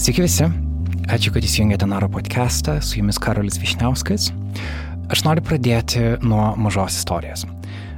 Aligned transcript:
Sveiki 0.00 0.22
visi, 0.24 0.46
ačiū, 1.12 1.28
kad 1.34 1.44
įsijungėte 1.44 1.84
Naro 1.84 2.06
podcastą, 2.08 2.78
su 2.80 2.96
jumis 2.96 3.18
Karolis 3.20 3.58
Višniauskas. 3.60 4.30
Aš 5.12 5.22
noriu 5.26 5.44
pradėti 5.44 6.00
nuo 6.24 6.54
mažos 6.56 6.96
istorijos. 6.96 7.42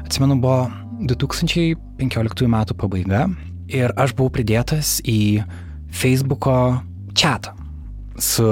Atsimenu, 0.03 0.35
buvo 0.43 0.65
2015 1.07 2.51
metų 2.57 2.77
pabaiga 2.81 3.29
ir 3.71 3.95
aš 3.95 4.17
buvau 4.19 4.35
pridėtas 4.35 4.97
į 5.07 5.45
Facebooko 5.95 6.57
chatą 7.15 7.55
su 8.19 8.51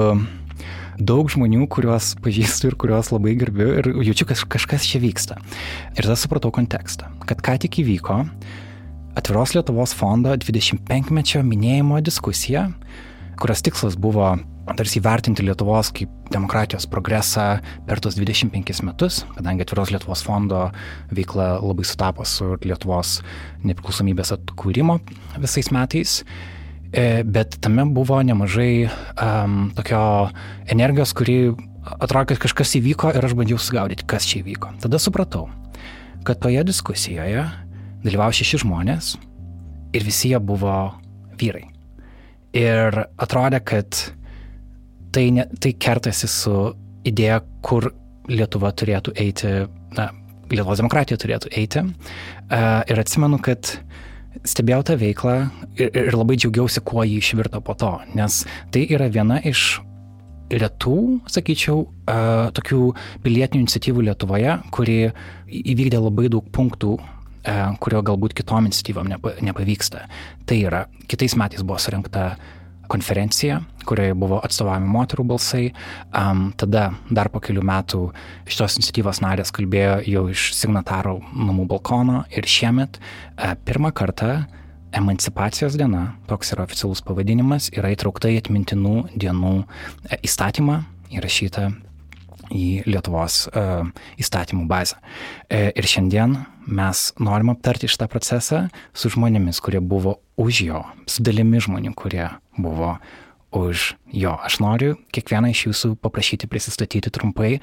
daug 1.03 1.35
žmonių, 1.35 1.67
kuriuos 1.75 2.15
pažįstu 2.23 2.71
ir 2.71 2.79
kuriuos 2.79 3.11
labai 3.11 3.35
gerbiu 3.43 3.73
ir 3.83 3.91
jaučiu, 4.13 4.31
kad 4.31 4.47
kažkas 4.61 4.87
čia 4.87 5.03
vyksta. 5.03 5.43
Ir 5.99 6.07
tada 6.07 6.15
supratau 6.15 6.55
kontekstą, 6.55 7.11
kad 7.27 7.43
ką 7.43 7.59
tik 7.67 7.83
įvyko 7.83 8.23
Atviros 9.19 9.59
Lietuvos 9.59 9.91
fondo 9.99 10.39
25-mečio 10.39 11.43
minėjimo 11.43 11.99
diskusija, 11.99 12.69
kurios 13.41 13.63
tikslas 13.65 13.97
buvo 14.01 14.35
tarsi 14.77 15.01
įvertinti 15.01 15.43
Lietuvos 15.43 15.91
kaip 15.97 16.11
demokratijos 16.31 16.87
progresą 16.91 17.47
per 17.89 18.01
tos 18.03 18.19
25 18.19 18.85
metus, 18.87 19.25
kadangi 19.35 19.65
Atviros 19.65 19.91
Lietuvos 19.91 20.23
fondo 20.27 20.69
veikla 21.15 21.57
labai 21.59 21.87
sutapo 21.89 22.27
su 22.29 22.55
Lietuvos 22.63 23.19
nepriklausomybės 23.65 24.35
atkūrimo 24.37 25.01
visais 25.41 25.73
metais. 25.75 26.21
E, 26.91 27.23
bet 27.23 27.55
tame 27.63 27.85
buvo 27.95 28.19
nemažai 28.27 28.89
um, 28.91 29.71
tokio 29.77 30.03
energijos, 30.75 31.15
kuri 31.15 31.53
atrodo, 31.87 32.33
kad 32.33 32.43
kažkas 32.43 32.75
įvyko 32.81 33.13
ir 33.15 33.27
aš 33.27 33.37
bandžiau 33.39 33.63
sugaudyti, 33.63 34.07
kas 34.11 34.27
čia 34.27 34.41
įvyko. 34.43 34.75
Tada 34.83 34.99
supratau, 35.03 35.47
kad 36.27 36.43
toje 36.43 36.67
diskusijoje 36.67 37.47
dalyvavo 38.03 38.35
šeši 38.35 38.65
žmonės 38.65 39.15
ir 39.95 40.07
visi 40.07 40.35
jie 40.35 40.43
buvo 40.43 40.81
vyrai. 41.39 41.70
Ir 42.57 42.97
atrodė, 43.21 43.61
kad 43.63 43.99
tai, 45.15 45.29
ne, 45.35 45.47
tai 45.63 45.75
kertasi 45.79 46.31
su 46.31 46.55
idėja, 47.07 47.41
kur 47.67 47.93
Lietuva 48.31 48.71
turėtų 48.77 49.15
eiti, 49.19 49.49
na, 49.97 50.11
Lietuvos 50.51 50.81
demokratija 50.83 51.19
turėtų 51.19 51.51
eiti. 51.59 51.83
Uh, 51.83 52.83
ir 52.91 52.99
atsimenu, 52.99 53.39
kad 53.43 53.71
stebėjau 54.47 54.83
tą 54.87 54.97
veiklą 54.99 55.37
ir, 55.79 55.91
ir 55.95 56.17
labai 56.17 56.37
džiaugiausi, 56.39 56.83
kuo 56.87 57.05
jį 57.07 57.21
išvirto 57.23 57.63
po 57.63 57.77
to, 57.79 57.93
nes 58.19 58.43
tai 58.75 58.85
yra 58.91 59.07
viena 59.11 59.39
iš 59.47 59.81
retų, 60.51 60.99
sakyčiau, 61.31 61.85
uh, 61.87 62.51
tokių 62.55 62.83
pilietinių 63.23 63.65
iniciatyvų 63.65 64.09
Lietuvoje, 64.11 64.59
kuri 64.75 64.99
įvykdė 65.47 66.03
labai 66.03 66.31
daug 66.35 66.51
punktų 66.55 66.99
E, 66.99 67.20
kurio 67.81 68.03
galbūt 68.05 68.35
kitom 68.37 68.69
iniciatyvom 68.69 69.11
nepa, 69.15 69.35
nepavyksta. 69.41 70.07
Tai 70.47 70.59
yra, 70.69 70.85
kitais 71.09 71.37
metais 71.41 71.65
buvo 71.65 71.79
surinkta 71.81 72.35
konferencija, 72.91 73.61
kurioje 73.87 74.17
buvo 74.19 74.41
atstovavimi 74.45 74.91
moterų 74.91 75.25
balsai. 75.31 75.69
Um, 76.11 76.49
tada 76.59 76.89
dar 77.11 77.31
po 77.31 77.43
kelių 77.43 77.63
metų 77.67 78.01
šitos 78.51 78.81
iniciatyvos 78.81 79.23
narės 79.23 79.55
kalbėjo 79.55 80.01
jau 80.11 80.25
iš 80.33 80.51
signatarų 80.59 81.21
namų 81.31 81.69
balkono 81.71 82.25
ir 82.35 82.49
šiemet 82.51 82.99
uh, 82.99 83.55
pirmą 83.65 83.95
kartą 83.95 84.41
Emancipacijos 84.91 85.77
diena, 85.79 86.17
toks 86.27 86.51
yra 86.51 86.65
oficialus 86.67 86.99
pavadinimas, 87.07 87.69
yra 87.79 87.93
įtraukta 87.95 88.27
į 88.33 88.41
atmintinų 88.41 88.95
dienų 89.15 89.53
e, 89.61 90.19
įstatymą 90.27 90.81
įrašyta 91.15 91.69
į 92.51 92.65
Lietuvos 92.91 93.45
uh, 93.53 93.87
įstatymų 94.19 94.65
bazę. 94.67 94.99
E, 95.47 95.69
ir 95.79 95.87
šiandien 95.87 96.35
mes 96.71 97.11
norim 97.19 97.51
aptarti 97.53 97.91
šitą 97.91 98.09
procesą 98.11 98.67
su 98.95 99.11
žmonėmis, 99.13 99.61
kurie 99.63 99.83
buvo 99.83 100.19
už 100.41 100.63
jo, 100.69 100.85
su 101.11 101.25
dalimi 101.27 101.61
žmonių, 101.63 101.93
kurie 101.99 102.29
buvo 102.59 102.97
už 103.57 103.95
jo. 104.15 104.37
Aš 104.47 104.61
noriu 104.63 104.95
kiekvieną 105.15 105.51
iš 105.51 105.67
jūsų 105.69 105.93
paprašyti 106.03 106.49
prisistatyti 106.51 107.11
trumpai, 107.11 107.59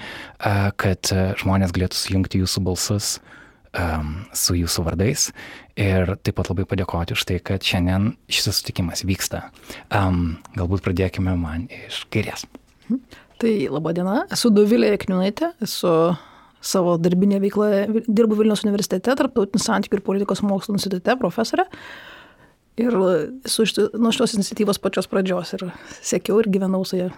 kad 0.80 1.12
žmonės 1.40 1.74
galėtų 1.76 2.00
sujungti 2.00 2.44
jūsų 2.44 2.64
balsus 2.68 3.18
su 4.34 4.56
jūsų 4.58 4.84
vardais 4.88 5.28
ir 5.78 6.16
taip 6.26 6.38
pat 6.40 6.50
labai 6.50 6.66
padėkoti 6.70 7.14
už 7.14 7.26
tai, 7.30 7.38
kad 7.44 7.64
šiandien 7.64 8.16
šis 8.31 8.50
susitikimas 8.50 9.04
vyksta. 9.08 9.48
Galbūt 9.92 10.84
pradėkime 10.86 11.36
man 11.38 11.68
iš 11.86 12.06
kairės. 12.14 12.48
Mhm. 12.90 13.04
Tai 13.38 13.52
laba 13.70 13.92
diena, 13.94 14.24
esu 14.34 14.50
Dovilė 14.50 14.96
Kniunaitė, 14.98 15.52
esu 15.62 15.92
savo 16.63 16.97
darbinė 17.01 17.40
veikla, 17.44 17.69
dirbu 18.07 18.40
Vilnius 18.41 18.66
universitete, 18.66 19.16
tarptautinių 19.19 19.62
santykių 19.63 20.00
ir 20.00 20.06
politikos 20.06 20.44
mokslo 20.45 20.75
institute, 20.78 21.18
profesorė. 21.19 21.68
Ir 22.78 22.94
esu 23.47 23.66
nuo 23.97 24.12
šios 24.13 24.35
iniciatyvos 24.38 24.78
pačios 24.81 25.09
pradžios 25.09 25.56
ir 25.57 25.69
sekiau 26.06 26.38
ir 26.44 26.51
gyvenau 26.53 26.84
su 26.85 27.00
ją. 27.00 27.09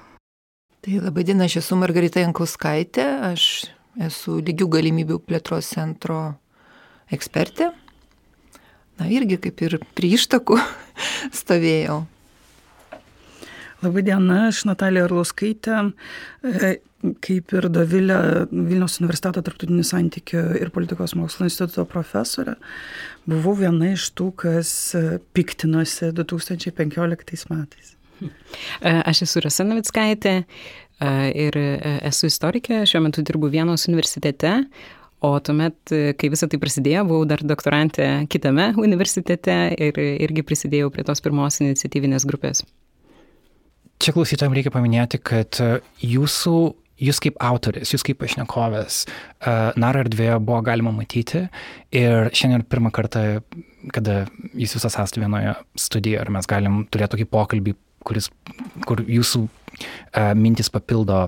Tai 0.79 1.01
laba 1.03 1.25
diena, 1.27 1.49
aš 1.49 1.57
esu 1.59 1.75
Margarita 1.75 2.21
Jankauskaitė, 2.23 3.03
aš 3.33 3.43
esu 4.07 4.37
lygių 4.39 4.69
galimybių 4.77 5.17
plėtros 5.27 5.73
centro 5.73 6.21
ekspertė. 7.11 7.73
Na 8.99 9.09
irgi 9.11 9.39
kaip 9.43 9.59
ir 9.67 9.77
prie 9.95 10.13
ištakų 10.15 10.59
stovėjau. 11.41 12.05
Labadiena, 13.79 14.49
aš 14.49 14.65
Natalija 14.67 15.05
Arlauskaitė, 15.07 15.77
e, 16.43 16.71
kaip 17.23 17.53
ir 17.55 17.69
Dovilė 17.71 18.17
Vilniaus 18.51 18.99
universiteto 18.99 19.43
tarptautinių 19.45 19.85
santykių 19.87 20.43
ir 20.59 20.71
politikos 20.75 21.15
mokslo 21.19 21.47
instituto 21.47 21.85
profesorė. 21.89 22.57
Buvau 23.29 23.55
viena 23.61 23.93
iš 23.93 24.09
tų, 24.17 24.31
kas 24.43 24.73
piktinosi 25.37 26.11
2015 26.17 27.49
metais. 27.53 27.95
E, 28.19 28.29
aš 28.91 29.23
esu 29.23 29.43
Rasa 29.45 29.63
Navickaitė 29.63 30.35
e, 30.39 30.45
ir 31.47 31.59
esu 32.09 32.27
istorikė, 32.27 32.83
šiuo 32.89 33.05
metu 33.07 33.23
dirbu 33.23 33.51
Vienos 33.53 33.87
universitete, 33.87 34.57
O 35.19 35.33
tuomet, 35.43 35.91
kai 36.15 36.27
visą 36.31 36.47
tai 36.47 36.57
prasidėjo, 36.61 37.01
buvau 37.09 37.25
dar 37.27 37.41
doktorantė 37.43 38.05
kitame 38.31 38.69
universitete 38.79 39.55
ir 39.75 39.97
irgi 39.99 40.45
prisidėjau 40.47 40.93
prie 40.95 41.03
tos 41.03 41.19
pirmos 41.19 41.59
iniciatyvinės 41.59 42.23
grupės. 42.29 42.63
Čia 43.99 44.13
klausytojams 44.15 44.55
reikia 44.55 44.71
paminėti, 44.71 45.19
kad 45.19 45.59
e, 45.59 45.81
jūsų, 46.07 46.53
jūs 46.99 47.21
kaip 47.23 47.39
autoris, 47.43 47.93
jūs 47.93 48.05
kaip 48.05 48.19
pašnekovės, 48.21 49.01
e, 49.07 49.55
Naro 49.79 50.03
erdvėje 50.03 50.39
buvo 50.43 50.61
galima 50.65 50.93
matyti 50.95 51.45
ir 51.95 52.31
šiandien 52.35 52.65
pirmą 52.69 52.91
kartą, 52.95 53.41
kada 53.95 54.25
jūs 54.53 54.75
visas 54.77 54.95
esate 54.95 55.23
vienoje 55.23 55.55
studijoje 55.79 56.25
ir 56.25 56.33
mes 56.35 56.49
galim 56.49 56.83
turėti 56.91 57.15
tokį 57.15 57.29
pokalbį, 57.31 57.75
kuris, 58.07 58.29
kur 58.87 59.01
jūsų 59.03 59.41
uh, 59.43 60.31
mintis 60.39 60.69
papildo 60.71 61.25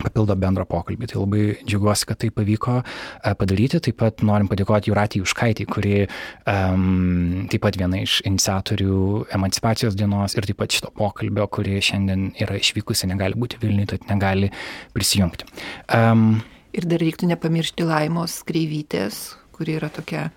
papildo 0.00 0.36
bendrą 0.38 0.64
pokalbį. 0.68 1.08
Tai 1.10 1.20
labai 1.20 1.42
džiaugiuosi, 1.66 2.06
kad 2.08 2.20
tai 2.22 2.30
pavyko 2.34 2.78
e, 2.80 3.34
padaryti. 3.38 3.80
Taip 3.84 3.98
pat 4.00 4.22
norim 4.26 4.48
padėkoti 4.50 4.92
Juratį 4.92 5.22
Užkaitį, 5.26 5.66
kuri 5.70 5.96
um, 6.04 7.44
taip 7.52 7.64
pat 7.66 7.76
viena 7.80 8.00
iš 8.02 8.20
iniciatorių 8.28 9.00
emancipacijos 9.36 9.98
dienos 9.98 10.36
ir 10.38 10.48
taip 10.48 10.62
pat 10.62 10.78
šito 10.78 10.92
pokalbio, 10.96 11.48
kuri 11.52 11.82
šiandien 11.84 12.30
yra 12.40 12.56
išvykusi, 12.60 13.10
negali 13.10 13.38
būti 13.38 13.60
Vilniuje, 13.62 13.92
tad 13.94 14.08
negali 14.12 14.52
prisijungti. 14.96 15.48
Um, 15.92 16.40
ir 16.72 16.88
dar 16.88 17.02
reiktų 17.02 17.28
nepamiršti 17.34 17.86
Laimos 17.88 18.40
Kreivytės, 18.48 19.22
kuri 19.52 19.76
yra 19.80 19.92
tokia 19.92 20.30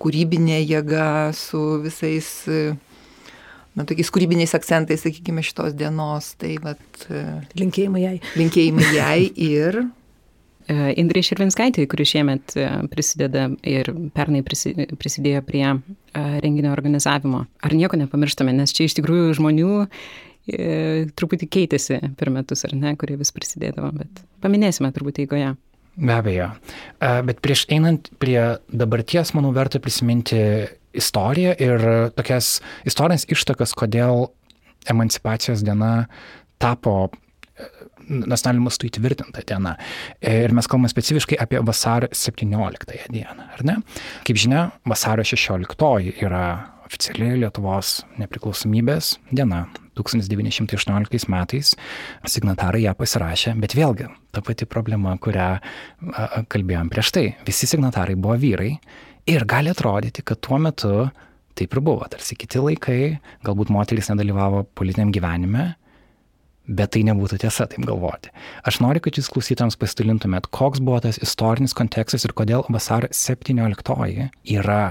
kūrybinė 0.00 0.62
jėga 0.64 1.06
su 1.36 1.60
visais 1.84 2.30
na, 3.74 3.86
tokiais 3.88 4.10
kūrybiniais 4.14 4.54
akcentais, 4.56 5.02
sakykime, 5.04 5.44
šitos 5.44 5.74
dienos. 5.78 6.32
Tai 6.40 6.54
vat, 6.64 6.84
e, 7.10 7.24
linkėjimai 7.60 8.02
jai. 8.04 8.16
Linkėjimai 8.38 8.90
jai 9.00 9.18
ir. 9.34 9.80
E, 10.64 10.76
Indrė 11.00 11.24
Širvinskaitė, 11.26 11.86
kuri 11.90 12.06
šiemet 12.08 12.56
e, 12.56 12.68
prisideda 12.92 13.48
ir 13.68 13.90
pernai 14.16 14.44
prisidėjo 14.46 15.42
prie 15.46 15.66
renginio 16.14 16.70
organizavimo. 16.74 17.44
Ar 17.66 17.74
nieko 17.74 17.98
nepamirštame, 18.00 18.54
nes 18.54 18.74
čia 18.74 18.88
iš 18.88 18.96
tikrųjų 19.00 19.34
žmonių 19.40 19.74
truputį 21.16 21.46
keitėsi 21.48 21.96
per 22.20 22.28
metus, 22.28 22.66
ar 22.68 22.74
ne, 22.76 22.90
kurie 23.00 23.14
vis 23.16 23.30
prisidėdavo, 23.32 23.88
bet 23.96 24.18
paminėsime 24.44 24.90
turbūt 24.92 25.22
eigoje. 25.22 25.54
Be 25.96 26.12
abejo. 26.12 26.50
Bet 27.00 27.40
prieš 27.40 27.62
einant 27.72 28.10
prie 28.20 28.36
dabarties, 28.68 29.32
manau, 29.32 29.54
verta 29.56 29.80
prisiminti 29.80 30.42
istoriją 30.94 31.54
ir 31.62 31.84
tokias 32.16 32.58
istorinės 32.88 33.26
ištakas, 33.32 33.74
kodėl 33.78 34.28
emancipacijos 34.90 35.64
diena 35.64 36.06
tapo 36.62 37.08
e, 37.08 37.68
nacionaliniu 38.08 38.66
mastu 38.66 38.88
įtvirtinta 38.88 39.44
diena. 39.48 39.76
Ir 40.20 40.54
mes 40.56 40.68
kalbame 40.70 40.90
specifiškai 40.92 41.38
apie 41.40 41.62
vasario 41.64 42.10
17 42.12 43.08
dieną, 43.14 43.48
ar 43.56 43.64
ne? 43.66 43.80
Kaip 44.28 44.40
žinia, 44.40 44.68
vasario 44.88 45.26
16 45.26 46.14
yra 46.24 46.44
oficiali 46.84 47.32
Lietuvos 47.40 48.02
nepriklausomybės 48.20 49.16
diena. 49.32 49.64
1918 49.94 51.28
metais 51.30 51.68
signatarai 52.26 52.82
ją 52.82 52.96
pasirašė, 52.98 53.54
bet 53.62 53.76
vėlgi 53.78 54.08
ta 54.34 54.42
pati 54.42 54.66
problema, 54.66 55.14
kurią 55.22 55.48
kalbėjom 56.50 56.90
prieš 56.90 57.12
tai. 57.14 57.26
Visi 57.46 57.68
signatarai 57.70 58.16
buvo 58.18 58.34
vyrai 58.42 58.72
Ir 59.30 59.46
gali 59.48 59.70
atrodyti, 59.72 60.20
kad 60.26 60.42
tuo 60.44 60.58
metu 60.60 61.08
taip 61.56 61.72
ir 61.72 61.80
buvo, 61.84 62.04
tarsi 62.10 62.36
kiti 62.36 62.60
laikai, 62.60 63.16
galbūt 63.46 63.70
moteris 63.72 64.10
nedalyvavo 64.10 64.64
politiniam 64.76 65.12
gyvenime, 65.14 65.70
bet 66.68 66.92
tai 66.92 67.04
nebūtų 67.08 67.38
tiesa 67.40 67.66
taip 67.70 67.86
galvoti. 67.88 68.32
Aš 68.68 68.80
noriu, 68.84 69.00
kad 69.04 69.16
jūs 69.16 69.30
klausytams 69.32 69.78
pasidalintumėt, 69.80 70.50
koks 70.52 70.82
buvo 70.84 71.00
tas 71.04 71.20
istorinis 71.24 71.76
kontekstas 71.76 72.26
ir 72.26 72.34
kodėl 72.36 72.66
vasario 72.72 73.08
17 73.14 74.28
yra 74.58 74.82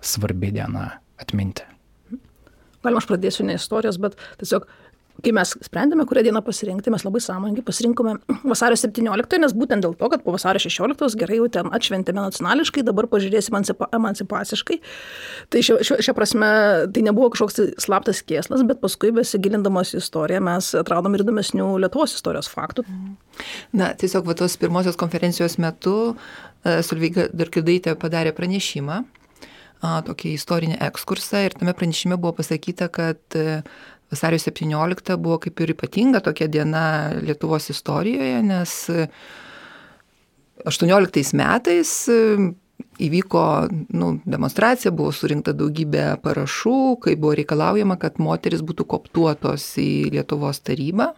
svarbi 0.00 0.52
diena 0.54 0.88
atminti. 1.20 1.66
Galima 2.84 3.02
aš 3.02 3.08
pradėsiu 3.10 3.44
ne 3.48 3.56
istorijos, 3.58 3.98
bet 4.00 4.16
tiesiog 4.40 4.68
kai 5.24 5.32
mes 5.36 5.52
sprendėme, 5.64 6.04
kurią 6.08 6.24
dieną 6.26 6.42
pasirinkti, 6.44 6.92
mes 6.92 7.04
labai 7.06 7.20
sąmoningai 7.24 7.64
pasirinkome 7.66 8.16
vasario 8.44 8.76
17, 8.78 9.40
nes 9.42 9.54
būtent 9.56 9.84
dėl 9.84 9.96
to, 9.98 10.10
kad 10.12 10.24
po 10.24 10.34
vasario 10.34 10.60
16 10.62 11.16
gerai 11.20 11.40
jau 11.40 11.48
ten 11.52 11.70
atšventėme 11.76 12.20
nacionališkai, 12.20 12.84
dabar 12.86 13.08
pažiūrėsime 13.12 13.56
emancipa, 13.56 13.88
emancipaciškai. 13.96 14.78
Tai 15.52 15.64
šia, 15.68 15.78
šia, 15.86 15.98
šia 16.04 16.16
prasme 16.16 16.50
tai 16.92 17.04
nebuvo 17.06 17.30
kažkoks 17.34 17.58
tai 17.58 17.68
slaptas 17.82 18.22
kėslas, 18.26 18.64
bet 18.68 18.82
paskui 18.82 19.12
besigilindamos 19.16 19.94
į 19.94 20.02
istoriją 20.02 20.42
mes 20.44 20.72
atradom 20.78 21.16
ir 21.16 21.24
įdomesnių 21.24 21.72
Lietuvos 21.84 22.16
istorijos 22.16 22.50
faktų. 22.52 22.86
Na, 23.76 23.92
tiesiog 23.98 24.28
va 24.28 24.36
tos 24.38 24.56
pirmosios 24.60 24.98
konferencijos 25.00 25.58
metu 25.62 25.96
uh, 26.12 26.80
Sulvyga 26.86 27.30
Darkidaitė 27.36 27.96
padarė 28.00 28.34
pranešimą, 28.36 29.04
tokį 30.06 30.32
istorinį 30.34 30.78
ekskursą 30.86 31.44
ir 31.46 31.54
tame 31.54 31.74
pranešime 31.76 32.16
buvo 32.18 32.32
pasakyta, 32.38 32.88
kad 32.90 33.36
uh, 33.38 33.60
vasario 34.12 34.38
17 34.38 35.16
buvo 35.18 35.40
kaip 35.42 35.60
ir 35.64 35.74
ypatinga 35.74 36.22
tokia 36.24 36.48
diena 36.48 36.84
Lietuvos 37.22 37.70
istorijoje, 37.72 38.42
nes 38.46 38.76
18 40.66 41.34
metais 41.36 41.92
įvyko 43.02 43.42
nu, 43.96 44.10
demonstracija, 44.24 44.92
buvo 44.94 45.12
surinkta 45.12 45.52
daugybė 45.56 46.16
parašų, 46.24 46.78
kai 47.04 47.16
buvo 47.20 47.34
reikalaujama, 47.36 47.98
kad 48.00 48.20
moteris 48.22 48.64
būtų 48.64 48.86
koptuotos 48.88 49.68
į 49.80 50.12
Lietuvos 50.14 50.62
tarybą. 50.64 51.10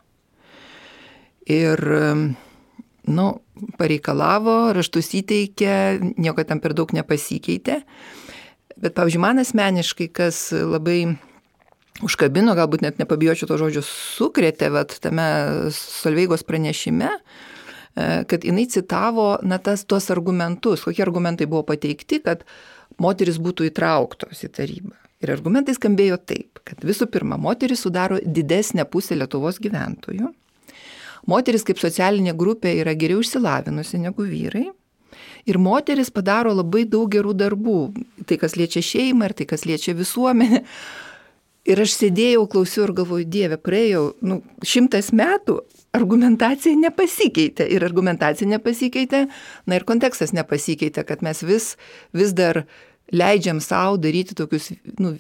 Ir, 1.48 1.80
nu, 3.08 3.26
pareikalavo, 3.78 4.56
raštus 4.76 5.12
įteikė, 5.22 5.76
nieko 6.18 6.44
tam 6.48 6.60
per 6.64 6.74
daug 6.76 6.92
nepasikeitė. 6.94 7.80
Bet, 8.78 8.94
pavyzdžiui, 8.94 9.22
man 9.22 9.42
asmeniškai, 9.42 10.10
kas 10.14 10.48
labai 10.52 11.00
užkabino, 12.04 12.54
galbūt 12.58 12.84
net 12.84 13.00
nepabijočiau 13.00 13.50
to 13.50 13.58
žodžio, 13.60 13.82
sukrėtė, 13.86 14.70
bet 14.74 14.96
tame 15.02 15.26
Solveigos 15.74 16.44
pranešime, 16.46 17.10
e, 17.10 18.08
kad 18.30 18.46
jinai 18.46 18.68
citavo, 18.70 19.30
na, 19.42 19.58
tas 19.58 19.84
tuos 19.88 20.10
argumentus, 20.14 20.86
kokie 20.86 21.04
argumentai 21.04 21.48
buvo 21.50 21.64
pateikti, 21.72 22.22
kad 22.24 22.44
moteris 23.02 23.40
būtų 23.42 23.70
įtrauktos 23.72 24.44
į 24.46 24.52
tarybą. 24.54 24.96
Ir 25.18 25.32
argumentai 25.34 25.74
skambėjo 25.74 26.20
taip, 26.30 26.60
kad 26.66 26.84
visų 26.86 27.08
pirma, 27.10 27.38
moteris 27.40 27.82
sudaro 27.82 28.20
didesnę 28.22 28.84
pusę 28.86 29.18
Lietuvos 29.18 29.58
gyventojų. 29.62 30.30
Moteris 31.28 31.66
kaip 31.66 31.80
socialinė 31.82 32.36
grupė 32.38 32.76
yra 32.78 32.94
geriau 32.96 33.20
išsilavinusi 33.24 33.98
negu 34.00 34.24
vyrai. 34.24 34.68
Ir 35.48 35.58
moteris 35.58 36.12
padaro 36.14 36.52
labai 36.54 36.84
daug 36.86 37.10
gerų 37.10 37.34
darbų. 37.34 37.80
Tai, 38.28 38.38
kas 38.38 38.54
liečia 38.56 38.82
šeimą 38.84 39.28
ir 39.28 39.34
tai, 39.34 39.48
kas 39.50 39.66
liečia 39.66 39.96
visuomenę. 39.98 40.62
Ir 41.68 41.82
aš 41.84 41.98
sėdėjau, 41.98 42.46
klausiau 42.48 42.86
ir 42.86 42.94
galvoju, 42.96 43.26
Dieve, 43.28 43.58
praėjau 43.60 44.04
nu, 44.24 44.40
šimtas 44.64 45.10
metų, 45.12 45.58
argumentacija 45.96 46.76
nepasikeitė. 46.80 47.66
Ir 47.68 47.84
argumentacija 47.84 48.48
nepasikeitė, 48.48 49.26
na 49.68 49.76
ir 49.76 49.84
kontekstas 49.88 50.32
nepasikeitė, 50.36 51.04
kad 51.08 51.24
mes 51.24 51.42
vis, 51.44 51.74
vis 52.16 52.32
dar 52.36 52.62
leidžiam 53.12 53.60
savo 53.64 53.98
daryti 54.00 54.36
tokius 54.38 54.70
nu, 55.00 55.16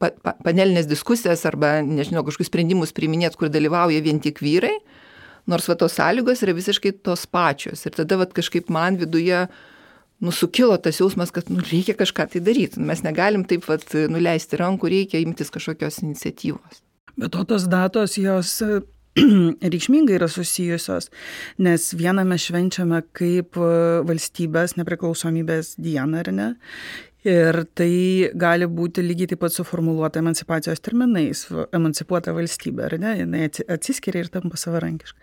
pa, 0.00 0.10
pa, 0.12 0.34
panelinės 0.44 0.88
diskusijas 0.90 1.44
arba, 1.48 1.78
nežinau, 1.84 2.24
kažkokius 2.26 2.52
sprendimus 2.52 2.94
priiminėti, 2.96 3.40
kur 3.40 3.52
dalyvauja 3.52 4.04
vien 4.04 4.20
tik 4.24 4.42
vyrai, 4.44 4.74
nors 5.48 5.68
va 5.70 5.78
tos 5.80 5.96
sąlygos 5.96 6.44
yra 6.44 6.56
visiškai 6.56 6.98
tos 7.04 7.24
pačios. 7.30 7.86
Ir 7.88 7.96
tada 7.96 8.20
va 8.20 8.28
kažkaip 8.28 8.68
man 8.72 9.00
viduje 9.00 9.46
nusukilo 10.24 10.76
tas 10.82 11.00
jausmas, 11.00 11.32
kad 11.34 11.50
nu, 11.52 11.62
reikia 11.70 11.94
kažką 11.98 12.28
tai 12.32 12.42
daryti. 12.44 12.82
Mes 12.82 13.02
negalim 13.06 13.46
taip 13.48 13.66
vat, 13.70 13.86
nuleisti 14.10 14.58
rankų, 14.60 14.92
reikia 14.94 15.22
imtis 15.22 15.52
kažkokios 15.54 16.02
iniciatyvos. 16.04 16.82
Bet 17.18 17.34
to 17.34 17.44
tos 17.50 17.66
datos 17.70 18.18
jos 18.18 18.56
reikšmingai 19.74 20.18
yra 20.18 20.28
susijusios, 20.30 21.10
nes 21.58 21.88
vieną 21.98 22.24
mes 22.28 22.44
švenčiame 22.46 23.02
kaip 23.16 23.58
valstybės 24.08 24.76
nepriklausomybės 24.78 25.76
dieną, 25.82 26.22
ar 26.22 26.32
ne? 26.34 26.48
Ir 27.28 27.58
tai 27.76 28.30
gali 28.38 28.66
būti 28.70 29.02
lygiai 29.04 29.32
taip 29.32 29.42
pat 29.42 29.52
suformuoluota 29.52 30.22
emancipacijos 30.22 30.80
terminais. 30.80 31.44
Emancipuota 31.76 32.32
valstybė, 32.36 32.86
ar 32.86 32.96
ne, 33.02 33.14
jinai 33.20 33.42
atsiskiria 33.48 34.24
ir 34.24 34.30
tampa 34.32 34.56
savarankiška. 34.60 35.18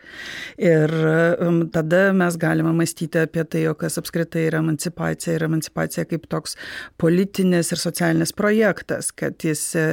Ir 0.61 0.93
um, 1.41 1.63
tada 1.73 2.09
mes 2.13 2.37
galime 2.41 2.75
mąstyti 2.77 3.23
apie 3.23 3.45
tai, 3.49 3.63
o 3.71 3.75
kas 3.79 3.97
apskritai 4.01 4.45
yra 4.51 4.61
emancipacija. 4.61 5.37
Ir 5.37 5.47
emancipacija 5.47 6.05
kaip 6.09 6.27
toks 6.31 6.57
politinis 7.01 7.73
ir 7.73 7.81
socialinis 7.81 8.35
projektas, 8.37 9.09
kad 9.15 9.41
jis 9.41 9.63
e, 9.79 9.85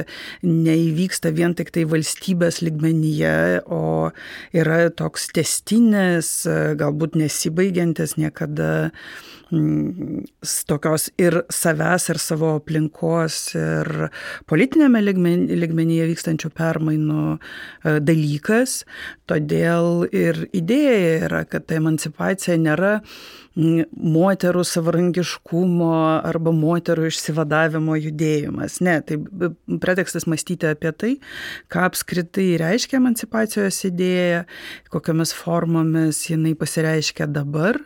neįvyksta 0.45 1.33
vien 1.35 1.55
tik 1.57 1.73
tai 1.73 1.87
valstybės 1.89 2.61
ligmenyje, 2.65 3.63
o 3.65 4.11
yra 4.53 4.83
toks 4.93 5.31
testinis, 5.33 6.35
e, 6.45 6.59
galbūt 6.79 7.17
nesibaigiantis 7.19 8.19
niekada 8.21 8.91
tokios 10.67 11.09
ir 11.21 11.39
savęs, 11.53 12.07
ir 12.11 12.19
savo 12.21 12.53
aplinkos, 12.57 13.37
ir 13.57 14.07
politinėme 14.49 15.01
ligmenyje 15.03 16.09
vykstančių 16.11 16.51
permainų 16.57 17.21
e, 17.35 17.95
dalykas. 18.03 18.81
Todėl 19.29 20.07
ir 20.11 20.45
idėja 20.55 21.23
yra, 21.29 21.43
kad 21.49 21.67
ta 21.69 21.79
emancipacija 21.79 22.57
nėra 22.61 22.99
moterų 23.55 24.63
savarankiškumo 24.65 25.91
arba 26.25 26.53
moterų 26.57 27.09
išsivadavimo 27.11 27.97
judėjimas. 27.99 28.79
Ne, 28.85 28.97
tai 29.05 29.19
pretekstas 29.83 30.25
mąstyti 30.29 30.71
apie 30.71 30.93
tai, 30.97 31.11
ką 31.69 31.85
apskritai 31.89 32.47
reiškia 32.61 32.97
emancipacijos 32.97 33.83
idėja, 33.89 34.43
kokiamis 34.93 35.35
formomis 35.37 36.23
jinai 36.31 36.55
pasireiškia 36.57 37.29
dabar. 37.29 37.77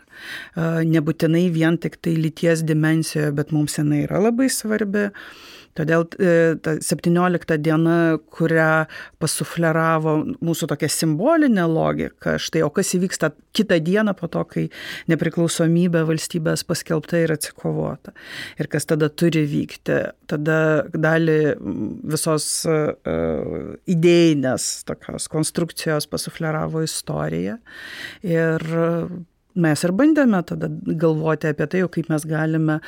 Nebūtinai 0.56 1.46
vien 1.54 1.78
tik 1.78 2.00
tai 2.02 2.16
lyties 2.18 2.64
dimensijoje, 2.68 3.36
bet 3.36 3.54
mums 3.56 3.78
jinai 3.78 4.06
yra 4.08 4.24
labai 4.30 4.48
svarbi. 4.54 5.10
Todėl 5.78 6.06
e, 6.18 6.32
ta 6.64 6.76
17 6.82 7.58
diena, 7.62 7.98
kurią 8.34 8.88
pasufleravo 9.22 10.16
mūsų 10.42 10.70
tokia 10.72 10.90
simbolinė 10.92 11.68
logika, 11.70 12.38
štai 12.42 12.64
o 12.66 12.72
kas 12.74 12.96
įvyksta 12.98 13.32
kitą 13.58 13.80
dieną 13.86 14.16
po 14.18 14.30
to, 14.32 14.44
kai 14.50 14.66
nepriklausomybė 15.12 16.04
valstybės 16.08 16.66
paskelbta 16.68 17.22
ir 17.24 17.36
atsikovota. 17.38 18.14
Ir 18.58 18.70
kas 18.72 18.90
tada 18.90 19.10
turi 19.10 19.46
vykti. 19.50 20.00
Tada 20.30 20.60
dalį 20.92 21.40
visos 22.12 22.50
uh, 22.70 22.92
idėjinės 23.90 24.68
tokios 24.88 25.30
konstrukcijos 25.32 26.10
pasufleravo 26.12 26.84
istorija. 26.86 27.58
Ir 28.26 28.64
mes 29.58 29.84
ir 29.84 29.94
bandėme 29.98 30.42
tada 30.48 30.70
galvoti 30.70 31.52
apie 31.52 31.68
tai, 31.72 31.84
kaip 31.92 32.12
mes 32.14 32.26
galime 32.30 32.80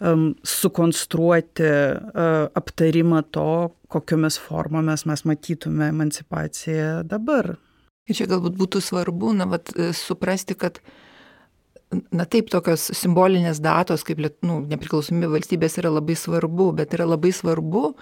um, 0.00 0.30
sukonstruoti 0.46 1.66
uh, 1.68 2.46
aptarimą 2.58 3.24
to, 3.34 3.50
kokiomis 3.92 4.38
formomis 4.44 5.06
mes 5.08 5.24
matytume 5.28 5.90
emancipaciją 5.92 7.02
dabar. 7.08 7.56
Ir 8.08 8.16
čia 8.16 8.28
galbūt 8.28 8.56
būtų 8.56 8.80
svarbu, 8.84 9.34
na, 9.36 9.44
vat, 9.48 9.68
e, 9.76 9.90
suprasti, 9.96 10.56
kad 10.56 10.80
Na 11.88 12.26
taip, 12.28 12.50
tokios 12.52 12.82
simbolinės 12.92 13.62
datos, 13.64 14.02
kaip 14.04 14.18
nu, 14.44 14.58
nepriklausomybė 14.68 15.30
valstybės 15.32 15.78
yra 15.80 15.88
labai 15.94 16.18
svarbu, 16.20 16.66
bet 16.76 16.92
yra 16.92 17.06
labai 17.08 17.30
svarbu, 17.32 17.94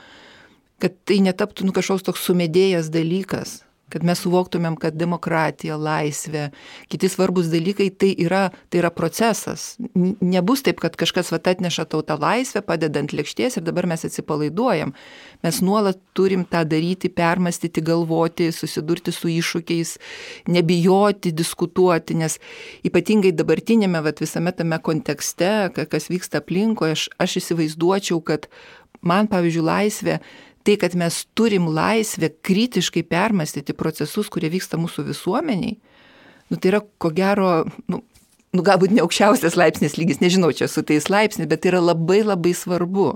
kad 0.82 0.96
tai 1.06 1.20
netaptų 1.22 1.68
nu, 1.68 1.74
kažkoks 1.76 2.02
toks 2.08 2.24
sumedėjęs 2.26 2.90
dalykas, 2.90 3.60
kad 3.92 4.02
mes 4.06 4.18
suvoktumėm, 4.18 4.74
kad 4.80 4.96
demokratija, 4.98 5.76
laisvė, 5.78 6.48
kiti 6.90 7.10
svarbus 7.10 7.46
dalykai 7.52 7.86
tai 7.94 8.10
yra, 8.18 8.48
tai 8.70 8.80
yra 8.80 8.90
procesas. 8.94 9.76
Nebus 9.94 10.64
taip, 10.66 10.80
kad 10.82 10.96
kažkas 10.98 11.30
vat 11.34 11.46
atneša 11.52 11.86
tautą 11.92 12.16
laisvę, 12.18 12.64
padedant 12.66 13.14
lėkštės 13.14 13.60
ir 13.60 13.66
dabar 13.66 13.86
mes 13.86 14.02
atsipalaiduojam. 14.08 14.94
Mes 15.46 15.60
nuolat 15.62 16.00
turim 16.18 16.42
tą 16.50 16.64
daryti, 16.66 17.12
permastyti, 17.14 17.84
galvoti, 17.86 18.50
susidurti 18.54 19.14
su 19.14 19.30
iššūkiais, 19.30 19.96
nebijoti, 20.50 21.34
diskutuoti, 21.36 22.18
nes 22.18 22.40
ypatingai 22.86 23.30
dabartinėme 23.38 24.02
vat, 24.02 24.24
visame 24.24 24.50
tame 24.56 24.80
kontekste, 24.82 25.70
kas 25.76 26.10
vyksta 26.10 26.42
aplinkoje, 26.42 26.98
aš, 26.98 27.06
aš 27.22 27.38
įsivaizduočiau, 27.42 28.18
kad 28.26 28.50
man, 29.06 29.30
pavyzdžiui, 29.30 29.64
laisvė 29.66 30.18
tai, 30.66 30.76
kad 30.80 30.96
mes 30.98 31.22
turim 31.38 31.68
laisvę 31.70 32.32
kritiškai 32.44 33.04
permastyti 33.06 33.76
procesus, 33.76 34.30
kurie 34.32 34.50
vyksta 34.52 34.78
mūsų 34.80 35.06
visuomeniai, 35.10 35.76
nu, 36.50 36.58
tai 36.58 36.72
yra 36.72 36.82
ko 37.02 37.12
gero, 37.14 37.50
nu, 37.90 38.02
nu, 38.56 38.64
galbūt 38.66 38.94
ne 38.94 39.04
aukščiausias 39.04 39.58
laipsnis 39.58 39.96
lygis, 40.00 40.22
nežinau 40.24 40.52
čia 40.56 40.68
su 40.70 40.84
tais 40.86 41.08
laipsnis, 41.12 41.48
bet 41.50 41.62
tai 41.62 41.74
yra 41.74 41.84
labai 41.84 42.22
labai 42.26 42.54
svarbu. 42.56 43.12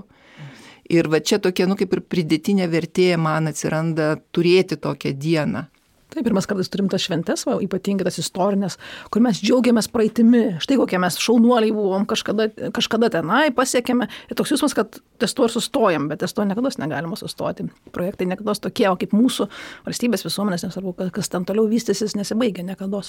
Ir 0.91 1.07
va 1.11 1.21
čia 1.23 1.39
tokia, 1.39 1.69
nu 1.69 1.77
kaip 1.79 1.93
ir 1.95 2.01
pridėtinė 2.11 2.65
vertė 2.71 3.13
man 3.19 3.47
atsiranda 3.51 4.17
turėti 4.35 4.75
tokią 4.81 5.13
dieną. 5.15 5.67
Taip, 6.11 6.25
ir 6.27 6.33
mes 6.35 6.47
kartais 6.47 6.67
turim 6.67 6.89
tas 6.91 7.05
šventes, 7.05 7.45
va, 7.47 7.53
ypatingai 7.63 8.03
tas 8.03 8.17
istorinės, 8.19 8.75
kur 9.13 9.23
mes 9.23 9.39
džiaugiamės 9.39 9.87
praeitimi. 9.93 10.41
Štai 10.63 10.75
kokie 10.81 10.99
mes 10.99 11.15
šaunuoliai 11.23 11.71
buvom, 11.75 12.03
kažkada, 12.09 12.49
kažkada 12.75 13.07
tenai 13.13 13.45
pasiekėme. 13.55 14.09
Ir 14.27 14.39
toks 14.39 14.51
jausmas, 14.51 14.75
kad 14.75 14.99
ties 15.23 15.35
to 15.37 15.47
ir 15.47 15.53
sustojam, 15.53 16.09
bet 16.11 16.19
ties 16.19 16.35
to 16.35 16.43
niekada 16.47 16.73
negalima 16.83 17.15
sustoti. 17.19 17.69
Projektai 17.95 18.27
niekada 18.27 18.57
tokie, 18.67 18.89
o 18.91 18.97
kaip 18.99 19.15
mūsų 19.15 19.47
valstybės 19.87 20.27
visuomenės, 20.27 20.67
nesvarbu, 20.67 20.97
kas 21.15 21.31
ten 21.31 21.47
toliau 21.47 21.69
vystysis, 21.71 22.17
nesibaigia 22.19 22.67
niekada. 22.67 23.05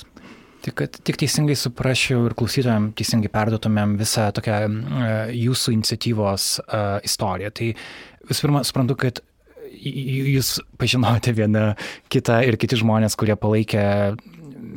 Tik, 0.62 0.84
tik 1.02 1.18
teisingai 1.18 1.56
suprasčiau 1.58 2.28
ir 2.28 2.36
klausytojams 2.38 2.94
teisingai 2.94 3.32
perduotumėm 3.34 3.96
visą 3.98 4.28
tokią 4.36 4.62
uh, 4.70 5.10
jūsų 5.34 5.74
iniciatyvos 5.74 6.48
uh, 6.62 7.00
istoriją. 7.02 7.50
Tai 7.58 7.72
visų 8.30 8.46
pirma, 8.46 8.62
suprantu, 8.68 9.00
kad 9.02 9.24
jūs 9.82 10.56
pažinote 10.80 11.34
vieną 11.36 11.72
kitą 12.12 12.40
ir 12.46 12.58
kiti 12.60 12.78
žmonės, 12.80 13.16
kurie 13.18 13.36
palaikė 13.38 13.84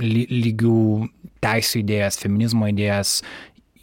lygių 0.01 0.79
teisų 1.45 1.81
idėjas, 1.83 2.19
feminizmo 2.21 2.69
idėjas. 2.71 3.19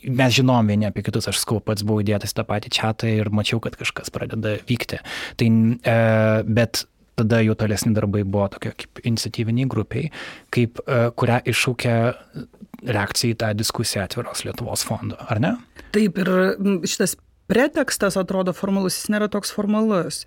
Mes 0.02 0.34
žinom 0.34 0.66
vieni 0.66 0.88
apie 0.88 1.04
kitus, 1.06 1.28
aš 1.30 1.38
skau 1.44 1.60
pats 1.62 1.84
buvau 1.86 2.02
įdėtas 2.02 2.34
tą 2.34 2.44
patį 2.46 2.72
čatą 2.74 3.10
ir 3.10 3.30
mačiau, 3.30 3.60
kad 3.62 3.76
kažkas 3.78 4.10
pradeda 4.10 4.56
vykti. 4.66 4.98
Tai, 5.38 5.48
e, 5.48 5.98
bet 6.42 6.82
tada 7.18 7.38
jau 7.44 7.54
tolesni 7.58 7.92
darbai 7.94 8.24
buvo 8.26 8.48
tokie 8.56 8.72
kaip 8.74 9.02
iniciatyviniai 9.06 9.68
grupiai, 9.70 10.10
kaip, 10.54 10.82
e, 10.86 11.04
kurią 11.14 11.42
iššūkė 11.52 11.94
reakcija 12.88 13.36
į 13.36 13.38
tą 13.38 13.52
diskusiją 13.54 14.08
atviros 14.08 14.42
Lietuvos 14.46 14.82
fondo, 14.88 15.18
ar 15.30 15.38
ne? 15.42 15.52
Taip, 15.94 16.18
ir 16.18 16.32
šitas 16.88 17.14
pretekstas 17.52 18.16
atrodo 18.16 18.54
formalus, 18.56 18.96
jis 18.96 19.10
nėra 19.12 19.28
toks 19.32 19.52
formalus. 19.52 20.22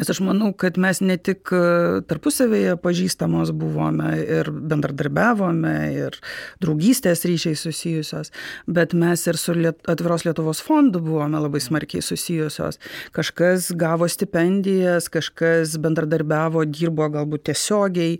Nes 0.00 0.08
aš 0.08 0.22
manau, 0.24 0.54
kad 0.56 0.78
mes 0.80 1.02
ne 1.04 1.18
tik 1.20 1.52
e, 1.52 1.60
tarpusavėje 2.08 2.78
pažįstamos 2.80 3.52
buvome 3.60 4.14
ir 4.22 4.48
bendradarbiavome 4.48 5.74
ir 5.92 6.16
draugystės 6.64 7.26
ryšiai 7.28 7.58
susijusios, 7.60 8.32
bet 8.64 8.96
mes 8.96 9.26
ir 9.28 9.40
su 9.40 9.56
Liet 9.58 9.92
atviros 9.92 10.24
Lietuvos 10.24 10.62
fondu 10.64 11.02
buvome 11.04 11.42
labai 11.42 11.60
smarkiai 11.60 12.04
susijusios. 12.04 12.80
Kažkas 13.16 13.70
gavo 13.76 14.08
stipendijas, 14.08 15.10
kažkas 15.12 15.76
bendradarbiavo, 15.84 16.64
dirbo 16.64 17.10
galbūt 17.12 17.50
tiesiogiai, 17.50 18.16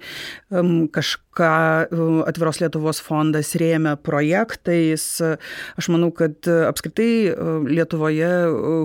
kažkas 0.92 1.29
ką 1.36 1.50
uh, 1.86 2.20
Atviros 2.28 2.60
Lietuvos 2.62 3.00
fondas 3.04 3.52
rėmė 3.60 3.96
projektais. 4.02 5.04
Aš 5.78 5.90
manau, 5.92 6.10
kad 6.16 6.38
uh, 6.50 6.66
apskritai 6.70 7.10
uh, 7.30 7.68
Lietuvoje 7.68 8.30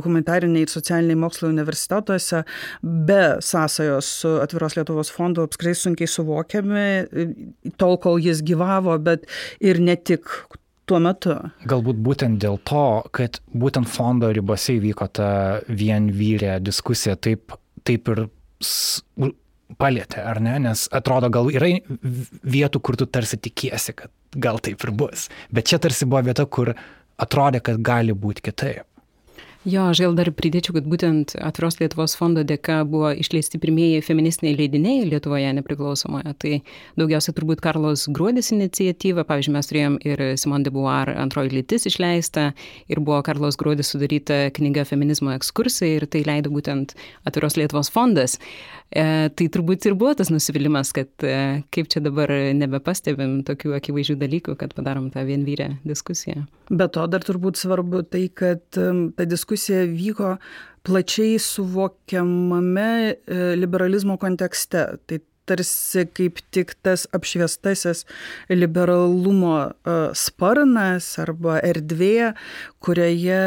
humanitariniai 0.06 0.66
ir 0.66 0.74
socialiniai 0.74 1.20
mokslo 1.25 1.50
universitetuose 1.54 2.44
be 2.82 3.24
sąsajos 3.46 4.12
su 4.22 4.36
Atviros 4.44 4.78
Lietuvos 4.78 5.12
fondu 5.14 5.46
apskritai 5.46 5.78
sunkiai 5.80 6.12
suvokiami, 6.12 6.86
tol 7.82 7.98
kol 8.02 8.22
jis 8.22 8.44
gyvavo, 8.46 8.98
bet 9.02 9.25
ir 9.64 9.82
ne 9.82 9.98
tik 9.98 10.30
tuo 10.90 11.00
metu. 11.02 11.36
Galbūt 11.70 12.02
būtent 12.06 12.42
dėl 12.42 12.60
to, 12.68 12.86
kad 13.16 13.40
būtent 13.54 13.90
fondo 13.90 14.30
ribose 14.36 14.78
įvyko 14.78 15.10
ta 15.18 15.30
vienvyrė 15.70 16.60
diskusija, 16.64 17.18
taip, 17.18 17.56
taip 17.88 18.14
ir 18.14 18.28
palietė, 19.82 20.22
ar 20.24 20.42
ne? 20.44 20.58
Nes 20.68 20.86
atrodo, 20.96 21.30
gal 21.34 21.50
yra 21.54 21.72
vietų, 22.56 22.82
kur 22.82 23.00
tu 23.00 23.08
tarsi 23.10 23.40
tikiesi, 23.42 23.96
kad 23.98 24.14
gal 24.36 24.60
taip 24.64 24.84
ir 24.86 24.92
bus. 24.96 25.30
Bet 25.54 25.70
čia 25.72 25.80
tarsi 25.82 26.08
buvo 26.10 26.24
vieta, 26.28 26.46
kur 26.46 26.74
atrodė, 27.22 27.64
kad 27.66 27.82
gali 27.86 28.14
būti 28.14 28.46
kitaip. 28.50 28.86
Jo, 29.66 29.88
aš 29.90 29.98
gal 30.04 30.14
dar 30.14 30.30
pridėčiau, 30.30 30.76
kad 30.76 30.86
būtent 30.86 31.32
Atviros 31.42 31.80
Lietuvos 31.80 32.14
fondo 32.14 32.44
dėka 32.46 32.84
buvo 32.86 33.10
išleisti 33.18 33.58
pirmieji 33.58 34.04
feministiniai 34.06 34.60
leidiniai 34.60 35.08
Lietuvoje 35.10 35.50
nepriklausomoje. 35.58 36.34
Tai 36.38 36.52
daugiausia 37.02 37.34
turbūt 37.34 37.64
Karlos 37.66 38.04
Gruodis 38.14 38.52
iniciatyva, 38.54 39.24
pavyzdžiui, 39.26 39.56
mes 39.56 39.72
turėjom 39.72 39.96
ir 40.06 40.22
Simon 40.38 40.68
de 40.68 40.70
Beauvoir 40.76 41.10
antroji 41.18 41.56
lytis 41.56 41.90
išleista 41.90 42.52
ir 42.94 43.02
buvo 43.02 43.24
Karlos 43.26 43.58
Gruodis 43.58 43.90
sudaryta 43.90 44.52
knyga 44.54 44.86
Feminizmo 44.86 45.34
ekskursai 45.34 45.96
ir 45.96 46.06
tai 46.14 46.22
leido 46.30 46.54
būtent 46.54 46.94
Atviros 47.26 47.58
Lietuvos 47.58 47.90
fondas. 47.90 48.38
E, 48.94 49.34
tai 49.34 49.50
turbūt 49.50 49.90
ir 49.90 49.98
buvo 49.98 50.14
tas 50.14 50.30
nusivylimas, 50.30 50.94
kad 50.94 51.26
e, 51.26 51.66
kaip 51.74 51.90
čia 51.90 52.04
dabar 52.06 52.30
nebepastebim 52.54 53.40
tokių 53.50 53.74
akivaizdžių 53.80 54.20
dalykų, 54.22 54.60
kad 54.62 54.78
padarom 54.78 55.10
tą 55.10 55.26
vienvyrę 55.26 55.72
diskusiją. 55.90 56.46
Be 56.70 56.86
to 56.90 57.10
dar 57.10 57.26
turbūt 57.26 57.58
svarbu 57.58 58.06
tai, 58.14 58.28
kad 58.30 58.62
ta 58.70 59.26
diskusija 59.26 59.55
vyko 59.92 60.36
plačiai 60.86 61.40
suvokiamame 61.42 62.92
e, 62.92 63.16
liberalizmo 63.58 64.20
kontekste. 64.22 64.86
Tai 65.08 65.22
tarsi 65.46 66.06
kaip 66.18 66.42
tik 66.54 66.74
tas 66.86 67.06
apšviestasis 67.14 68.04
liberalumo 68.50 69.58
sparnas 70.18 71.12
arba 71.22 71.60
erdvė, 71.66 72.34
kurioje 72.82 73.42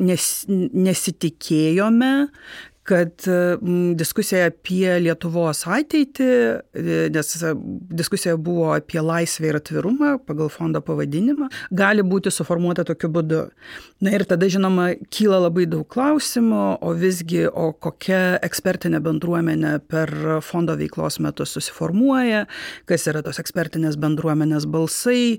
nes, 0.00 0.26
nesitikėjome, 0.48 2.12
kad 2.90 3.26
diskusija 3.98 4.48
apie 4.50 4.96
Lietuvos 5.04 5.62
ateitį, 5.70 6.28
e, 6.74 6.96
nes 7.14 7.32
diskusija 8.00 8.36
buvo 8.40 8.72
apie 8.74 9.02
laisvę 9.04 9.50
ir 9.50 9.58
atvirumą 9.60 10.16
pagal 10.26 10.50
fondo 10.52 10.82
pavadinimą, 10.84 11.50
gali 11.70 12.02
būti 12.06 12.32
suformuota 12.34 12.84
tokiu 12.88 13.12
būdu. 13.14 13.42
Na 14.02 14.14
ir 14.16 14.24
tada, 14.28 14.48
žinoma, 14.50 14.90
kyla 15.12 15.42
labai 15.44 15.66
daug 15.70 15.86
klausimų, 15.92 16.62
o 16.82 16.94
visgi, 16.98 17.44
o 17.46 17.70
kokia 17.72 18.40
ekspertinė 18.46 19.02
bendruomenė 19.04 19.74
per 19.90 20.14
fondo 20.46 20.74
veiklos 20.80 21.20
metu 21.22 21.46
susiformuoja, 21.46 22.46
kas 22.90 23.06
yra 23.10 23.22
tos 23.26 23.38
ekspertinės 23.42 24.00
bendruomenės 24.00 24.66
balsai, 24.70 25.38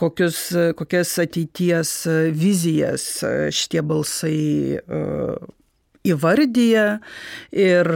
kokius, 0.00 0.42
kokias 0.76 1.14
ateities 1.22 1.94
vizijas 2.36 3.06
šitie 3.54 3.84
balsai 3.86 4.36
įvardyja 6.06 6.84
ir 7.52 7.90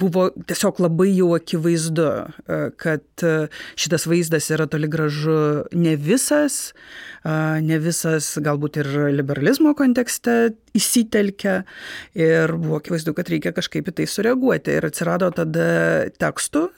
buvo 0.00 0.28
tiesiog 0.48 0.80
labai 0.82 1.10
jau 1.12 1.30
akivaizdu, 1.36 2.08
e, 2.08 2.58
kad 2.80 3.24
e, 3.26 3.34
šitas 3.78 4.08
vaizdas 4.10 4.48
yra 4.54 4.66
toli 4.70 4.90
gražu 4.90 5.38
ne 5.76 5.94
visas, 5.96 6.72
ne 7.28 7.76
visas 7.82 8.30
galbūt 8.40 8.78
ir 8.80 8.88
liberalizmo 9.12 9.74
kontekste 9.76 10.54
įsitelkia 10.78 11.56
ir 12.16 12.54
buvo 12.56 12.78
akivaizdu, 12.78 13.12
kad 13.16 13.28
reikia 13.28 13.52
kažkaip 13.56 13.90
į 13.90 13.96
tai 13.98 14.06
sureaguoti. 14.08 14.76
Ir 14.78 14.86
atsirado 14.88 15.28
tada 15.34 15.66
tekstų 16.22 16.68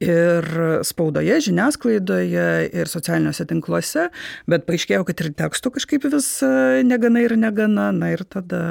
ir 0.00 0.46
spaudoje, 0.86 1.38
žiniasklaidoje 1.46 2.46
ir 2.80 2.90
socialiniuose 2.90 3.46
tinkluose, 3.50 4.08
bet 4.50 4.66
paaiškėjo, 4.68 5.04
kad 5.08 5.22
ir 5.24 5.30
tekstų 5.38 5.74
kažkaip 5.76 6.06
vis 6.12 6.28
e, 6.46 6.50
negana 6.86 7.24
ir 7.24 7.36
negana. 7.40 7.90
Na 7.94 8.12
ir 8.14 8.22
tada 8.28 8.62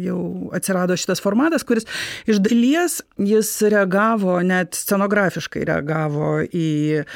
jau 0.00 0.50
atsirado 0.56 0.96
šitas 0.98 1.22
formatas, 1.24 1.64
kuris 1.66 1.88
iš 2.28 2.40
dalies 2.44 3.00
jis 3.18 3.50
reagavo, 3.72 4.38
net 4.46 4.76
scenografiškai 4.78 5.64
reagavo 5.68 6.38
į 6.46 6.68
e, 7.02 7.06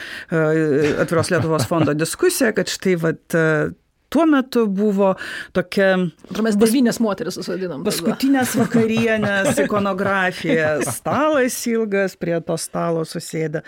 Atviros 1.02 1.30
Lietuvos 1.32 1.68
fondo 1.70 1.94
diskusiją, 1.96 2.54
kad 2.56 2.72
štai 2.72 2.96
vat 3.00 3.40
tuo 4.10 4.26
metu 4.26 4.66
buvo 4.66 5.14
tokia... 5.56 5.92
Ir 6.34 6.42
mes 6.44 6.58
devynės 6.58 6.98
moteris 7.02 7.38
susodinom. 7.38 7.84
Paskutinės 7.86 8.56
vakarienės 8.60 9.62
ikonografija. 9.64 10.74
Stalas 10.90 11.56
ilgas, 11.70 12.18
prie 12.20 12.36
to 12.44 12.58
stalo 12.60 13.06
susėda 13.08 13.62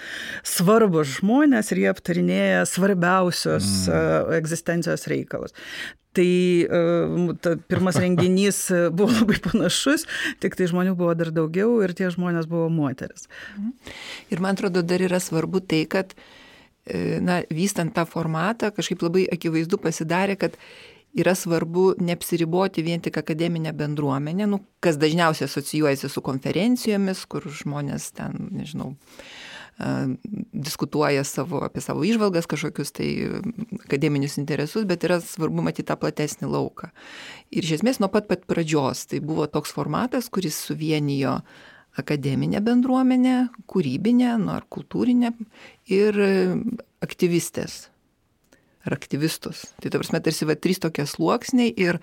svarbus 0.46 1.16
žmonės 1.20 1.72
ir 1.72 1.84
jie 1.84 1.90
aptarinėja 1.92 2.66
svarbiausius 2.68 3.70
mm. 3.86 4.36
egzistencijos 4.40 5.08
reikalus. 5.12 5.54
Tai 6.12 6.28
ta, 7.40 7.54
pirmas 7.70 7.96
renginys 8.02 8.66
buvo 8.98 9.14
labai 9.14 9.38
panašus, 9.46 10.04
tik 10.44 10.58
tai 10.58 10.68
žmonių 10.68 10.98
buvo 10.98 11.14
dar 11.16 11.30
daugiau 11.32 11.78
ir 11.86 11.94
tie 11.96 12.10
žmonės 12.12 12.50
buvo 12.50 12.68
moteris. 12.72 13.30
Ir 14.28 14.42
man 14.44 14.58
atrodo, 14.58 14.82
dar 14.84 15.00
yra 15.06 15.22
svarbu 15.22 15.62
tai, 15.64 15.86
kad 15.88 16.12
uh, 16.12 16.41
na, 17.22 17.42
vystant 17.50 17.94
tą 17.94 18.06
formatą, 18.08 18.72
kažkaip 18.74 19.04
labai 19.04 19.26
akivaizdu 19.30 19.78
pasidarė, 19.82 20.36
kad 20.40 20.56
yra 21.14 21.34
svarbu 21.36 21.92
neapsiriboti 22.00 22.82
vien 22.82 23.00
tik 23.00 23.18
akademinę 23.20 23.72
bendruomenę, 23.76 24.48
nu, 24.48 24.62
kas 24.80 24.98
dažniausiai 24.98 25.46
asocijuojasi 25.46 26.08
su 26.08 26.22
konferencijomis, 26.24 27.24
kur 27.30 27.46
žmonės 27.46 28.10
ten, 28.16 28.48
nežinau, 28.56 28.94
diskutuoja 30.52 31.24
savo, 31.24 31.62
apie 31.64 31.82
savo 31.84 32.04
išvalgas, 32.06 32.46
kažkokius 32.50 32.92
tai 32.96 33.08
akademinius 33.84 34.36
interesus, 34.40 34.86
bet 34.88 35.04
yra 35.06 35.20
svarbu 35.22 35.64
matyti 35.64 35.88
tą 35.88 35.96
platesnį 36.00 36.50
lauką. 36.52 36.90
Ir 37.50 37.66
iš 37.66 37.78
esmės 37.80 38.00
nuo 38.02 38.10
pat 38.12 38.28
pat 38.30 38.44
pradžios 38.48 39.06
tai 39.10 39.22
buvo 39.24 39.48
toks 39.50 39.72
formatas, 39.74 40.28
kuris 40.32 40.60
suvienijo 40.68 41.40
uh, 41.40 41.71
akademinę 41.98 42.60
bendruomenę, 42.64 43.36
kūrybinę, 43.68 44.36
nu, 44.40 44.52
ar 44.56 44.64
kultūrinę 44.70 45.32
ir 45.92 46.20
aktyvistės. 47.04 47.88
ar 48.82 48.96
aktyvistus. 48.96 49.62
Tai 49.78 49.92
ta 49.94 50.00
prasme, 50.00 50.18
tarsi 50.18 50.46
va 50.48 50.56
trys 50.58 50.80
tokie 50.82 51.04
sluoksniai 51.06 51.70
ir 51.78 52.00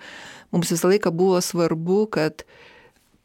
mums 0.48 0.70
visą 0.72 0.88
laiką 0.88 1.12
buvo 1.12 1.40
svarbu, 1.44 2.06
kad 2.16 2.46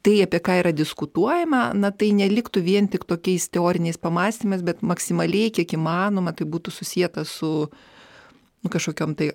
tai, 0.03 0.17
apie 0.25 0.41
ką 0.43 0.59
yra 0.59 0.73
diskutuojama, 0.75 1.69
na 1.73 1.93
tai 1.95 2.11
neliktų 2.17 2.61
vien 2.65 2.89
tik 2.91 3.07
tokiais 3.07 3.47
teoriniais 3.49 3.97
pamastymais, 3.97 4.59
bet 4.65 4.83
maksimaliai, 4.83 5.53
kiek 5.55 5.77
įmanoma, 5.77 6.35
tai 6.35 6.49
būtų 6.51 6.73
susijęta 6.75 7.23
su 7.25 7.69
nu, 7.71 8.69
kažkokiam 8.73 9.15
tai 9.15 9.31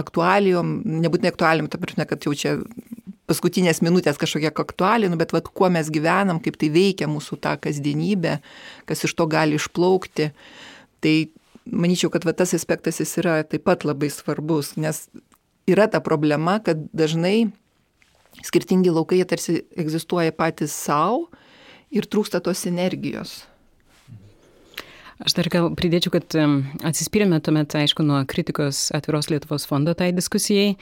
aktualijom, 0.00 0.80
nebūtinai 1.02 1.34
aktualijom, 1.34 1.68
ta 1.72 1.80
prasme, 1.82 2.06
kad 2.08 2.24
jau 2.24 2.32
čia 2.36 2.54
paskutinės 3.30 3.82
minutės 3.86 4.18
kažkokie 4.20 4.50
aktualija, 4.50 5.10
nu, 5.12 5.18
bet 5.20 5.34
vat, 5.36 5.48
kuo 5.54 5.70
mes 5.72 5.90
gyvenam, 5.92 6.42
kaip 6.42 6.58
tai 6.60 6.72
veikia 6.74 7.08
mūsų 7.10 7.38
tą 7.44 7.54
kasdienybę, 7.62 8.38
kas 8.90 9.06
iš 9.06 9.14
to 9.16 9.28
gali 9.30 9.58
išplaukti. 9.60 10.30
Tai 11.00 11.14
manyčiau, 11.70 12.10
kad 12.12 12.26
va, 12.26 12.34
tas 12.36 12.54
aspektas 12.56 13.00
jis 13.02 13.16
yra 13.22 13.40
taip 13.46 13.64
pat 13.68 13.86
labai 13.88 14.10
svarbus, 14.12 14.74
nes 14.80 15.06
yra 15.70 15.86
ta 15.90 16.02
problema, 16.04 16.58
kad 16.64 16.82
dažnai 16.96 17.50
skirtingi 18.46 18.92
laukai 18.94 19.22
tarsi 19.28 19.62
egzistuoja 19.78 20.34
patys 20.34 20.74
savo 20.74 21.28
ir 21.90 22.06
trūksta 22.06 22.42
tos 22.42 22.66
energijos. 22.70 23.40
Aš 25.20 25.34
dar 25.36 25.50
gal 25.52 25.66
pridėčiau, 25.76 26.14
kad 26.14 26.34
atsispyrėme 26.88 27.42
tuomet, 27.44 27.74
aišku, 27.76 28.04
nuo 28.06 28.22
kritikos 28.28 28.88
atviros 28.96 29.28
Lietuvos 29.28 29.66
fondo 29.68 29.92
tai 29.92 30.14
diskusijai. 30.16 30.78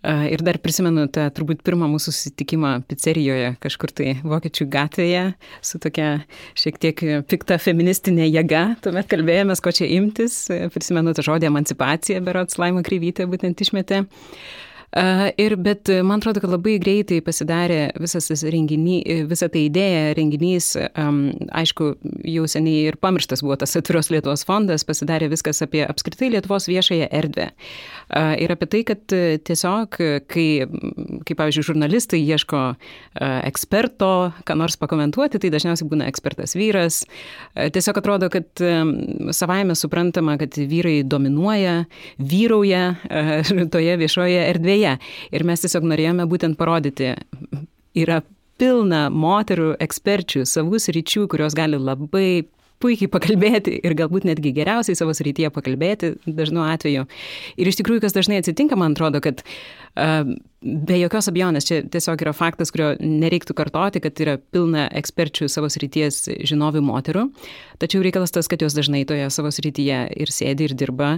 Ir 0.00 0.40
dar 0.40 0.56
prisimenu 0.62 1.04
tą 1.12 1.26
turbūt 1.36 1.60
pirmą 1.66 1.90
mūsų 1.92 2.14
susitikimą 2.14 2.70
pizzerijoje, 2.88 3.50
kažkur 3.60 3.92
tai 3.92 4.14
Vokiečių 4.24 4.66
gatvėje, 4.72 5.24
su 5.60 5.80
tokia 5.82 6.08
šiek 6.56 6.80
tiek 6.80 7.04
pikta 7.28 7.60
feministinė 7.60 8.30
jėga. 8.30 8.64
Tuomet 8.80 9.10
kalbėjomės, 9.12 9.60
ko 9.60 9.74
čia 9.76 9.90
imtis. 9.98 10.46
Prisimenu 10.72 11.12
tą 11.12 11.26
žodį 11.26 11.50
emancipacija, 11.50 12.24
berots 12.24 12.56
Laima 12.62 12.80
Kryvytė 12.86 13.28
būtent 13.28 13.60
išmetė. 13.60 14.06
Uh, 14.06 14.69
Ir 14.90 15.54
bet 15.62 15.86
man 16.02 16.18
atrodo, 16.18 16.40
kad 16.42 16.50
labai 16.50 16.72
greitai 16.82 17.20
pasidarė 17.22 17.92
visas 18.02 18.26
tas 18.26 18.42
renginys, 18.42 19.04
visa 19.30 19.46
ta 19.46 19.60
idėja, 19.60 20.16
renginys, 20.18 20.72
aišku, 20.74 21.92
jau 22.26 22.46
seniai 22.50 22.88
ir 22.90 22.98
pamirštas 22.98 23.44
buvo 23.46 23.54
tas 23.60 23.76
atviros 23.78 24.10
Lietuvos 24.10 24.42
fondas, 24.48 24.82
pasidarė 24.88 25.28
viskas 25.30 25.62
apie 25.62 25.84
apskritai 25.86 26.32
Lietuvos 26.34 26.66
viešąją 26.66 27.06
erdvę. 27.20 27.46
Ir 28.42 28.50
apie 28.50 28.66
tai, 28.72 28.80
kad 28.88 29.14
tiesiog, 29.46 29.94
kai, 30.26 30.48
kai 31.28 31.38
pavyzdžiui, 31.38 31.66
žurnalistai 31.70 32.18
ieško 32.26 32.64
eksperto, 33.46 34.10
ką 34.42 34.58
nors 34.58 34.74
pakomentuoti, 34.80 35.38
tai 35.38 35.52
dažniausiai 35.54 35.86
būna 35.92 36.10
ekspertas 36.10 36.56
vyras. 36.58 37.04
Tiesiog 37.54 38.02
atrodo, 38.02 38.26
kad 38.34 38.64
savaime 39.38 39.78
suprantama, 39.78 40.34
kad 40.42 40.58
vyrai 40.58 41.04
dominuoja, 41.06 41.84
vyrauja 42.18 42.84
toje 43.70 43.98
viešoje 44.02 44.42
erdvėje 44.50 44.79
erdvėje. 44.80 44.98
Ir 45.32 45.44
mes 45.44 45.60
tiesiog 45.60 45.84
norėjome 45.84 46.26
būtent 46.28 46.58
parodyti, 46.58 47.14
yra 47.94 48.22
pilna 48.60 49.08
moterų 49.10 49.76
eksperčių 49.80 50.44
savus 50.46 50.88
ryčių, 50.92 51.28
kurios 51.28 51.54
gali 51.54 51.78
labai 51.78 52.44
puikiai 52.80 53.10
pakalbėti 53.12 53.76
ir 53.84 53.94
galbūt 53.94 54.24
netgi 54.24 54.54
geriausiai 54.56 54.96
savo 54.96 55.12
srityje 55.12 55.50
pakalbėti 55.52 56.14
dažnu 56.24 56.64
atveju. 56.64 57.06
Ir 57.60 57.68
iš 57.68 57.76
tikrųjų, 57.80 58.00
kas 58.06 58.16
dažnai 58.16 58.40
atsitinka, 58.40 58.76
man 58.76 58.96
atrodo, 58.96 59.20
kad 59.20 59.44
be 59.96 60.96
jokios 61.00 61.28
abejonės 61.30 61.66
čia 61.66 61.80
tiesiog 61.90 62.20
yra 62.24 62.34
faktas, 62.36 62.72
kurio 62.74 62.92
nereiktų 63.00 63.56
kartoti, 63.56 64.02
kad 64.04 64.20
yra 64.20 64.36
pilna 64.52 64.86
eksperčių 65.00 65.48
savo 65.50 65.70
srities 65.72 66.26
žinovių 66.46 66.82
moterų, 66.84 67.26
tačiau 67.80 68.04
reikalas 68.04 68.34
tas, 68.34 68.48
kad 68.50 68.62
jos 68.62 68.76
dažnai 68.76 69.06
toje 69.08 69.28
savo 69.32 69.52
srityje 69.54 70.02
ir 70.20 70.34
sėdi 70.34 70.68
ir 70.68 70.76
dirba, 70.78 71.14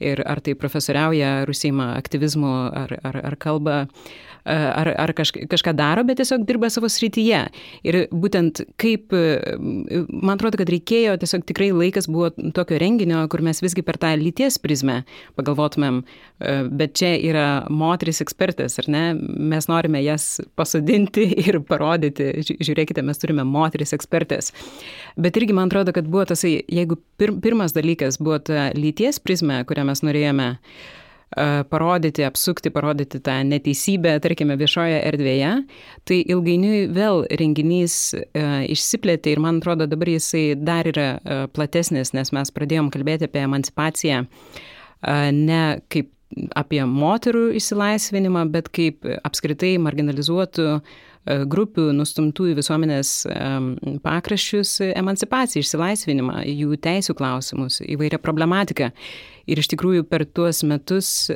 ir 0.00 0.24
ar 0.26 0.40
tai 0.40 0.56
profesoriauja, 0.58 1.42
ar 1.42 1.52
užsima 1.52 1.92
aktyvizmu, 2.00 2.54
ar, 2.84 2.96
ar, 3.04 3.20
ar 3.32 3.38
kalba. 3.40 3.84
Uh, 3.86 4.36
ar, 4.46 4.90
ar 4.94 5.12
kaž, 5.16 5.32
kažką 5.50 5.74
daro, 5.76 6.04
bet 6.06 6.20
tiesiog 6.20 6.44
dirba 6.46 6.68
savo 6.70 6.88
srityje. 6.90 7.40
Ir 7.86 7.98
būtent 8.14 8.62
kaip, 8.80 9.14
man 10.10 10.36
atrodo, 10.36 10.60
kad 10.60 10.70
reikėjo, 10.70 11.16
tiesiog 11.22 11.46
tikrai 11.48 11.72
laikas 11.74 12.08
buvo 12.10 12.30
tokio 12.54 12.78
renginio, 12.80 13.24
kur 13.32 13.42
mes 13.44 13.60
visgi 13.64 13.84
per 13.86 13.98
tą 14.02 14.12
lyties 14.20 14.60
prizmę 14.62 15.00
pagalvotumėm, 15.38 16.02
e, 16.02 16.56
bet 16.70 16.94
čia 16.98 17.14
yra 17.18 17.46
moteris 17.70 18.15
ekspertės, 18.24 18.78
ar 18.82 18.90
ne? 18.92 19.04
Mes 19.52 19.68
norime 19.70 20.02
jas 20.04 20.40
pasodinti 20.58 21.28
ir 21.46 21.60
parodyti, 21.68 22.32
žiūrėkite, 22.46 23.04
mes 23.06 23.22
turime 23.22 23.46
moteris 23.46 23.94
ekspertės. 23.96 24.52
Bet 25.20 25.38
irgi 25.40 25.56
man 25.56 25.70
atrodo, 25.70 25.94
kad 25.96 26.08
buvo 26.10 26.26
tasai, 26.32 26.58
jeigu 26.68 27.00
pir, 27.20 27.34
pirmas 27.42 27.76
dalykas 27.76 28.20
buvo 28.22 28.40
ta 28.42 28.70
lyties 28.76 29.20
prizmė, 29.22 29.62
kurią 29.68 29.86
mes 29.90 30.04
norėjome 30.06 30.52
parodyti, 31.70 32.22
apsukti, 32.24 32.70
parodyti 32.70 33.18
tą 33.20 33.40
neteisybę, 33.44 34.14
tarkime, 34.22 34.54
viešoje 34.56 35.00
erdvėje, 35.08 35.50
tai 36.06 36.20
ilgainiui 36.22 36.84
vėl 36.94 37.24
renginys 37.40 38.14
išsiplėtė 38.70 39.34
ir 39.34 39.42
man 39.42 39.58
atrodo 39.58 39.88
dabar 39.90 40.12
jisai 40.14 40.54
dar 40.54 40.86
yra 40.86 41.48
platesnis, 41.52 42.14
nes 42.14 42.30
mes 42.32 42.54
pradėjom 42.54 42.92
kalbėti 42.94 43.26
apie 43.26 43.42
emancipaciją 43.42 44.22
ne 45.34 45.62
kaip 45.92 46.12
apie 46.58 46.82
moterų 46.88 47.50
išsilaisvinimą, 47.58 48.46
bet 48.52 48.70
kaip 48.74 49.06
apskritai 49.26 49.76
marginalizuotų 49.82 50.80
grupių 51.50 51.88
nustumtų 51.96 52.52
į 52.52 52.56
visuomenės 52.60 53.12
pakraščius 54.04 54.76
emancipaciją, 54.92 55.64
išsilaisvinimą, 55.64 56.44
jų 56.46 56.78
teisų 56.82 57.16
klausimus, 57.18 57.80
įvairią 57.82 58.20
problematiką. 58.22 58.92
Ir 59.50 59.62
iš 59.62 59.70
tikrųjų 59.74 60.06
per 60.10 60.26
tuos 60.26 60.62
metus 60.66 61.30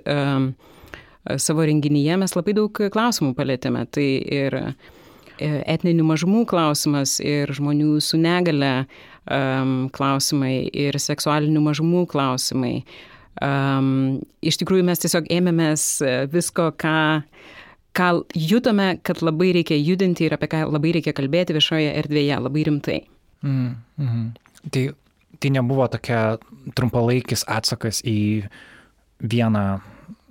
savo 1.37 1.67
renginyje 1.67 2.17
mes 2.17 2.37
labai 2.37 2.55
daug 2.57 2.83
klausimų 2.95 3.35
palėtėme. 3.39 3.85
Tai 3.93 4.07
ir 4.39 4.57
e, 4.57 4.65
etninių 5.75 6.07
mažumų 6.13 6.45
klausimas, 6.51 7.19
ir 7.21 7.51
žmonių 7.57 7.99
su 8.05 8.21
negale 8.21 8.87
klausimai, 9.95 10.71
ir 10.73 10.97
seksualinių 10.99 11.61
mažumų 11.63 12.07
klausimai. 12.11 12.81
Um, 13.41 14.21
iš 14.45 14.59
tikrųjų 14.61 14.85
mes 14.89 15.01
tiesiog 15.05 15.29
ėmėmės 15.33 15.85
visko, 16.33 16.71
ką, 16.81 16.97
ką 17.97 18.09
jutome, 18.35 18.93
kad 19.07 19.23
labai 19.25 19.53
reikia 19.61 19.79
judinti 19.79 20.27
ir 20.27 20.35
apie 20.37 20.51
ką 20.51 20.65
labai 20.69 20.97
reikia 20.99 21.15
kalbėti 21.17 21.57
viešoje 21.57 21.95
erdvėje, 22.03 22.41
labai 22.43 22.67
rimtai. 22.69 22.99
Mm, 23.47 23.77
mm. 24.03 24.27
Tai 24.75 24.85
tai 25.41 25.51
nebuvo 25.55 25.87
tokia 25.89 26.37
trumpalaikis 26.77 27.47
atsakas 27.49 28.03
į 28.05 28.45
vieną 29.25 29.81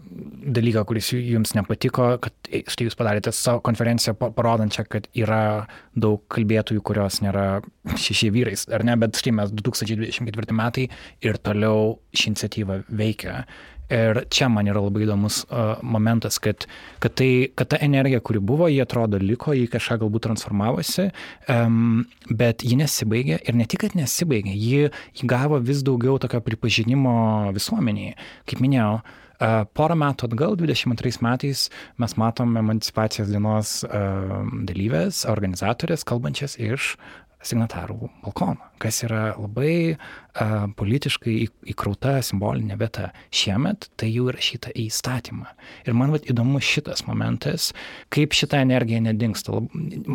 dalyką, 0.09 0.83
kuris 0.89 1.11
jums 1.13 1.53
nepatiko, 1.57 2.11
kad 2.23 2.51
štai 2.71 2.87
jūs 2.87 2.97
padarėte 2.99 3.33
savo 3.35 3.61
konferenciją 3.65 4.15
parodančią, 4.17 4.85
kad 4.89 5.09
yra 5.17 5.67
daug 5.97 6.23
kalbėtojų, 6.33 6.83
kurios 6.85 7.21
nėra 7.25 7.61
šeši 7.93 8.31
vyrais, 8.33 8.67
ar 8.73 8.85
ne, 8.87 8.97
bet 8.99 9.19
štai 9.19 9.35
mes 9.41 9.53
2024 9.53 10.55
metai 10.57 10.87
ir 11.25 11.41
toliau 11.43 11.99
ši 12.15 12.31
iniciatyva 12.33 12.83
veikia. 12.89 13.43
Ir 13.89 14.19
čia 14.29 14.45
man 14.53 14.67
yra 14.69 14.83
labai 14.85 15.01
įdomus 15.01 15.39
uh, 15.47 15.79
momentas, 15.81 16.35
kad, 16.37 16.67
kad, 17.01 17.15
tai, 17.17 17.49
kad 17.57 17.71
ta 17.71 17.79
energija, 17.81 18.19
kuri 18.21 18.37
buvo, 18.37 18.67
jie 18.69 18.83
atrodo 18.83 19.17
liko, 19.17 19.55
jį 19.57 19.65
kažką 19.73 19.97
galbūt 20.03 20.27
transformavosi, 20.27 21.07
um, 21.49 22.03
bet 22.29 22.61
ji 22.61 22.77
nesibaigė 22.77 23.39
ir 23.41 23.57
ne 23.57 23.65
tik, 23.65 23.87
kad 23.87 23.97
nesibaigė, 23.97 24.53
ji 24.53 24.91
įgavo 25.23 25.57
vis 25.65 25.81
daugiau 25.87 26.21
tokio 26.21 26.43
pripažinimo 26.45 27.15
visuomeniai. 27.57 28.13
Kaip 28.45 28.61
minėjau, 28.61 28.99
uh, 29.01 29.25
porą 29.73 29.97
metų 29.99 30.29
atgal, 30.29 30.57
22 30.59 31.23
metais, 31.25 31.67
mes 32.01 32.15
matom 32.19 32.57
emancipacijos 32.59 33.31
dienos 33.31 33.79
dalyvės, 34.69 35.23
organizatorės, 35.31 36.05
kalbančias 36.07 36.57
iš 36.59 36.93
signatarų 37.45 38.09
balkono, 38.23 38.68
kas 38.81 39.01
yra 39.07 39.33
labai 39.37 39.95
a, 39.95 40.67
politiškai 40.77 41.35
įkrauta 41.71 42.17
simbolinė 42.25 42.77
vieta. 42.79 43.09
Šiemet 43.33 43.87
tai 43.99 44.11
jau 44.11 44.27
įrašyta 44.29 44.73
į 44.73 44.89
įstatymą. 44.89 45.47
Ir 45.87 45.97
man 45.97 46.13
vat, 46.13 46.27
įdomu 46.29 46.61
šitas 46.63 47.05
momentas, 47.07 47.71
kaip 48.13 48.35
šita 48.37 48.61
energija 48.65 49.01
nedingsta. 49.05 49.61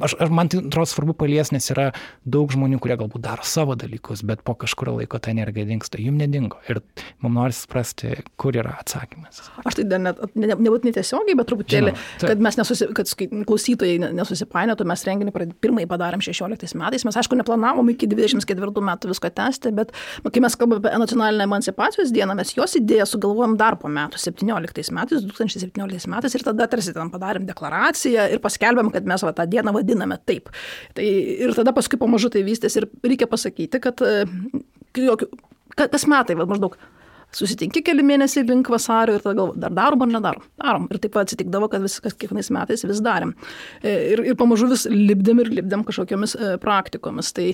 Aš, 0.05 0.17
aš 0.27 0.35
man 0.35 0.53
tai 0.53 0.61
atrodo 0.63 0.91
svarbu 0.91 1.17
palies, 1.25 1.53
nes 1.55 1.71
yra 1.73 1.89
daug 2.29 2.53
žmonių, 2.53 2.81
kurie 2.83 2.99
galbūt 3.01 3.25
daro 3.25 3.47
savo 3.49 3.77
dalykus, 3.79 4.25
bet 4.27 4.45
po 4.47 4.57
kažkurio 4.61 4.99
laiko 5.01 5.21
ta 5.23 5.33
energija 5.33 5.69
dingsta. 5.71 6.03
Jums 6.03 6.21
nedingo. 6.21 6.61
Ir 6.71 6.83
mums 7.25 7.35
nori 7.39 7.57
suprasti, 7.57 8.13
kur 8.41 8.57
yra 8.57 8.77
atsakymas. 8.83 9.43
Aš 9.65 9.81
tai 9.81 9.89
net, 10.05 10.21
ne, 10.37 10.53
nebūtinai 10.53 10.95
tiesiogiai, 10.95 11.37
bet 11.39 11.51
truputėlį, 11.51 11.97
tai. 12.21 12.33
kad 12.33 12.45
mes 12.45 12.61
nesusi, 12.61 12.91
kad 12.97 13.11
klausytojai 13.49 14.13
nesusipainiotų, 14.15 14.87
mes 14.89 15.07
renginį 15.09 15.35
pirmąjį 15.65 15.91
padarėm 15.91 16.23
16 16.25 16.79
metais. 16.79 17.07
Mes 17.09 17.15
mes 17.15 17.23
aišku 17.23 17.39
neplanavom 17.39 17.87
iki 17.95 18.09
24 18.11 18.54
metų 18.59 19.11
visko 19.11 19.31
tęsti, 19.35 19.73
bet 19.75 19.93
kai 20.33 20.43
mes 20.45 20.57
kalbame 20.59 20.81
apie 20.83 21.01
nacionalinę 21.03 21.47
emancipacijos 21.49 22.13
dieną, 22.15 22.37
mes 22.39 22.55
jos 22.57 22.77
idėją 22.81 23.07
sugalvojom 23.09 23.57
dar 23.61 23.79
po 23.81 23.91
metų, 23.93 24.21
17 24.21 24.95
metais, 24.95 25.25
2017 25.25 26.11
metais 26.13 26.35
ir 26.35 26.47
tada 26.47 26.69
tarsi 26.71 26.95
ten 26.97 27.13
padarėm 27.13 27.47
deklaraciją 27.49 28.29
ir 28.35 28.43
paskelbėm, 28.45 28.93
kad 28.95 29.07
mes 29.09 29.25
va, 29.27 29.35
tą 29.37 29.47
dieną 29.51 29.75
vadiname 29.75 30.19
taip. 30.27 30.51
Tai 30.95 31.05
ir 31.05 31.55
tada 31.57 31.75
paskui 31.77 32.01
pamažu 32.01 32.31
tai 32.33 32.45
vystės 32.47 32.77
ir 32.81 32.89
reikia 33.05 33.29
pasakyti, 33.31 33.81
kad 33.83 34.03
e, 34.05 34.27
kas 35.75 36.07
metai, 36.11 36.39
va, 36.39 36.49
maždaug 36.49 36.79
susitinki 37.39 37.83
keli 37.85 38.05
mėnesiai 38.07 38.47
link 38.49 38.69
vasario 38.73 39.19
ir 39.19 39.25
tada 39.25 39.37
galvo, 39.39 39.57
dar 39.59 39.75
darom 39.75 40.05
ar 40.07 40.13
nedarom. 40.13 40.45
Darom. 40.61 40.89
Ir 40.91 41.01
taip 41.03 41.15
pat 41.17 41.29
atsitikdavo, 41.29 41.69
kad 41.73 41.85
viskas 41.85 42.17
kiekvienais 42.19 42.51
metais 42.55 42.85
vis 42.87 43.03
darėm. 43.05 43.35
E, 43.83 43.95
ir, 44.15 44.25
ir 44.33 44.39
pamažu 44.41 44.69
vis 44.71 44.87
lipdėm 44.91 45.43
ir 45.45 45.53
lipdėm 45.61 45.87
kažkokiamis 45.89 46.37
e, 46.37 46.53
praktikomis. 46.63 47.33
Tai 47.37 47.51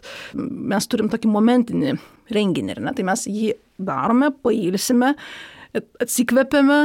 mes 0.74 0.90
turim 0.90 1.10
tokį 1.12 1.32
momentinį 1.32 1.96
renginį, 2.34 2.80
ne? 2.80 2.94
tai 2.96 3.06
mes 3.06 3.24
jį 3.30 3.54
darome, 3.80 4.30
pailsime, 4.44 5.14
atsikvepiame, 5.74 6.82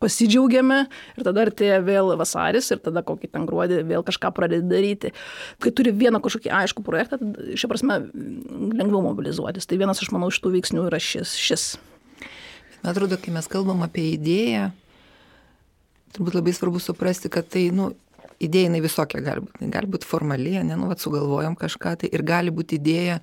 pasidžiaugiame 0.00 0.78
ir 0.88 1.26
tada 1.26 1.44
artėja 1.44 1.80
vėl 1.84 2.14
vasaris 2.20 2.70
ir 2.72 2.80
tada 2.84 3.02
kokį 3.06 3.30
ten 3.34 3.44
gruodį 3.48 3.82
vėl 3.88 4.04
kažką 4.06 4.32
pradedi 4.36 4.68
daryti. 4.70 5.12
Kai 5.60 5.74
turi 5.76 5.92
vieną 5.96 6.22
kažkokį 6.24 6.54
aišku 6.62 6.84
projektą, 6.86 7.20
šia 7.52 7.70
prasme 7.70 8.00
lengviau 8.08 9.04
mobilizuotis. 9.10 9.68
Tai 9.68 9.80
vienas 9.80 10.00
iš 10.00 10.12
mano 10.16 10.32
iš 10.32 10.40
tų 10.40 10.56
veiksnių 10.56 10.88
yra 10.88 11.02
šis. 11.02 11.36
šis. 11.36 11.70
Man 12.80 12.92
atrodo, 12.92 13.18
kai 13.20 13.32
mes 13.34 13.48
kalbam 13.50 13.82
apie 13.84 14.06
idėją, 14.14 14.70
turbūt 16.16 16.38
labai 16.38 16.54
svarbu 16.56 16.80
suprasti, 16.82 17.30
kad 17.32 17.48
tai, 17.52 17.66
nu, 17.74 17.90
idėja 18.40 18.70
jinai 18.70 18.80
visokia 18.84 19.20
gali 19.24 19.44
būti. 19.44 19.68
Gali 19.74 19.90
būti 19.92 20.08
formali, 20.08 20.56
ne, 20.64 20.76
nu, 20.78 20.88
vat, 20.90 21.02
sugalvojom 21.02 21.56
kažką, 21.60 21.94
tai 22.00 22.10
ir 22.12 22.24
gali 22.26 22.52
būti 22.54 22.80
idėja 22.80 23.20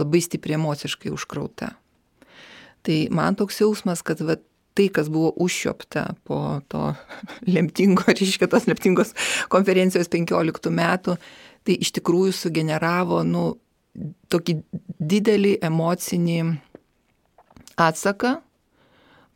labai 0.00 0.22
stipriai 0.24 0.58
emociškai 0.58 1.12
užkrauta. 1.14 1.74
Tai 2.84 2.98
man 3.14 3.36
toks 3.38 3.60
jausmas, 3.62 4.02
kad 4.04 4.20
vat, 4.24 4.42
tai, 4.74 4.88
kas 4.90 5.10
buvo 5.12 5.30
užšiopta 5.44 6.06
po 6.26 6.38
to 6.72 6.94
lemtingo, 7.54 8.06
reiškia 8.08 8.48
tos 8.50 8.66
lemtingos 8.70 9.14
konferencijos 9.52 10.10
15 10.12 10.72
metų, 10.74 11.18
tai 11.64 11.76
iš 11.80 11.94
tikrųjų 12.00 12.34
sugeneravo, 12.36 13.22
nu, 13.28 13.52
tokį 14.32 14.58
didelį 14.98 15.54
emocinį 15.62 16.40
atsaką, 17.78 18.38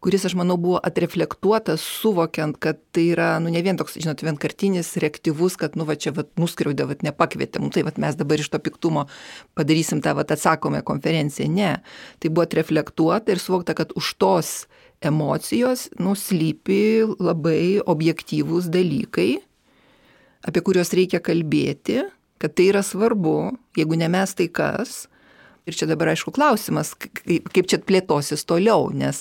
kuris, 0.04 0.24
aš 0.28 0.34
manau, 0.38 0.56
buvo 0.60 0.78
atreflektuotas, 0.86 1.82
suvokiant, 1.82 2.58
kad 2.62 2.78
tai 2.94 3.08
yra, 3.14 3.30
nu, 3.42 3.50
ne 3.50 3.62
vien 3.66 3.78
toks, 3.78 3.96
žinot, 3.98 4.22
vienkartinis, 4.22 4.92
reaktyvus, 5.02 5.58
kad, 5.58 5.74
nu, 5.78 5.86
va 5.88 5.96
čia, 5.98 6.12
va, 6.14 6.24
nuskriaudė, 6.38 6.86
va, 6.90 6.98
nepakvietė, 7.08 7.62
nu, 7.62 7.72
tai, 7.74 7.82
va, 7.86 7.94
mes 7.98 8.18
dabar 8.18 8.38
iš 8.38 8.52
to 8.52 8.60
piktumo 8.62 9.08
padarysim 9.58 10.02
tą, 10.04 10.14
va, 10.18 10.26
atsakomą 10.26 10.84
konferenciją. 10.86 11.50
Ne. 11.50 11.72
Tai 12.22 12.30
buvo 12.30 12.46
atreflektuota 12.46 13.34
ir 13.34 13.42
suvokta, 13.42 13.74
kad 13.78 13.94
už 13.98 14.14
tos 14.22 14.52
emocijos 15.04 15.88
nuslypi 15.98 17.06
labai 17.18 17.78
objektyvūs 17.86 18.70
dalykai, 18.74 19.30
apie 20.46 20.62
kuriuos 20.64 20.94
reikia 20.94 21.22
kalbėti, 21.22 22.02
kad 22.38 22.54
tai 22.54 22.70
yra 22.72 22.82
svarbu, 22.86 23.38
jeigu 23.78 23.98
ne 23.98 24.10
mes, 24.10 24.34
tai 24.38 24.46
kas. 24.50 25.06
Ir 25.68 25.76
čia 25.76 25.84
dabar 25.84 26.08
aišku 26.14 26.32
klausimas, 26.32 26.94
kaip, 26.96 27.66
čia 27.68 27.76
plėtosis 27.84 28.46
toliau, 28.48 28.86
nes 28.88 29.20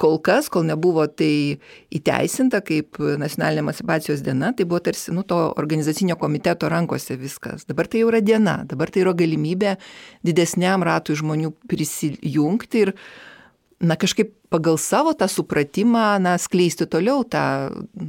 kol 0.00 0.18
kas, 0.24 0.48
kol 0.52 0.66
nebuvo 0.68 1.06
tai 1.06 1.58
įteisinta 1.94 2.62
kaip 2.66 2.98
nacionalinė 2.98 3.64
emancipacijos 3.64 4.24
diena, 4.26 4.52
tai 4.56 4.66
buvo 4.68 4.82
tarsi 4.84 5.14
nu, 5.14 5.24
to 5.26 5.38
organizacinio 5.60 6.18
komiteto 6.20 6.70
rankose 6.72 7.16
viskas. 7.20 7.66
Dabar 7.68 7.90
tai 7.90 8.04
jau 8.04 8.10
yra 8.12 8.22
diena, 8.24 8.60
dabar 8.68 8.92
tai 8.92 9.04
yra 9.04 9.14
galimybė 9.16 9.76
didesniam 10.26 10.84
ratui 10.86 11.18
žmonių 11.18 11.52
prisijungti 11.70 12.86
ir 12.86 12.94
na 13.80 13.96
kažkaip 13.96 14.34
pagal 14.50 14.76
savo 14.78 15.14
tą 15.14 15.28
supratimą, 15.30 16.18
na, 16.20 16.34
skleisti 16.38 16.86
toliau 16.90 17.22
tą, 17.24 17.44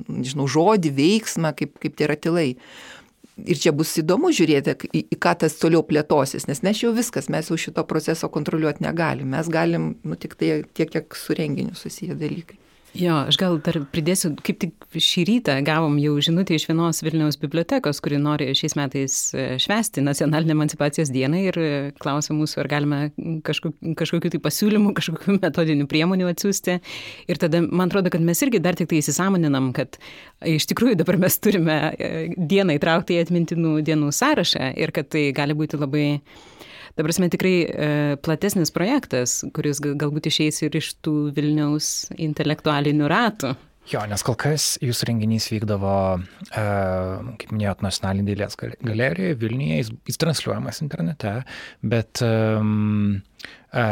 nežinau, 0.09 0.49
žodį, 0.49 0.91
veiksmą, 0.97 1.53
kaip, 1.57 1.77
kaip 1.79 1.95
tie 1.95 2.09
ratilai. 2.09 2.49
Ir 3.39 3.57
čia 3.57 3.71
bus 3.73 3.93
įdomu 3.97 4.29
žiūrėti, 4.35 4.75
į, 4.91 5.03
į 5.15 5.17
ką 5.23 5.31
tas 5.43 5.55
toliau 5.57 5.81
plėtosis, 5.87 6.49
nes 6.49 6.59
mes 6.65 6.81
jau 6.83 6.91
viskas, 6.93 7.29
mes 7.31 7.47
jau 7.47 7.57
šito 7.57 7.83
proceso 7.87 8.27
kontroliuoti 8.29 8.83
negalim. 8.83 9.31
Mes 9.31 9.47
galim, 9.49 9.93
nu, 10.03 10.17
tik 10.19 10.35
tai 10.39 10.61
tiek, 10.75 10.91
kiek 10.91 11.15
su 11.15 11.37
renginiu 11.37 11.77
susiję 11.79 12.17
dalykai. 12.19 12.59
Jo, 12.91 13.21
aš 13.29 13.37
gal 13.39 13.53
dar 13.63 13.77
pridėsiu, 13.87 14.33
kaip 14.43 14.57
tik 14.59 14.97
šį 14.99 15.21
rytą 15.29 15.53
gavom 15.63 15.93
jau 16.01 16.17
žinutę 16.19 16.57
iš 16.57 16.65
vienos 16.67 16.99
Vilniaus 17.05 17.37
bibliotekos, 17.39 18.01
kuri 18.03 18.17
nori 18.19 18.49
šiais 18.57 18.75
metais 18.75 19.15
e, 19.31 19.45
švesti 19.63 20.03
nacionalinę 20.03 20.51
emancipacijos 20.57 21.13
dieną 21.15 21.39
ir 21.45 21.59
e, 21.61 21.69
klausia 22.03 22.35
mūsų, 22.35 22.59
ar 22.65 22.69
galime 22.73 22.99
kažkokiu, 23.47 23.95
kažkokiu 23.95 24.33
tai 24.33 24.41
pasiūlymu, 24.43 24.91
kažkokiu 24.99 25.37
metodiniu 25.37 25.87
priemonių 25.87 26.27
atsiųsti. 26.33 26.77
Ir 27.31 27.39
tada 27.39 27.63
man 27.63 27.87
atrodo, 27.87 28.11
kad 28.11 28.27
mes 28.27 28.43
irgi 28.43 28.59
dar 28.59 28.75
tik 28.75 28.91
tai 28.91 28.99
įsisamoninam, 28.99 29.71
kad 29.77 29.95
iš 30.43 30.67
tikrųjų 30.73 30.99
dabar 30.99 31.21
mes 31.23 31.39
turime 31.39 31.79
e, 31.95 32.11
dieną 32.35 32.75
įtraukti 32.75 33.15
į 33.15 33.23
atmintinų 33.23 33.77
dienų 33.87 34.11
sąrašą 34.19 34.73
ir 34.75 34.91
kad 34.91 35.07
tai 35.15 35.29
gali 35.37 35.55
būti 35.55 35.79
labai 35.79 36.09
ta 36.95 37.05
prasme, 37.05 37.29
tikrai 37.31 37.55
e, 37.63 37.89
platesnis 38.23 38.73
projektas, 38.73 39.41
kuris 39.55 39.81
galbūt 39.81 40.29
išeis 40.31 40.61
ir 40.65 40.77
iš 40.79 40.93
tų 41.05 41.15
Vilniaus 41.35 42.11
intelektualinių 42.19 43.11
ratų. 43.11 43.55
Jo, 43.89 44.03
nes 44.05 44.21
kol 44.21 44.35
kas 44.37 44.75
jūsų 44.83 45.07
renginys 45.09 45.47
vykdavo, 45.49 45.95
e, 46.53 46.65
kaip 47.41 47.53
minėjot, 47.53 47.81
nacionalinė 47.81 48.29
dailės 48.29 48.57
galerijoje 48.59 49.39
Vilniuje, 49.41 49.79
jis, 49.79 49.89
jis 50.11 50.21
transliuojamas 50.21 50.83
internete, 50.85 51.33
bet 51.81 52.21
e, 52.21 52.29
e, 53.73 53.85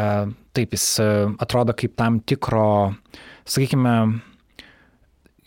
taip, 0.56 0.76
jis 0.78 0.86
e, 1.02 1.08
atrodo 1.42 1.74
kaip 1.76 1.96
tam 1.98 2.20
tikro, 2.22 2.94
sakykime, 3.50 3.96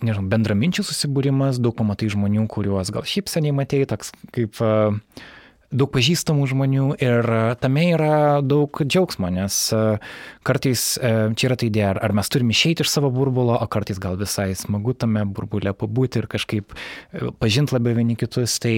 nežinau, 0.03 0.27
bendraminčių 0.35 0.83
susibūrimas, 0.89 1.61
daug 1.63 1.77
pamatai 1.79 2.11
žmonių, 2.11 2.43
kuriuos 2.51 2.91
gal 2.93 3.07
šiaip 3.07 3.31
seniai 3.31 3.55
matėjai, 3.55 3.93
toks 3.95 4.11
kaip 4.35 4.59
uh, 4.59 4.99
daug 5.73 5.89
pažįstamų 5.93 6.45
žmonių 6.51 6.86
ir 7.01 7.27
e, 7.27 7.41
tame 7.62 7.86
yra 7.95 8.39
daug 8.45 8.81
džiaugsmo, 8.83 9.29
nes 9.33 9.57
e, 9.75 9.81
kartais 10.45 10.86
e, 10.97 11.12
čia 11.38 11.49
yra 11.49 11.57
ta 11.59 11.67
idėja, 11.67 11.93
ar 12.05 12.15
mes 12.15 12.29
turime 12.31 12.55
išeiti 12.55 12.86
iš 12.86 12.91
savo 12.93 13.09
burbulo, 13.13 13.55
o 13.57 13.67
kartais 13.71 14.01
gal 14.01 14.17
visai 14.19 14.51
smagu 14.57 14.95
tame 14.97 15.25
burbulė 15.25 15.75
pabūti 15.77 16.21
ir 16.21 16.29
kažkaip 16.31 16.75
pažinti 17.41 17.75
labiau 17.75 17.97
vieni 17.97 18.17
kitus. 18.19 18.59
Tai 18.63 18.75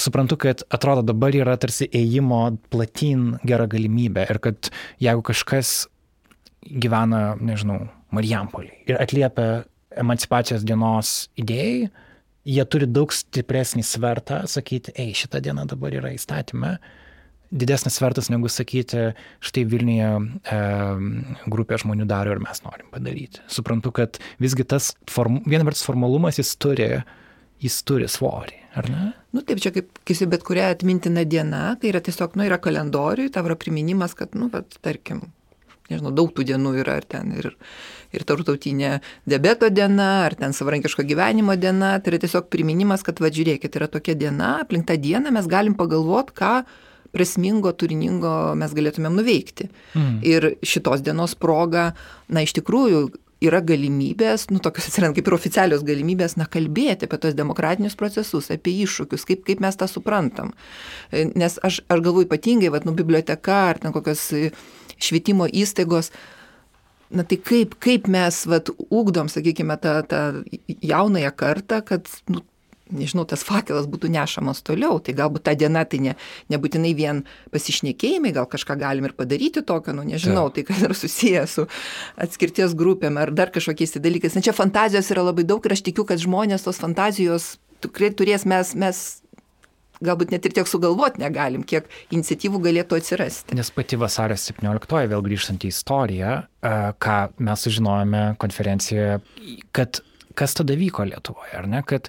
suprantu, 0.00 0.38
kad 0.46 0.64
atrodo 0.72 1.04
dabar 1.10 1.36
yra 1.36 1.56
tarsi 1.60 1.88
ėjimo 1.90 2.42
platin 2.72 3.34
gera 3.46 3.66
galimybė 3.70 4.28
ir 4.30 4.42
kad 4.42 4.70
jeigu 5.02 5.24
kažkas 5.26 5.88
gyvena, 6.70 7.34
nežinau, 7.40 7.88
Marijampolį 8.10 8.72
ir 8.90 8.96
atliepia 8.98 9.62
emancipacijos 10.00 10.64
dienos 10.66 11.28
idėjai, 11.38 11.90
jie 12.48 12.64
turi 12.68 12.88
daug 12.88 13.12
stipresnį 13.12 13.84
svertą 13.86 14.44
sakyti, 14.50 14.94
ei, 14.98 15.12
šita 15.16 15.42
diena 15.44 15.66
dabar 15.68 15.94
yra 15.96 16.12
įstatymė, 16.14 16.76
didesnis 17.50 17.98
svertas 17.98 18.30
negu 18.30 18.48
sakyti, 18.50 19.10
štai 19.42 19.64
Vilniuje 19.68 20.10
e, 20.54 20.60
grupė 21.50 21.80
žmonių 21.82 22.06
daro 22.10 22.34
ir 22.34 22.42
mes 22.42 22.62
norim 22.64 22.90
padaryti. 22.92 23.42
Suprantu, 23.50 23.92
kad 23.96 24.20
visgi 24.42 24.66
tas, 24.68 24.92
form, 25.10 25.40
viena 25.50 25.66
vertus 25.66 25.84
formalumas 25.86 26.38
jis 26.38 26.54
turi, 26.62 26.88
jis 27.60 27.80
turi 27.86 28.06
svorį, 28.10 28.60
ar 28.78 28.90
ne? 28.92 29.10
Nu 29.34 29.42
taip, 29.46 29.60
čia 29.62 29.74
kaip 29.74 30.00
kisi 30.08 30.30
bet 30.30 30.46
kuria 30.46 30.70
atmintina 30.72 31.26
diena, 31.28 31.74
tai 31.80 31.90
yra 31.92 32.02
tiesiog, 32.06 32.38
nu, 32.38 32.46
yra 32.46 32.60
kalendoriui, 32.62 33.32
tavo 33.34 33.50
yra 33.50 33.58
priminimas, 33.58 34.14
kad, 34.18 34.32
nu, 34.38 34.48
bet, 34.52 34.78
tarkim, 34.86 35.26
nežinau, 35.90 36.14
daug 36.14 36.30
tų 36.34 36.46
dienų 36.52 36.76
yra 36.84 37.00
ar 37.02 37.06
ten 37.10 37.34
ir, 37.34 37.50
ir 37.50 37.99
tarptautinė 38.26 38.98
debeto 39.30 39.70
diena, 39.70 40.26
ar 40.26 40.36
ten 40.38 40.54
savarankiško 40.56 41.04
gyvenimo 41.06 41.56
diena, 41.60 41.96
tai 42.02 42.14
yra 42.14 42.22
tiesiog 42.24 42.50
priminimas, 42.52 43.04
kad 43.06 43.22
va 43.22 43.30
žiūrėkit, 43.30 43.78
yra 43.78 43.90
tokia 43.90 44.16
diena, 44.18 44.56
aplink 44.64 44.88
tą 44.88 44.98
dieną 45.00 45.32
mes 45.34 45.48
galim 45.50 45.76
pagalvoti, 45.78 46.36
ką 46.40 46.54
prasmingo, 47.14 47.72
turiningo 47.74 48.54
mes 48.58 48.74
galėtumėm 48.74 49.16
nuveikti. 49.18 49.66
Mm. 49.98 50.20
Ir 50.26 50.52
šitos 50.62 51.02
dienos 51.06 51.34
proga, 51.38 51.90
na 52.30 52.44
iš 52.46 52.54
tikrųjų, 52.60 53.08
yra 53.40 53.62
galimybės, 53.64 54.48
nu 54.52 54.60
tokios 54.62 54.90
atsiranda 54.90 55.16
kaip 55.16 55.30
ir 55.30 55.36
oficialios 55.36 55.84
galimybės, 55.86 56.36
na 56.36 56.46
kalbėti 56.50 57.08
apie 57.08 57.18
tos 57.22 57.36
demokratinius 57.36 57.96
procesus, 57.98 58.50
apie 58.52 58.74
iššūkius, 58.84 59.24
kaip, 59.28 59.46
kaip 59.46 59.62
mes 59.64 59.78
tą 59.80 59.88
suprantam. 59.88 60.52
Nes 61.10 61.56
aš, 61.64 61.80
aš 61.88 62.04
galvoju 62.04 62.28
ypatingai, 62.28 62.70
vad, 62.74 62.84
nu, 62.88 62.94
biblioteka 62.96 63.62
ar 63.70 63.80
ten 63.80 63.96
kokios 63.96 64.26
švietimo 65.00 65.48
įstaigos, 65.48 66.12
na 67.10 67.24
tai 67.26 67.40
kaip, 67.42 67.74
kaip 67.82 68.06
mes 68.10 68.44
vat, 68.50 68.70
ugdom, 68.88 69.30
sakykime, 69.32 69.76
tą, 69.82 70.00
tą 70.10 70.22
jaunąją 70.82 71.32
kartą, 71.36 71.80
kad, 71.86 72.08
nu, 72.30 72.44
nežinau, 72.94 73.24
tas 73.28 73.42
fakelas 73.46 73.88
būtų 73.90 74.10
nešamas 74.12 74.62
toliau. 74.66 74.98
Tai 75.02 75.14
galbūt 75.18 75.44
ta 75.46 75.54
diena 75.58 75.84
tai 75.88 76.00
ne, 76.04 76.16
nebūtinai 76.52 76.92
vien 76.98 77.22
pasišnekėjimai, 77.54 78.34
gal 78.36 78.48
kažką 78.50 78.76
galim 78.80 79.08
ir 79.08 79.16
padaryti 79.18 79.62
tokio, 79.66 79.94
nu 79.96 80.04
nežinau, 80.06 80.48
ja. 80.48 80.54
tai 80.56 80.66
kas 80.68 80.84
yra 80.86 80.96
susijęs 80.96 81.56
su 81.58 81.66
atskirties 82.20 82.76
grupėm 82.78 83.20
ar 83.20 83.34
dar 83.34 83.52
kažkokiais 83.54 83.96
tai 83.96 84.04
dalykais. 84.06 84.36
Na 84.36 84.44
čia 84.44 84.56
fantazijos 84.56 85.10
yra 85.14 85.26
labai 85.30 85.46
daug 85.48 85.66
ir 85.66 85.76
aš 85.76 85.84
tikiu, 85.86 86.06
kad 86.08 86.22
žmonės 86.22 86.66
tos 86.66 86.80
fantazijos 86.82 87.56
tikrai 87.80 88.12
turės 88.12 88.44
mes, 88.48 88.74
mes 88.78 89.19
galbūt 90.04 90.34
net 90.34 90.46
ir 90.48 90.54
tiek 90.56 90.68
sugalvoti 90.68 91.22
negalim, 91.22 91.64
kiek 91.66 91.88
iniciatyvų 92.14 92.62
galėtų 92.66 93.00
atsirasti. 93.00 93.56
Nes 93.58 93.72
pati 93.74 93.98
vasario 94.00 94.38
17, 94.40 95.00
vėl 95.12 95.24
grįžtant 95.26 95.66
į 95.66 95.72
istoriją, 95.74 96.36
e, 96.40 96.76
ką 97.00 97.18
mes 97.38 97.66
sužinojome 97.66 98.24
konferencijoje, 98.40 99.20
kad 99.76 100.02
kas 100.38 100.54
tada 100.56 100.76
vyko 100.78 101.04
Lietuvoje, 101.08 101.54
ar 101.58 101.68
ne, 101.68 101.82
kad 101.86 102.08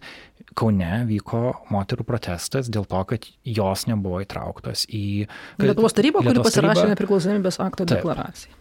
Kaune 0.58 1.06
vyko 1.08 1.54
moterų 1.71 2.04
protestas 2.08 2.67
dėl 2.71 2.84
to, 2.89 2.99
kad 3.08 3.27
jos 3.47 3.86
nebuvo 3.88 4.19
įtrauktos 4.23 4.84
į... 4.91 5.30
Lietuvos 5.63 5.95
taryba, 5.95 6.23
kuri 6.25 6.43
pasirašė 6.43 6.89
nepriklausomybės 6.91 7.60
akto 7.63 7.88
deklaraciją. 7.88 8.58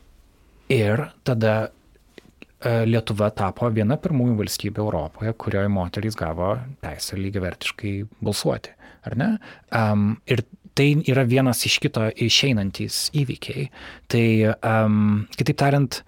Ir 0.70 1.08
tada 1.26 1.54
e, 1.66 2.84
Lietuva 2.86 3.32
tapo 3.34 3.66
viena 3.74 3.98
pirmųjų 3.98 4.36
valstybių 4.38 4.84
Europoje, 4.84 5.34
kurioje 5.34 5.72
moterys 5.74 6.18
gavo 6.18 6.52
teisę 6.84 7.18
lygiavertiškai 7.18 7.94
balsuoti, 8.22 8.76
ar 9.06 9.16
ne? 9.18 9.30
Um, 9.74 10.14
ir 10.30 10.44
tai 10.78 10.92
yra 11.10 11.26
vienas 11.28 11.64
iš 11.66 11.80
kito 11.82 12.06
išeinantys 12.14 13.08
įvykiai. 13.20 13.68
Tai, 14.10 14.26
um, 14.60 15.26
kitaip 15.36 15.58
tariant, 15.60 16.00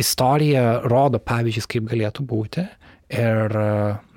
istorija 0.00 0.80
rodo 0.88 1.20
pavyzdžius, 1.22 1.68
kaip 1.70 1.88
galėtų 1.90 2.26
būti. 2.28 2.66
Ir 3.10 3.50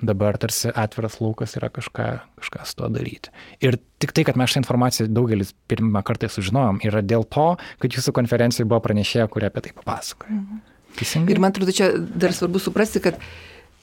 dabar 0.06 0.36
tarsi 0.38 0.70
atviras 0.70 1.16
laukas 1.18 1.56
yra 1.58 1.66
kažką, 1.74 2.04
kažką 2.38 2.66
su 2.70 2.76
to 2.78 2.90
daryti. 2.94 3.32
Ir 3.58 3.80
tik 3.98 4.12
tai, 4.14 4.22
kad 4.28 4.38
mes 4.38 4.52
šią 4.52 4.62
informaciją 4.62 5.08
daugelis 5.10 5.50
pirmą 5.66 6.04
kartą 6.06 6.30
sužinojom, 6.30 6.78
yra 6.86 7.02
dėl 7.02 7.26
to, 7.26 7.48
kad 7.82 7.96
jūsų 7.98 8.14
konferencijai 8.14 8.68
buvo 8.70 8.78
pranešėja, 8.84 9.26
kurie 9.34 9.50
apie 9.50 9.64
tai 9.66 9.74
papasakoja. 9.80 10.36
Mhm. 10.38 10.62
Teisingai. 10.94 11.34
Ir 11.34 11.42
man 11.42 11.50
atrodo, 11.50 11.74
čia 11.74 11.90
dar 11.98 12.30
svarbu 12.36 12.62
suprasti, 12.62 13.02
kad 13.02 13.18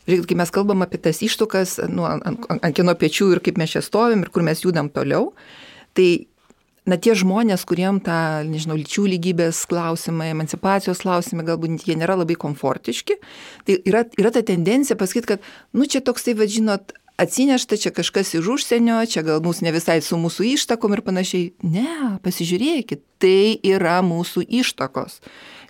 Žiūrėkit, 0.08 0.28
kai 0.32 0.40
mes 0.40 0.52
kalbam 0.54 0.82
apie 0.86 1.00
tas 1.02 1.22
ištukas, 1.22 1.78
nu, 1.92 2.08
ant, 2.10 2.26
ant, 2.26 2.50
ant 2.58 2.76
kieno 2.78 2.96
pečių 2.98 3.32
ir 3.36 3.44
kaip 3.46 3.60
mes 3.62 3.76
čia 3.76 3.84
stovim 3.86 4.26
ir 4.26 4.32
kur 4.34 4.46
mes 4.46 4.64
judam 4.64 4.90
toliau, 4.94 5.32
tai 5.98 6.26
na 6.90 6.98
tie 6.98 7.14
žmonės, 7.18 7.64
kuriem 7.70 8.00
tą, 8.04 8.42
nežinau, 8.48 8.78
lyčių 8.80 9.06
lygybės 9.14 9.62
klausimai, 9.70 10.32
emancipacijos 10.34 11.04
klausimai 11.06 11.46
galbūt 11.46 11.86
jie 11.86 11.98
nėra 12.00 12.18
labai 12.20 12.38
komfortiški, 12.42 13.20
tai 13.68 13.78
yra, 13.86 14.06
yra 14.18 14.34
ta 14.34 14.42
tendencija 14.46 14.98
pasakyti, 14.98 15.36
kad, 15.36 15.46
nu 15.78 15.86
čia 15.86 16.02
toks 16.06 16.26
tai, 16.26 16.36
vadžinot, 16.40 16.96
atsinešta 17.22 17.78
čia 17.78 17.94
kažkas 17.94 18.34
iš 18.38 18.50
užsienio, 18.56 18.98
čia 19.06 19.22
gal 19.26 19.42
mūsų 19.46 19.68
ne 19.68 19.76
visai 19.76 20.00
su 20.02 20.18
mūsų 20.18 20.48
ištakom 20.56 20.98
ir 20.98 21.04
panašiai. 21.06 21.52
Ne, 21.62 22.18
pasižiūrėkit, 22.26 23.04
tai 23.22 23.60
yra 23.62 24.00
mūsų 24.06 24.48
ištakos. 24.62 25.20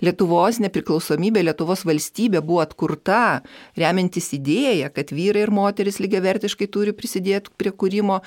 Lietuvos 0.02 0.58
nepriklausomybė, 0.64 1.44
Lietuvos 1.46 1.84
valstybė 1.86 2.42
buvo 2.46 2.64
atkurta 2.64 3.42
remiantis 3.78 4.32
idėją, 4.38 4.90
kad 4.96 5.14
vyrai 5.14 5.46
ir 5.46 5.54
moteris 5.54 6.00
lygiavertiškai 6.02 6.68
turi 6.74 6.94
prisidėti 6.98 7.54
prie 7.58 7.70
kūrimo 7.70 8.22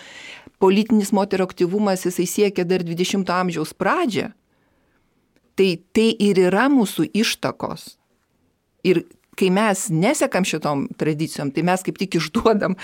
politinis 0.63 1.11
moterų 1.17 1.49
aktyvumas 1.51 2.07
jisai 2.07 2.29
siekia 2.31 2.65
dar 2.69 2.87
20-ojo 2.87 3.35
amžiaus 3.35 3.75
pradžią, 3.75 4.31
tai 5.59 5.69
tai 5.97 6.09
ir 6.23 6.41
yra 6.47 6.69
mūsų 6.71 7.09
ištakos. 7.11 7.95
Ir 8.87 9.03
kai 9.39 9.51
mes 9.55 9.87
nesekam 9.93 10.47
šitom 10.47 10.87
tradicijom, 11.01 11.51
tai 11.55 11.65
mes 11.67 11.83
kaip 11.87 11.99
tik 12.01 12.19
išduodam, 12.21 12.77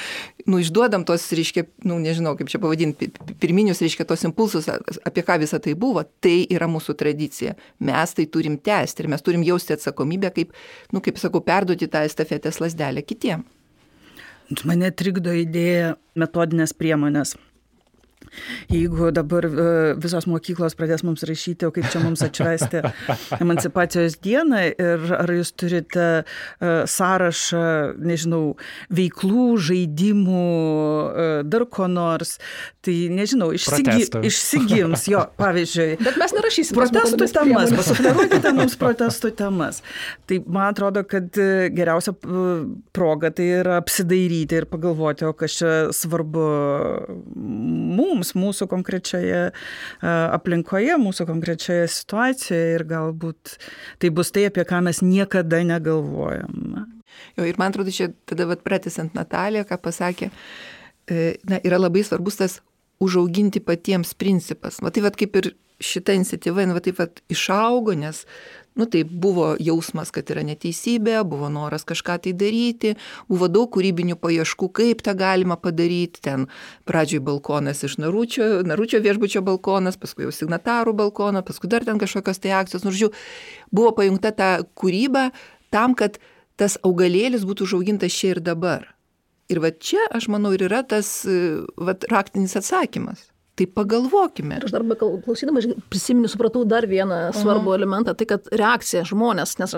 nu, 0.46 0.60
išduodam 0.62 1.04
tos, 1.08 1.26
reiškia, 1.36 1.66
nu, 1.88 1.98
nežinau, 2.02 2.36
kaip 2.38 2.50
čia 2.52 2.60
pavadinti, 2.62 3.10
pirminius, 3.42 3.82
reiškia, 3.84 4.06
tos 4.08 4.24
impulsus, 4.28 4.68
apie 4.70 5.24
ką 5.26 5.40
visą 5.42 5.60
tai 5.62 5.76
buvo, 5.78 6.04
tai 6.24 6.42
yra 6.50 6.68
mūsų 6.70 6.96
tradicija. 7.00 7.56
Mes 7.86 8.16
tai 8.16 8.26
turim 8.26 8.58
tęsti 8.58 9.04
ir 9.04 9.10
mes 9.12 9.24
turim 9.26 9.44
jausti 9.46 9.76
atsakomybę, 9.76 10.32
kaip, 10.36 10.56
nu, 10.94 11.04
kaip 11.04 11.20
sakau, 11.22 11.42
perduoti 11.44 11.90
tą 11.90 12.04
estafetės 12.08 12.60
lasdelę 12.62 13.04
kitiem. 13.06 13.46
Mane 14.66 14.90
trikdo 14.90 15.30
idėja 15.36 15.94
metodinės 16.18 16.74
priemonės. 16.74 17.36
Jeigu 18.70 19.10
dabar 19.10 19.44
e, 19.44 19.50
visos 19.98 20.26
mokyklos 20.30 20.76
pradės 20.78 21.02
mums 21.06 21.24
rašyti, 21.26 21.66
o 21.66 21.72
kaip 21.74 21.88
čia 21.90 22.02
mums 22.02 22.22
atšvesti 22.22 22.82
emancipacijos 23.42 24.18
dieną 24.22 24.60
ir 24.70 25.06
ar 25.16 25.32
jūs 25.34 25.50
turite 25.58 26.06
e, 26.22 26.22
sąrašą, 26.90 27.64
nežinau, 27.98 28.54
veiklų, 28.94 29.46
žaidimų, 29.70 30.44
e, 30.44 31.28
dar 31.50 31.66
ko 31.72 31.88
nors, 31.90 32.36
tai 32.84 32.94
nežinau, 33.12 33.50
išsigi, 33.56 34.06
išsigims 34.30 35.08
jo, 35.10 35.24
pavyzdžiui. 35.42 35.98
Bet 36.04 36.20
mes 36.22 36.36
nerašysime 36.38 36.78
protestų 36.78 37.30
temas, 37.34 37.74
pasufleruokite 37.80 38.54
mums 38.56 38.78
protestų 38.80 39.32
temas. 39.42 39.82
Tai 40.30 40.40
man 40.46 40.70
atrodo, 40.70 41.02
kad 41.08 41.34
geriausia 41.34 42.14
proga 42.94 43.34
tai 43.34 43.50
yra 43.58 43.80
apsidairyti 43.82 44.62
ir 44.62 44.70
pagalvoti, 44.70 45.26
o 45.26 45.34
kas 45.36 45.58
čia 45.58 45.74
svarbu 45.96 46.46
mums 47.34 48.09
mums, 48.10 48.34
mūsų 48.38 48.68
konkrečioje 48.70 49.42
aplinkoje, 50.02 50.96
mūsų 51.00 51.26
konkrečioje 51.30 51.88
situacijoje 51.94 52.74
ir 52.76 52.86
galbūt 52.90 53.56
tai 54.02 54.12
bus 54.14 54.32
tai, 54.34 54.48
apie 54.50 54.66
ką 54.68 54.82
mes 54.86 55.02
niekada 55.04 55.62
negalvojam. 55.66 56.86
Jo, 57.36 57.46
ir 57.46 57.58
man 57.60 57.72
atrodo, 57.72 57.92
čia 57.94 58.10
tada 58.28 58.46
vat 58.50 58.62
pratysant 58.66 59.16
Nataliją, 59.18 59.66
ką 59.68 59.80
pasakė, 59.82 60.30
e, 61.10 61.34
na, 61.48 61.58
yra 61.66 61.80
labai 61.80 62.04
svarbus 62.06 62.38
tas 62.40 62.60
užauginti 63.00 63.62
patiems 63.64 64.12
principas. 64.18 64.78
Va 64.84 64.92
tai 64.94 65.04
va 65.04 65.12
kaip 65.14 65.36
ir 65.40 65.52
šita 65.80 66.14
iniciatyva, 66.18 66.66
va 66.74 66.82
taip 66.84 67.00
va 67.00 67.08
išaugo, 67.32 67.96
nes 67.96 68.26
Nu 68.74 68.86
tai 68.86 69.04
buvo 69.04 69.56
jausmas, 69.58 70.12
kad 70.14 70.28
yra 70.30 70.44
neteisybė, 70.46 71.16
buvo 71.26 71.48
noras 71.50 71.82
kažką 71.84 72.14
tai 72.22 72.32
daryti, 72.38 72.92
buvo 73.28 73.48
daug 73.50 73.66
kūrybinių 73.74 74.14
paieškų, 74.22 74.68
kaip 74.78 75.02
tą 75.02 75.16
galima 75.18 75.56
padaryti. 75.58 76.22
Ten 76.22 76.46
pradžioj 76.86 77.20
balkonas 77.26 77.82
iš 77.84 77.98
Naručio, 77.98 78.62
Naručio 78.62 79.02
viešbučio 79.02 79.42
balkonas, 79.42 79.98
paskui 79.98 80.28
jau 80.28 80.34
signatarų 80.34 80.94
balkoną, 81.02 81.42
paskui 81.46 81.70
dar 81.72 81.84
ten 81.84 81.98
kažkokios 81.98 82.38
tai 82.38 82.54
akcijos. 82.60 82.86
Nors 82.86 83.02
buvo 83.74 83.90
pajungta 83.98 84.30
ta 84.38 84.50
kūryba 84.78 85.28
tam, 85.74 85.98
kad 85.98 86.20
tas 86.54 86.78
augalėlis 86.86 87.42
būtų 87.48 87.66
užaugintas 87.66 88.14
čia 88.14 88.36
ir 88.36 88.42
dabar. 88.44 88.86
Ir 89.50 89.58
va 89.58 89.74
čia, 89.74 90.06
aš 90.14 90.30
manau, 90.30 90.54
ir 90.54 90.68
yra 90.70 90.84
tas 90.86 91.10
va, 91.26 91.98
raktinis 92.06 92.54
atsakymas. 92.54 93.29
Tai 93.60 93.66
pagalvokime. 93.76 94.56
Ir 94.56 94.64
aš 94.64 94.72
dar 94.72 94.84
klausydama 94.96 95.60
prisimenu, 95.92 96.28
supratau 96.32 96.62
dar 96.64 96.86
vieną 96.88 97.18
svarbų 97.36 97.74
elementą, 97.76 98.14
tai 98.16 98.24
kad 98.30 98.46
reakcija 98.56 99.02
žmonės, 99.04 99.58
nes 99.60 99.74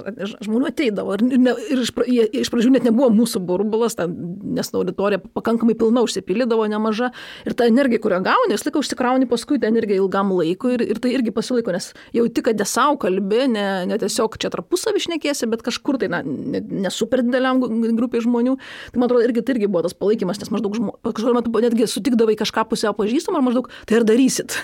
žmonių 0.46 0.68
ateidavo 0.68 1.16
ir, 1.16 1.24
ne, 1.42 1.54
ir 1.66 1.80
iš, 1.82 1.90
jie, 2.06 2.28
iš 2.44 2.50
pradžių 2.52 2.70
net 2.76 2.86
nebuvo 2.86 3.08
mūsų 3.10 3.42
burbulas, 3.42 3.96
ten, 3.98 4.14
nes 4.54 4.70
auditorija 4.70 5.18
pakankamai 5.34 5.74
pilna 5.80 6.04
užsipildavo 6.06 6.68
nemaža 6.70 7.08
ir 7.42 7.56
ta 7.58 7.66
energija, 7.66 7.98
kurią 8.04 8.20
gauni, 8.22 8.54
vis 8.54 8.62
laiką 8.68 8.84
užsikrauni 8.84 9.26
paskui 9.30 9.58
tą 9.58 9.72
energiją 9.72 10.04
ilgam 10.04 10.30
laikui 10.36 10.76
ir, 10.76 10.86
ir 10.94 11.02
tai 11.02 11.16
irgi 11.16 11.34
pasilaiko, 11.34 11.74
nes 11.74 11.90
jau 12.14 12.28
tik, 12.30 12.46
kad 12.52 12.62
nesau 12.62 12.94
kalbi, 13.02 13.48
ne, 13.50 13.66
ne 13.90 13.98
tiesiog 13.98 14.38
čia 14.38 14.52
tarpusavį 14.54 15.02
šnekėsi, 15.08 15.50
bet 15.50 15.66
kažkur 15.66 15.98
tai, 16.04 16.12
na, 16.14 16.22
ne, 16.22 16.62
ne 16.62 16.94
super 16.94 17.24
dideliam 17.26 17.58
grupiai 17.98 18.22
žmonių. 18.22 18.54
Tai 18.94 19.02
man 19.02 19.10
atrodo, 19.10 19.26
irgi 19.26 19.42
tai 19.42 19.58
irgi 19.58 19.72
buvo 19.72 19.82
tas 19.88 19.98
palaikymas, 19.98 20.38
nes 20.38 20.54
maždaug 20.54 20.78
kažkuriuo 21.02 21.40
metu 21.40 21.66
netgi 21.66 21.90
sutikdavai 21.90 22.38
kažką 22.38 22.68
pusiau 22.70 22.94
pažįstamą, 22.94 23.42
ar 23.42 23.48
maždaug 23.50 23.71
tai 23.88 24.00
ar 24.00 24.06
darysit? 24.08 24.56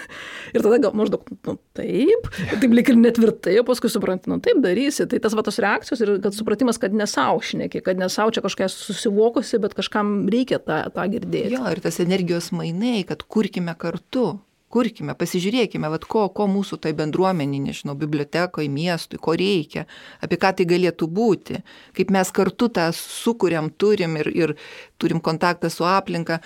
Ir 0.54 0.64
tada 0.64 0.78
gal 0.80 0.96
maždaug, 0.96 1.26
nu 1.44 1.56
taip, 1.76 2.28
taip 2.54 2.72
lik 2.72 2.90
ir 2.92 2.98
netvirtai, 2.98 3.58
o 3.60 3.66
paskui 3.68 3.90
supranti, 3.92 4.30
nu 4.32 4.38
taip 4.44 4.62
darysit. 4.64 5.10
Tai 5.12 5.20
tas 5.24 5.36
va 5.36 5.44
tos 5.46 5.60
reakcijos 5.62 6.02
ir 6.04 6.14
kad 6.24 6.36
supratimas, 6.36 6.80
kad 6.80 6.96
nesaušneki, 6.96 7.82
kad 7.84 8.00
nesaučia 8.00 8.44
kažkokia 8.44 8.70
susivokusi, 8.72 9.60
bet 9.62 9.76
kažkam 9.78 10.20
reikia 10.32 10.60
tą, 10.64 10.82
tą 10.94 11.08
girdėti. 11.12 11.56
Jo, 11.56 11.66
ir 11.72 11.82
tas 11.84 12.00
energijos 12.04 12.52
mainai, 12.56 13.02
kad 13.08 13.24
kurkime 13.28 13.76
kartu. 13.78 14.36
Kurkime, 14.68 15.14
pasižiūrėkime, 15.16 15.88
vat, 15.88 16.02
ko, 16.04 16.26
ko 16.28 16.44
mūsų 16.52 16.76
tai 16.84 16.90
bendruomenė, 16.92 17.56
nežinau, 17.70 17.94
bibliotekoje, 17.96 18.68
miestui, 18.68 19.16
ko 19.16 19.32
reikia, 19.40 19.86
apie 20.20 20.36
ką 20.36 20.50
tai 20.58 20.66
galėtų 20.68 21.08
būti, 21.08 21.62
kaip 21.96 22.12
mes 22.12 22.28
kartu 22.36 22.68
tą 22.76 22.90
sukūrėm, 22.92 23.70
turim 23.80 24.18
ir, 24.20 24.28
ir 24.28 24.52
turim 25.00 25.24
kontaktą 25.24 25.72
su 25.72 25.88
aplinka. 25.88 26.42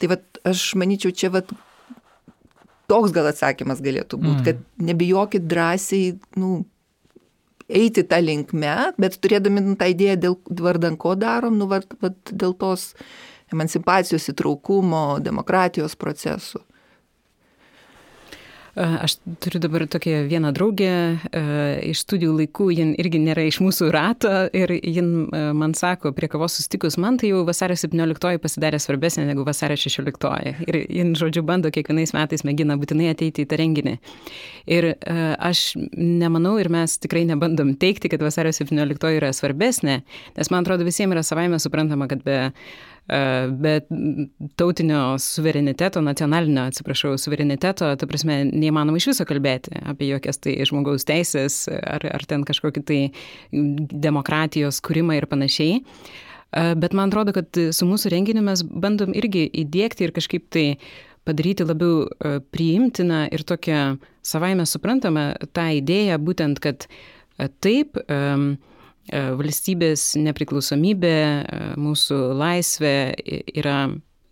Tai 0.00 0.10
vat, 0.14 0.40
aš 0.48 0.70
manyčiau, 0.80 1.12
čia 1.12 1.28
vat, 1.34 1.52
toks 2.88 3.12
gal 3.14 3.28
atsakymas 3.30 3.82
galėtų 3.84 4.18
būti, 4.20 4.40
mm. 4.40 4.44
kad 4.46 4.88
nebijokit 4.90 5.46
drąsiai, 5.48 6.16
nu, 6.40 6.62
eiti 7.68 8.04
tą 8.08 8.20
linkmę, 8.24 8.76
bet 9.00 9.18
turėdami 9.22 9.64
nu, 9.64 9.76
tą 9.78 9.90
idėją, 9.92 10.16
dėl 10.22 10.38
vardan 10.64 10.96
ko 11.00 11.14
darom, 11.18 11.58
nu, 11.60 11.68
vart, 11.70 11.92
vart, 12.02 12.32
dėl 12.32 12.56
tos 12.58 12.92
emancipacijos 13.52 14.28
įtraukumo, 14.32 15.20
demokratijos 15.24 15.96
procesų. 16.00 16.62
Aš 18.78 19.16
turiu 19.42 19.58
dabar 19.58 19.82
tokią 19.90 20.20
vieną 20.30 20.52
draugę 20.54 20.90
iš 21.82 22.04
studijų 22.04 22.34
laikų, 22.38 22.68
jin 22.76 22.92
irgi 23.00 23.18
nėra 23.18 23.42
iš 23.48 23.58
mūsų 23.64 23.88
rato 23.90 24.30
ir 24.54 24.70
jin 24.76 25.08
man 25.58 25.74
sako, 25.74 26.12
prie 26.14 26.28
kavos 26.30 26.54
sustikus, 26.60 26.94
man 27.00 27.18
tai 27.18 27.32
jau 27.32 27.40
vasario 27.48 27.74
17 27.78 28.38
pasidarė 28.42 28.78
svarbesnė 28.78 29.24
negu 29.32 29.42
vasario 29.46 29.74
16. 29.82 30.54
Ir 30.68 30.78
jin, 30.84 31.10
žodžiu, 31.18 31.42
bando 31.48 31.72
kiekvienais 31.74 32.14
metais 32.14 32.46
mėgina 32.46 32.78
būtinai 32.78 33.10
ateiti 33.16 33.42
į 33.42 33.50
tą 33.50 33.58
renginį. 33.58 33.96
Ir 34.70 34.92
aš 35.02 35.72
nemanau 35.98 36.54
ir 36.62 36.70
mes 36.70 36.98
tikrai 37.02 37.24
nebandom 37.26 37.74
teikti, 37.82 38.12
kad 38.12 38.22
vasario 38.22 38.54
17 38.54 39.10
yra 39.18 39.32
svarbesnė, 39.34 40.04
nes 40.38 40.52
man 40.54 40.62
atrodo 40.62 40.86
visiems 40.86 41.16
yra 41.16 41.26
savaime 41.26 41.58
suprantama, 41.58 42.06
kad 42.06 42.22
be 42.22 42.38
bet 43.08 43.88
tautinio 44.60 45.00
suvereniteto, 45.22 46.02
nacionalinio, 46.04 46.66
atsiprašau, 46.68 47.14
suvereniteto, 47.20 47.90
ta 47.96 48.08
prasme, 48.10 48.42
neįmanoma 48.52 49.00
iš 49.00 49.10
viso 49.12 49.26
kalbėti 49.28 49.80
apie 49.88 50.10
jokias 50.10 50.40
tai 50.44 50.56
žmogaus 50.68 51.08
teisės 51.08 51.66
ar, 51.72 52.04
ar 52.04 52.26
ten 52.28 52.44
kažkokį 52.48 52.84
tai 52.88 53.00
demokratijos 54.08 54.82
kūrimą 54.84 55.18
ir 55.18 55.28
panašiai. 55.30 55.82
Bet 56.52 56.94
man 56.96 57.10
atrodo, 57.10 57.34
kad 57.36 57.60
su 57.76 57.88
mūsų 57.88 58.12
renginiu 58.14 58.44
mes 58.44 58.62
bandom 58.64 59.12
irgi 59.16 59.44
įdėkti 59.64 60.06
ir 60.06 60.14
kažkaip 60.16 60.48
tai 60.52 60.66
padaryti 61.28 61.66
labiau 61.68 62.06
priimtiną 62.54 63.26
ir 63.36 63.44
tokią 63.44 63.82
savaime 64.24 64.64
suprantamą 64.68 65.30
tą 65.52 65.66
idėją, 65.76 66.16
būtent, 66.24 66.60
kad 66.64 66.88
Taip, 67.62 67.98
valstybės 69.12 70.12
nepriklausomybė, 70.20 71.16
mūsų 71.80 72.18
laisvė 72.38 72.94
yra 73.58 73.78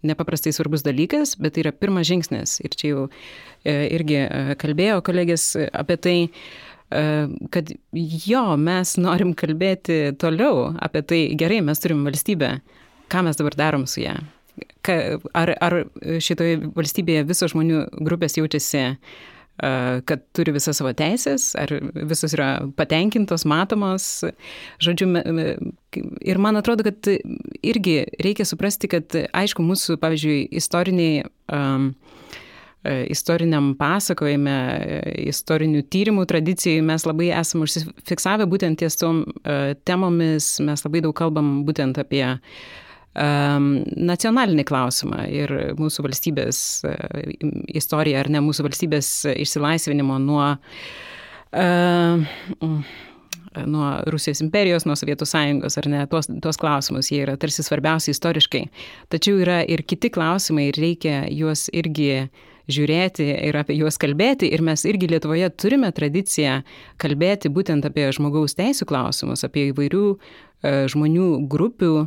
nepaprastai 0.07 0.53
svarbus 0.55 0.85
dalykas, 0.87 1.35
bet 1.41 1.57
tai 1.57 1.65
yra 1.65 1.75
pirmas 1.75 2.07
žingsnis. 2.09 2.61
Ir 2.65 2.77
čia 2.77 2.93
jau 2.93 3.05
irgi 3.67 4.23
kalbėjo 4.61 5.01
kolegės 5.07 5.49
apie 5.73 5.99
tai, 5.99 6.17
kad 7.51 7.73
jo, 8.27 8.45
mes 8.61 8.97
norim 9.03 9.35
kalbėti 9.39 10.17
toliau 10.21 10.71
apie 10.79 11.03
tai, 11.03 11.21
gerai, 11.39 11.63
mes 11.65 11.83
turim 11.83 12.05
valstybę, 12.07 12.59
ką 13.11 13.25
mes 13.27 13.41
dabar 13.41 13.59
darom 13.59 13.87
su 13.91 14.05
ją. 14.05 14.19
Ar, 14.87 15.51
ar 15.61 15.75
šitoje 16.23 16.61
valstybėje 16.77 17.27
visos 17.29 17.51
žmonių 17.53 17.83
grupės 18.07 18.39
jaučiasi 18.39 18.85
uh, 18.93 19.01
kad 19.57 20.23
turi 20.37 20.53
visas 20.53 20.77
savo 20.81 20.93
teisės, 20.97 21.51
ar 21.57 21.71
visos 21.97 22.35
yra 22.37 22.51
patenkintos, 22.77 23.47
matomos. 23.49 24.09
Žodžiu, 24.85 25.09
ir 26.21 26.41
man 26.43 26.61
atrodo, 26.61 26.85
kad 26.87 27.09
irgi 27.65 27.99
reikia 28.23 28.45
suprasti, 28.49 28.91
kad 28.93 29.17
aišku, 29.17 29.65
mūsų, 29.65 29.97
pavyzdžiui, 30.03 30.39
istoriniai 30.61 31.25
um, 31.53 31.93
istoriniam 32.87 33.73
pasakojime, 33.81 34.57
istorinių 35.27 35.81
tyrimų 35.91 36.27
tradicijai 36.31 36.85
mes 36.87 37.07
labai 37.09 37.33
esame 37.35 37.67
užsifiksavę 37.67 38.47
būtent 38.47 38.79
ties 38.79 39.01
tom 39.01 39.25
temomis, 39.89 40.53
mes 40.63 40.85
labai 40.87 41.03
daug 41.03 41.17
kalbam 41.19 41.65
būtent 41.67 41.99
apie 41.99 42.23
uh, 42.29 42.43
nacionalinį 43.17 44.65
klausimą 44.69 45.25
ir 45.33 45.53
mūsų 45.79 46.05
valstybės 46.05 46.61
e, 46.85 46.95
istoriją, 47.81 48.21
ar 48.21 48.31
ne 48.33 48.43
mūsų 48.45 48.67
valstybės 48.67 49.11
išsilaisvinimo 49.33 50.19
nuo, 50.21 50.49
nuo 53.65 53.93
Rusijos 54.13 54.43
imperijos, 54.45 54.85
nuo 54.85 54.97
Sovietų 54.99 55.29
sąjungos, 55.29 55.79
ar 55.81 55.89
ne, 55.89 56.03
tuos, 56.13 56.29
tuos 56.45 56.61
klausimus, 56.61 57.09
jie 57.13 57.23
yra 57.25 57.39
tarsi 57.41 57.65
svarbiausi 57.65 58.13
istoriškai. 58.13 58.67
Tačiau 59.15 59.41
yra 59.41 59.63
ir 59.65 59.87
kiti 59.89 60.13
klausimai 60.13 60.69
ir 60.71 60.81
reikia 60.83 61.23
juos 61.33 61.71
irgi 61.73 62.27
žiūrėti 62.67 63.29
ir 63.47 63.57
apie 63.57 63.77
juos 63.79 63.97
kalbėti. 64.03 64.51
Ir 64.53 64.65
mes 64.67 64.83
irgi 64.89 65.09
Lietuvoje 65.11 65.49
turime 65.55 65.93
tradiciją 65.95 66.61
kalbėti 67.01 67.53
būtent 67.55 67.87
apie 67.87 68.09
žmogaus 68.15 68.59
teisų 68.59 68.89
klausimus, 68.91 69.47
apie 69.47 69.71
įvairių 69.71 70.07
žmonių 70.91 71.31
grupių 71.53 72.07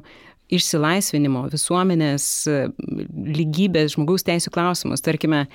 išsilaisvinimo, 0.53 1.45
visuomenės 1.53 2.25
lygybės, 3.39 3.95
žmogaus 3.95 4.25
teisų 4.27 4.53
klausimus. 4.55 5.03
Tarkime, 5.05 5.45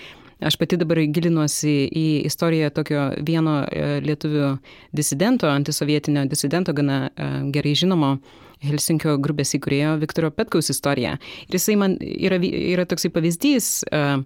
aš 0.44 0.56
pati 0.60 0.78
dabar 0.80 1.00
gilinuosi 1.04 1.74
į 1.88 2.06
istoriją 2.28 2.70
tokio 2.74 3.08
vieno 3.26 3.60
e, 3.66 4.00
lietuvių 4.04 4.54
disidento, 4.96 5.50
antisovietinio 5.50 6.26
disidento, 6.30 6.74
gana 6.76 7.06
e, 7.08 7.30
gerai 7.54 7.76
žinomo 7.78 8.16
Helsinkio 8.64 9.18
grupės 9.20 9.52
įkūrėjo 9.58 9.96
Viktoro 10.00 10.30
Petkaus 10.32 10.70
istoriją. 10.72 11.18
Ir 11.48 11.58
jisai 11.58 11.74
man 11.76 11.98
yra, 12.00 12.38
yra 12.40 12.86
toksai 12.88 13.10
pavyzdys, 13.12 13.82
uh, 13.90 14.22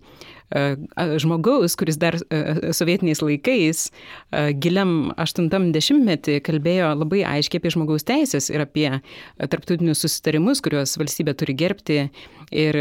žmogaus, 1.20 1.76
kuris 1.76 1.98
dar 2.00 2.16
sovietiniais 2.72 3.20
laikais, 3.20 3.86
giliam 4.62 5.12
80-metį 5.20 6.38
kalbėjo 6.46 6.94
labai 6.96 7.24
aiškiai 7.28 7.60
apie 7.60 7.72
žmogaus 7.74 8.06
teisės 8.08 8.48
ir 8.48 8.64
apie 8.64 8.88
tarptautinius 9.36 10.00
susitarimus, 10.04 10.62
kuriuos 10.64 10.96
valstybė 11.00 11.36
turi 11.36 11.56
gerbti. 11.58 11.98
Ir 12.48 12.78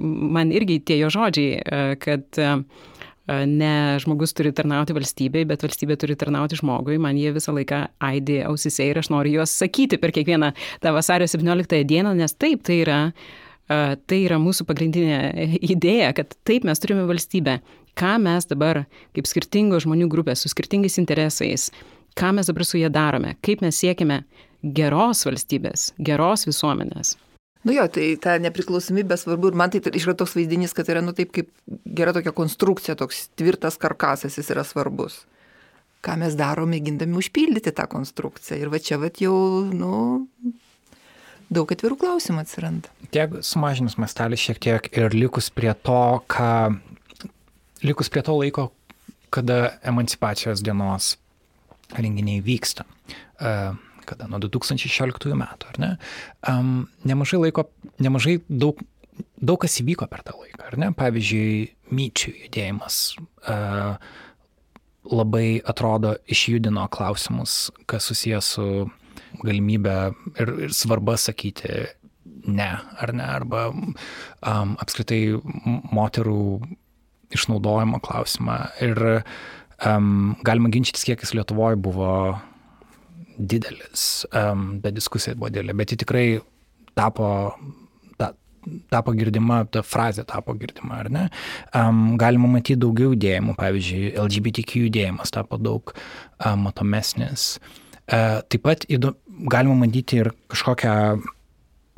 man 0.00 0.52
irgi 0.52 0.82
tie 0.84 0.98
jo 1.00 1.08
žodžiai, 1.14 1.96
kad 2.04 2.44
ne 3.24 3.72
žmogus 4.04 4.36
turi 4.36 4.52
tarnauti 4.52 4.92
valstybei, 4.92 5.46
bet 5.48 5.62
valstybė 5.64 5.96
turi 5.96 6.12
tarnauti 6.20 6.58
žmogui. 6.60 6.98
Man 7.00 7.16
jie 7.16 7.32
visą 7.32 7.54
laiką 7.56 7.78
aidė 8.04 8.42
ausise 8.50 8.84
ir 8.84 9.00
aš 9.00 9.08
noriu 9.14 9.38
juos 9.38 9.54
sakyti 9.56 9.96
per 10.02 10.12
kiekvieną 10.12 10.52
tą 10.84 10.92
vasario 10.92 11.24
17 11.32 11.80
dieną, 11.88 12.12
nes 12.18 12.36
taip 12.36 12.60
tai 12.68 12.82
yra 12.82 12.98
tai 13.68 14.20
yra 14.24 14.38
mūsų 14.42 14.66
pagrindinė 14.68 15.18
idėja, 15.74 16.12
kad 16.16 16.36
taip 16.48 16.66
mes 16.68 16.82
turime 16.82 17.06
valstybę. 17.08 17.60
Ką 17.94 18.16
mes 18.18 18.48
dabar, 18.50 18.84
kaip 19.14 19.28
skirtingos 19.30 19.84
žmonių 19.84 20.08
grupės, 20.10 20.42
su 20.42 20.50
skirtingais 20.50 20.98
interesais, 20.98 21.68
ką 22.18 22.32
mes 22.34 22.50
dabar 22.50 22.66
su 22.66 22.80
jie 22.80 22.90
darome, 22.90 23.36
kaip 23.44 23.62
mes 23.62 23.78
siekime 23.78 24.24
geros 24.64 25.22
valstybės, 25.28 25.92
geros 26.02 26.48
visuomenės. 26.48 27.14
Nu 27.64 27.72
jo, 27.72 27.84
tai 27.88 28.10
ta 28.20 28.34
nepriklausomybė 28.44 29.16
svarbu 29.16 29.48
ir 29.48 29.54
man 29.56 29.70
tai 29.72 29.80
yra 29.80 30.12
toks 30.18 30.34
vaizdinys, 30.36 30.74
kad 30.76 30.88
yra, 30.92 31.00
nu 31.04 31.14
taip 31.16 31.30
kaip 31.32 31.48
gera 31.96 32.12
tokia 32.12 32.34
konstrukcija, 32.36 32.96
toks 33.00 33.28
tvirtas 33.38 33.78
karkasas 33.80 34.36
jis 34.36 34.50
yra 34.52 34.66
svarbus. 34.68 35.22
Ką 36.04 36.18
mes 36.20 36.36
darome, 36.36 36.74
mėgindami 36.76 37.16
užpildyti 37.16 37.72
tą 37.72 37.86
konstrukciją. 37.88 38.58
Ir 38.60 38.72
va 38.74 38.82
čia 38.84 38.98
va 39.00 39.08
jau, 39.08 39.38
nu, 39.72 39.94
daug 41.52 41.70
atvirų 41.74 41.98
klausimų 42.00 42.44
atsiranda. 42.44 42.92
Tiek 43.14 43.38
sumažinus 43.46 43.98
mastelį 44.00 44.38
šiek 44.40 44.60
tiek 44.62 44.88
ir 44.96 45.14
likus 45.16 45.50
prie 45.54 45.72
to, 45.86 46.00
ką, 46.30 46.78
likus 47.84 48.10
prie 48.12 48.24
to 48.26 48.36
laiko, 48.38 48.68
kada 49.34 49.76
emancipacijos 49.86 50.62
dienos 50.64 51.14
renginiai 51.94 52.42
vyksta. 52.44 52.86
Uh, 53.40 53.74
kada 54.04 54.28
nuo 54.28 54.40
2016 54.42 55.32
metų, 55.38 55.70
ar 55.72 55.80
ne? 55.80 55.90
Nemažai 57.08 57.40
laiko, 57.40 57.66
nemažai 58.04 58.38
daug, 58.48 58.80
daug 59.40 59.60
kas 59.64 59.78
įvyko 59.80 60.08
per 60.10 60.24
tą 60.26 60.36
laiką, 60.36 60.68
ar 60.68 60.76
ne? 60.80 60.90
Pavyzdžiui, 60.96 61.70
myčių 61.94 62.34
judėjimas 62.44 62.98
uh, 63.48 63.96
labai 65.08 65.60
atrodo 65.64 66.14
išjudino 66.30 66.86
klausimus, 66.92 67.70
kas 67.90 68.08
susijęs 68.10 68.52
su 68.56 68.68
galimybę 69.42 69.98
ir, 70.38 70.54
ir 70.68 70.74
svarba 70.76 71.16
sakyti 71.20 71.84
ne 72.46 72.70
ar 73.00 73.12
ne, 73.14 73.24
arba 73.24 73.68
um, 73.72 74.74
apskritai 74.80 75.36
moterų 75.94 76.40
išnaudojimo 77.34 78.00
klausimą. 78.04 78.58
Ir 78.84 79.00
um, 79.86 80.34
galima 80.46 80.70
ginčytis, 80.72 81.06
kiek 81.06 81.22
jis 81.24 81.34
Lietuvoje 81.36 81.80
buvo 81.80 82.10
didelis, 83.38 84.24
um, 84.30 84.78
bet 84.82 84.96
diskusija 84.98 85.36
buvo 85.38 85.50
didelė, 85.52 85.74
bet 85.76 85.94
ji 85.94 86.00
tikrai 86.04 86.26
tapo 86.94 87.28
ta, 88.20 88.30
tapo 88.92 89.14
girdima, 89.16 89.64
ta 89.66 89.82
frazė 89.82 90.26
tapo 90.28 90.54
girdima, 90.58 91.00
ar 91.02 91.10
ne? 91.12 91.24
Um, 91.74 92.14
galima 92.20 92.50
matyti 92.52 92.78
daugiau 92.80 93.14
judėjimų, 93.14 93.56
pavyzdžiui, 93.58 94.12
LGBTQ 94.26 94.86
judėjimas 94.86 95.34
tapo 95.34 95.58
daug 95.58 95.94
um, 95.96 96.68
matomesnis. 96.68 97.56
Uh, 98.04 98.44
taip 98.52 98.66
pat 98.66 98.84
įdomu, 98.92 99.16
galima 99.50 99.76
matyti 99.84 100.20
ir 100.22 100.32
kažkokią 100.52 100.94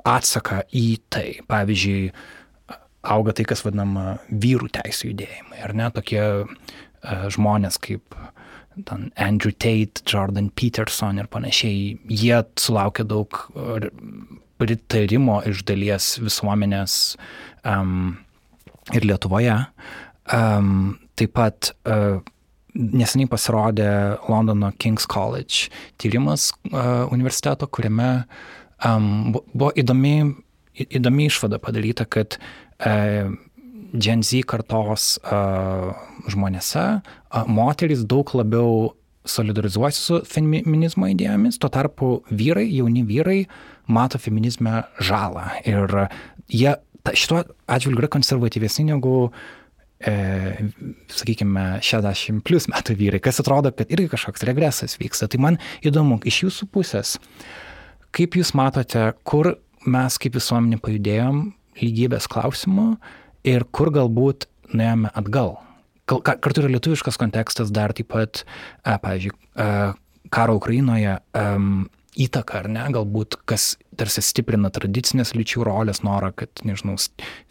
atsaką 0.07 0.63
į 0.77 0.87
tai. 1.13 1.29
Pavyzdžiui, 1.51 2.11
auga 3.07 3.35
tai, 3.37 3.47
kas 3.49 3.65
vadinama 3.67 4.17
vyrų 4.31 4.71
teisų 4.75 5.13
judėjimai, 5.13 5.61
ar 5.67 5.75
ne, 5.79 5.91
tokie 5.95 6.23
uh, 6.23 7.29
žmonės 7.33 7.79
kaip 7.83 8.17
ten 8.87 9.11
Andrew 9.17 9.53
Tate, 9.53 10.03
Jordan 10.05 10.51
Peterson 10.51 11.19
ir 11.19 11.31
panašiai, 11.33 11.97
jie 12.13 12.43
sulaukia 12.61 13.07
daug 13.09 13.39
pritarimo 14.61 15.41
iš 15.49 15.63
dalies 15.69 16.17
visuomenės 16.21 17.17
um, 17.65 18.17
ir 18.93 19.07
Lietuvoje. 19.09 19.57
Um, 20.33 20.99
taip 21.17 21.33
pat 21.37 21.73
uh, 21.89 22.21
neseniai 22.77 23.31
pasirodė 23.31 23.89
Londono 24.31 24.71
King's 24.81 25.07
College 25.09 25.71
tyrimas 26.01 26.51
uh, 26.73 27.07
universiteto, 27.13 27.69
kuriame 27.69 28.27
um, 28.85 29.33
buvo 29.33 29.73
įdomi, 29.79 30.17
įdomi 30.87 31.29
išvada 31.31 31.61
padaryta, 31.63 32.07
kad 32.09 32.39
uh, 32.39 33.33
Gen 33.97 34.23
Z 34.27 34.45
kartos 34.51 35.17
uh, 35.25 35.93
žmonėse 36.31 36.87
uh, 37.01 37.45
moteris 37.49 38.05
daug 38.05 38.33
labiau 38.37 38.95
solidarizuojasi 39.27 40.03
su 40.03 40.19
feminizmo 40.29 41.09
idėjomis, 41.11 41.59
tuo 41.59 41.71
tarpu 41.73 42.11
vyrai, 42.31 42.69
jauni 42.71 43.03
vyrai, 43.07 43.41
mato 43.91 44.21
feminizme 44.23 44.85
žalą. 45.03 45.49
Ir 45.67 46.07
jie 46.47 46.77
šituo 47.07 47.43
atžvilgiu 47.71 48.05
yra 48.05 48.11
konservatyvesni 48.11 48.87
negu 48.93 49.17
uh, 49.27 49.41
e, 50.01 50.15
sakykime, 51.13 51.67
60 51.85 52.43
plus 52.47 52.69
metų 52.73 52.97
vyrai, 52.99 53.21
kas 53.23 53.41
atrodo, 53.43 53.73
kad 53.75 53.91
irgi 53.93 54.11
kažkoks 54.13 54.47
regresas 54.49 54.99
vyksta. 55.01 55.29
Tai 55.33 55.43
man 55.43 55.61
įdomu, 55.87 56.21
iš 56.29 56.43
jūsų 56.47 56.69
pusės, 56.75 57.17
kaip 58.17 58.39
jūs 58.39 58.55
matote, 58.59 59.09
kur 59.27 59.55
mes 59.87 60.19
kaip 60.21 60.37
visuomenė 60.37 60.81
pajudėjom 60.83 61.45
lygybės 61.83 62.29
klausimu 62.33 62.97
ir 63.47 63.67
kur 63.71 63.93
galbūt 63.95 64.49
nuėjome 64.73 65.13
atgal. 65.17 65.57
Kartu 66.07 66.63
yra 66.63 66.71
lietuviškas 66.71 67.19
kontekstas 67.19 67.73
dar 67.75 67.95
taip 67.97 68.13
pat, 68.15 68.45
e, 68.85 68.95
pavyzdžiui, 69.03 69.35
e, 69.35 69.71
karo 70.35 70.57
Ukrainoje, 70.59 71.19
įtaką, 72.17 72.63
ar 72.63 72.69
ne, 72.73 72.85
galbūt 72.95 73.39
kas 73.49 73.75
tarsi 73.97 74.23
stiprina 74.25 74.71
tradicinės 74.73 75.35
lyčių 75.37 75.65
rolės, 75.69 76.03
norą, 76.07 76.33
kad, 76.37 76.63
nežinau, 76.67 76.97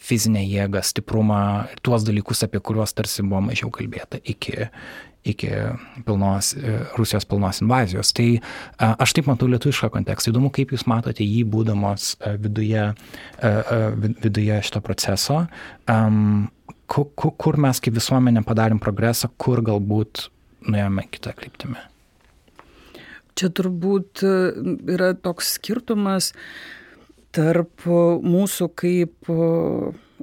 fizinę 0.02 0.44
jėgą, 0.46 0.82
stiprumą, 0.86 1.42
tuos 1.86 2.06
dalykus, 2.08 2.44
apie 2.46 2.62
kuriuos 2.62 2.96
tarsi 2.98 3.26
buvo 3.26 3.44
mažiau 3.48 3.72
kalbėta 3.74 4.20
iki, 4.22 4.68
iki 5.26 5.52
pilnos, 6.06 6.54
e, 6.58 6.76
Rusijos 6.98 7.26
pilnos 7.30 7.62
invazijos. 7.66 8.14
Tai 8.18 8.28
aš 9.06 9.16
taip 9.18 9.30
matau 9.30 9.50
lietuvišką 9.50 9.90
kontekstą. 9.94 10.34
Įdomu, 10.34 10.52
kaip 10.54 10.74
jūs 10.76 10.86
matote 10.90 11.26
jį 11.26 11.42
būdamos 11.50 12.14
viduje, 12.42 12.92
viduje 14.22 14.62
šito 14.66 14.84
proceso. 14.86 15.42
Kur 16.86 17.60
mes 17.66 17.82
kaip 17.82 17.98
visuomenė 17.98 18.46
padarėm 18.46 18.82
progresą, 18.82 19.32
kur 19.42 19.66
galbūt 19.66 20.28
nuėjome 20.70 21.10
kitą 21.10 21.34
kryptimį. 21.38 21.95
Čia 23.36 23.52
turbūt 23.52 24.24
e, 24.24 24.32
yra 24.96 25.12
toks 25.20 25.58
skirtumas 25.58 26.32
tarp 27.36 27.84
mūsų 27.84 28.70
kaip 28.80 29.28
e, 29.28 29.48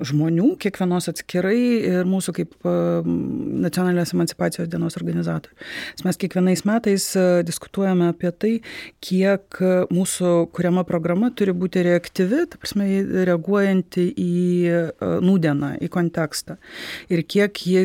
žmonių, 0.09 0.47
kiekvienos 0.63 1.11
atskirai 1.13 1.59
ir 1.91 2.09
mūsų 2.09 2.33
kaip 2.39 2.55
e, 2.65 2.73
nacionalinės 3.67 4.15
emancipacijos 4.17 4.71
dienos 4.73 4.97
organizatorių. 4.97 5.53
Mes 6.09 6.21
kiekvienais 6.25 6.65
metais 6.65 7.11
diskutuojame 7.45 8.09
apie 8.15 8.33
tai, 8.33 8.53
kiek 9.05 9.61
mūsų 9.93 10.33
kuriama 10.57 10.87
programa 10.89 11.29
turi 11.37 11.53
būti 11.53 11.85
reaktyvi, 11.85 12.47
ta 12.49 12.63
prasme, 12.63 12.89
reaguojanti 13.29 14.07
į 14.09 14.33
nūdieną, 15.21 15.75
į 15.85 15.93
kontekstą. 15.93 16.57
Ir 17.13 17.27
kiek 17.29 17.61
ji 17.69 17.85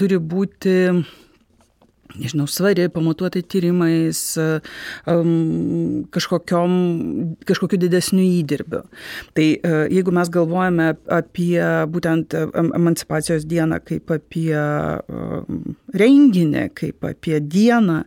turi 0.00 0.16
būti 0.16 0.78
nežinau, 2.18 2.46
svari, 2.50 2.88
pamatuota 2.92 3.42
tyrimais, 3.42 4.22
kažkokiu 6.12 7.80
didesniu 7.80 8.24
įdirbiu. 8.40 8.82
Tai 9.36 9.48
uh, 9.56 9.84
jeigu 9.92 10.14
mes 10.14 10.30
galvojame 10.32 10.92
apie 11.12 11.60
būtent 11.92 12.36
emancipacijos 12.62 13.46
dieną 13.48 13.80
kaip 13.86 14.10
apie 14.14 14.56
renginį, 16.02 16.66
kaip 16.78 17.06
apie 17.08 17.40
dieną, 17.40 18.02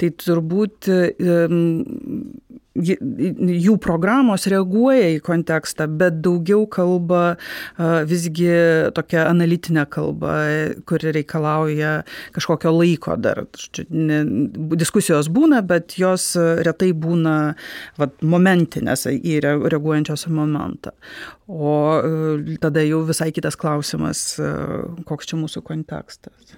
tai 0.00 0.10
turbūt 0.22 0.90
jų 2.76 3.76
programos 3.82 4.46
reaguoja 4.50 5.10
į 5.14 5.20
kontekstą, 5.26 5.88
bet 6.00 6.20
daugiau 6.24 6.66
kalba 6.70 7.36
visgi 8.08 8.50
tokia 8.96 9.26
analitinė 9.30 9.86
kalba, 9.92 10.36
kuri 10.88 11.14
reikalauja 11.16 11.92
kažkokio 12.36 12.72
laiko 12.76 13.16
dar. 13.20 13.44
Diskusijos 14.76 15.30
būna, 15.32 15.62
bet 15.66 15.96
jos 16.00 16.32
retai 16.36 16.92
būna 16.96 17.36
vat, 18.00 18.16
momentinės 18.22 19.06
į 19.12 19.40
reaguojančios 19.44 20.26
momentą. 20.32 20.94
O 21.46 22.00
e, 22.02 22.56
tada 22.58 22.82
jau 22.82 23.04
visai 23.06 23.30
kitas 23.34 23.58
klausimas, 23.58 24.22
e, 24.42 24.50
koks 25.06 25.30
čia 25.30 25.38
mūsų 25.38 25.62
kontekstas. 25.66 26.56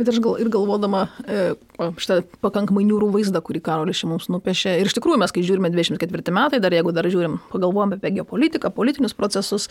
Bet 0.00 0.08
aš 0.08 0.16
gal 0.24 0.38
ir 0.40 0.48
galvodama 0.48 1.02
e, 1.28 1.52
šitą 2.00 2.22
pakankamai 2.40 2.86
niūrų 2.88 3.10
vaizdą, 3.12 3.42
kurį 3.44 3.60
Karolis 3.66 3.98
čia 4.00 4.08
mums 4.08 4.30
nupiešė. 4.32 4.78
Ir 4.80 4.88
iš 4.88 4.94
tikrųjų 4.96 5.18
mes, 5.20 5.34
kai 5.36 5.42
žiūrime 5.44 5.68
24 5.74 6.32
metai, 6.32 6.60
dar 6.64 6.72
jeigu 6.72 6.94
dar 6.96 7.04
žiūrim, 7.12 7.34
pagalvojame 7.52 7.98
apie 7.98 8.14
geopolitiką, 8.16 8.70
politinius 8.72 9.12
procesus, 9.18 9.68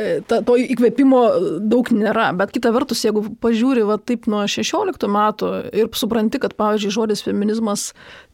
e, 0.00 0.22
ta, 0.24 0.40
to 0.46 0.56
įkvėpimo 0.62 1.20
daug 1.68 1.92
nėra. 1.92 2.30
Bet 2.38 2.54
kita 2.56 2.72
vertus, 2.72 3.04
jeigu 3.04 3.26
pažiūri 3.44 3.84
va, 3.90 3.98
taip 4.00 4.24
nuo 4.32 4.46
16 4.48 5.04
metų 5.18 5.52
ir 5.84 5.92
supranti, 6.00 6.40
kad, 6.40 6.56
pavyzdžiui, 6.56 6.94
žodis 6.96 7.26
feminizmas 7.26 7.90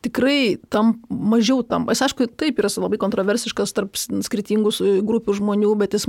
tikrai 0.06 0.54
tam 0.70 1.00
mažiau 1.10 1.66
tam. 1.66 1.88
Jis, 1.90 2.04
aišku, 2.06 2.30
taip 2.38 2.62
yra 2.62 2.70
labai 2.86 3.02
kontroversiškas 3.02 3.74
tarp 3.74 3.98
skirtingų 3.98 4.70
grupių 5.02 5.40
žmonių, 5.40 5.74
bet 5.82 5.98
jis 5.98 6.06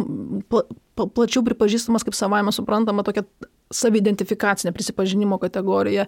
pla, 0.54 0.68
pla, 0.94 1.10
plačiau 1.10 1.42
pripažįstamas 1.50 2.06
kaip 2.06 2.14
savaime 2.14 2.54
suprantama 2.54 3.06
tokia 3.08 3.26
saviidentifikacinė 3.74 4.74
prisipažinimo 4.76 5.40
kategorija, 5.42 6.08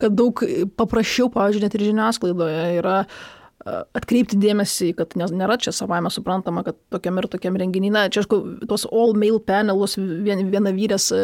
kad 0.00 0.14
daug 0.16 0.42
paprasčiau, 0.78 1.30
pavyzdžiui, 1.34 1.66
net 1.66 1.76
ir 1.76 1.88
žiniasklaidoje 1.90 2.68
yra 2.80 3.00
atkreipti 3.66 4.38
dėmesį, 4.38 4.92
kad 4.98 5.14
nėra 5.16 5.56
čia 5.58 5.72
savame 5.74 6.10
suprantama, 6.12 6.62
kad 6.66 6.76
tokiam 6.92 7.18
ir 7.18 7.26
tokiam 7.30 7.56
renginiai, 7.58 7.92
na, 7.92 8.02
čia, 8.12 8.22
aišku, 8.22 8.38
tos 8.70 8.86
all 8.92 9.16
mail 9.18 9.40
panelus, 9.42 9.96
vien, 9.98 10.44
viena 10.52 10.70
vyrės 10.74 11.08
e, 11.14 11.22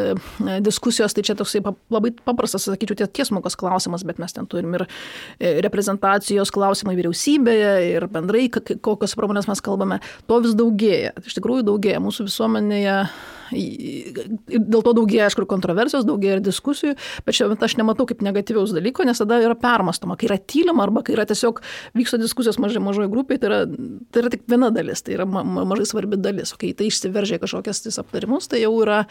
diskusijos, 0.64 1.14
tai 1.14 1.24
čia 1.26 1.36
toksai 1.38 1.62
labai 1.92 2.12
paprastas, 2.26 2.66
sakyčiau, 2.66 3.06
tiesmukas 3.14 3.56
klausimas, 3.58 4.02
bet 4.08 4.18
mes 4.22 4.34
ten 4.34 4.48
turim 4.50 4.74
ir 4.78 4.86
e, 4.86 5.54
reprezentacijos 5.66 6.50
klausimai 6.54 6.96
vyriausybėje 6.98 7.76
ir 7.92 8.08
bendrai, 8.12 8.48
kokios 8.50 9.14
pramonės 9.18 9.50
mes 9.50 9.62
kalbame, 9.62 10.00
to 10.26 10.40
vis 10.42 10.58
daugėja, 10.58 11.14
iš 11.22 11.38
tikrųjų 11.38 11.68
daugėja 11.70 12.02
mūsų 12.02 12.26
visuomenėje 12.30 12.98
dėl 13.52 14.82
to 14.82 14.94
daugėja, 14.96 15.28
aišku, 15.28 15.46
kontroversijos, 15.50 16.06
daugėja 16.08 16.38
ir 16.38 16.44
diskusijų, 16.44 16.96
bet 17.26 17.36
šiuo 17.36 17.50
metu 17.52 17.66
aš 17.66 17.76
nematau 17.80 18.06
kaip 18.08 18.22
negatyviaus 18.24 18.74
dalyko, 18.74 19.06
nes 19.08 19.20
tada 19.20 19.40
yra 19.44 19.56
permastoma, 19.58 20.16
kai 20.18 20.28
yra 20.30 20.38
tylima 20.38 20.86
arba 20.86 21.04
kai 21.06 21.16
yra 21.16 21.26
tiesiog 21.28 21.60
vyksta 21.98 22.20
diskusijos 22.22 22.58
mažai 22.62 22.82
mažoje 22.84 23.10
grupėje, 23.12 23.42
tai 23.42 23.50
yra, 23.50 23.60
tai 24.12 24.24
yra 24.24 24.32
tik 24.34 24.46
viena 24.50 24.70
dalis, 24.74 25.04
tai 25.04 25.16
yra 25.16 25.26
ma 25.28 25.44
mažai 25.44 25.86
svarbi 25.88 26.18
dalis, 26.20 26.54
o 26.54 26.60
kai 26.60 26.72
tai 26.76 26.88
išsiveržia 26.90 27.40
kažkokias 27.42 27.84
tais 27.84 28.00
aptarimus, 28.02 28.48
tai 28.50 28.62
jau 28.64 28.72
yra, 28.82 29.02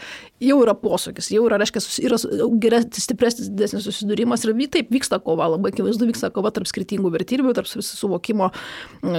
jau 0.42 0.58
yra 0.64 0.76
posūkis, 0.78 1.30
jau 1.34 1.46
yra, 1.48 1.60
reiškia, 1.62 1.84
yra 2.08 2.20
geresnis, 2.62 3.06
stipresnis, 3.06 3.50
didesnis 3.52 3.86
susidūrimas 3.88 4.46
ir 4.46 4.54
taip 4.72 4.92
vyksta 4.94 5.18
kova, 5.22 5.50
labai 5.54 5.72
akivaizdu 5.72 6.08
vyksta 6.08 6.30
kova 6.34 6.52
tarp 6.54 6.68
skirtingų 6.70 7.12
vertybių, 7.12 7.54
tarp 7.56 7.68
suvokimo, 7.68 8.50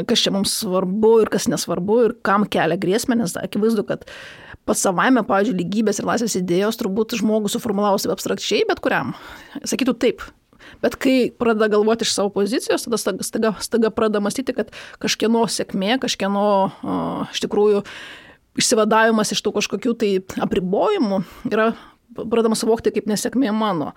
kas 0.09 0.23
čia 0.23 0.33
mums 0.33 0.53
svarbu 0.63 1.19
ir 1.23 1.31
kas 1.33 1.49
nesvarbu 1.51 1.99
ir 2.07 2.15
kam 2.25 2.47
kelia 2.49 2.79
grėsmę, 2.79 3.17
nes 3.19 3.35
akivaizdu, 3.39 3.85
kad 3.87 4.07
pats 4.67 4.83
savaime, 4.85 5.23
pavyzdžiui, 5.27 5.57
lygybės 5.59 5.99
ir 5.99 6.07
laisvės 6.07 6.37
idėjos 6.39 6.79
turbūt 6.79 7.17
žmogus 7.19 7.57
suformulavus 7.57 8.07
abstrakčiai, 8.11 8.63
bet 8.69 8.81
kuriam. 8.83 9.13
Sakytų 9.67 9.97
taip. 9.99 10.25
Bet 10.83 10.95
kai 10.99 11.29
pradeda 11.35 11.69
galvoti 11.75 12.07
iš 12.07 12.13
savo 12.15 12.31
pozicijos, 12.33 12.85
tada 12.85 12.99
staga, 12.99 13.25
staga, 13.27 13.53
staga 13.63 13.91
pradeda 13.93 14.21
mąstyti, 14.23 14.55
kad 14.55 14.71
kažkieno 15.03 15.43
sėkmė, 15.51 15.97
kažkieno 16.03 16.43
o, 16.43 16.97
iš 17.31 17.43
tikrųjų 17.43 17.83
išsivadavimas 18.59 19.33
iš 19.33 19.41
tų 19.43 19.55
kažkokių 19.57 19.95
tai 19.99 20.11
apribojimų 20.45 21.23
yra 21.51 21.73
pradama 22.13 22.57
suvokti 22.57 22.93
kaip 22.93 23.09
nesėkmė 23.09 23.51
mano 23.55 23.91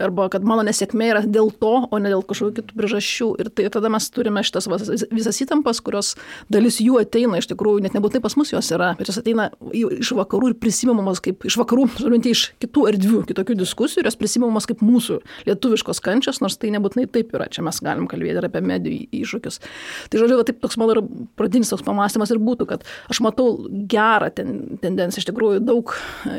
arba 0.00 0.28
kad 0.32 0.44
mano 0.46 0.64
nesėkmė 0.64 1.08
yra 1.10 1.22
dėl 1.28 1.50
to, 1.60 1.72
o 1.84 2.00
ne 2.00 2.10
dėl 2.12 2.22
kažkokių 2.24 2.54
kitų 2.60 2.76
priežasčių. 2.78 3.28
Ir 3.42 3.50
tai 3.52 3.66
tada 3.72 3.90
mes 3.92 4.08
turime 4.14 4.42
šitas 4.46 4.68
visas 5.12 5.40
įtampas, 5.44 5.82
kurios 5.84 6.14
dalis 6.52 6.80
jų 6.82 7.00
ateina 7.02 7.40
iš 7.40 7.50
tikrųjų, 7.50 7.82
net 7.84 7.96
nebūtinai 7.96 8.22
pas 8.24 8.36
mus 8.40 8.52
jos 8.54 8.70
yra, 8.72 8.92
bet 8.98 9.10
jos 9.10 9.20
ateina 9.20 9.50
iš 9.76 10.14
vakarų 10.16 10.52
ir 10.52 10.56
prisimamos 10.62 11.20
kaip 11.24 11.44
iš 11.48 11.58
vakarų, 11.60 11.88
žinot, 12.00 12.28
iš 12.30 12.44
kitų 12.62 12.86
erdvių, 12.92 13.22
kitokių 13.28 13.58
diskusijų 13.60 14.04
ir 14.04 14.10
jos 14.10 14.18
prisimamos 14.20 14.68
kaip 14.70 14.84
mūsų 14.84 15.18
lietuviškos 15.50 16.00
kančios, 16.04 16.40
nors 16.44 16.56
tai 16.60 16.72
nebūtinai 16.74 17.08
taip 17.12 17.34
yra. 17.36 17.50
Čia 17.52 17.64
mes 17.66 17.80
galim 17.84 18.08
kalbėti 18.10 18.40
ir 18.40 18.48
apie 18.48 18.62
medijų 18.64 19.08
iššūkius. 19.22 19.60
Tai 20.08 20.22
žodžiu, 20.22 20.38
va, 20.40 20.46
taip 20.48 20.62
toks 20.62 20.78
mano 20.80 21.04
pradinis 21.38 21.72
toks 21.72 21.84
pamastymas 21.84 22.32
ir 22.32 22.40
būtų, 22.42 22.68
kad 22.70 22.86
aš 23.12 23.20
matau 23.24 23.50
gerą 23.92 24.30
ten, 24.34 24.78
tendenciją, 24.82 25.22
iš 25.22 25.28
tikrųjų 25.28 25.60
daug, 25.66 25.92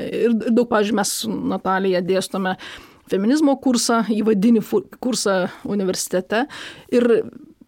ir 0.10 0.34
daug, 0.50 0.66
pavyzdžiui, 0.72 0.98
mes 0.98 1.14
Natalija 1.54 2.02
dėstome 2.06 2.58
feminizmo 3.12 3.56
kursą, 3.64 4.04
įvadinį 4.14 4.64
kursą 5.04 5.38
universitete. 5.70 6.46
Ir 6.94 7.10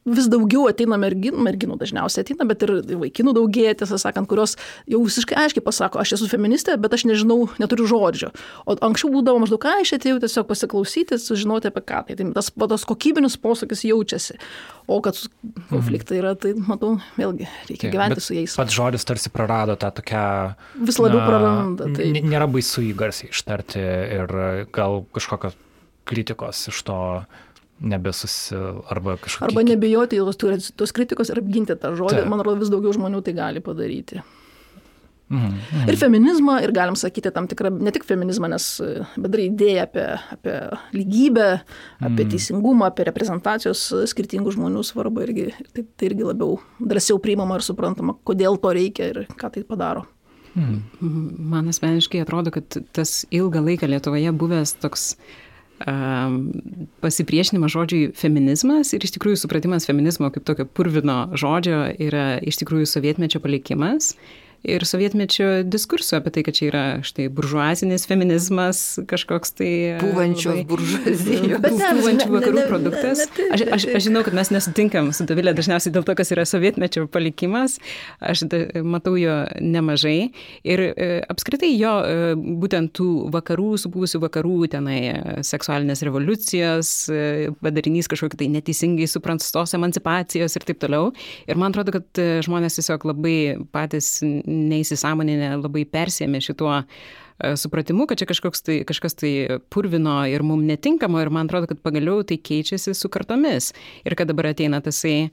vis 0.05 0.27
daugiau 0.29 0.67
ateina 0.69 0.97
merginų, 1.01 1.41
merginų 1.47 1.79
dažniausiai 1.81 2.21
ateina, 2.25 2.45
bet 2.45 2.61
ir 2.65 2.73
vaikinų 3.01 3.33
daugėja, 3.35 3.73
tiesą 3.81 3.97
sakant, 4.01 4.29
kurios 4.29 4.53
jau 4.91 4.99
visiškai 5.01 5.37
aiškiai 5.45 5.63
pasako, 5.65 6.01
aš 6.03 6.15
esu 6.19 6.29
feministė, 6.29 6.75
bet 6.81 6.93
aš 6.93 7.07
nežinau, 7.09 7.47
neturiu 7.61 7.87
žodžio. 7.89 8.29
O 8.69 8.77
anksčiau 8.85 9.09
būdavo 9.15 9.41
maždaug, 9.41 9.63
ką 9.65 9.79
aš 9.81 9.95
atėjau 9.97 10.19
tiesiog 10.21 10.47
pasiklausyti, 10.51 11.17
sužinoti 11.21 11.71
apie 11.71 11.81
ką. 11.81 12.03
Tai, 12.05 12.19
tai 12.19 12.29
tas, 12.37 12.51
tas 12.53 12.85
kokybinis 12.85 13.39
posūkis 13.41 13.81
jaučiasi. 13.89 14.37
O 14.85 14.99
kad 15.01 15.17
konfliktai 15.71 16.19
yra, 16.21 16.35
tai 16.37 16.53
matau, 16.53 16.99
vėlgi, 17.17 17.49
reikia 17.71 17.87
tai, 17.87 17.93
gyventi 17.95 18.21
su 18.21 18.37
jais. 18.37 18.53
Pats 18.59 18.77
žodis 18.77 19.07
tarsi 19.09 19.33
prarado 19.33 19.73
tą 19.81 19.89
tokią... 19.97 20.25
Vis 20.85 21.01
labiau 21.01 21.23
na, 21.23 21.25
praranda. 21.31 21.89
Tai... 21.97 22.11
Nėra 22.21 22.45
baisu 22.51 22.85
jį 22.85 22.93
garsiai 22.99 23.33
ištarti 23.33 23.81
ir 23.81 24.37
gal 24.75 25.01
kažkokios 25.17 25.57
kritikos 26.05 26.67
iš 26.69 26.83
to 26.85 26.99
nebesusi 27.79 28.55
arba 28.89 29.17
kažkokia. 29.17 29.49
Arba 29.49 29.65
nebijoti 29.67 30.21
tos, 30.39 30.71
tos 30.75 30.95
kritikos 30.95 31.31
ir 31.31 31.41
apginti 31.41 31.75
tą 31.79 31.91
žodį. 31.97 32.21
Taip. 32.23 32.31
Man 32.31 32.41
atrodo, 32.41 32.61
vis 32.63 32.71
daugiau 32.71 32.95
žmonių 32.95 33.21
tai 33.25 33.35
gali 33.35 33.63
padaryti. 33.63 34.21
Mhm, 35.25 35.53
mhm. 35.57 35.89
Ir 35.89 35.97
feminizmą, 35.97 36.59
ir 36.61 36.71
galim 36.71 36.95
sakyti 36.95 37.31
tam 37.33 37.47
tikrą, 37.49 37.71
ne 37.81 37.89
tik 37.91 38.03
feminizmą, 38.05 38.49
nes 38.53 38.65
bendrai 39.17 39.47
idėja 39.49 39.87
apie, 39.87 40.03
apie 40.35 40.57
lygybę, 40.93 41.47
apie 41.97 42.11
mhm. 42.11 42.33
teisingumą, 42.35 42.91
apie 42.91 43.07
reprezentacijos 43.09 43.87
skirtingų 44.11 44.53
žmonių 44.53 44.83
svarbą 44.85 45.25
irgi, 45.25 45.47
tai, 45.73 45.87
tai 45.97 46.11
irgi 46.11 46.27
labiau 46.29 46.59
drąsiau 46.77 47.17
priimama 47.23 47.57
ir 47.57 47.65
suprantama, 47.65 48.19
kodėl 48.27 48.61
to 48.61 48.75
reikia 48.77 49.09
ir 49.15 49.23
ką 49.33 49.49
tai 49.55 49.65
padaro. 49.65 50.05
Mhm. 50.53 51.17
Man 51.51 51.73
asmeniškai 51.73 52.21
atrodo, 52.21 52.53
kad 52.53 52.77
tas 52.95 53.23
ilgą 53.33 53.65
laiką 53.65 53.89
Lietuvoje 53.89 54.29
buvęs 54.31 54.77
toks 54.77 55.15
uh, 55.15 55.33
pasipriešinimas 57.03 57.71
žodžiui 57.75 58.13
feminizmas 58.15 58.93
ir 58.95 59.03
iš 59.03 59.11
tikrųjų 59.17 59.41
supratimas 59.41 59.87
feminizmo 59.89 60.29
kaip 60.31 60.45
tokio 60.47 60.65
purvino 60.65 61.17
žodžio 61.35 61.81
yra 62.07 62.37
iš 62.39 62.61
tikrųjų 62.61 62.87
sovietmečio 62.87 63.43
palikimas 63.43 64.13
ir 64.65 64.85
sovietmečio 64.87 65.63
diskurso 65.63 66.17
apie 66.19 66.33
tai, 66.35 66.43
kad 66.47 66.57
čia 66.57 66.67
yra 66.69 66.83
štai 67.05 67.27
buržuazinis 67.33 68.07
feminizmas, 68.09 68.81
kažkoks 69.09 69.55
tai... 69.59 69.71
Pūvančios 70.01 70.63
buržuazijos. 70.69 71.61
Pūvančių 71.65 72.29
vakarų 72.33 72.65
produktas. 72.69 73.25
Aš, 73.51 73.65
aš, 73.77 73.87
aš 73.97 74.07
žinau, 74.07 74.23
kad 74.25 74.37
mes 74.37 74.51
nesutinkam 74.53 75.11
su 75.15 75.27
Davilė 75.29 75.55
dažniausiai 75.57 75.93
dėl 75.95 76.05
to, 76.07 76.15
kas 76.17 76.33
yra 76.35 76.45
sovietmečio 76.49 77.05
palikimas. 77.11 77.77
Aš 78.19 78.45
da, 78.51 78.61
matau 78.85 79.15
jo 79.19 79.37
nemažai. 79.61 80.31
Ir 80.67 80.83
e, 80.87 81.09
apskritai 81.31 81.71
jo 81.75 81.93
e, 82.01 82.33
būtent 82.35 82.93
tų 82.97 83.09
vakarų, 83.33 83.69
supuvusių 83.81 84.21
vakarų 84.25 84.57
tenai 84.75 84.99
e, 85.11 85.15
seksualinės 85.45 86.03
revoliucijos, 86.07 86.93
e, 87.11 87.53
padarinys 87.63 88.09
kažkokia 88.11 88.41
tai 88.43 88.49
neteisingai 88.53 89.07
suprantos 89.09 89.75
emancipacijos 89.77 90.57
ir 90.57 90.67
taip 90.67 90.81
toliau. 90.83 91.11
Ir 91.49 91.59
man 91.61 91.73
atrodo, 91.73 91.95
kad 91.99 92.21
e, 92.21 92.41
žmonės 92.45 92.79
tiesiog 92.79 93.07
labai 93.11 93.37
patys 93.75 94.19
neįsisamoninę 94.55 95.53
labai 95.59 95.85
persėmė 95.89 96.41
šituo 96.43 96.71
e, 96.79 96.85
supratimu, 97.59 98.07
kad 98.09 98.21
čia 98.21 98.29
tai, 98.29 98.79
kažkas 98.87 99.19
tai 99.19 99.33
purvino 99.69 100.21
ir 100.31 100.45
mums 100.47 100.67
netinkamo 100.71 101.21
ir 101.21 101.33
man 101.33 101.49
atrodo, 101.49 101.69
kad 101.71 101.83
pagaliau 101.85 102.23
tai 102.27 102.39
keičiasi 102.39 102.95
su 102.97 103.11
kartomis. 103.11 103.73
Ir 104.07 104.17
kad 104.17 104.31
dabar 104.31 104.53
ateina 104.53 104.81
tasai 104.85 105.17
e, 105.27 105.31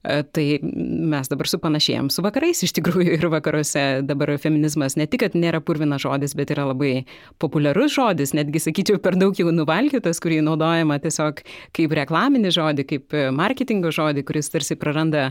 Tai 0.00 0.44
mes 0.64 1.28
dabar 1.28 1.48
supanašėjom 1.50 2.06
su 2.08 2.22
vakarais 2.24 2.62
iš 2.64 2.72
tikrųjų 2.78 3.18
ir 3.18 3.26
vakaruose 3.28 3.82
dabar 4.08 4.32
feminizmas 4.40 4.96
ne 4.96 5.04
tik, 5.04 5.26
kad 5.26 5.36
nėra 5.36 5.60
purvinas 5.60 6.00
žodis, 6.06 6.32
bet 6.38 6.54
yra 6.54 6.64
labai 6.70 7.04
populiarus 7.42 7.92
žodis, 7.98 8.32
netgi 8.32 8.62
sakyčiau 8.64 8.96
per 9.04 9.18
daug 9.20 9.36
jau 9.36 9.52
nuvalkytas, 9.52 10.22
kurį 10.24 10.40
naudojama 10.46 10.96
tiesiog 11.04 11.42
kaip 11.76 11.96
reklaminį 12.00 12.54
žodį, 12.56 12.86
kaip 12.94 13.18
marketingo 13.36 13.92
žodį, 13.92 14.24
kuris 14.24 14.48
tarsi 14.54 14.78
praranda 14.80 15.28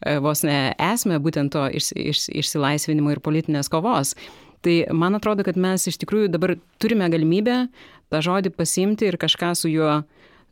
E, 0.00 0.18
vos 0.22 0.44
ne 0.46 0.74
esmę 0.78 1.18
būtent 1.22 1.52
to 1.54 1.64
iš, 1.74 1.90
iš, 1.96 2.26
išsilaisvinimo 2.42 3.12
ir 3.14 3.22
politinės 3.24 3.70
kovos. 3.72 4.14
Tai 4.62 4.76
man 4.94 5.18
atrodo, 5.18 5.44
kad 5.46 5.58
mes 5.58 5.86
iš 5.90 5.98
tikrųjų 6.02 6.30
dabar 6.34 6.56
turime 6.82 7.08
galimybę 7.10 7.64
tą 8.10 8.22
žodį 8.24 8.54
pasimti 8.56 9.08
ir 9.08 9.18
kažką 9.20 9.54
su 9.58 9.70
juo 9.70 10.00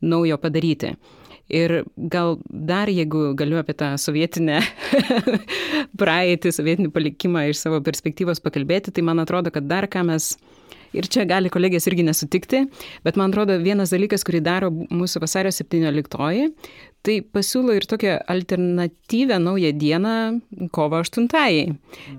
naujo 0.02 0.38
padaryti. 0.38 0.94
Ir 1.52 1.84
gal 1.96 2.40
dar, 2.50 2.90
jeigu 2.90 3.30
galiu 3.38 3.60
apie 3.60 3.76
tą 3.78 3.92
sovietinę 4.02 4.58
praeitį, 6.00 6.50
sovietinį 6.50 6.90
palikimą 6.94 7.44
iš 7.52 7.60
savo 7.62 7.78
perspektyvos 7.86 8.42
pakalbėti, 8.42 8.90
tai 8.90 9.04
man 9.06 9.22
atrodo, 9.22 9.52
kad 9.54 9.68
dar 9.70 9.86
ką 9.90 10.02
mes 10.08 10.32
ir 10.96 11.06
čia 11.12 11.26
gali 11.28 11.50
kolegės 11.52 11.86
irgi 11.90 12.04
nesutikti, 12.06 12.64
bet 13.06 13.18
man 13.20 13.30
atrodo 13.30 13.60
vienas 13.62 13.92
dalykas, 13.94 14.24
kurį 14.26 14.42
daro 14.42 14.72
mūsų 14.74 15.22
vasario 15.22 15.52
17, 15.54 16.50
tai 17.06 17.16
pasiūlo 17.22 17.76
ir 17.76 17.86
tokią 17.86 18.18
alternatyvę 18.32 19.38
naują 19.42 19.72
dieną 19.78 20.16
kovo 20.74 21.02
8. 21.04 21.28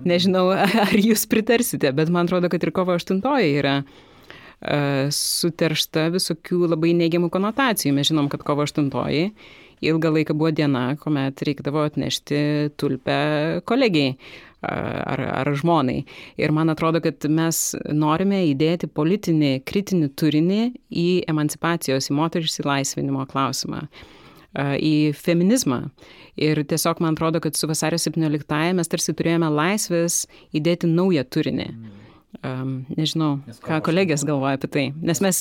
Nežinau, 0.08 0.48
ar 0.88 0.96
jūs 0.96 1.26
pritarsite, 1.28 1.92
bet 1.92 2.08
man 2.08 2.28
atrodo, 2.28 2.48
kad 2.52 2.64
ir 2.64 2.72
kovo 2.72 2.96
8 2.96 3.20
yra 3.44 3.82
suteršta 5.14 6.08
visokių 6.14 6.66
labai 6.74 6.94
neigiamų 6.98 7.30
konotacijų. 7.30 7.94
Mes 7.94 8.10
žinom, 8.10 8.30
kad 8.32 8.42
kovo 8.46 8.66
8 8.66 8.90
ilgą 9.78 10.10
laiką 10.10 10.34
buvo 10.34 10.50
diena, 10.50 10.96
kuomet 10.98 11.42
reikdavo 11.46 11.84
atnešti 11.86 12.38
tulpę 12.80 13.18
kolegijai 13.68 14.16
ar, 14.66 15.22
ar 15.22 15.50
žmonai. 15.54 16.00
Ir 16.40 16.52
man 16.52 16.72
atrodo, 16.74 17.00
kad 17.04 17.28
mes 17.30 17.76
norime 17.94 18.42
įdėti 18.50 18.90
politinį, 18.90 19.52
kritinį 19.68 20.10
turinį 20.18 20.62
į 20.90 21.08
emancipacijos, 21.30 22.10
į 22.10 22.18
moterų 22.18 22.50
išsilaisvinimo 22.50 23.26
klausimą 23.30 23.86
į 24.58 25.12
feminizmą. 25.14 25.84
Ir 26.40 26.58
tiesiog 26.66 27.02
man 27.04 27.14
atrodo, 27.14 27.38
kad 27.44 27.54
su 27.54 27.68
vasario 27.70 28.00
17-ąją 28.00 28.74
mes 28.80 28.90
tarsi 28.90 29.14
turėjome 29.14 29.52
laisvės 29.52 30.24
įdėti 30.56 30.90
naują 30.90 31.26
turinį. 31.28 31.70
Mm 31.70 31.97
Um, 32.44 32.82
nežinau, 32.92 33.38
ką 33.64 33.78
kolegės 33.86 34.20
galvoja 34.28 34.58
apie 34.58 34.68
tai. 34.68 34.82
Nes 35.00 35.18
mes 35.24 35.38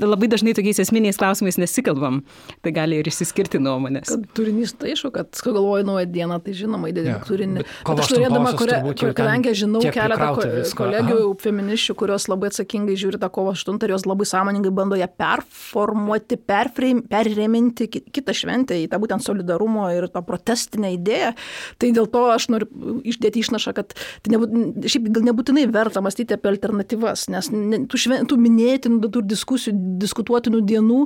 labai 0.00 0.26
dažnai 0.32 0.54
tokiais 0.56 0.78
esminiais 0.80 1.18
klausimais 1.20 1.58
nesikalbam. 1.60 2.22
Tai 2.64 2.70
gali 2.74 2.96
ir 2.96 3.10
išsiskirti 3.10 3.60
nuomonės. 3.60 4.08
Kad 4.08 4.22
turinys 4.38 4.72
tai 4.80 4.94
aišku, 4.94 5.12
kad 5.12 5.36
galvoju 5.44 5.84
naują 5.84 6.08
dieną, 6.08 6.38
tai 6.42 6.54
žinoma, 6.56 6.88
įdėti 6.90 7.10
yeah. 7.12 7.26
turinį. 7.28 7.64
Bet 7.84 8.00
aš 8.02 8.12
turėdama, 8.14 8.54
kadangi 8.56 9.52
žinau 9.60 9.82
keletą 9.84 10.30
ko, 10.38 10.46
kolegių 10.80 11.18
Aha. 11.18 11.34
feminiščių, 11.44 11.96
kurios 12.00 12.26
labai 12.32 12.48
atsakingai 12.54 12.96
žiūri 13.04 13.20
tą 13.20 13.30
kovo 13.36 13.52
8 13.52 13.76
ir 13.84 13.94
jos 13.94 14.08
labai 14.08 14.30
sąmoningai 14.32 14.72
bando 14.80 14.96
ją 14.96 15.10
performuoti, 15.20 16.40
perreminti 16.40 17.90
kitą 18.00 18.36
šventę 18.40 18.80
į 18.80 18.88
tą 18.88 19.02
būtent 19.04 19.28
solidarumo 19.28 19.90
ir 19.92 20.08
tą 20.08 20.24
protestinę 20.24 20.96
idėją. 20.96 21.36
Tai 21.76 21.94
dėl 22.00 22.10
to 22.16 22.26
aš 22.32 22.48
noriu 22.56 22.98
išdėti 23.04 23.44
išnašą, 23.44 23.76
kad 23.76 23.94
tai 23.94 24.34
nebūt, 24.38 24.88
šiaip 24.88 25.12
gal 25.12 25.30
nebūtinai 25.30 25.68
verta 25.70 26.00
mąstyti 26.00 26.29
apie 26.36 26.50
alternatyvas, 26.52 27.26
nes 27.32 27.50
ne, 27.54 27.82
tų, 27.90 28.00
šven, 28.04 28.26
tų 28.30 28.38
minėtinų, 28.40 29.10
tų 29.12 29.22
diskusijų, 29.30 29.74
diskutuotinų 30.02 30.62
dienų 30.70 31.00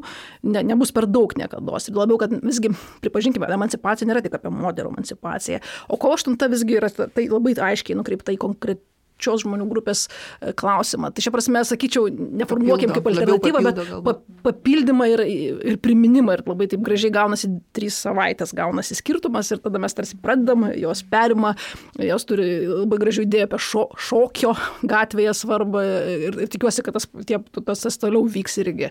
ne, 0.51 0.65
nebus 0.67 0.95
per 0.95 1.09
daug 1.11 1.35
niekada. 1.39 1.83
Ir 1.85 2.01
labiau, 2.01 2.19
kad 2.21 2.35
visgi, 2.45 2.73
pripažinkime, 3.05 3.51
emancipacija 3.59 4.09
nėra 4.09 4.25
tik 4.25 4.37
apie 4.39 4.53
moterų 4.55 4.95
emancipaciją, 4.95 5.63
o 5.89 6.01
kovo 6.01 6.19
aštunta 6.19 6.51
visgi 6.53 6.81
yra 6.81 6.91
tai 6.91 7.29
labai 7.31 7.57
aiškiai 7.73 7.99
nukreipta 7.99 8.35
į 8.35 8.41
konkretų 8.45 8.83
šios 9.25 9.45
žmonių 9.45 9.67
grupės 9.71 10.07
e, 10.07 10.53
klausimą. 10.57 11.11
Tai 11.15 11.25
šia 11.25 11.33
prasme, 11.35 11.63
sakyčiau, 11.67 12.09
neformuokim 12.41 12.93
kaip 12.95 13.09
alternatyvą, 13.11 13.63
bet 13.69 13.81
pa, 14.07 14.17
papildymą 14.47 15.09
ir, 15.13 15.25
ir 15.73 15.79
priminimą. 15.85 16.39
Ir 16.39 16.45
labai 16.49 16.69
taip 16.73 16.85
gražiai 16.87 17.13
gaunasi 17.15 17.51
trys 17.77 17.99
savaitės, 18.05 18.55
gaunasi 18.57 18.99
skirtumas 18.99 19.53
ir 19.55 19.63
tada 19.65 19.81
mes 19.83 19.97
tarsi 19.97 20.19
pradedam, 20.21 20.67
jos 20.79 21.05
perima, 21.11 21.55
jos 22.01 22.27
turi 22.29 22.49
labai 22.69 23.01
gražių 23.03 23.27
idėjų 23.27 23.49
apie 23.49 23.63
šo, 23.63 23.87
šokio 24.09 24.55
gatvėje 24.95 25.37
svarbą 25.41 25.85
ir, 25.85 26.41
ir 26.47 26.53
tikiuosi, 26.53 26.85
kad 26.87 26.99
tas, 26.99 27.09
tie, 27.29 27.41
tas, 27.61 27.85
tas 27.87 28.01
toliau 28.01 28.25
vyks 28.31 28.61
irgi. 28.65 28.91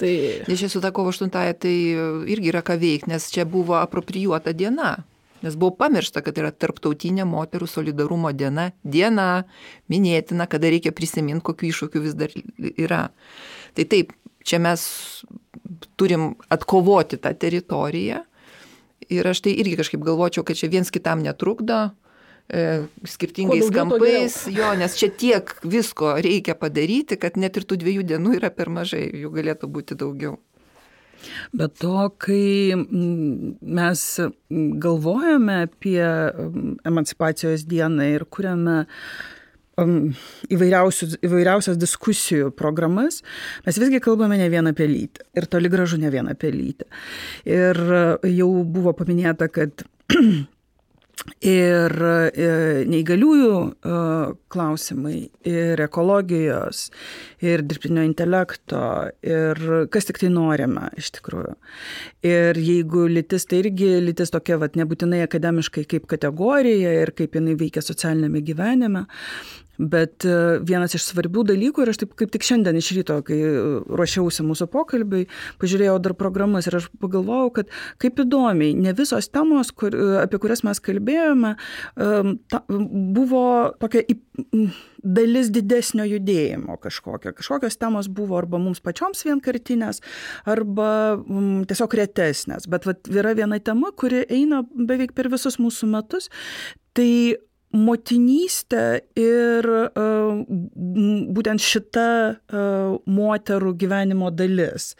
Tai... 0.00 0.14
Nes 0.46 0.62
čia 0.62 0.70
su 0.72 0.82
ta 0.84 0.92
kovo 0.94 1.12
8 1.14 1.32
tai 1.32 1.76
irgi 2.32 2.52
yra 2.52 2.64
ką 2.66 2.78
veikti, 2.80 3.12
nes 3.12 3.30
čia 3.32 3.46
buvo 3.48 3.78
aproprijuota 3.80 4.54
diena. 4.56 4.96
Nes 5.46 5.54
buvo 5.54 5.76
pamiršta, 5.78 6.24
kad 6.26 6.38
yra 6.42 6.50
tarptautinė 6.50 7.22
moterų 7.28 7.68
solidarumo 7.70 8.32
diena, 8.34 8.72
diena 8.82 9.44
minėtina, 9.92 10.48
kada 10.50 10.72
reikia 10.74 10.90
prisiminti, 10.96 11.44
kokiu 11.46 11.70
iššūkiu 11.70 12.02
vis 12.02 12.16
dar 12.18 12.32
yra. 12.74 13.04
Tai 13.78 13.84
taip, 13.92 14.10
čia 14.46 14.58
mes 14.62 14.82
turim 16.00 16.32
atkovoti 16.50 17.20
tą 17.22 17.30
teritoriją 17.38 18.24
ir 19.12 19.28
aš 19.30 19.44
tai 19.46 19.54
irgi 19.60 19.78
kažkaip 19.78 20.02
galvočiau, 20.02 20.44
kad 20.46 20.58
čia 20.58 20.70
viens 20.72 20.90
kitam 20.90 21.22
netrukdo, 21.22 21.78
e, 22.48 22.86
skirtingais 23.06 23.70
kampais, 23.74 24.38
jo, 24.50 24.72
nes 24.78 24.98
čia 24.98 25.10
tiek 25.10 25.52
visko 25.62 26.16
reikia 26.26 26.56
padaryti, 26.58 27.18
kad 27.20 27.38
net 27.38 27.58
ir 27.60 27.68
tų 27.68 27.78
dviejų 27.82 28.06
dienų 28.14 28.36
yra 28.40 28.50
per 28.50 28.72
mažai, 28.72 29.06
jų 29.22 29.30
galėtų 29.36 29.70
būti 29.70 29.98
daugiau. 29.98 30.40
Bet 31.56 31.78
to, 31.82 32.08
kai 32.22 32.76
mes 32.76 34.04
galvojame 34.86 35.62
apie 35.66 36.02
emancipacijos 36.86 37.66
dieną 37.68 38.12
ir 38.16 38.26
kuriame 38.30 38.84
įvairiausias 39.76 41.76
diskusijų 41.76 42.48
programas, 42.56 43.20
mes 43.66 43.80
visgi 43.82 44.00
kalbame 44.00 44.38
ne 44.40 44.48
vien 44.52 44.70
apie 44.70 44.86
lytį. 44.88 45.26
Ir 45.36 45.48
toli 45.52 45.72
gražu 45.72 46.00
ne 46.00 46.12
vien 46.12 46.30
apie 46.32 46.52
lytį. 46.54 46.88
Ir 47.52 47.82
jau 48.32 48.50
buvo 48.64 48.96
paminėta, 48.96 49.50
kad 49.52 49.84
ir 51.46 51.92
e, 52.06 52.48
neįgaliųjų 52.88 53.54
e, 53.56 53.98
klausimai, 54.52 55.16
ir 55.48 55.80
ekologijos, 55.82 56.86
ir 57.44 57.64
dirbtinio 57.66 58.04
intelekto, 58.06 58.82
ir 59.26 59.62
kas 59.92 60.08
tik 60.08 60.20
tai 60.22 60.30
norime 60.32 60.90
iš 61.00 61.12
tikrųjų. 61.18 61.56
Ir 62.26 62.60
jeigu 62.60 63.06
lytis, 63.10 63.48
tai 63.48 63.62
irgi 63.64 63.96
lytis 64.04 64.32
tokia, 64.34 64.60
vat, 64.62 64.78
nebūtinai 64.78 65.22
akademiškai 65.26 65.86
kaip 65.88 66.08
kategorija 66.10 66.94
ir 67.02 67.14
kaip 67.16 67.38
jinai 67.38 67.56
veikia 67.58 67.84
socialinėme 67.84 68.44
gyvenime, 68.46 69.06
Bet 69.78 70.24
e, 70.24 70.36
vienas 70.66 70.96
iš 70.96 71.04
svarbių 71.10 71.44
dalykų, 71.50 71.84
ir 71.84 71.92
aš 71.92 72.02
taip 72.02 72.14
kaip 72.18 72.32
tik 72.34 72.46
šiandien 72.46 72.78
iš 72.80 72.92
ryto, 72.96 73.18
kai 73.26 73.36
e, 73.36 73.52
ruošiausi 73.86 74.46
mūsų 74.46 74.68
pokalbiui, 74.72 75.26
pažiūrėjau 75.60 75.98
dar 76.04 76.16
programas 76.18 76.68
ir 76.68 76.78
aš 76.80 76.88
pagalvojau, 77.02 77.52
kad 77.60 77.72
kaip 78.02 78.22
įdomiai, 78.24 78.74
ne 78.78 78.94
visos 78.96 79.28
temos, 79.32 79.72
kur, 79.76 79.94
e, 79.94 80.20
apie 80.22 80.40
kurias 80.42 80.64
mes 80.66 80.80
kalbėjome, 80.82 81.54
ta, 81.96 82.62
buvo 82.68 83.46
tokia 83.80 84.04
dalis 85.06 85.50
didesnio 85.54 86.06
judėjimo 86.08 86.76
kažkokio. 86.82 87.34
Kažkokios 87.36 87.78
temos 87.80 88.08
buvo 88.12 88.38
arba 88.40 88.60
mums 88.62 88.82
pačioms 88.84 89.22
vienkartinės, 89.26 90.02
arba 90.48 90.90
m, 91.20 91.64
tiesiog 91.68 91.96
retesnės. 92.00 92.68
Bet 92.70 92.88
vat, 92.88 93.06
yra 93.12 93.36
viena 93.38 93.60
tema, 93.62 93.92
kuri 93.96 94.24
eina 94.24 94.64
beveik 94.66 95.14
per 95.16 95.30
visus 95.32 95.60
mūsų 95.62 95.90
metus. 95.92 96.30
Tai 96.96 97.12
motinystė 97.76 98.84
ir 99.20 99.66
būtent 101.36 101.62
šita 101.62 102.06
moterų 103.04 103.72
gyvenimo 103.80 104.30
dalis. 104.34 104.94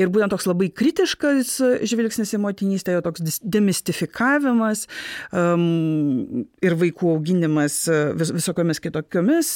Ir 0.00 0.12
būtent 0.12 0.32
toks 0.34 0.46
labai 0.48 0.70
kritiškas 0.70 1.56
žvilgsnis 1.88 2.34
į 2.36 2.40
motinystę, 2.44 2.94
jo 2.96 3.02
toks 3.04 3.40
demistifikavimas 3.42 4.86
ir 5.32 6.78
vaikų 6.82 7.12
auginimas 7.16 7.82
vis, 8.18 8.32
visokiamis 8.38 8.82
kitokiomis 8.82 9.52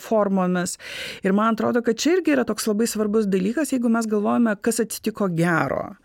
formomis. 0.00 0.76
Ir 1.26 1.34
man 1.36 1.54
atrodo, 1.54 1.82
kad 1.86 1.98
čia 2.00 2.16
irgi 2.18 2.34
yra 2.36 2.46
toks 2.48 2.68
labai 2.70 2.88
svarbus 2.90 3.28
dalykas, 3.30 3.74
jeigu 3.74 3.90
mes 3.92 4.08
galvojame, 4.10 4.54
kas 4.62 4.80
atsitiko 4.84 5.28
gero. 5.34 5.96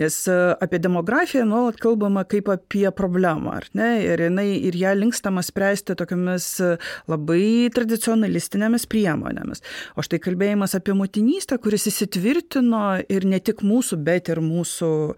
Nes 0.00 0.20
apie 0.30 0.80
demografiją 0.82 1.44
nuolat 1.48 1.78
kalbama 1.82 2.24
kaip 2.28 2.48
apie 2.52 2.86
problemą, 2.94 3.58
ar 3.60 3.68
ne? 3.76 3.90
Ir, 4.04 4.26
jinai, 4.28 4.48
ir 4.68 4.76
ją 4.78 4.94
linkstama 5.24 5.42
spręsti 5.42 5.94
tokiamis 5.96 6.60
labai 7.08 7.70
tradicionalistinėmis 7.72 8.86
priemonėmis. 8.86 9.62
O 9.96 10.02
štai 10.04 10.20
kalbėjimas 10.20 10.74
apie 10.76 10.94
motinystę, 10.94 11.58
kuris 11.58 11.86
įsitvirtino 11.88 13.04
ir 13.08 13.24
ne 13.24 13.40
tik 13.40 13.62
mūsų, 13.64 13.96
bet 14.04 14.28
ir 14.28 14.40
mūsų 14.40 15.14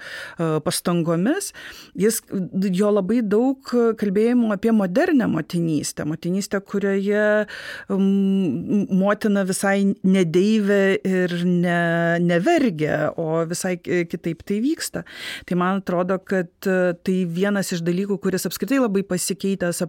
pastangomis, 0.65 1.53
jis, 1.95 2.23
jo 2.71 2.91
labai 2.91 3.23
daug 3.23 3.59
kalbėjimų 3.99 4.53
apie 4.55 4.73
modernę 4.73 5.27
motinystę. 5.27 6.07
Motinystę, 6.07 6.61
kurioje 6.61 7.47
motina 7.91 9.45
visai 9.47 9.95
nedeivė 10.05 11.01
ir 11.03 11.37
ne, 11.45 12.19
nevergia, 12.23 13.11
o 13.17 13.45
visai 13.47 13.77
kitaip 13.81 14.45
tai 14.47 14.61
vyksta. 14.63 15.05
Tai 15.47 15.59
man 15.59 15.83
atrodo, 15.83 16.19
kad 16.23 16.53
tai 16.63 17.19
vienas 17.27 17.73
iš 17.75 17.83
dalykų, 17.87 18.21
kuris 18.23 18.47
apskritai 18.47 18.79
labai 18.81 19.03
pasikeitęs 19.07 19.83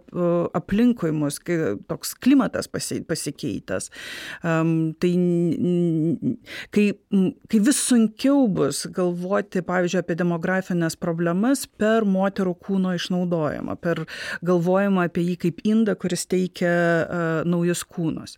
aplinkui 0.58 1.12
mus, 1.16 1.40
toks 1.88 2.14
klimatas 2.24 2.70
pasikeitęs. 2.72 3.90
Tai 4.42 5.12
kai, 6.76 6.86
kai 7.52 7.62
vis 7.68 7.82
sunkiau 7.84 8.48
bus 8.52 8.86
galvoti, 8.96 9.64
pavyzdžiui, 9.68 10.02
apie 10.04 10.18
demografinės 10.20 10.98
problemas 11.00 11.66
per 11.80 12.08
moterų 12.08 12.56
kūno 12.64 12.94
išnaudojimą, 12.98 13.78
per 13.84 14.06
galvojimą 14.48 15.08
apie 15.10 15.26
jį 15.32 15.38
kaip 15.46 15.62
indą, 15.68 15.98
kuris 16.00 16.28
teikia 16.30 17.44
naujus 17.48 17.84
kūnus. 17.88 18.38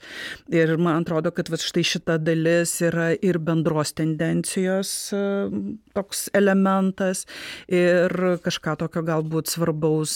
Ir 0.54 0.76
man 0.82 1.04
atrodo, 1.04 1.34
kad 1.36 1.50
štai 1.50 1.86
šita 1.86 2.18
dalis 2.22 2.76
yra 2.86 3.12
ir 3.14 3.40
bendros 3.44 3.94
tendencijos 3.98 5.14
toks 5.98 6.28
elementas 6.38 7.26
ir 7.68 8.14
kažką 8.44 8.76
tokio 8.80 9.04
galbūt 9.06 9.52
svarbaus 9.52 10.14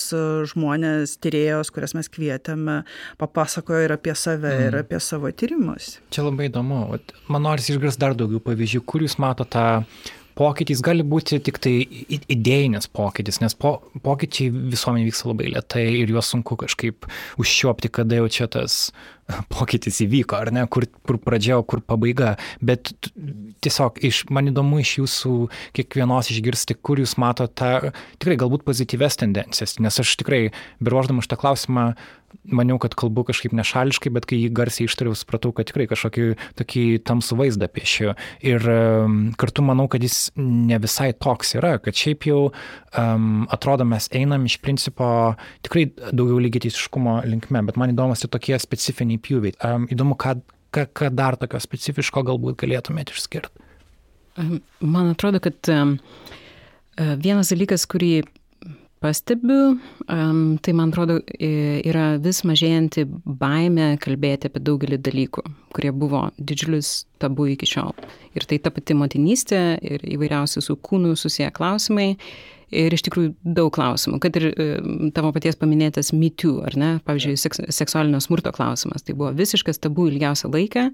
žmonės, 0.54 1.18
tyrėjos, 1.34 1.74
kurias 1.74 1.96
mes 1.98 2.10
kvietėme, 2.14 2.82
papasakojo 3.22 3.84
ir 3.88 3.96
apie 3.98 4.16
save, 4.16 4.50
mm. 4.50 4.66
ir 4.70 4.82
apie 4.84 5.00
savo 5.04 5.32
tyrimus. 5.34 5.98
Čia 6.14 6.28
labai 6.30 6.50
įdomu. 6.52 6.86
Man 7.34 7.48
norisi 7.48 7.74
išgirsti 7.74 8.04
dar 8.04 8.18
daugiau 8.18 8.44
pavyzdžių, 8.44 8.84
kur 8.88 9.06
jūs 9.06 9.20
matote 9.22 9.54
tą 9.54 9.66
pokytis 10.38 10.82
gali 10.84 11.06
būti 11.06 11.40
tik 11.46 11.60
tai 11.62 11.74
idėjinis 12.34 12.90
pokytis, 12.94 13.40
nes 13.44 13.56
po, 13.58 13.76
pokyčiai 14.06 14.54
visuomenė 14.74 15.08
vyksta 15.10 15.30
labai 15.30 15.52
lietai 15.54 15.86
ir 16.02 16.14
juos 16.14 16.32
sunku 16.34 16.58
kažkaip 16.64 17.08
užčiuopti, 17.42 17.92
kada 17.94 18.22
jau 18.22 18.30
čia 18.32 18.50
tas 18.52 18.88
pokytis 19.54 20.02
įvyko, 20.06 20.40
ar 20.40 20.54
ne, 20.56 20.66
kur, 20.72 20.88
kur 21.08 21.20
pradžia, 21.22 21.60
kur 21.68 21.84
pabaiga. 21.86 22.36
Bet 22.64 22.94
tiesiog 23.64 24.02
iš, 24.04 24.24
man 24.34 24.52
įdomu 24.52 24.82
iš 24.84 24.98
jūsų 25.02 25.36
kiekvienos 25.78 26.32
išgirsti, 26.34 26.78
kur 26.82 27.02
jūs 27.04 27.18
matote 27.22 27.54
tą 27.54 27.94
tikrai 28.18 28.38
galbūt 28.40 28.66
pozityves 28.68 29.20
tendencijas, 29.22 29.78
nes 29.84 30.02
aš 30.02 30.18
tikrai, 30.20 30.48
beruoždama 30.84 31.24
šitą 31.24 31.40
klausimą, 31.44 31.92
maniau, 32.44 32.78
kad 32.82 32.96
kalbu 32.98 33.24
kažkaip 33.28 33.54
nešališkai, 33.56 34.12
bet 34.14 34.26
kai 34.30 34.40
jį 34.42 34.50
garsiai 34.56 34.88
ištariau, 34.90 35.16
supratau, 35.18 35.54
kad 35.56 35.68
tikrai 35.70 35.86
kažkokį 35.90 36.26
tokį 36.60 36.84
tamsų 37.08 37.38
vaizdą 37.40 37.70
piešiu. 37.72 38.14
Ir 38.46 38.66
um, 38.74 39.20
kartu 39.40 39.66
manau, 39.66 39.88
kad 39.92 40.04
jis 40.04 40.32
ne 40.40 40.80
visai 40.84 41.12
toks 41.14 41.56
yra, 41.60 41.76
kad 41.84 41.98
šiaip 41.98 42.28
jau 42.28 42.40
um, 42.50 43.46
atrodo 43.54 43.88
mes 43.88 44.10
einam 44.16 44.48
iš 44.50 44.58
principo 44.64 45.08
tikrai 45.66 45.88
daugiau 46.12 46.42
lygiteisiškumo 46.44 47.20
linkme, 47.30 47.64
bet 47.70 47.80
man 47.80 47.94
įdomus 47.94 48.26
ir 48.26 48.34
tokie 48.34 48.58
specifiniai 48.62 49.13
pjūviai. 49.22 49.58
Um, 49.68 49.88
įdomu, 49.94 50.18
ką, 50.20 50.38
ką, 50.74 50.88
ką 50.96 51.12
dar 51.16 51.38
tokio 51.42 51.62
specifiško 51.64 52.26
galbūt 52.30 52.62
galėtumėte 52.64 53.16
išskirti. 53.16 53.70
Man 54.82 55.12
atrodo, 55.12 55.38
kad 55.44 55.70
um, 55.70 55.98
vienas 56.98 57.54
dalykas, 57.54 57.86
kurį 57.90 58.24
pastebiu, 59.04 59.78
tai 60.64 60.74
man 60.74 60.92
atrodo 60.94 61.20
yra 61.36 62.06
vis 62.24 62.40
mažėjanti 62.48 63.04
baime 63.26 63.94
kalbėti 64.04 64.48
apie 64.48 64.62
daugelį 64.64 65.00
dalykų, 65.04 65.44
kurie 65.76 65.92
buvo 65.92 66.24
didžiulis 66.40 66.94
tabu 67.22 67.50
iki 67.52 67.68
šiol. 67.68 67.92
Ir 68.38 68.48
tai 68.48 68.62
ta 68.64 68.72
pati 68.74 68.96
motinystė 68.96 69.62
ir 69.84 70.06
įvairiausi 70.16 70.64
su 70.64 70.78
kūnu 70.80 71.18
susiję 71.20 71.52
klausimai. 71.56 72.14
Ir 72.74 72.96
iš 72.96 73.06
tikrųjų 73.06 73.34
daug 73.58 73.72
klausimų, 73.76 74.20
kad 74.24 74.38
ir 74.40 74.50
tavo 75.16 75.32
paties 75.36 75.58
paminėtas 75.60 76.14
MeToo, 76.16 76.64
ar 76.68 76.78
ne, 76.80 76.92
pavyzdžiui, 77.08 77.38
seks, 77.40 77.62
seksualinio 77.78 78.22
smurto 78.24 78.54
klausimas, 78.56 79.06
tai 79.06 79.16
buvo 79.18 79.32
visiškas 79.38 79.82
tabu 79.84 80.08
ilgiausią 80.10 80.52
laiką 80.54 80.88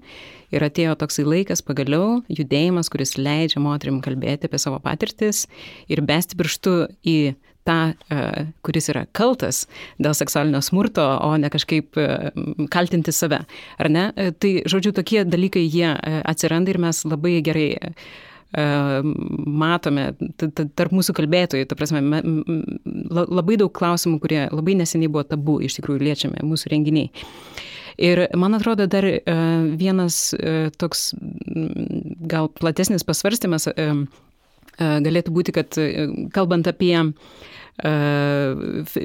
ir 0.54 0.66
atėjo 0.66 0.96
toksai 1.00 1.26
laikas 1.26 1.64
pagaliau, 1.66 2.20
judėjimas, 2.28 2.90
kuris 2.92 3.16
leidžia 3.18 3.62
moterim 3.64 4.02
kalbėti 4.04 4.50
apie 4.50 4.60
savo 4.60 4.80
patirtis 4.84 5.46
ir 5.90 6.04
besti 6.06 6.38
pirštu 6.40 6.74
į 7.06 7.18
tą, 7.64 7.92
e, 8.10 8.46
kuris 8.64 8.88
yra 8.92 9.04
kaltas 9.16 9.64
dėl 10.00 10.14
seksualinio 10.16 10.62
smurto, 10.64 11.04
o 11.04 11.34
ne 11.40 11.50
kažkaip 11.52 11.98
e, 12.00 12.08
kaltinti 12.72 13.12
save. 13.14 13.42
Ar 13.78 13.90
ne? 13.92 14.08
E, 14.16 14.30
tai, 14.32 14.52
žodžiu, 14.70 14.94
tokie 14.96 15.24
dalykai 15.28 15.66
jie 15.66 15.92
atsiranda 16.24 16.72
ir 16.72 16.80
mes 16.82 17.04
labai 17.08 17.38
gerai 17.44 17.68
matome 18.50 20.08
tarp 20.38 20.94
mūsų 20.94 21.14
kalbėtojų, 21.14 21.68
ta 21.70 21.76
prasme, 21.78 22.00
labai 23.10 23.58
daug 23.60 23.70
klausimų, 23.76 24.18
kurie 24.22 24.40
labai 24.50 24.74
neseniai 24.80 25.10
buvo 25.12 25.22
tabu, 25.28 25.60
iš 25.62 25.78
tikrųjų 25.78 26.02
liečiame 26.02 26.42
mūsų 26.46 26.72
renginiai. 26.72 27.12
Ir 28.00 28.24
man 28.38 28.56
atrodo 28.56 28.86
dar 28.90 29.04
vienas 29.78 30.32
toks 30.80 31.10
gal 32.30 32.48
platesnis 32.56 33.04
pasvarstymas 33.06 33.68
galėtų 34.80 35.34
būti, 35.36 35.54
kad 35.54 35.76
kalbant 36.32 36.70
apie 36.70 36.94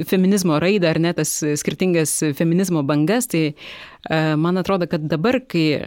feminizmo 0.09 0.59
raidą 0.59 0.89
ar 0.91 0.99
net 0.99 1.19
tas 1.21 1.37
skirtingas 1.61 2.17
feminizmo 2.35 2.83
bangas, 2.83 3.29
tai 3.31 3.53
man 4.37 4.57
atrodo, 4.59 4.85
kad 4.87 5.01
dabar, 5.09 5.39
kai 5.49 5.79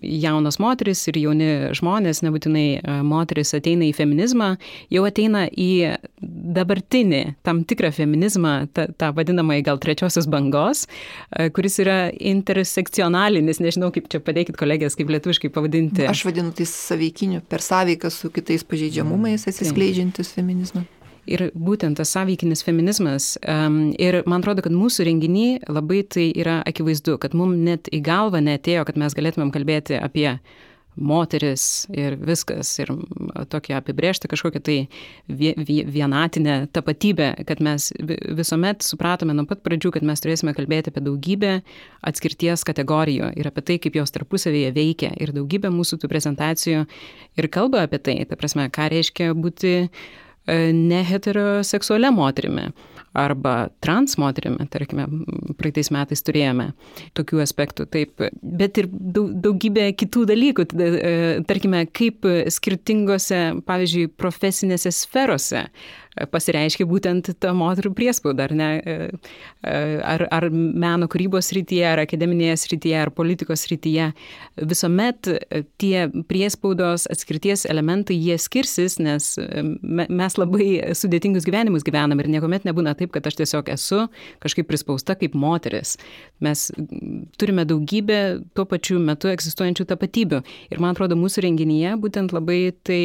jaunos 0.00 0.56
moteris 0.62 1.02
ir 1.10 1.18
jauni 1.20 1.48
žmonės, 1.76 2.22
nebūtinai 2.24 3.02
moteris 3.04 3.52
ateina 3.58 3.84
į 3.88 3.92
feminizmą, 3.98 4.54
jau 4.94 5.04
ateina 5.08 5.44
į 5.50 5.96
dabartinį 6.56 7.22
tam 7.46 7.64
tikrą 7.68 7.90
feminizmą, 7.96 8.54
tą, 8.72 8.88
tą 8.96 9.12
vadinamąjį 9.18 9.66
gal 9.66 9.82
trečiosios 9.82 10.30
bangos, 10.32 10.86
kuris 11.56 11.80
yra 11.82 11.98
intersekcionalinis, 12.14 13.60
nežinau 13.60 13.92
kaip 13.94 14.08
čia 14.12 14.22
padėkit 14.24 14.56
kolegės, 14.56 14.96
kaip 14.96 15.12
lietuviškai 15.12 15.52
pavadinti. 15.52 16.06
Aš 16.08 16.24
vadinu 16.30 16.54
tai 16.56 16.68
saveikiniu, 16.70 17.42
per 17.44 17.64
sąveiką 17.64 18.12
su 18.14 18.32
kitais 18.32 18.64
pažeidžiamumais 18.64 19.48
atsiskleidžiantis 19.50 20.32
feminizmas. 20.38 20.88
Ir 21.26 21.48
būtent 21.58 21.98
tas 21.98 22.12
sąveikinis 22.14 22.62
feminizmas. 22.66 23.34
Um, 23.42 23.90
ir 23.98 24.20
man 24.30 24.44
atrodo, 24.44 24.62
kad 24.66 24.74
mūsų 24.74 25.08
renginy 25.08 25.48
labai 25.66 26.04
tai 26.06 26.28
yra 26.38 26.60
akivaizdu, 26.66 27.16
kad 27.22 27.34
mums 27.34 27.58
net 27.66 27.90
į 27.90 28.02
galvą 28.06 28.42
netėjo, 28.46 28.86
kad 28.86 29.00
mes 29.00 29.16
galėtumėm 29.16 29.50
kalbėti 29.54 29.98
apie 29.98 30.36
moteris 30.96 31.86
ir 31.92 32.16
viskas, 32.16 32.70
ir 32.80 32.90
tokia 33.52 33.80
apibrėžta 33.80 34.30
kažkokia 34.30 34.62
tai 34.64 34.76
vienatinė 35.28 36.56
tapatybė, 36.72 37.28
kad 37.48 37.60
mes 37.64 37.90
visuomet 38.38 38.84
supratome 38.86 39.36
nuo 39.36 39.46
pat 39.48 39.60
pradžių, 39.66 39.92
kad 39.96 40.06
mes 40.08 40.22
turėsime 40.24 40.56
kalbėti 40.56 40.92
apie 40.92 41.04
daugybę 41.04 41.54
atskirties 42.06 42.64
kategorijų 42.66 43.32
ir 43.36 43.50
apie 43.50 43.66
tai, 43.68 43.80
kaip 43.82 43.98
jos 44.00 44.14
tarpusavėje 44.14 44.72
veikia. 44.76 45.12
Ir 45.20 45.34
daugybė 45.36 45.72
mūsų 45.74 46.00
tų 46.00 46.12
prezentacijų 46.12 46.86
ir 47.36 47.50
kalba 47.52 47.84
apie 47.84 48.00
tai, 48.00 48.22
ta 48.28 48.40
prasme, 48.40 48.70
ką 48.72 48.88
reiškia 48.94 49.34
būti 49.36 49.76
E, 49.76 50.25
neheteroseksualia 50.46 52.12
moterimi 52.14 52.70
arba 53.16 53.68
trans 53.80 54.18
moterimi, 54.20 54.66
tarkime, 54.68 55.06
praeitais 55.56 55.88
metais 55.94 56.20
turėjome 56.26 56.66
tokių 57.16 57.40
aspektų, 57.46 57.86
taip, 57.88 58.24
bet 58.42 58.80
ir 58.82 58.90
daugybė 58.92 59.88
kitų 59.96 60.26
dalykų, 60.28 60.66
e, 60.76 61.14
tarkime, 61.48 61.86
kaip 61.96 62.28
skirtingose, 62.52 63.40
pavyzdžiui, 63.68 64.10
profesinėse 64.20 64.92
sferose 64.92 65.64
pasireiškia 66.32 66.86
būtent 66.88 67.30
ta 67.42 67.52
moterų 67.56 67.92
priespauda, 67.96 68.46
ar 68.48 68.54
ne? 68.56 68.68
Ar, 69.66 70.26
ar 70.32 70.48
meno 70.50 71.08
kūrybos 71.12 71.50
srityje, 71.50 71.84
ar 71.90 72.02
akademinėje 72.04 72.56
srityje, 72.62 72.96
ar 73.02 73.12
politikos 73.14 73.66
srityje. 73.66 74.10
Visuomet 74.70 75.30
tie 75.82 76.06
priespaudos 76.30 77.06
atskirties 77.12 77.66
elementai 77.68 78.16
jie 78.16 78.38
skirsis, 78.40 78.98
nes 79.02 79.32
mes 79.82 80.38
labai 80.40 80.68
sudėtingus 80.96 81.46
gyvenimus 81.48 81.86
gyvenam 81.86 82.22
ir 82.22 82.30
niekuomet 82.32 82.66
nebūna 82.68 82.96
taip, 82.98 83.12
kad 83.14 83.26
aš 83.28 83.40
tiesiog 83.42 83.70
esu 83.74 84.06
kažkaip 84.44 84.68
prispausta 84.70 85.16
kaip 85.18 85.36
moteris. 85.36 85.96
Mes 86.44 86.68
turime 87.40 87.66
daugybę 87.68 88.20
tuo 88.56 88.66
pačiu 88.68 89.00
metu 89.02 89.30
egzistuojančių 89.32 89.88
tapatybių. 89.92 90.42
Ir 90.72 90.80
man 90.82 90.96
atrodo, 90.96 91.18
mūsų 91.18 91.44
renginyje 91.46 91.96
būtent 92.00 92.34
labai 92.36 92.70
tai 92.86 93.02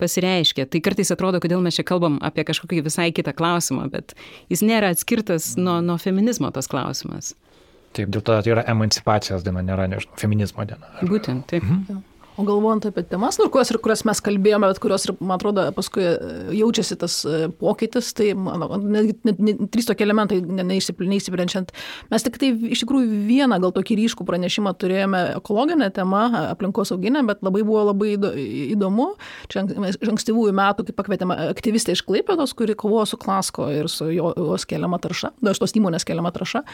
pasireiškia. 0.00 0.66
Tai 0.70 0.80
kartais 0.84 1.12
atrodo, 1.14 1.40
kodėl 1.42 1.62
mes 1.64 1.76
čia 1.78 1.84
kalbam 1.88 2.18
apie 2.24 2.44
kažkokį 2.48 2.82
visai 2.86 3.10
kitą 3.14 3.34
klausimą, 3.36 3.88
bet 3.92 4.16
jis 4.52 4.64
nėra 4.66 4.92
atskirtas 4.94 5.54
nuo, 5.60 5.80
nuo 5.84 5.98
feminizmo 6.02 6.52
tas 6.54 6.70
klausimas. 6.70 7.34
Taip, 7.92 8.08
dėl 8.08 8.24
to 8.24 8.38
tai 8.40 8.54
yra 8.54 8.64
emancipacijos 8.72 9.44
diena, 9.44 9.60
nėra, 9.64 9.84
nežinau, 9.90 10.16
feminizmo 10.20 10.64
diena. 10.68 10.88
Būtent, 11.04 11.44
taip. 11.52 11.66
Mhm. 11.66 12.00
O 12.36 12.44
galvojant 12.48 12.86
apie 12.88 13.02
temas, 13.04 13.36
nu, 13.36 13.50
kurios, 13.52 13.68
kurias 13.84 14.02
mes 14.08 14.20
kalbėjome, 14.24 14.70
bet 14.70 14.78
kurios, 14.80 15.04
man 15.20 15.34
atrodo, 15.36 15.66
paskui 15.76 16.04
e, 16.08 16.12
jaučiasi 16.56 16.96
tas 16.96 17.18
e, 17.28 17.50
pokytis, 17.60 18.08
tai, 18.16 18.30
netgi 18.32 19.12
net, 19.12 19.26
net, 19.28 19.42
net, 19.44 19.58
trys 19.74 19.90
tokie 19.90 20.06
elementai, 20.06 20.38
neįsiplenčiant. 20.40 21.74
Mes 22.08 22.24
tik 22.24 22.38
tai 22.40 22.48
iš 22.72 22.84
tikrųjų 22.86 23.18
vieną 23.28 23.58
gal 23.60 23.74
tokį 23.76 23.98
ryškų 24.00 24.24
pranešimą 24.28 24.72
turėjome 24.80 25.20
ekologinę 25.34 25.90
temą, 25.92 26.22
aplinkos 26.54 26.94
auginę, 26.96 27.20
bet 27.28 27.44
labai 27.44 27.66
buvo 27.68 27.84
labai 27.90 28.14
įdomu. 28.72 29.10
Čia 29.52 29.66
iš 29.90 30.00
ankstyvųjų 30.14 30.56
metų, 30.56 30.88
kai 30.88 30.96
pakvietėme 31.02 31.36
aktyvistę 31.50 31.92
iš 31.92 32.04
Klaipėdos, 32.08 32.56
kuri 32.56 32.78
kovojo 32.80 33.10
su 33.12 33.20
Klasko 33.20 33.68
ir 33.76 33.92
su 33.92 34.08
jos 34.08 34.64
keliama 34.72 35.02
tarša, 35.04 35.34
nu, 35.44 35.52
iš 35.52 35.60
tos 35.60 35.76
įmonės 35.76 36.08
keliama 36.08 36.32
tarša. 36.32 36.64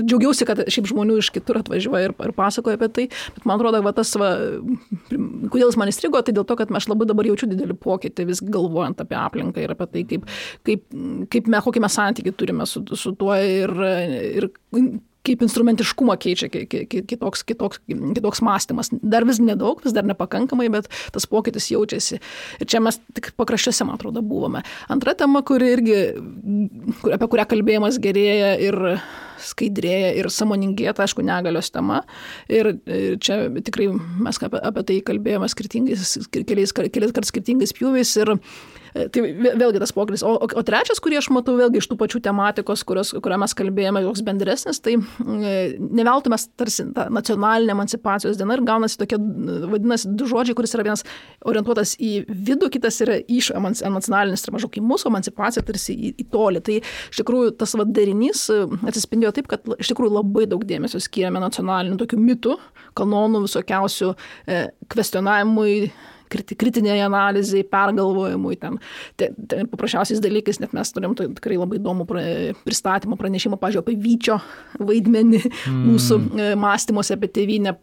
Džiaugiausi, 0.00 0.48
kad 0.48 0.64
šiaip 0.72 0.88
žmonių 0.88 1.20
iš 1.20 1.34
kitur 1.36 1.60
atvažiuoja 1.60 2.08
ir, 2.08 2.16
ir 2.16 2.36
pasakoja 2.36 2.80
apie 2.80 2.88
tai, 2.88 3.08
bet 3.36 3.44
man 3.44 3.60
atrodo, 3.60 3.84
va, 3.84 3.92
tas 3.96 4.16
va, 4.16 4.32
kodėl 5.10 5.66
jis 5.68 5.78
man 5.80 5.90
įstrigo, 5.90 6.22
tai 6.22 6.34
dėl 6.36 6.46
to, 6.48 6.56
kad 6.58 6.70
aš 6.70 6.88
labai 6.90 7.08
dabar 7.08 7.28
jaučiu 7.28 7.48
didelį 7.50 7.78
pokytį, 7.82 8.28
vis 8.30 8.42
galvojant 8.44 9.02
apie 9.02 9.18
aplinką 9.18 9.64
ir 9.64 9.74
apie 9.74 9.90
tai, 9.92 10.06
kaip, 10.12 10.30
kaip, 10.66 10.86
kaip 11.32 11.50
mes, 11.52 11.66
kokį 11.66 11.84
mes 11.86 11.98
santykių 12.00 12.34
turime 12.38 12.68
su, 12.70 12.84
su 12.94 13.14
tuo 13.18 13.34
ir, 13.36 13.72
ir 14.42 14.50
kaip 15.26 15.42
instrumentiškumą 15.42 16.16
keičia 16.22 16.48
kitoks, 16.50 17.42
kitoks, 17.48 17.82
kitoks 17.88 18.42
mąstymas. 18.46 18.92
Dar 19.02 19.26
vis 19.28 19.40
nedaug, 19.42 19.82
vis 19.84 19.94
dar 19.96 20.06
nepakankamai, 20.06 20.68
bet 20.72 20.90
tas 21.14 21.26
pokytis 21.30 21.70
jaučiasi. 21.72 22.20
Ir 22.60 22.70
čia 22.70 22.82
mes 22.84 23.00
tik 23.16 23.32
pakraščiuose, 23.40 23.86
man 23.88 23.98
atrodo, 23.98 24.22
buvome. 24.26 24.62
Antra 24.92 25.16
tema, 25.18 25.42
kuri 25.46 25.72
irgi, 25.76 26.00
apie 27.16 27.30
kurią 27.32 27.48
kalbėjimas 27.50 27.98
gerėja 28.02 28.54
ir 28.68 28.78
skaidrėja 29.42 30.14
ir 30.20 30.30
samoningėja, 30.32 30.94
tai 30.96 31.06
aišku, 31.06 31.24
negalios 31.26 31.72
tema. 31.74 32.02
Ir, 32.52 32.74
ir 32.86 33.18
čia 33.22 33.46
tikrai 33.66 33.90
mes 33.92 34.40
apie, 34.42 34.62
apie 34.70 34.86
tai 34.88 34.98
kalbėjome 35.10 35.50
skirtingais, 35.52 36.16
keliais, 36.32 36.74
keliais 36.76 37.14
kart 37.16 37.28
skirtingais 37.28 37.74
pjūviais. 37.76 38.16
Ir, 38.24 38.36
Tai 38.96 39.22
vėlgi 39.60 39.80
tas 39.82 39.92
pokytis. 39.94 40.22
O, 40.26 40.34
o, 40.40 40.46
o 40.46 40.62
trečias, 40.66 41.00
kurį 41.02 41.18
aš 41.20 41.28
matau 41.34 41.56
vėlgi 41.58 41.80
iš 41.80 41.88
tų 41.90 41.98
pačių 42.00 42.20
tematikos, 42.24 42.84
kurios, 42.88 43.12
kurią 43.22 43.38
mes 43.42 43.54
kalbėjome, 43.58 44.02
joks 44.06 44.22
bendresnis, 44.26 44.80
tai 44.82 44.96
ne 44.96 46.06
veltui 46.06 46.32
mes 46.32 46.46
tarsi 46.58 46.86
ta 46.96 47.06
nacionalinė 47.12 47.74
emancipacijos 47.74 48.38
diena 48.40 48.56
ir 48.56 48.64
gaunasi 48.66 48.98
tokie, 49.00 49.18
vadinasi, 49.18 50.12
du 50.16 50.28
žodžiai, 50.30 50.56
kuris 50.58 50.76
yra 50.76 50.86
vienas 50.86 51.04
orientuotas 51.46 51.96
į 52.00 52.12
vidų, 52.30 52.70
kitas 52.76 53.00
yra 53.04 53.18
iš 53.20 53.52
nacionalinis 53.56 54.46
maždaug 54.54 54.80
į 54.80 54.84
mūsų 54.86 55.10
emancipaciją 55.12 55.66
tarsi 55.66 55.96
į, 55.96 56.14
į 56.22 56.28
tolį. 56.32 56.64
Tai 56.66 56.80
iš 56.80 57.22
tikrųjų 57.22 57.54
tas 57.60 57.76
vadarinys 57.78 58.46
atsispindėjo 58.86 59.36
taip, 59.36 59.50
kad 59.52 59.66
iš 59.76 59.92
tikrųjų 59.92 60.16
labai 60.18 60.48
daug 60.50 60.64
dėmesio 60.66 61.02
skiriame 61.02 61.42
nacionalinių 61.42 62.00
tokių 62.02 62.20
mitų, 62.22 62.58
kanonų, 62.96 63.44
visokiausių 63.46 64.12
e, 64.14 64.60
kvestionavimui 64.92 65.90
kritiniai 66.30 67.00
analizai, 67.04 67.62
pergalvojimui, 67.70 68.56
ten, 68.60 68.78
ten, 69.20 69.34
ten 69.50 69.70
paprasčiausiais 69.70 70.22
dalykais, 70.24 70.60
net 70.62 70.74
mes 70.76 70.92
turim 70.94 71.14
tai 71.18 71.28
tikrai 71.36 71.58
labai 71.60 71.80
įdomų 71.80 72.06
pra, 72.08 72.24
pristatymą, 72.66 73.18
pranešimą, 73.20 73.58
pažiūrėjau, 73.60 73.84
apie 73.84 73.96
Vyčio 74.02 74.38
vaidmenį 74.80 75.40
mm. 75.42 75.82
mūsų 75.86 76.18
e, 76.20 76.48
mąstymuose 76.60 77.16
apie 77.16 77.30
tėvynę, 77.38 77.74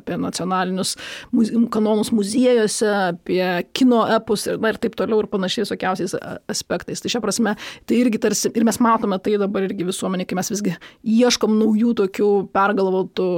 apie 0.00 0.18
nacionalinius 0.20 0.96
muze, 1.34 1.64
kanonus 1.72 2.12
muziejuose, 2.14 2.90
apie 3.14 3.42
kino 3.76 4.02
epus 4.16 4.46
ir, 4.50 4.60
na, 4.62 4.72
ir 4.72 4.80
taip 4.82 4.96
toliau 4.98 5.22
ir 5.22 5.30
panašiai 5.32 5.66
visokiausiais 5.66 6.16
aspektais. 6.50 7.02
Tai 7.02 7.12
šia 7.12 7.22
prasme, 7.24 7.56
tai 7.88 8.00
irgi 8.02 8.20
tarsi, 8.22 8.52
ir 8.54 8.66
mes 8.66 8.80
matome 8.82 9.20
tai 9.22 9.36
dabar 9.40 9.66
irgi 9.68 9.88
visuomenė, 9.88 10.28
kai 10.28 10.38
mes 10.40 10.52
visgi 10.52 10.76
ieškom 11.20 11.58
naujų 11.60 11.94
tokių 12.04 12.30
pergalvotų 12.54 13.28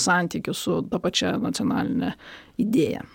santykių 0.00 0.56
su 0.56 0.80
ta 0.90 1.00
pačia 1.02 1.36
nacionalinė 1.40 2.14
idėja. 2.60 3.06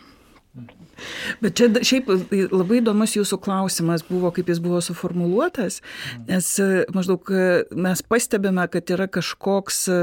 Bet 1.43 1.57
čia 1.59 1.69
šiaip 1.85 2.11
labai 2.51 2.81
įdomus 2.81 3.15
jūsų 3.17 3.39
klausimas 3.43 4.05
buvo, 4.07 4.31
kaip 4.35 4.49
jis 4.51 4.61
buvo 4.63 4.81
suformuluotas, 4.83 5.81
nes 6.29 6.51
e, 6.61 6.85
maždaug 6.95 7.31
e, 7.31 7.47
mes 7.75 8.03
pastebime, 8.05 8.67
kad 8.71 8.93
yra 8.95 9.09
kažkoks 9.11 9.81
e, 9.91 9.99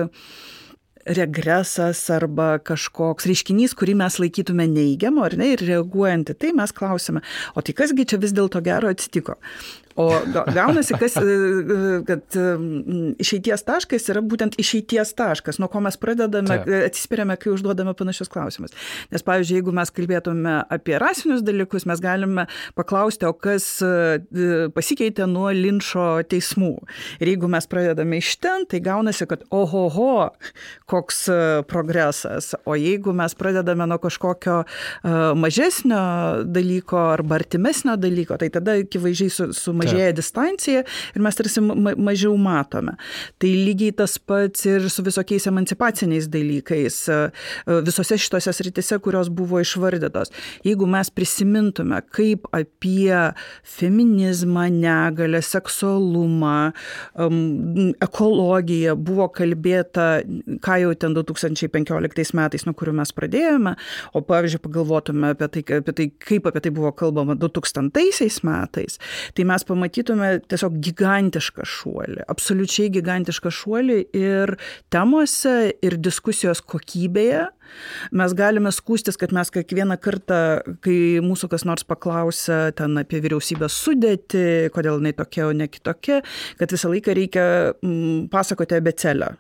regresas 1.07 1.99
arba 2.15 2.57
kažkoks 2.63 3.27
reiškinys, 3.27 3.75
kurį 3.79 3.97
mes 3.99 4.19
laikytume 4.23 4.69
neigiamu, 4.71 5.25
ar 5.27 5.37
ne, 5.39 5.53
ir 5.57 5.65
reaguojant 5.67 6.31
į 6.35 6.39
tai 6.39 6.53
mes 6.57 6.75
klausime, 6.77 7.25
o 7.57 7.65
tai 7.65 7.75
kasgi 7.79 8.07
čia 8.13 8.21
vis 8.23 8.35
dėlto 8.37 8.63
gero 8.65 8.91
atsitiko. 8.93 9.39
O 9.97 10.09
gaunasi, 10.55 10.95
kas, 10.99 11.17
e, 11.17 11.23
e, 11.23 12.01
kad 12.09 12.37
išeities 13.23 13.65
taškas 13.67 14.09
yra 14.13 14.23
būtent 14.25 14.57
išeities 14.61 15.13
taškas, 15.19 15.59
nuo 15.61 15.69
ko 15.73 15.83
mes 15.85 15.99
pradedame, 16.01 16.49
Taip. 16.49 16.69
E, 16.69 16.81
atsispiriame, 16.89 17.37
kai 17.41 17.53
užduodame 17.53 17.93
panašius 17.99 18.31
klausimus. 18.33 18.73
Nes, 19.13 19.25
pavyzdžiui, 19.27 19.59
jeigu 19.61 19.75
mes 19.77 19.93
kalbėtume 19.93 20.57
apie 20.73 20.97
rasinius 21.01 21.45
dalykus, 21.45 21.85
mes 21.89 22.01
galime 22.03 22.47
paklausti, 22.79 23.29
o 23.29 23.35
kas 23.37 23.69
pasikeitė 24.77 25.27
nuo 25.31 25.51
linčio 25.53 26.07
teismų. 26.29 26.73
Ir 27.21 27.35
jeigu 27.35 27.51
mes 27.53 27.69
pradedame 27.69 28.23
iš 28.23 28.35
ten, 28.43 28.67
tai 28.71 28.81
gaunasi, 28.85 29.29
kad 29.29 29.45
ohoho, 29.53 30.31
koks 30.91 31.25
progresas. 31.69 32.53
O 32.65 32.77
jeigu 32.79 33.13
mes 33.17 33.37
pradedame 33.39 33.87
nuo 33.91 34.01
kažkokio 34.03 34.63
mažesnio 35.39 36.03
dalyko 36.49 37.01
arba 37.13 37.37
artimesnio 37.41 37.99
dalyko, 38.01 38.39
tai 38.41 38.49
tada 38.55 38.79
akivaizdžiai 38.81 39.33
su, 39.33 39.51
su 39.57 39.75
mažėja 39.83 40.11
Taip. 40.13 40.21
distancija 40.21 40.85
ir 40.87 41.25
mes 41.25 41.39
tarsi 41.39 41.63
ma 41.65 41.95
mažiau 41.97 42.37
matome. 42.41 42.97
Tai 43.43 43.51
lygiai 43.51 43.95
tas 43.97 44.17
pats 44.19 44.67
ir 44.69 44.89
su 44.93 45.05
visokiais 45.05 45.47
emancipaciniais 45.51 46.29
dalykais, 46.33 46.99
e, 47.13 47.21
visose 47.87 48.19
šitose 48.21 48.53
sritise, 48.55 48.99
kurios 49.03 49.31
buvo 49.33 49.61
išvardytos. 49.63 50.33
Jeigu 50.67 50.87
mes 50.91 51.11
prisimintume, 51.11 52.01
kaip 52.15 52.49
apie 52.53 53.35
feminizmą, 53.63 54.69
negalę, 54.73 55.43
seksualumą, 55.43 56.73
ekologiją 58.03 58.97
buvo 58.97 59.29
kalbėta, 59.33 60.23
ką 60.65 60.79
jau 60.83 60.95
ten 60.99 61.17
2015 61.17 62.37
metais, 62.39 62.67
nuo 62.67 62.75
kurių 62.79 62.95
mes 63.01 63.13
pradėjome, 63.17 63.75
o 64.15 64.23
pavyzdžiui, 64.27 64.63
pagalvotume 64.63 65.33
apie 65.35 65.49
tai, 65.57 65.65
apie 65.81 65.97
tai 65.99 66.09
kaip 66.23 66.49
apie 66.51 66.65
tai 66.65 66.73
buvo 66.75 66.93
kalbama 66.97 67.37
2000 67.39 68.43
metais, 68.47 68.99
tai 69.37 69.47
mes 69.49 69.67
pamatytume 69.73 70.35
tiesiog 70.53 70.79
gigantišką 70.85 71.67
šuolį, 71.69 72.23
absoliučiai 72.33 72.93
gigantišką 72.95 73.53
šuolį 73.53 73.99
ir 74.19 74.57
temose, 74.93 75.57
ir 75.83 75.99
diskusijos 76.01 76.63
kokybėje. 76.65 77.49
Mes 78.13 78.35
galime 78.37 78.69
skūstis, 78.75 79.17
kad 79.21 79.33
mes 79.33 79.49
kiekvieną 79.53 79.97
kartą, 80.03 80.41
kai 80.85 80.97
mūsų 81.25 81.49
kas 81.55 81.65
nors 81.69 81.87
paklausia 81.89 82.67
ten 82.77 82.99
apie 83.01 83.23
vyriausybės 83.25 83.77
sudėti, 83.85 84.45
kodėl 84.75 85.01
jinai 85.01 85.15
tokia, 85.17 85.47
o 85.49 85.57
ne 85.57 85.71
kitokia, 85.73 86.21
kad 86.61 86.75
visą 86.75 86.93
laiką 86.93 87.17
reikia 87.17 87.47
mm, 87.81 88.27
pasakoti 88.33 88.77
abecelę. 88.77 89.33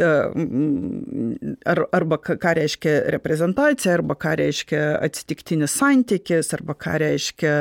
Ar, 0.00 1.82
arba 1.92 2.18
ką 2.22 2.54
reiškia 2.56 2.94
reprezentacija, 3.16 3.94
arba 3.98 4.16
ką 4.20 4.32
reiškia 4.40 4.82
atsitiktinis 5.04 5.74
santykis, 5.80 6.54
arba 6.56 6.76
ką 6.78 6.96
reiškia 7.04 7.54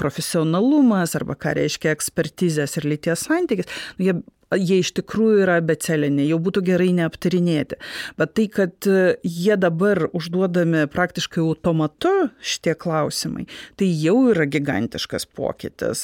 profesionalumas, 0.00 1.16
arba 1.18 1.36
ką 1.38 1.54
reiškia 1.60 1.92
ekspertizės 1.96 2.78
ir 2.80 2.88
lyties 2.94 3.26
santykis. 3.28 3.68
Nu, 3.98 4.08
jie 4.08 4.16
jie 4.56 4.80
iš 4.82 4.92
tikrųjų 4.96 5.42
yra 5.44 5.58
beceliniai, 5.64 6.28
jau 6.30 6.38
būtų 6.42 6.62
gerai 6.68 6.90
neaptarinėti. 6.96 7.78
Bet 8.20 8.34
tai, 8.38 8.46
kad 8.52 8.88
jie 9.26 9.56
dabar 9.60 10.06
užduodami 10.16 10.86
praktiškai 10.92 11.42
automatu 11.44 12.12
šitie 12.40 12.74
klausimai, 12.78 13.46
tai 13.80 13.90
jau 13.90 14.16
yra 14.32 14.48
gigantiškas 14.48 15.28
pokytis, 15.36 16.02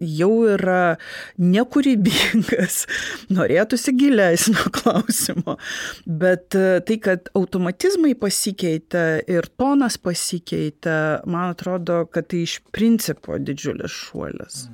jau 0.00 0.32
yra 0.54 0.96
nekūrybingas, 1.40 2.80
norėtųsi 3.36 3.96
gilesnio 3.98 4.70
klausimo. 4.78 5.58
Bet 6.06 6.54
tai, 6.54 6.98
kad 7.04 7.30
automatizmai 7.36 8.14
pasikeitė 8.18 9.06
ir 9.30 9.48
tonas 9.60 9.98
pasikeitė, 10.00 10.98
man 11.28 11.54
atrodo, 11.54 12.04
kad 12.10 12.30
tai 12.32 12.44
iš 12.48 12.60
principo 12.74 13.38
didžiulis 13.40 13.92
šuolis. 13.92 14.68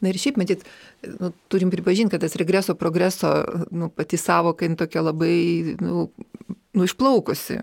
Na 0.00 0.12
ir 0.12 0.18
šiaip, 0.20 0.38
matyt, 0.40 0.64
nu, 1.18 1.32
turim 1.52 1.72
pripažinti, 1.72 2.14
kad 2.14 2.24
tas 2.24 2.36
regreso 2.40 2.76
progreso 2.78 3.32
nu, 3.70 3.90
pati 3.90 4.20
savoka 4.20 4.68
tokia 4.78 5.02
labai 5.06 5.76
nu, 5.80 6.08
nu, 6.74 6.86
išplaukusi. 6.86 7.60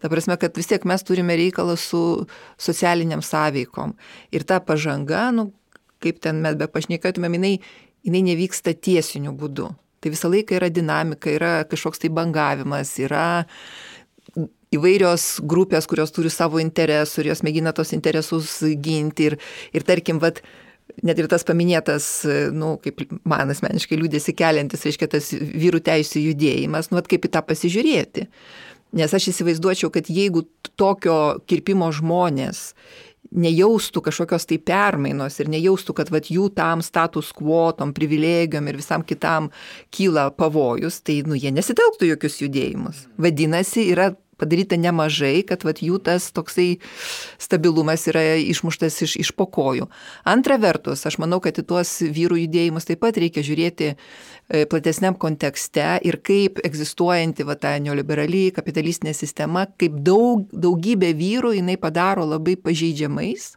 Ta 0.00 0.08
prasme, 0.08 0.36
kad 0.40 0.56
vis 0.56 0.70
tiek 0.70 0.84
mes 0.88 1.04
turime 1.04 1.36
reikalą 1.36 1.76
su 1.76 2.26
socialiniam 2.58 3.20
sąveikom. 3.22 3.92
Ir 4.32 4.46
ta 4.48 4.60
pažanga, 4.64 5.28
nu, 5.36 5.50
kaip 6.00 6.22
ten 6.24 6.40
mes 6.40 6.56
be 6.56 6.68
pašnekėtumėm, 6.72 7.36
jinai, 7.36 7.54
jinai 8.08 8.24
nevyksta 8.30 8.74
tiesiniu 8.74 9.34
būdu. 9.36 9.68
Tai 10.00 10.12
visą 10.14 10.30
laiką 10.32 10.56
yra 10.56 10.70
dinamika, 10.72 11.28
yra 11.28 11.52
kažkoks 11.68 12.00
tai 12.00 12.08
bangavimas, 12.16 12.94
yra 13.04 13.44
įvairios 14.72 15.26
grupės, 15.50 15.88
kurios 15.90 16.14
turi 16.14 16.30
savo 16.32 16.60
interesų 16.62 17.20
ir 17.20 17.30
jos 17.32 17.44
mėgina 17.44 17.74
tos 17.76 17.92
interesus 17.92 18.54
ginti. 18.80 19.28
Ir, 19.30 19.36
ir 19.76 19.84
tarkim, 19.86 20.22
vat, 20.22 20.40
net 21.06 21.20
ir 21.20 21.28
tas 21.30 21.44
paminėtas, 21.46 22.06
nu, 22.56 22.74
kaip 22.84 23.04
man 23.28 23.52
asmeniškai 23.54 23.98
liūdėsi 24.00 24.34
keliantis, 24.38 24.86
reiškia, 24.86 25.10
tas 25.16 25.30
vyrų 25.34 25.82
teisų 25.86 26.24
judėjimas, 26.30 26.90
nu, 26.92 27.02
kaip 27.06 27.28
į 27.28 27.32
tą 27.36 27.44
pasižiūrėti. 27.46 28.26
Nes 28.98 29.12
aš 29.14 29.28
įsivaizduočiau, 29.30 29.92
kad 29.94 30.08
jeigu 30.10 30.42
tokio 30.80 31.38
kirpimo 31.46 31.92
žmonės 31.94 32.72
nejaustų 33.30 34.02
kažkokios 34.08 34.48
tai 34.50 34.58
permainos 34.58 35.36
ir 35.38 35.50
nejaustų, 35.52 35.94
kad 36.00 36.10
vat, 36.10 36.30
jų 36.32 36.48
tam 36.56 36.82
status 36.82 37.30
quo, 37.36 37.68
tom 37.76 37.92
privilegijom 37.94 38.66
ir 38.66 38.80
visam 38.80 39.04
kitam 39.06 39.50
kyla 39.94 40.30
pavojus, 40.34 40.98
tai 41.06 41.20
nu, 41.26 41.38
jie 41.38 41.52
nesitelktų 41.54 42.10
jokius 42.10 42.40
judėjimus. 42.42 43.04
Vadinasi, 43.20 43.86
yra 43.92 44.10
padaryta 44.40 44.78
nemažai, 44.80 45.42
kad 45.46 45.64
vat, 45.66 45.82
jų 45.84 46.00
tas 46.06 46.30
toksai 46.34 46.80
stabilumas 47.40 48.06
yra 48.10 48.24
išmuštas 48.40 48.98
iš, 49.06 49.16
iš 49.24 49.32
pokojų. 49.38 49.90
Antra 50.28 50.58
vertus, 50.62 51.04
aš 51.08 51.20
manau, 51.22 51.40
kad 51.44 51.60
į 51.60 51.66
tuos 51.68 51.92
vyrų 52.00 52.42
judėjimus 52.44 52.88
taip 52.88 53.02
pat 53.04 53.20
reikia 53.20 53.44
žiūrėti 53.46 53.92
e, 53.92 54.64
platesniam 54.70 55.16
kontekste 55.20 55.98
ir 56.06 56.20
kaip 56.24 56.60
egzistuojanti 56.64 57.46
va, 57.48 57.58
ta 57.60 57.76
neoliberali 57.82 58.48
kapitalistinė 58.56 59.14
sistema, 59.16 59.68
kaip 59.80 60.02
daug, 60.06 60.48
daugybė 60.52 61.14
vyrų 61.16 61.54
jinai 61.60 61.78
padaro 61.80 62.26
labai 62.28 62.56
pažeidžiamais 62.60 63.54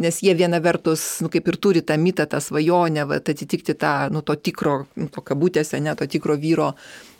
nes 0.00 0.22
jie 0.22 0.34
viena 0.34 0.60
vertus, 0.62 1.02
nu, 1.20 1.28
kaip 1.32 1.48
ir 1.50 1.58
turi 1.60 1.82
tą 1.82 1.96
mitą, 1.98 2.26
tą 2.30 2.40
svajonę, 2.40 3.06
va, 3.10 3.18
atitikti 3.20 3.74
tą, 3.74 4.08
nu, 4.14 4.22
to 4.22 4.36
tikro, 4.38 4.84
nu, 4.96 5.08
to 5.12 5.22
kabutėse, 5.24 5.80
ne, 5.82 5.94
to 5.98 6.06
tikro 6.06 6.36
vyro 6.40 6.72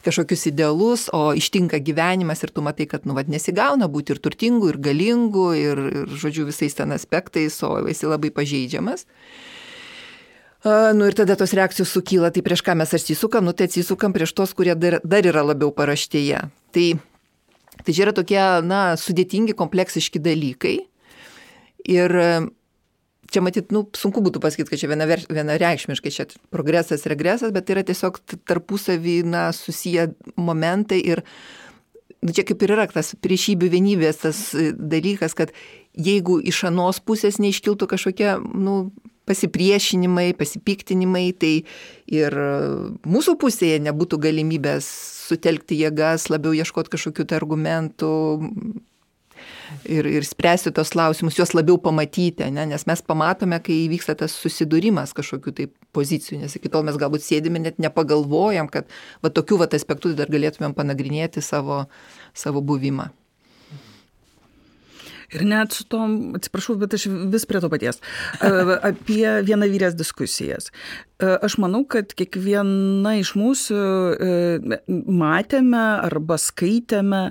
kažkokius 0.05 0.47
idealus, 0.51 1.09
o 1.13 1.31
ištinka 1.37 1.81
gyvenimas 1.85 2.43
ir 2.45 2.53
tu 2.55 2.65
matai, 2.65 2.87
kad, 2.91 3.05
nu, 3.09 3.15
vad, 3.17 3.29
nesigauna 3.33 3.89
būti 3.91 4.15
ir 4.15 4.21
turtingu, 4.23 4.73
ir 4.73 4.81
galingu, 4.81 5.51
ir, 5.57 5.81
ir, 5.91 6.15
žodžiu, 6.23 6.47
visais 6.49 6.77
ten 6.77 6.93
aspektais, 6.97 7.59
o 7.67 7.77
esi 7.91 8.09
labai 8.09 8.33
pažeidžiamas. 8.35 9.07
Uh, 10.61 10.93
nu 10.93 11.07
ir 11.09 11.17
tada 11.17 11.37
tos 11.41 11.55
reakcijos 11.57 11.89
sukyla, 11.89 12.29
tai 12.33 12.45
prieš 12.45 12.61
ką 12.67 12.75
mes 12.77 12.91
atsisukam, 12.93 13.47
nu 13.49 13.55
tai 13.57 13.71
atsisukam 13.71 14.13
prieš 14.13 14.35
tos, 14.37 14.53
kurie 14.57 14.75
dar, 14.77 14.99
dar 15.05 15.25
yra 15.25 15.45
labiau 15.45 15.73
paraštėje. 15.73 16.43
Tai, 16.77 16.87
tai 17.81 17.95
čia 17.97 18.05
yra 18.05 18.17
tokie, 18.17 18.41
na, 18.65 18.83
sudėtingi, 19.01 19.57
kompleksiški 19.57 20.21
dalykai. 20.21 20.77
Ir 21.89 22.13
čia 23.33 23.43
matyt, 23.45 23.73
nu, 23.75 23.85
sunku 23.97 24.23
būtų 24.25 24.43
pasakyti, 24.43 24.71
kad 24.73 24.83
čia 24.83 24.91
viena, 24.91 25.07
vienareikšmiškai 25.07 26.13
čia 26.15 26.27
progresas, 26.53 27.07
regresas, 27.11 27.55
bet 27.55 27.67
tai 27.67 27.79
yra 27.79 27.87
tiesiog 27.89 28.21
tarpusavį 28.49 29.21
na, 29.31 29.49
susiję 29.57 30.11
momentai 30.37 31.01
ir 31.01 31.25
nu, 32.21 32.35
čia 32.37 32.45
kaip 32.49 32.63
ir 32.65 32.75
yra 32.77 32.89
tas 32.91 33.15
priešybių 33.23 33.71
vienybės 33.73 34.25
tas 34.25 34.43
e, 34.55 34.71
dalykas, 34.75 35.37
kad 35.39 35.55
jeigu 35.95 36.41
iš 36.43 36.65
anos 36.71 37.01
pusės 37.03 37.41
neiškiltų 37.43 37.89
kažkokie 37.91 38.35
nu, 38.41 38.91
pasipriešinimai, 39.31 40.33
pasipiktinimai, 40.39 41.31
tai 41.39 41.53
ir 42.11 42.37
mūsų 43.07 43.37
pusėje 43.39 43.79
nebūtų 43.87 44.19
galimybės 44.27 44.89
sutelkti 45.31 45.79
jėgas, 45.85 46.27
labiau 46.33 46.55
ieškoti 46.57 46.91
kažkokių 46.97 47.29
tai 47.31 47.39
argumentų, 47.39 48.11
ir, 49.85 50.07
ir 50.07 50.27
spręsti 50.27 50.73
tos 50.77 50.93
klausimus, 50.95 51.39
juos 51.39 51.55
labiau 51.57 51.79
pamatyti, 51.83 52.49
ne? 52.55 52.67
nes 52.73 52.87
mes 52.89 53.05
pamatome, 53.07 53.61
kai 53.65 53.83
įvyksta 53.87 54.17
tas 54.23 54.35
susidūrimas 54.43 55.15
kažkokiu 55.17 55.55
tai 55.57 55.69
pozicijų, 55.97 56.43
nes 56.45 56.59
iki 56.59 56.73
tol 56.73 56.87
mes 56.87 56.99
galbūt 57.01 57.27
sėdime 57.27 57.63
net 57.63 57.81
nepagalvojam, 57.83 58.71
kad 58.73 58.91
va 59.25 59.33
tokių 59.33 59.63
va 59.65 59.71
aspektų 59.81 60.15
dar 60.19 60.31
galėtumėm 60.33 60.77
panagrinėti 60.77 61.45
savo, 61.45 61.85
savo 62.37 62.65
buvimą. 62.65 63.11
Ir 65.31 65.45
net 65.47 65.75
su 65.75 65.85
tom, 65.87 66.35
atsiprašau, 66.35 66.75
bet 66.81 66.97
aš 66.97 67.07
vis 67.31 67.45
prie 67.47 67.61
to 67.63 67.71
paties, 67.71 68.01
apie 68.43 69.37
vienavyrės 69.47 69.95
diskusijas. 69.99 70.73
Aš 71.23 71.55
manau, 71.63 71.85
kad 71.87 72.11
kiekviena 72.19 73.15
iš 73.21 73.37
mūsų 73.39 73.79
matėme 75.21 75.85
arba 76.09 76.39
skaitėme, 76.41 77.29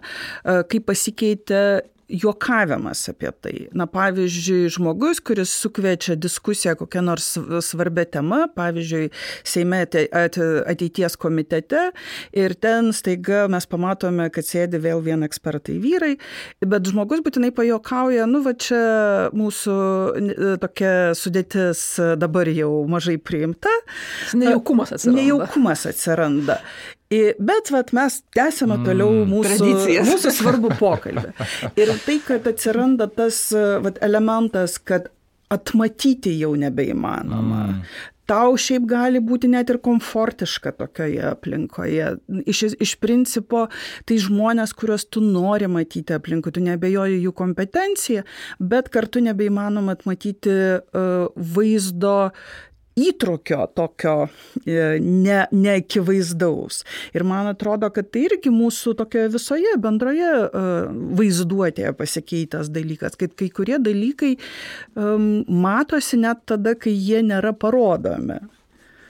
kaip 0.72 0.88
pasikeitė 0.88 1.64
juokavimas 2.10 3.05
apie 3.12 3.32
tai. 3.41 3.55
Na, 3.78 3.86
pavyzdžiui, 3.89 4.70
žmogus, 4.74 5.22
kuris 5.24 5.53
sukviečia 5.62 6.18
diskusiją 6.20 6.76
kokią 6.80 7.03
nors 7.05 7.32
svarbę 7.66 8.05
temą, 8.10 8.47
pavyzdžiui, 8.55 9.10
Seime 9.43 9.84
ateities 9.84 11.16
komitete 11.20 11.89
ir 12.36 12.55
ten 12.55 12.91
staiga 12.93 13.45
mes 13.51 13.66
pamatome, 13.70 14.30
kad 14.34 14.47
sėdi 14.47 14.82
vėl 14.82 15.03
vien 15.05 15.24
ekspertai 15.26 15.78
vyrai, 15.82 16.14
bet 16.66 16.89
žmogus 16.89 17.24
būtinai 17.26 17.51
pajokauja, 17.55 18.28
nu, 18.30 18.43
va 18.45 18.55
čia 18.57 18.82
mūsų 19.36 19.78
tokia 20.64 20.93
sudėtis 21.18 21.84
dabar 22.20 22.49
jau 22.51 22.72
mažai 22.89 23.18
priimta. 23.22 23.74
Nejaukumas 24.34 24.95
atsiranda. 24.95 25.22
Nejaukumas 25.22 25.86
atsiranda. 25.89 26.60
Bet 27.10 27.72
vat, 27.74 27.89
mes 27.97 28.20
tęsime 28.38 28.76
toliau 28.86 29.10
mm, 29.10 29.32
mūsų, 29.32 29.55
Tradicijas. 29.57 30.12
mūsų 30.12 30.34
svarbų 30.36 30.76
pokalbį. 30.84 31.32
Ir 31.82 31.95
tai, 32.05 32.20
kad 32.26 32.45
atsiranda 32.51 33.10
tas 33.10 33.47
vat, 33.82 33.97
elementas, 34.05 34.78
kad 34.78 35.10
atmatyti 35.49 36.36
jau 36.38 36.53
nebeįmanoma. 36.60 37.66
Mm. 37.74 37.84
Tau 38.30 38.53
šiaip 38.62 38.84
gali 38.86 39.18
būti 39.26 39.49
net 39.49 39.72
ir 39.74 39.80
komfortiška 39.82 40.76
tokioje 40.78 41.24
aplinkoje. 41.32 42.12
Iš, 42.45 42.60
iš 42.78 42.91
principo, 43.01 43.64
tai 44.05 44.20
žmonės, 44.22 44.76
kuriuos 44.78 45.07
tu 45.10 45.24
nori 45.26 45.66
matyti 45.72 46.14
aplinkui, 46.14 46.53
tu 46.53 46.62
nebejoji 46.62 47.24
jų 47.24 47.34
kompetenciją, 47.39 48.22
bet 48.62 48.93
kartu 48.93 49.24
nebeįmanoma 49.26 49.97
atmatyti 49.97 50.53
uh, 50.53 51.26
vaizdo 51.57 52.30
įtrukio 53.08 53.66
tokio 53.78 54.16
e, 54.66 55.00
ne, 55.00 55.39
neakivaizdaus. 55.52 56.84
Ir 57.16 57.26
man 57.28 57.50
atrodo, 57.52 57.89
kad 57.95 58.12
tai 58.14 58.26
irgi 58.28 58.52
mūsų 58.54 58.95
tokioje 59.00 59.32
visoje 59.36 59.76
bendroje 59.82 60.30
e, 60.30 60.66
vaizduotėje 61.20 61.93
pasikeitęs 62.00 62.72
dalykas, 62.76 63.18
kad 63.20 63.36
kai 63.39 63.50
kurie 63.54 63.80
dalykai 63.82 64.36
um, 64.95 65.43
matosi 65.47 66.20
net 66.22 66.45
tada, 66.50 66.76
kai 66.80 66.93
jie 66.95 67.24
nėra 67.26 67.54
parodomi. 67.58 68.39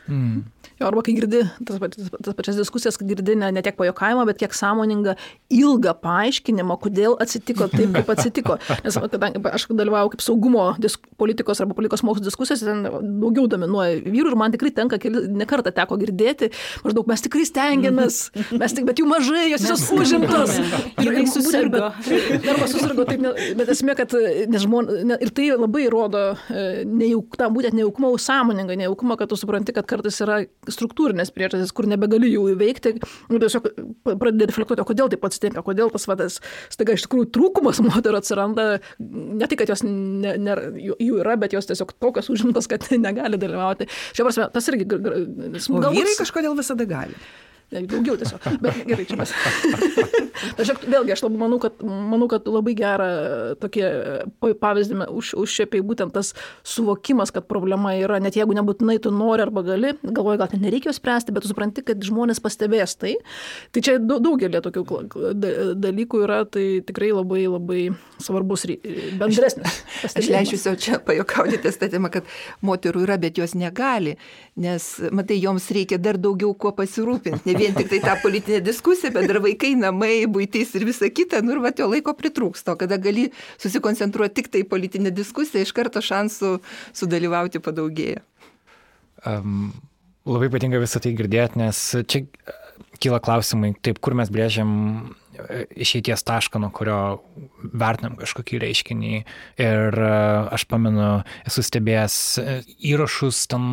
Mm. 0.09 0.41
Jo, 0.79 0.87
arba 0.87 1.01
kai 1.03 1.11
girdi 1.17 1.41
tas, 1.67 1.79
tas 2.23 2.35
pačias 2.37 2.55
diskusijas, 2.55 2.95
kai 2.99 3.09
girdi 3.09 3.33
ne, 3.35 3.49
ne 3.51 3.63
tiek 3.65 3.75
pajokavimą, 3.75 4.23
bet 4.29 4.37
kiek 4.39 4.53
sąmoningą 4.55 5.15
ilgą 5.51 5.91
paaiškinimą, 5.99 6.77
kodėl 6.79 7.17
atsitiko 7.19 7.67
taip, 7.73 7.91
kaip 7.97 8.11
atsitiko. 8.13 8.55
Nes 8.85 8.97
kadangi 9.11 9.41
aš 9.51 9.65
dalyvauju 9.75 10.13
kaip 10.13 10.23
saugumo 10.23 10.69
disk, 10.79 11.03
politikos 11.19 11.59
arba 11.59 11.75
politikos 11.75 12.03
mokslo 12.07 12.23
diskusijose, 12.23 12.63
ten 12.69 12.85
daugiau 13.19 13.49
dominuoja 13.51 13.97
vyrų 14.05 14.31
ir 14.31 14.37
man 14.39 14.55
tikrai 14.55 14.71
tenka, 14.77 14.99
ne 15.09 15.47
kartą 15.49 15.73
teko 15.75 15.97
girdėti, 15.99 16.51
maždaug 16.85 17.11
mes 17.11 17.25
tikrai 17.27 17.43
stengiamės, 17.49 18.21
mes 18.55 18.77
tik, 18.77 18.87
bet 18.87 19.03
jų 19.03 19.09
mažai, 19.11 19.49
jos 19.51 19.67
visos 19.67 19.83
užimtos. 19.97 20.55
Ir 21.03 21.11
jie 21.17 21.25
susirgo. 21.27 21.89
Arba 21.91 22.71
susirgo 22.71 23.07
taip, 23.09 23.19
ne, 23.25 23.35
bet 23.59 23.73
esmė, 23.75 23.97
kad 23.99 24.15
žmon, 24.63 24.93
ne, 25.11 25.19
ir 25.19 25.35
tai 25.35 25.51
labai 25.57 25.89
rodo 25.91 26.23
e, 26.47 26.85
nejauk, 26.87 27.35
tą 27.39 27.51
būtent 27.51 27.75
nejaukumą, 27.75 28.15
sąmoningą 28.23 28.79
nejaukumą, 28.79 29.19
kad 29.19 29.31
tu 29.31 29.39
supranti, 29.39 29.75
kad 29.75 29.87
kartais 29.89 30.23
yra 30.23 30.41
struktūrinės 30.73 31.33
priežastys, 31.35 31.73
kur 31.75 31.87
nebegali 31.89 32.31
jų 32.33 32.45
įveikti, 32.53 32.95
ir 32.99 33.43
tiesiog 33.43 33.67
pradedi 34.09 34.49
reflektuoti, 34.49 34.85
kodėl 34.87 35.11
taip 35.11 35.25
atsitinka, 35.27 35.63
kodėl 35.65 35.91
tas 35.93 36.07
vadas, 36.09 36.39
staiga 36.73 36.95
iš 36.97 37.07
tikrųjų 37.07 37.31
trūkumas 37.35 37.81
moterų 37.89 38.21
atsiranda, 38.21 38.69
ne 38.99 39.49
tik, 39.49 39.63
kad 39.63 39.73
jos 39.73 39.85
ne, 39.85 40.35
ne, 40.39 40.57
jų 40.79 41.19
yra, 41.21 41.37
bet 41.41 41.55
jos 41.57 41.69
tiesiog 41.69 41.95
tokios 41.99 42.31
užimtos, 42.33 42.69
kad 42.71 42.87
negali 43.07 43.41
dalyvauti. 43.41 43.89
Šia 44.13 44.25
prasme, 44.27 44.49
tas 44.53 44.71
irgi... 44.71 44.89
Galbūt 44.89 45.93
vyrai 45.95 46.17
kažkodėl 46.19 46.57
visada 46.59 46.87
gali 46.89 47.17
daugiau 47.71 48.17
tiesiog. 48.19 48.45
Bet 48.63 48.81
gerai, 48.89 49.05
čia 49.09 49.17
mes. 49.19 49.33
aš, 50.61 50.71
vėlgi, 50.83 51.13
aš 51.13 51.23
labai 51.25 51.41
manau, 51.41 51.59
kad, 51.61 51.81
manau, 51.85 52.29
kad 52.31 52.47
labai 52.49 52.73
gerą 52.77 53.09
tokie 53.61 53.85
pavyzdį 54.39 55.09
užšiepiai 55.13 55.83
būtent 55.85 56.13
tas 56.15 56.33
suvokimas, 56.67 57.33
kad 57.35 57.47
problema 57.49 57.93
yra, 57.99 58.19
net 58.23 58.37
jeigu 58.39 58.55
nebūtinai 58.57 58.97
tu 59.03 59.13
nori 59.13 59.45
arba 59.45 59.63
gali, 59.67 59.93
galvoju, 60.03 60.41
gal 60.41 60.51
ten 60.51 60.63
nereikia 60.65 60.93
spręsti, 60.95 61.35
bet 61.35 61.45
tu 61.45 61.51
supranti, 61.51 61.83
kad 61.85 62.01
žmonės 62.05 62.41
pastebės 62.43 62.97
tai. 62.99 63.15
Tai 63.75 63.83
čia 63.85 63.97
daugelį 63.99 64.63
tokių 64.65 64.85
dalykų 65.79 66.23
yra, 66.25 66.41
tai 66.49 66.67
tikrai 66.85 67.11
labai 67.13 67.45
labai 67.49 67.81
svarbus 68.21 68.65
bendresnis. 69.19 69.81
Aš 70.09 70.29
leisiu 70.31 70.75
čia 70.79 70.99
pajokauti 71.03 71.61
tą 71.63 71.73
statymą, 71.73 72.11
kad 72.13 72.27
moterų 72.65 73.05
yra, 73.05 73.19
bet 73.21 73.39
jos 73.39 73.55
negali, 73.57 74.17
nes, 74.59 74.85
matai, 75.15 75.39
joms 75.41 75.69
reikia 75.73 75.99
dar 76.01 76.19
daugiau 76.19 76.51
kuo 76.59 76.71
pasirūpinti 76.75 77.55
vien 77.57 77.75
tik 77.77 77.89
tai 77.91 78.01
tą 78.03 78.15
politinę 78.23 78.59
diskusiją, 78.65 79.13
bet 79.15 79.29
dar 79.31 79.39
vaikai, 79.43 79.73
namai, 79.79 80.13
būtys 80.31 80.73
ir 80.77 80.85
visa 80.89 81.09
kita, 81.09 81.41
nu 81.45 81.55
ir 81.55 81.61
va, 81.63 81.71
jo 81.75 81.87
laiko 81.91 82.13
pritrūksta, 82.17 82.75
o 82.75 82.79
kada 82.79 82.99
gali 83.01 83.29
susikoncentruoti 83.61 84.41
tik 84.41 84.51
tai 84.53 84.65
politinę 84.67 85.13
diskusiją, 85.15 85.63
iš 85.63 85.75
karto 85.75 86.03
šansų 86.03 86.57
sudalyvauti 86.91 87.63
padaugėja. 87.63 88.23
Um, 89.27 89.71
labai 90.27 90.51
patinka 90.51 90.81
visą 90.81 91.01
tai 91.03 91.15
girdėti, 91.17 91.59
nes 91.59 91.79
čia 92.11 92.25
kyla 92.99 93.21
klausimai, 93.23 93.73
taip, 93.83 94.01
kur 94.03 94.15
mes 94.17 94.31
brėžiam 94.31 94.71
išeities 95.75 96.23
tašką, 96.27 96.59
nuo 96.61 96.71
kurio 96.75 96.99
vertinam 97.73 98.15
kažkokį 98.19 98.59
reiškinį. 98.63 99.13
Ir 99.61 99.99
e, 99.99 100.11
aš 100.55 100.65
pamenu, 100.69 101.07
esu 101.47 101.63
stebėjęs 101.65 102.17
e, 102.41 102.57
įrašus 102.91 103.41
ten 103.51 103.67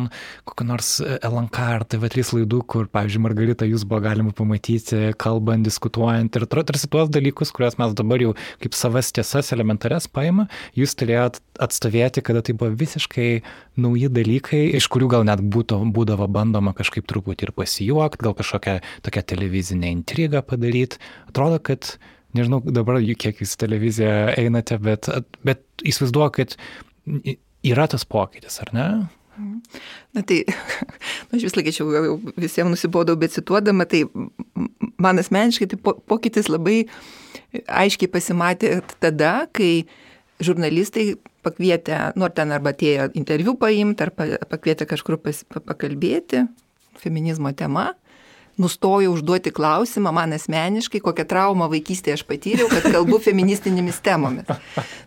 kokio 0.47 0.67
nors 0.67 0.91
LNK 1.01 1.67
ar 1.77 1.85
TV3 1.89 2.33
laidų, 2.39 2.61
kur, 2.69 2.89
pavyzdžiui, 2.91 3.23
Margarita 3.27 3.67
jūs 3.67 3.85
buvo 3.87 4.01
galima 4.05 4.33
pamatyti, 4.35 5.13
kalbant, 5.19 5.65
diskutuojant 5.67 6.39
ir 6.39 6.47
tarsi 6.47 6.89
tuos 6.91 7.11
dalykus, 7.13 7.53
kuriuos 7.55 7.79
mes 7.81 7.95
dabar 7.97 8.23
jau 8.23 8.33
kaip 8.63 8.77
savas 8.77 9.11
tiesas 9.15 9.53
elementarias 9.55 10.09
paima, 10.11 10.47
jūs 10.77 10.95
turėjot 10.99 11.41
atstovėti, 11.63 12.23
kada 12.25 12.43
tai 12.45 12.55
buvo 12.57 12.73
visiškai 12.77 13.29
nauji 13.81 14.09
dalykai, 14.13 14.63
iš 14.77 14.87
kurių 14.93 15.09
gal 15.11 15.25
net 15.27 15.41
būtų, 15.41 15.79
būdavo 15.93 16.27
bandoma 16.31 16.73
kažkaip 16.77 17.07
truputį 17.09 17.47
ir 17.47 17.53
pasijuokti, 17.57 18.23
gal 18.25 18.35
kažkokią 18.37 18.77
tokią 19.05 19.23
televizinę 19.33 19.91
intrigą 19.93 20.43
padaryti. 20.45 21.01
Atrodo, 21.29 21.56
kad 21.63 21.95
nežinau 22.37 22.61
dabar, 22.63 22.99
kiek 23.01 23.41
jūs 23.41 23.55
televiziją 23.59 24.33
einate, 24.37 24.77
bet, 24.83 25.09
bet 25.47 25.63
įsivaizduoju, 25.87 26.33
kad 26.37 26.57
yra 27.67 27.87
tas 27.91 28.05
pokytis, 28.07 28.59
ar 28.63 28.73
ne? 28.75 28.87
Na 30.17 30.23
tai, 30.25 30.41
aš 31.35 31.45
vis 31.45 31.55
laikėčiau, 31.57 31.91
jau 31.93 32.17
visiems 32.39 32.73
nusibodau, 32.73 33.17
bet 33.19 33.35
cituodama, 33.35 33.85
tai 33.89 34.03
man 34.97 35.21
asmeniškai 35.21 35.69
tai 35.73 35.79
pokytis 36.09 36.49
labai 36.49 36.81
aiškiai 37.53 38.09
pasimatė 38.11 38.79
tada, 39.01 39.45
kai 39.53 39.85
žurnalistai 40.43 41.15
pakvietė, 41.45 41.99
nors 42.19 42.35
ten 42.37 42.51
arba 42.53 42.73
atėjo 42.73 43.11
interviu 43.17 43.55
paimti, 43.59 44.05
ar 44.05 44.11
pakvietė 44.49 44.89
kažkur 44.89 45.19
pas, 45.21 45.43
pakalbėti 45.53 46.45
feminizmo 46.97 47.53
tema, 47.57 47.91
nustojo 48.57 49.11
užduoti 49.13 49.51
klausimą 49.51 50.11
man 50.15 50.33
asmeniškai, 50.35 51.01
kokią 51.05 51.25
traumą 51.29 51.67
vaikystėje 51.71 52.17
aš 52.17 52.23
patyriau, 52.27 52.67
kad 52.71 52.87
kalbu 52.89 53.19
feministinėmis 53.21 53.99
temomis. 54.05 54.49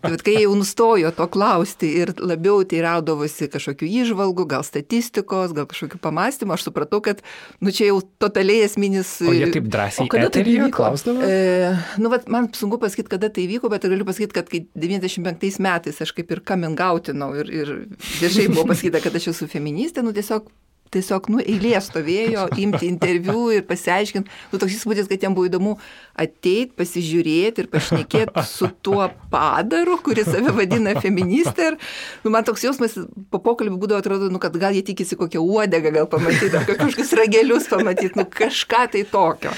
Tai 0.01 0.13
kai 0.23 0.37
jau 0.39 0.53
nustojo 0.57 1.11
to 1.15 1.27
klausti 1.31 1.89
ir 2.01 2.13
labiau 2.19 2.63
teiraudavosi 2.67 3.49
kažkokių 3.51 3.89
įžvalgų, 4.01 4.47
gal 4.53 4.65
statistikos, 4.67 5.55
gal 5.57 5.67
kažkokių 5.71 5.99
pamastymų, 6.03 6.55
aš 6.55 6.69
supratau, 6.69 7.01
kad 7.03 7.23
nu, 7.59 7.73
čia 7.75 7.91
jau 7.91 7.99
totaliai 8.21 8.65
esminis... 8.67 9.17
O 9.27 9.35
jie 9.35 9.51
taip 9.53 9.67
drąsiai. 9.71 10.07
O 10.07 10.11
kada 10.11 10.31
tai 10.33 10.45
vyko? 10.47 10.71
Klausdavo? 10.79 11.27
E, 11.27 11.75
nu, 12.01 12.11
vat, 12.13 12.27
man 12.31 12.49
sunku 12.55 12.79
pasakyti, 12.81 13.11
kada 13.11 13.31
tai 13.33 13.47
vyko, 13.51 13.71
bet 13.73 13.87
galiu 13.91 14.07
pasakyti, 14.07 14.37
kad 14.39 14.51
kai 14.51 14.65
95 14.79 15.61
metais 15.63 16.01
aš 16.03 16.15
kaip 16.15 16.31
ir 16.31 16.43
kamingautinau 16.47 17.33
ir, 17.41 17.51
ir 17.51 17.77
viešai 18.21 18.49
buvo 18.53 18.69
pasakyta, 18.71 19.03
kad 19.03 19.19
aš 19.19 19.31
esu 19.35 19.49
feministė, 19.51 20.05
nu 20.05 20.15
tiesiog 20.15 20.47
tiesiog, 20.91 21.29
nu, 21.31 21.39
eilė 21.39 21.79
stovėjo, 21.83 22.47
imti 22.63 22.89
interviu 22.89 23.47
ir 23.55 23.63
pasiaiškinti. 23.67 24.31
Nu, 24.51 24.59
toks 24.61 24.75
įspūdis, 24.77 25.09
kad 25.11 25.23
jam 25.23 25.35
buvo 25.37 25.49
įdomu 25.49 25.75
ateiti, 26.19 26.71
pasižiūrėti 26.77 27.65
ir 27.65 27.69
pašnekėti 27.71 28.45
su 28.47 28.69
tuo 28.83 29.07
padaru, 29.33 29.97
kuris 30.03 30.29
save 30.29 30.53
vadina 30.57 30.95
feministė. 31.01 31.71
Ir, 31.71 31.79
nu, 32.25 32.33
man 32.35 32.47
toks 32.47 32.65
jausmas 32.67 32.97
po 33.31 33.41
pokalbį 33.43 33.79
būdavo, 33.81 34.01
atrodo, 34.03 34.31
nu, 34.33 34.41
kad 34.43 34.57
gal 34.61 34.75
jie 34.75 34.83
tikisi 34.91 35.19
kokią 35.19 35.43
uodegą 35.43 35.93
gal 36.01 36.11
pamatyti, 36.11 36.53
ar 36.57 36.67
kažkokius 36.67 37.15
ragelius 37.19 37.71
pamatyti, 37.71 38.13
nu, 38.19 38.27
kažką 38.27 38.85
tai 38.95 39.05
tokio. 39.07 39.55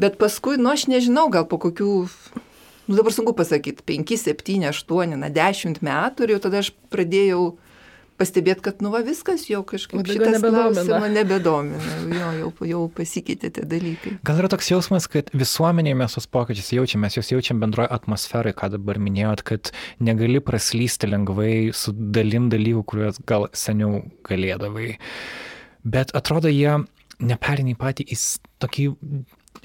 Bet 0.00 0.20
paskui, 0.20 0.54
nu, 0.60 0.70
aš 0.72 0.86
nežinau, 0.90 1.26
gal 1.32 1.48
po 1.50 1.58
kokių 1.60 1.90
nu 2.90 2.96
dabar 2.98 3.12
sunku 3.14 3.32
pasakyti, 3.38 3.84
5, 3.86 4.16
7, 4.18 4.64
8, 4.66 5.14
na 5.14 5.28
10 5.30 5.78
metų 5.86 6.26
ir 6.26 6.32
jau 6.34 6.40
tada 6.42 6.58
aš 6.58 6.72
pradėjau 6.90 7.52
pastebėt, 8.20 8.60
kad, 8.64 8.82
nu, 8.84 8.92
va, 8.92 9.00
viskas 9.06 9.46
jau 9.48 9.62
kažkaip 9.66 10.04
šitas 10.06 10.36
nebedomina. 10.36 11.08
nebedomina, 11.14 11.96
jo, 12.12 12.30
jau, 12.40 12.50
jau 12.68 12.82
pasikeitė 12.96 13.52
tie 13.56 13.64
dalykai. 13.68 14.14
Gal 14.26 14.42
yra 14.42 14.50
toks 14.52 14.70
jausmas, 14.72 15.08
kad 15.10 15.32
visuomenėje 15.32 15.98
mes 16.02 16.16
tos 16.18 16.28
pokyčius 16.30 16.70
jaučiam, 16.76 17.02
mes 17.04 17.16
juos 17.16 17.32
jaučiam 17.32 17.62
bendroje 17.62 17.90
atmosferai, 17.96 18.54
ką 18.56 18.72
dabar 18.76 19.00
minėjot, 19.02 19.44
kad 19.50 19.72
negali 20.04 20.42
praslysti 20.44 21.10
lengvai 21.10 21.54
su 21.76 21.96
dalim 21.96 22.50
dalykų, 22.52 22.86
kuriuos 22.92 23.20
gal 23.28 23.48
seniau 23.56 24.04
galėdavai. 24.28 24.94
Bet 25.82 26.12
atrodo, 26.16 26.52
jie 26.52 26.82
neperina 27.20 27.72
į 27.72 27.78
patį 27.80 28.06
į 28.12 28.18
tokį 28.62 28.88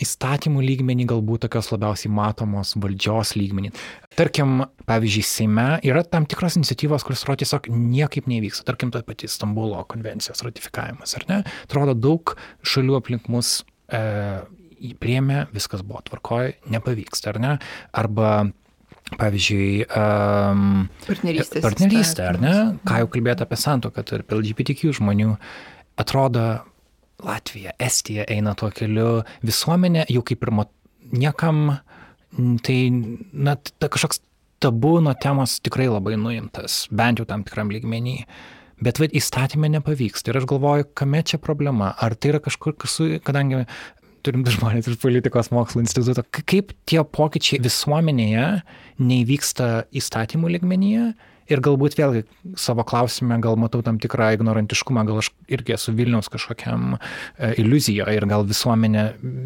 įstatymų 0.01 0.63
lygmenį, 0.65 1.05
galbūt 1.11 1.45
tokios 1.45 1.69
labiausiai 1.71 2.11
matomos 2.11 2.73
valdžios 2.81 3.36
lygmenį. 3.38 3.71
Tarkim, 4.17 4.65
pavyzdžiui, 4.89 5.23
Seime 5.27 5.67
yra 5.88 6.03
tam 6.07 6.27
tikros 6.29 6.57
iniciatyvos, 6.59 7.05
kuris 7.07 7.23
atrodo 7.23 7.43
tiesiog 7.43 7.69
niekaip 7.71 8.27
nevyksta. 8.31 8.65
Tarkim, 8.67 8.91
ta 8.91 9.03
pati 9.07 9.29
Stambulo 9.31 9.79
konvencijos 9.91 10.43
ratifikavimas, 10.45 11.15
ar 11.19 11.27
ne? 11.31 11.39
Atrodo, 11.67 11.95
daug 11.95 12.36
šalių 12.67 12.99
aplink 12.99 13.31
mus 13.31 13.57
e, 13.88 14.03
priemė, 14.99 15.45
viskas 15.55 15.86
buvo 15.86 16.03
tvarkoje, 16.09 16.57
nepavyksta, 16.75 17.33
ar 17.33 17.41
ne? 17.43 17.57
Arba 17.95 18.36
Pavyzdžiui, 19.05 19.86
um, 19.93 20.88
partnerystė. 21.05 21.61
Partnerystė, 21.61 22.23
ar 22.25 22.39
ne? 22.41 22.53
Ką 22.89 23.03
jau 23.03 23.09
kalbėti 23.13 23.45
apie 23.45 23.59
santoką 23.61 24.01
tarp 24.01 24.33
LGBTQ 24.33 24.95
žmonių, 24.97 25.36
atrodo 26.01 26.45
Latvija, 27.24 27.72
Estija 27.80 28.26
eina 28.32 28.55
tuo 28.59 28.70
keliu, 28.76 29.24
visuomenė 29.45 30.05
jau 30.11 30.24
kaip 30.26 30.43
ir 30.43 30.51
mat, 30.59 30.72
niekam, 31.16 31.78
tai 32.66 32.78
na, 32.91 33.55
ta 33.55 33.89
kažkoks 33.91 34.22
tabu 34.63 34.97
nuo 35.03 35.13
temos 35.22 35.59
tikrai 35.63 35.88
labai 35.91 36.18
nuimtas, 36.20 36.86
bent 36.91 37.22
jau 37.22 37.28
tam 37.30 37.45
tikram 37.47 37.72
lygmenį. 37.74 38.18
Bet 38.84 38.99
vad 38.99 39.13
įstatymė 39.16 39.70
nepavyksta 39.78 40.34
ir 40.34 40.41
aš 40.41 40.47
galvoju, 40.51 40.89
kame 40.99 41.22
čia 41.24 41.39
problema. 41.39 41.93
Ar 41.95 42.16
tai 42.20 42.34
yra 42.34 42.41
kažkur, 42.43 42.76
kadangi 43.24 43.63
turim 44.26 44.43
du 44.43 44.51
žmonės 44.51 44.89
iš 44.91 44.97
politikos 44.99 45.51
mokslo 45.53 45.84
instituto, 45.84 46.26
kaip 46.28 46.74
tie 46.89 46.99
pokyčiai 47.05 47.61
visuomenėje 47.63 48.47
neįvyksta 48.99 49.70
įstatymų 49.95 50.57
lygmenyje 50.57 51.13
Ir 51.51 51.61
galbūt 51.65 51.97
vėlgi 51.99 52.23
savo 52.57 52.85
klausime 52.87 53.37
gal 53.43 53.57
matau 53.61 53.83
tam 53.85 53.99
tikrą 54.01 54.31
ignorantiškumą, 54.37 55.03
gal 55.05 55.21
aš 55.21 55.31
irgi 55.51 55.75
esu 55.77 55.93
Vilniaus 55.97 56.29
kažkokiam 56.33 56.95
e, 56.95 57.51
iliuzijoje 57.61 58.15
ir 58.17 58.25
gal 58.29 58.47
visuomenė 58.49 59.05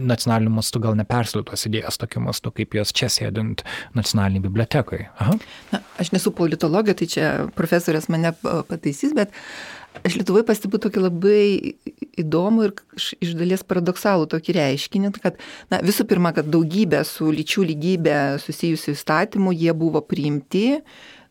nacionaliniu 0.10 0.54
mastu 0.60 0.82
gal 0.84 0.96
nepersilu 1.00 1.44
tos 1.48 1.68
idėjas 1.68 2.00
tokiu 2.00 2.24
mastu, 2.24 2.54
kaip 2.56 2.78
jos 2.80 2.96
čia 2.96 3.12
sėdint 3.12 3.66
nacionaliniai 4.00 4.46
bibliotekai. 4.48 5.02
Aha. 5.20 5.36
Na, 5.74 5.84
aš 6.00 6.14
nesu 6.16 6.32
politologė, 6.36 6.96
tai 7.02 7.10
čia 7.12 7.34
profesorės 7.58 8.08
mane 8.12 8.32
pataisys, 8.42 9.12
bet 9.18 9.36
Aš 10.06 10.16
Lietuvai 10.20 10.44
pastebiu 10.48 10.80
tokį 10.80 11.02
labai 11.02 11.74
įdomų 12.22 12.68
ir 12.68 12.74
iš 13.26 13.34
dalies 13.36 13.64
paradoksalų 13.68 14.30
tokį 14.32 14.56
reiškinį, 14.56 15.12
kad 15.18 15.40
na, 15.72 15.82
visų 15.84 16.06
pirma, 16.08 16.32
kad 16.36 16.48
daugybė 16.52 17.02
su 17.08 17.32
lyčių 17.34 17.66
lygybė 17.72 18.20
susijusių 18.44 18.94
įstatymų 18.96 19.56
jie 19.58 19.74
buvo 19.76 20.04
priimti, 20.06 20.80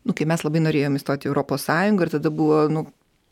nu, 0.09 0.15
kai 0.17 0.25
mes 0.29 0.41
labai 0.45 0.63
norėjom 0.65 0.97
įstoti 0.97 1.29
į 1.29 1.33
Europos 1.33 1.67
Sąjungą 1.69 2.07
ir 2.07 2.17
tada 2.17 2.33
buvo, 2.33 2.63
nu, 2.73 2.87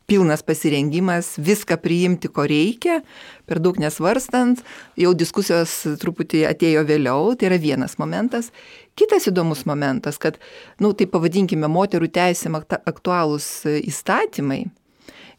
pilnas 0.08 0.44
pasirengimas 0.46 1.34
viską 1.38 1.76
priimti, 1.84 2.30
ko 2.32 2.46
reikia, 2.48 3.02
per 3.50 3.60
daug 3.60 3.76
nesvarstant, 3.82 4.62
jau 4.96 5.12
diskusijos 5.18 5.74
truputį 6.00 6.46
atėjo 6.48 6.86
vėliau, 6.88 7.34
tai 7.36 7.50
yra 7.50 7.58
vienas 7.60 7.98
momentas. 8.00 8.54
Kitas 8.98 9.28
įdomus 9.28 9.66
momentas, 9.68 10.20
kad, 10.22 10.40
na, 10.78 10.88
nu, 10.88 10.94
tai 10.96 11.10
pavadinkime, 11.12 11.68
moterų 11.68 12.08
teisėm 12.16 12.56
aktualūs 12.62 13.50
įstatymai, 13.82 14.62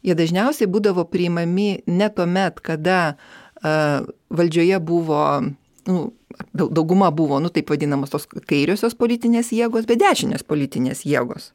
jie 0.05 0.15
dažniausiai 0.15 0.69
būdavo 0.69 1.07
priimami 1.09 1.79
ne 1.89 2.13
tuomet, 2.13 2.61
kada 2.61 2.99
uh, 3.15 4.05
valdžioje 4.29 4.77
buvo, 4.85 5.23
nu, 5.89 5.99
dauguma 6.53 7.11
buvo, 7.11 7.39
nu 7.39 7.49
taip 7.53 7.69
vadinamos 7.71 8.11
tos 8.13 8.25
kairiosios 8.49 8.95
politinės 8.97 9.51
jėgos, 9.55 9.87
bet 9.89 10.01
dešinės 10.01 10.45
politinės 10.47 11.05
jėgos. 11.07 11.51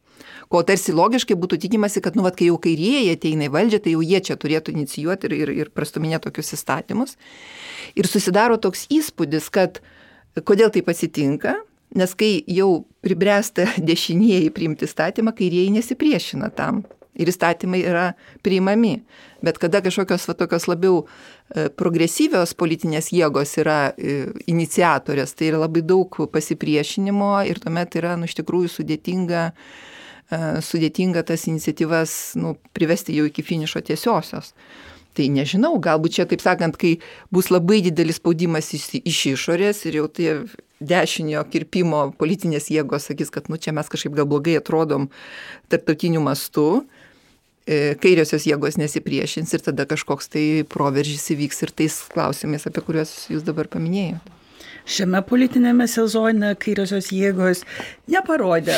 Ko 0.52 0.62
tarsi 0.66 0.94
logiškai 0.94 1.36
būtų 1.40 1.58
tikimasi, 1.64 2.02
kad, 2.04 2.16
nu, 2.16 2.24
vat, 2.26 2.36
kai 2.38 2.48
jau 2.50 2.58
kairieji 2.62 3.12
ateina 3.16 3.48
į 3.48 3.52
valdžią, 3.54 3.80
tai 3.84 3.94
jau 3.96 4.02
jie 4.04 4.20
čia 4.28 4.36
turėtų 4.40 4.74
inicijuoti 4.74 5.30
ir, 5.30 5.36
ir, 5.40 5.52
ir 5.64 5.70
prastuminėti 5.74 6.28
tokius 6.28 6.54
įstatymus. 6.58 7.16
Ir 7.98 8.08
susidaro 8.10 8.58
toks 8.60 8.86
įspūdis, 8.94 9.50
kad 9.54 9.80
kodėl 10.46 10.72
taip 10.74 10.90
atsitinka, 10.92 11.56
nes 11.98 12.14
kai 12.18 12.36
jau 12.50 12.84
pribręsta 13.04 13.66
dešinieji 13.90 14.52
priimti 14.54 14.88
įstatymą, 14.88 15.34
kairieji 15.36 15.74
nesipriešina 15.78 16.52
tam 16.54 16.84
ir 17.14 17.30
įstatymai 17.30 17.80
yra 17.86 18.04
priimami. 18.44 18.98
Bet 19.44 19.58
kada 19.62 19.82
kažkokios 19.84 20.26
va, 20.28 20.36
tokios 20.38 20.68
labiau 20.70 21.02
e, 21.04 21.68
progresyvios 21.68 22.54
politinės 22.58 23.10
jėgos 23.14 23.56
yra 23.60 23.78
e, 23.92 24.16
iniciatorės, 24.50 25.36
tai 25.36 25.50
yra 25.52 25.64
labai 25.64 25.84
daug 25.84 26.22
pasipriešinimo 26.32 27.34
ir 27.48 27.60
tuomet 27.62 27.98
yra 28.00 28.16
nu, 28.20 28.28
iš 28.30 28.38
tikrųjų 28.40 28.72
sudėtinga, 28.78 29.44
e, 29.52 30.40
sudėtinga 30.64 31.26
tas 31.28 31.46
iniciatyvas 31.50 32.16
nu, 32.40 32.56
privesti 32.76 33.16
jau 33.18 33.28
iki 33.28 33.44
finišo 33.44 33.84
tiesiosios. 33.84 34.54
Tai 35.14 35.28
nežinau, 35.30 35.76
galbūt 35.78 36.16
čia, 36.16 36.24
taip 36.26 36.42
sakant, 36.42 36.74
kai 36.74 36.96
bus 37.30 37.52
labai 37.52 37.78
didelis 37.84 38.18
spaudimas 38.18 38.72
iš, 38.74 38.88
iš 38.98 39.20
išorės 39.36 39.84
ir 39.86 40.00
jau 40.00 40.08
tie 40.10 40.32
dešinio 40.82 41.44
kirpimo 41.52 42.08
politinės 42.18 42.66
jėgos 42.72 43.06
sakys, 43.10 43.30
kad 43.34 43.46
nu 43.50 43.58
čia 43.60 43.74
mes 43.76 43.90
kažkaip 43.90 44.16
gal 44.16 44.26
blogai 44.26 44.56
atrodom 44.58 45.06
tarptautiniu 45.70 46.22
mastu, 46.24 46.84
kairiosios 47.66 48.44
jėgos 48.44 48.76
nesipriešins 48.80 49.54
ir 49.56 49.64
tada 49.64 49.86
kažkoks 49.88 50.28
tai 50.34 50.46
proveržys 50.68 51.30
įvyks 51.32 51.64
ir 51.64 51.72
tais 51.72 51.98
klausimais, 52.12 52.66
apie 52.68 52.84
kuriuos 52.84 53.14
jūs 53.32 53.46
dabar 53.46 53.70
paminėjote. 53.72 54.34
Šiame 54.84 55.22
politinėme 55.24 55.86
sezone 55.88 56.50
kairiosios 56.60 57.08
jėgos 57.08 57.62
neparodė 58.12 58.76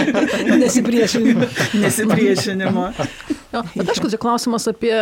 nesipriešinimo. 0.62 1.48
nesipriešinimo. 1.82 2.86
Jo, 3.52 3.60
bet 3.74 3.92
aišku, 3.92 4.08
čia 4.08 4.20
klausimas 4.22 4.64
apie 4.72 4.94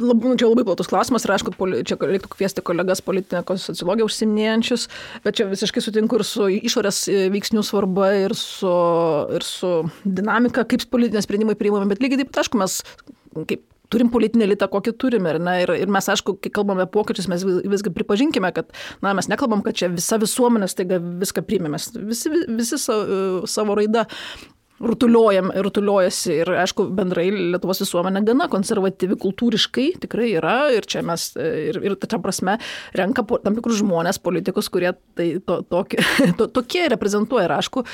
labai, 0.00 0.32
nu, 0.32 0.36
čia 0.40 0.48
labai 0.50 0.64
platus 0.68 0.90
klausimas 0.90 1.26
ir 1.26 1.34
aišku, 1.34 1.54
čia 1.88 1.98
reiktų 2.00 2.32
kviesti 2.34 2.64
kolegas 2.64 3.02
politinės 3.04 3.66
sociologiją 3.68 4.08
užsiminėjančius, 4.08 4.88
bet 5.24 5.38
čia 5.40 5.48
visiškai 5.50 5.82
sutinku 5.84 6.18
ir 6.18 6.26
su 6.26 6.48
išorės 6.58 7.04
e, 7.12 7.24
veiksnių 7.34 7.64
svarba 7.66 8.12
ir 8.24 8.36
su, 8.38 8.74
ir 9.38 9.46
su 9.46 9.72
dinamika, 10.04 10.66
kaip 10.68 10.86
politiniai 10.92 11.24
sprendimai 11.24 11.58
priimami, 11.58 11.90
bet 11.90 12.04
lygiai 12.04 12.22
taip 12.22 12.32
pat, 12.32 12.44
aišku, 12.44 12.60
mes 12.60 12.80
kaip 13.48 13.66
turim 13.92 14.10
politinį 14.12 14.44
elitą, 14.48 14.68
kokį 14.70 14.94
turime. 15.00 15.32
Ir, 15.34 15.40
na, 15.42 15.56
ir, 15.62 15.72
ir 15.80 15.92
mes, 15.92 16.08
aišku, 16.12 16.36
kai 16.42 16.52
kalbame 16.54 16.84
pokyčius, 16.92 17.28
mes 17.32 17.44
visgi 17.44 17.92
pripažinkime, 17.94 18.50
kad 18.56 18.70
na, 19.04 19.14
mes 19.16 19.30
nekalbam, 19.32 19.64
kad 19.64 19.78
čia 19.78 19.90
visa 19.92 20.20
visuomenė 20.20 20.68
staiga 20.70 21.00
viską 21.00 21.44
priimė. 21.48 21.72
Mes 21.76 21.88
visi, 21.96 22.32
visi 22.60 22.80
savo, 22.82 23.46
savo 23.48 23.78
raidą 23.78 24.04
rutuliojasi 24.80 26.34
ir, 26.42 26.50
aišku, 26.62 26.86
bendrai 26.94 27.26
Lietuvos 27.34 27.82
visuomenė 27.82 28.22
gana 28.26 28.46
konservatyvi 28.50 29.18
kultūriškai 29.18 29.88
tikrai 30.04 30.30
yra 30.38 30.56
ir 30.74 30.86
čia 30.88 31.02
mes 31.06 31.32
ir, 31.38 31.80
ir 31.82 31.96
ta 31.98 32.20
prasme 32.22 32.58
renka 32.96 33.24
tam 33.42 33.56
tikrus 33.58 33.80
žmonės, 33.82 34.20
politikus, 34.22 34.70
kurie 34.70 34.92
tai, 35.18 35.30
to, 35.42 35.60
tokie, 35.66 35.98
to, 36.38 36.46
tokie 36.54 36.84
reprezentuoja. 36.92 37.48
Ir 37.48 37.56
aišku, 37.58 37.84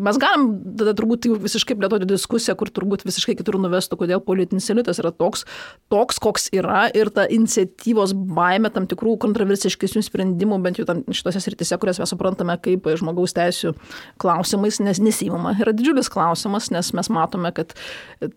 mes 0.00 0.20
galim 0.22 0.48
tada 0.80 0.94
turbūt 0.96 1.28
visiškai 1.44 1.76
plėtoti 1.78 2.08
diskusiją, 2.08 2.56
kur 2.60 2.72
turbūt 2.72 3.04
visiškai 3.08 3.36
kitur 3.38 3.58
nuvestų, 3.60 4.00
kodėl 4.00 4.24
politinis 4.24 4.70
elitas 4.72 5.02
yra 5.02 5.12
toks, 5.12 5.44
toks, 5.92 6.20
koks 6.22 6.48
yra 6.56 6.86
ir 6.96 7.12
ta 7.12 7.26
iniciatyvos 7.28 8.14
baime 8.16 8.72
tam 8.72 8.88
tikrų 8.90 9.18
kontroversiškesnių 9.26 10.04
sprendimų, 10.08 10.60
bent 10.64 10.80
jau 10.80 10.88
tam, 10.88 11.04
šitose 11.04 11.42
srityse, 11.44 11.76
kurias 11.80 12.00
mes 12.00 12.12
suprantame 12.12 12.56
kaip 12.62 12.88
žmogaus 13.00 13.36
teisų 13.36 13.74
klausimais, 14.20 14.80
nes 14.84 15.02
nesimama, 15.02 15.56
yra 15.60 15.74
didžiulis 15.76 16.08
klausimas 16.12 16.29
klausimas, 16.30 16.70
nes 16.70 16.92
mes 16.94 17.10
matome, 17.10 17.50
kad 17.54 17.74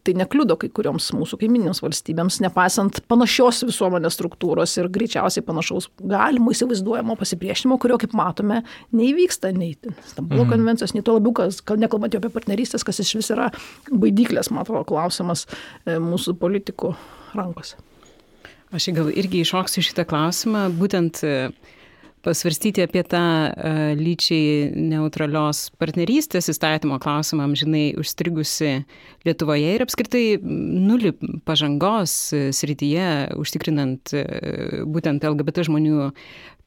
tai 0.04 0.16
nekliudo 0.18 0.58
kai 0.60 0.70
kurioms 0.74 1.12
mūsų 1.14 1.40
kaiminėms 1.42 1.82
valstybėms, 1.84 2.40
nepaisant 2.44 3.02
panašios 3.12 3.64
visuomenės 3.68 4.18
struktūros 4.18 4.74
ir 4.80 4.90
greičiausiai 4.94 5.46
panašaus 5.46 5.90
galimo 6.00 6.54
įsivaizduojamo 6.54 7.16
pasipriešinimo, 7.20 7.78
kurio, 7.82 8.00
kaip 8.02 8.16
matome, 8.18 8.64
neįvyksta 8.96 9.54
nei 9.54 9.76
Stambulo 10.08 10.46
mhm. 10.46 10.52
konvencijos, 10.54 10.94
nei 10.96 11.04
to 11.06 11.18
labiau, 11.18 11.34
kas, 11.38 11.62
nekalbant 11.80 12.14
jau 12.14 12.22
apie 12.22 12.32
partnerystės, 12.34 12.86
kas 12.86 13.02
iš 13.04 13.16
vis 13.20 13.32
yra 13.34 13.50
baidyklės, 13.92 14.52
man 14.54 14.64
atrodo, 14.64 14.86
klausimas 14.90 15.46
e, 15.86 15.98
mūsų 16.02 16.38
politikų 16.42 16.94
rankose. 17.38 17.78
Aš 18.74 18.90
gal 18.96 19.12
irgi 19.14 19.44
iššoksiu 19.44 19.84
šitą 19.86 20.06
klausimą, 20.10 20.66
būtent 20.74 21.22
pasvarstyti 22.24 22.86
apie 22.86 23.04
tą 23.08 23.24
uh, 23.52 23.82
lyčiai 24.00 24.72
neutralios 24.76 25.68
partnerystės 25.82 26.50
įstatymo 26.54 27.00
klausimą, 27.04 27.50
žinai, 27.60 27.86
užstrigusi 28.00 28.84
Lietuvoje 29.24 29.76
ir 29.78 29.84
apskritai 29.86 30.24
nulį 30.44 31.14
pažangos 31.48 32.16
srityje, 32.56 33.10
užtikrinant 33.40 34.16
uh, 34.18 34.84
būtent 34.90 35.24
LGBT 35.30 35.68
žmonių 35.70 36.10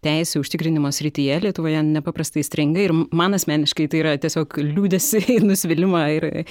teisų 0.06 0.42
užtikrinimo 0.44 0.90
srityje 0.94 1.40
Lietuvoje 1.44 1.82
nepaprastai 1.86 2.44
stringa 2.46 2.84
ir 2.84 2.94
man 2.94 3.36
asmeniškai 3.36 3.88
tai 3.92 4.02
yra 4.02 4.14
tiesiog 4.22 4.56
liūdėsi, 4.62 5.22
nusivylimą 5.48 6.02
ir 6.16 6.28
e, 6.30 6.44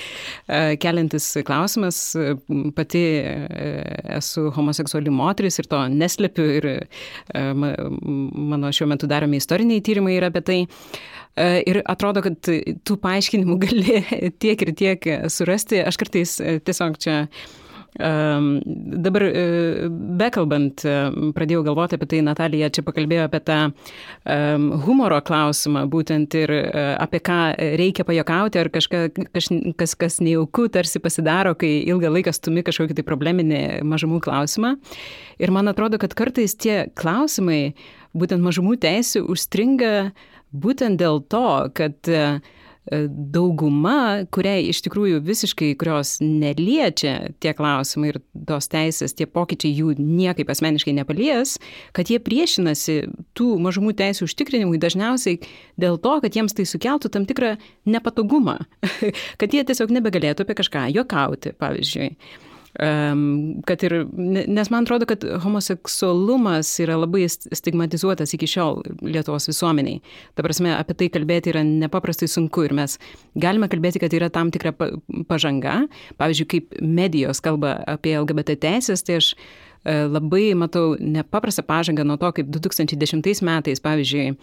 keliantis 0.82 1.32
klausimas. 1.48 2.02
Pati 2.78 3.04
e, 3.22 3.74
esu 4.20 4.50
homoseksuali 4.56 5.14
moteris 5.14 5.60
ir 5.62 5.70
to 5.72 5.82
neslepiu 5.92 6.48
ir 6.60 6.70
e, 6.76 6.80
mano 7.56 8.72
šiuo 8.76 8.90
metu 8.92 9.10
daromi 9.12 9.42
istoriniai 9.42 9.84
tyrimai 9.86 10.18
yra 10.20 10.32
apie 10.34 10.46
tai. 10.46 10.64
Ir 11.36 11.82
atrodo, 11.92 12.22
kad 12.24 12.48
tų 12.48 12.96
paaiškinimų 13.04 13.56
gali 13.66 14.00
tiek 14.40 14.62
ir 14.64 14.72
tiek 14.80 15.08
surasti. 15.28 15.82
Aš 15.84 16.00
kartais 16.00 16.38
tiesiog 16.40 16.96
čia 17.04 17.18
Ehm, 17.26 17.65
dabar 17.96 19.24
e, 19.24 19.44
bekalbant, 20.20 20.84
e, 20.84 20.96
pradėjau 21.36 21.62
galvoti 21.64 21.96
apie 21.96 22.10
tai, 22.12 22.20
Natalija 22.26 22.70
čia 22.74 22.84
pakalbėjo 22.84 23.28
apie 23.30 23.40
tą 23.48 23.60
ehm, 23.70 24.66
humoro 24.84 25.22
klausimą, 25.24 25.86
būtent 25.92 26.36
ir 26.36 26.52
e, 26.58 26.86
apie 27.00 27.22
ką 27.24 27.40
reikia 27.80 28.04
pajokauti, 28.08 28.60
ar 28.60 28.72
kažka, 28.74 29.06
kaž, 29.36 29.48
kas, 29.80 29.96
kas 30.00 30.20
nejaukų 30.20 30.68
tarsi 30.76 31.00
pasidaro, 31.04 31.56
kai 31.60 31.72
ilgą 31.88 32.12
laiką 32.18 32.36
stumi 32.36 32.66
kažkokį 32.68 33.00
tai 33.00 33.08
probleminį 33.08 33.62
mažumų 33.88 34.20
klausimą. 34.28 34.76
Ir 35.40 35.56
man 35.56 35.72
atrodo, 35.72 36.00
kad 36.02 36.18
kartais 36.18 36.58
tie 36.60 36.86
klausimai, 37.00 37.78
būtent 38.16 38.44
mažumų 38.44 38.76
teisų, 38.84 39.24
užstringa 39.32 40.12
būtent 40.56 41.00
dėl 41.00 41.24
to, 41.32 41.48
kad 41.76 42.12
uh, 42.12 42.40
dauguma, 43.10 44.26
kuriai 44.34 44.68
iš 44.70 44.84
tikrųjų 44.86 45.22
visiškai, 45.26 45.72
kurios 45.80 46.18
neliečia 46.22 47.32
tie 47.42 47.54
klausimai 47.58 48.12
ir 48.14 48.20
tos 48.48 48.70
teisės, 48.70 49.16
tie 49.18 49.26
pokyčiai 49.26 49.74
jų 49.74 49.96
niekaip 49.98 50.52
asmeniškai 50.54 50.94
nepalies, 51.00 51.58
kad 51.98 52.12
jie 52.14 52.20
priešinasi 52.22 52.98
tų 53.38 53.50
mažumų 53.66 53.96
teisų 53.98 54.30
užtikrinimui 54.30 54.82
dažniausiai 54.82 55.42
dėl 55.82 55.98
to, 56.02 56.18
kad 56.22 56.38
jiems 56.38 56.54
tai 56.58 56.68
sukeltų 56.70 57.10
tam 57.14 57.26
tikrą 57.26 57.56
nepatogumą, 57.90 58.60
kad 59.42 59.56
jie 59.56 59.66
tiesiog 59.66 59.94
nebegalėtų 59.98 60.46
apie 60.46 60.60
kažką 60.62 60.90
juokauti, 60.94 61.56
pavyzdžiui 61.58 62.14
kad 62.76 63.84
ir, 63.88 63.94
nes 64.48 64.70
man 64.72 64.84
atrodo, 64.84 65.08
kad 65.08 65.24
homoseksualumas 65.44 66.74
yra 66.84 66.98
labai 67.00 67.28
stigmatizuotas 67.30 68.36
iki 68.36 68.50
šiol 68.52 68.82
Lietuvos 69.06 69.48
visuomeniai. 69.48 70.02
Ta 70.36 70.44
prasme, 70.44 70.74
apie 70.76 70.98
tai 71.00 71.10
kalbėti 71.14 71.54
yra 71.54 71.64
nepaprastai 71.66 72.28
sunku 72.32 72.66
ir 72.68 72.76
mes 72.76 72.98
galime 73.40 73.70
kalbėti, 73.72 74.02
kad 74.04 74.16
yra 74.18 74.32
tam 74.34 74.52
tikra 74.52 74.76
pažanga. 75.30 75.86
Pavyzdžiui, 76.20 76.50
kaip 76.52 76.76
medijos 76.82 77.40
kalba 77.44 77.78
apie 77.96 78.18
LGBT 78.20 78.58
teisės, 78.68 79.06
tai 79.08 79.22
aš 79.22 79.32
e, 79.32 79.96
labai 80.12 80.50
matau 80.60 80.98
nepaprastą 81.00 81.64
pažangą 81.68 82.04
nuo 82.04 82.20
to, 82.20 82.34
kaip 82.36 82.52
2010 82.60 83.46
metais, 83.48 83.84
pavyzdžiui, 83.84 84.34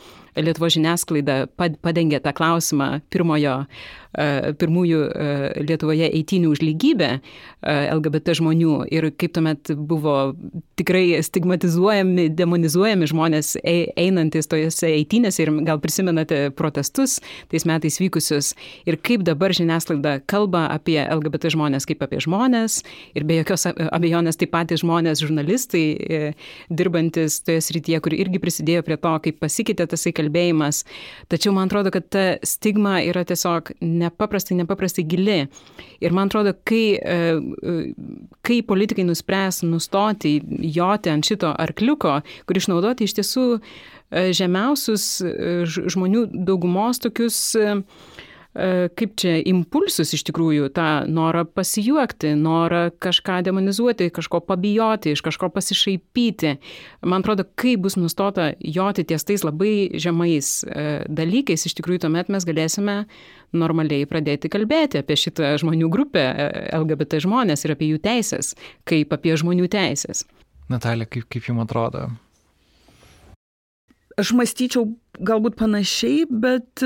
Lietuvo 0.40 0.72
žiniasklaida 0.72 1.42
padengė 1.58 2.22
tą 2.24 2.32
klausimą 2.32 3.02
pirmojo 3.12 3.58
E, 3.60 4.01
pirmųjų 4.12 5.00
e, 5.08 5.28
Lietuvoje 5.64 6.08
eitinių 6.12 6.52
už 6.52 6.62
lygybę 6.64 7.08
e, 7.16 7.20
LGBT 7.70 8.36
žmonių. 8.36 8.74
Ir 8.92 9.08
kaip 9.16 9.34
tuomet 9.36 9.72
buvo 9.76 10.34
tikrai 10.80 11.22
stigmatizuojami, 11.24 12.28
demonizuojami 12.36 13.08
žmonės 13.08 13.54
einantis 13.64 14.50
tojose 14.50 14.90
eitinėse 14.92 15.44
ir 15.44 15.52
gal 15.66 15.80
prisimenate 15.82 16.50
protestus 16.56 17.20
tais 17.52 17.66
metais 17.68 17.98
vykusius. 18.02 18.52
Ir 18.88 18.98
kaip 19.00 19.24
dabar 19.26 19.54
žiniasklaida 19.56 20.18
kalba 20.28 20.66
apie 20.74 20.98
LGBT 21.02 21.52
žmonės 21.56 21.88
kaip 21.88 22.04
apie 22.04 22.20
žmonės. 22.22 22.82
Ir 23.16 23.26
be 23.28 23.40
jokios 23.40 23.68
abejonės 23.70 24.40
taip 24.40 24.52
pat 24.52 24.72
žmonės 24.72 25.22
žurnalistai, 25.24 25.84
e, 25.96 26.20
dirbantis 26.70 27.40
toje 27.46 27.62
srityje, 27.64 28.02
kur 28.04 28.14
irgi 28.16 28.40
prisidėjo 28.42 28.84
prie 28.86 28.98
to, 29.00 29.14
kaip 29.24 29.40
pasikeitė 29.42 29.88
tasai 29.90 30.12
kalbėjimas. 30.16 30.82
Tačiau 31.32 31.54
man 31.56 31.70
atrodo, 31.70 31.92
kad 31.94 32.06
ta 32.12 32.24
stigma 32.46 33.00
yra 33.04 33.24
tiesiog 33.28 33.72
nepaprastai, 34.02 34.58
nepaprastai 34.60 35.04
gili. 35.08 35.38
Ir 36.02 36.16
man 36.16 36.30
atrodo, 36.30 36.54
kai, 36.68 36.98
kai 38.46 38.58
politikai 38.66 39.06
nuspręs 39.08 39.62
nustoti 39.66 40.36
joti 40.76 41.12
ant 41.12 41.26
šito 41.28 41.54
arkliuko, 41.64 42.18
kur 42.46 42.60
išnaudoti 42.60 43.08
iš 43.08 43.16
tiesų 43.20 43.46
žemiausius 44.36 45.06
žmonių 45.94 46.26
daugumos 46.44 47.00
tokius 47.00 47.40
E, 47.62 47.82
kaip 48.52 49.14
čia 49.16 49.38
impulsus 49.48 50.12
iš 50.12 50.26
tikrųjų, 50.28 50.68
tą 50.76 50.88
norą 51.08 51.46
pasijuokti, 51.48 52.34
norą 52.36 52.82
kažką 53.00 53.38
demonizuoti, 53.46 54.10
kažko 54.12 54.42
pabijoti, 54.44 55.14
iš 55.14 55.22
kažko 55.24 55.48
pasišaipyti. 55.54 56.56
Man 57.08 57.24
atrodo, 57.24 57.46
kai 57.56 57.78
bus 57.80 57.96
nustota 57.96 58.50
joti 58.60 59.06
ties 59.08 59.24
tais 59.24 59.44
labai 59.46 59.92
žemais 59.96 60.50
e, 60.68 60.86
dalykais, 61.08 61.64
iš 61.64 61.76
tikrųjų 61.78 62.04
tuomet 62.04 62.28
mes 62.32 62.44
galėsime 62.48 62.98
normaliai 63.56 64.08
pradėti 64.08 64.50
kalbėti 64.52 65.00
apie 65.00 65.16
šitą 65.16 65.54
žmonių 65.62 65.88
grupę, 65.92 66.22
e, 66.22 66.66
LGBT 66.76 67.22
žmonės 67.24 67.64
ir 67.64 67.76
apie 67.76 67.88
jų 67.94 68.02
teisės, 68.04 68.52
kaip 68.88 69.16
apie 69.16 69.32
žmonių 69.40 69.70
teisės. 69.72 70.26
Natalija, 70.72 71.08
kaip, 71.08 71.28
kaip 71.32 71.48
jums 71.48 71.64
atrodo? 71.64 72.10
Aš 74.20 74.34
mąstyčiau 74.36 74.90
galbūt 75.20 75.58
panašiai, 75.60 76.24
bet 76.26 76.80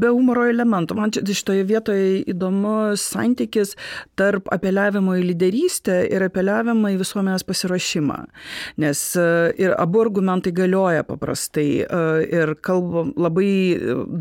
be 0.00 0.10
humoro 0.10 0.48
elementų. 0.50 0.96
Man 0.98 1.12
šitoje 1.14 1.62
vietoje 1.68 2.08
įdomus 2.32 3.04
santykis 3.12 3.76
tarp 4.18 4.48
apeliavimo 4.54 5.14
į 5.18 5.28
lyderystę 5.28 6.00
ir 6.10 6.24
apeliavimo 6.26 6.90
į 6.90 6.98
visuomenės 6.98 7.46
pasiruošimą. 7.46 8.18
Nes 8.82 9.02
e, 9.14 9.26
ir 9.62 9.76
abu 9.78 10.02
argumentai 10.02 10.52
galioja 10.56 11.04
paprastai. 11.06 11.68
E, 11.84 12.00
ir 12.28 12.54
kalbam, 12.66 13.12
labai 13.18 13.50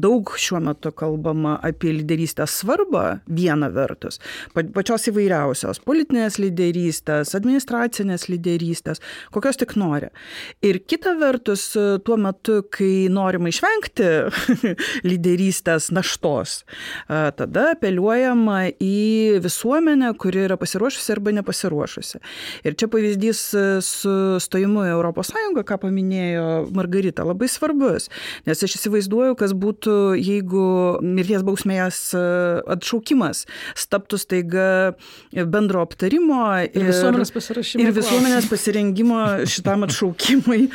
daug 0.06 0.30
šiuo 0.38 0.62
metu 0.68 0.94
kalbama 0.94 1.58
apie 1.66 1.96
lyderystės 1.98 2.60
svarbą 2.62 3.06
viena 3.26 3.72
vertus, 3.74 4.22
pačios 4.54 5.10
įvairiausios- 5.10 5.82
politinės 5.90 6.38
lyderystės, 6.42 7.34
administracinės 7.38 8.28
lyderystės, 8.30 9.02
kokios 9.34 9.58
tik 9.58 9.76
nori. 9.80 10.12
Ir 10.62 10.80
kita 10.80 11.18
vertus, 11.18 11.72
tuo 11.74 12.18
metu, 12.22 12.62
kai 12.70 13.08
norima 13.10 13.47
norima 13.48 13.52
išvengti 13.52 14.08
lyderystės 15.10 15.92
naštos, 15.92 16.64
tada 17.08 17.72
apeliuojama 17.74 18.74
į 18.80 19.40
visuomenę, 19.44 20.14
kuri 20.18 20.46
yra 20.48 20.58
pasiruošusi 20.58 21.14
arba 21.14 21.32
nepasiruošusi. 21.38 22.20
Ir 22.66 22.76
čia 22.78 22.88
pavyzdys 22.92 23.42
su 23.86 24.40
stojimu 24.40 24.86
į 24.88 24.96
ES, 24.98 25.34
ką 25.68 25.80
paminėjo 25.82 26.68
Margarita, 26.76 27.26
labai 27.28 27.48
svarbus, 27.50 28.10
nes 28.48 28.64
aš 28.64 28.78
įsivaizduoju, 28.80 29.38
kas 29.40 29.54
būtų, 29.54 30.18
jeigu 30.20 31.00
mirties 31.02 31.44
bausmės 31.44 32.02
atšaukimas 32.16 33.46
staptų 33.78 34.20
staiga 34.20 34.68
bendro 35.32 35.84
aptarimo 35.86 36.44
ir, 36.66 36.76
ir 36.76 36.90
visuomenės. 36.92 37.34
Ir 37.78 37.94
visuomenės 37.96 38.50
pasirengimo 38.52 39.22
šitam 39.50 39.86
atšaukimui 39.88 40.68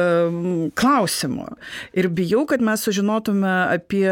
klausimu. 0.80 1.46
Ir 2.00 2.08
bijau, 2.16 2.46
kad 2.48 2.62
mes 2.64 2.80
sužinotume 2.86 3.50
apie 3.74 4.08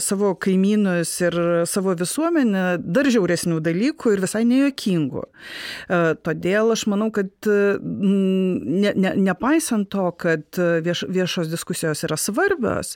savo 0.00 0.32
kaimynus 0.40 1.10
ir 1.20 1.34
savo 1.68 1.92
visuomenę 1.98 2.64
dar 2.80 3.08
žiauresnių 3.12 3.58
dalykų 3.64 4.14
ir 4.14 4.22
visai 4.24 4.42
nejokingų. 4.48 5.24
E, 5.26 5.98
todėl 6.24 6.72
aš 6.72 6.86
manau, 6.88 7.10
kad 7.14 7.48
ne, 7.48 8.92
ne, 8.96 9.12
nepaisant 9.26 9.90
to, 9.92 10.06
kad 10.16 10.60
vieš, 10.86 11.04
viešos 11.12 11.50
diskusijos 11.52 12.04
yra 12.06 12.16
svarbios, 12.20 12.94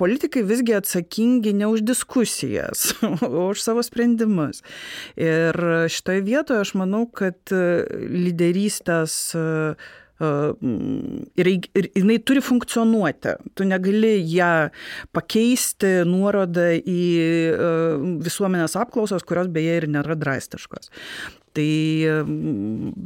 politikai 0.00 0.44
visgi 0.46 0.76
atsakingi 0.78 1.52
ne 1.58 1.68
už 1.74 1.84
diskusijas, 1.84 2.94
o 3.26 3.50
už 3.50 3.64
savo 3.64 3.84
sprendimus. 3.84 4.62
Ir 5.20 5.58
šitoje 5.92 6.24
vietoje 6.24 6.64
aš 6.64 6.72
manau, 6.80 7.04
kad 7.10 7.52
lyderystės 7.52 9.34
ir, 10.22 11.50
ir 11.50 11.88
jinai 11.94 12.18
turi 12.26 12.42
funkcionuoti. 12.44 13.36
Tu 13.54 13.66
negali 13.68 14.16
ją 14.34 14.52
pakeisti 15.16 16.04
nuorodą 16.08 16.70
į 16.78 17.00
visuomenės 18.24 18.76
apklausas, 18.80 19.26
kurios 19.26 19.50
beje 19.52 19.80
ir 19.82 19.88
nėra 19.90 20.18
drastiškos. 20.18 20.92
Tai 21.54 21.70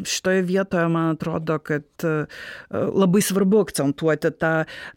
šitoje 0.09 0.43
vietoje 0.43 0.89
man 0.89 1.11
atrodo, 1.11 1.59
kad 1.59 1.85
e, 2.05 2.25
labai 2.71 3.21
svarbu 3.23 3.61
akcentuoti 3.61 4.31
tą 4.41 4.53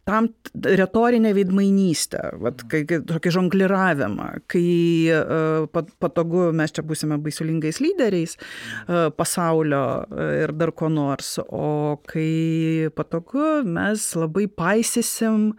tam 0.08 0.30
retorinę 0.64 1.34
veidmainystę, 1.36 2.22
vat, 2.40 2.64
kai, 2.72 2.84
kai, 2.88 3.02
tokį 3.08 3.34
žongliravimą, 3.36 4.28
kai 4.52 4.64
e, 5.12 5.84
patogu 6.04 6.48
mes 6.56 6.72
čia 6.76 6.86
būsime 6.88 7.20
baisulingais 7.24 7.82
lyderiais 7.84 8.38
e, 8.38 9.10
pasaulio 9.18 9.84
ir 10.44 10.56
dar 10.56 10.72
ko 10.72 10.88
nors, 10.94 11.34
o 11.44 12.00
kai 12.08 12.88
patogu 12.96 13.62
mes 13.68 14.08
labai 14.16 14.48
paisysim 14.48 15.52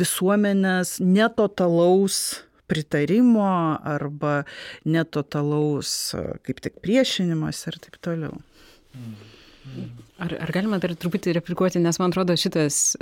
visuomenės 0.00 0.98
netotalaus 1.00 2.20
pritarimo 2.70 3.50
arba 3.94 4.44
netotalaus 4.86 6.14
kaip 6.46 6.62
tik 6.64 6.78
priešinimas 6.84 7.66
ir 7.70 7.80
taip 7.82 7.98
toliau. 8.04 8.38
Ar, 10.20 10.32
ar 10.44 10.50
galima 10.52 10.78
dar 10.80 10.92
truputį 10.96 11.32
replikuoti, 11.36 11.80
nes 11.80 11.96
man 12.00 12.12
atrodo 12.12 12.34
šitas, 12.36 12.94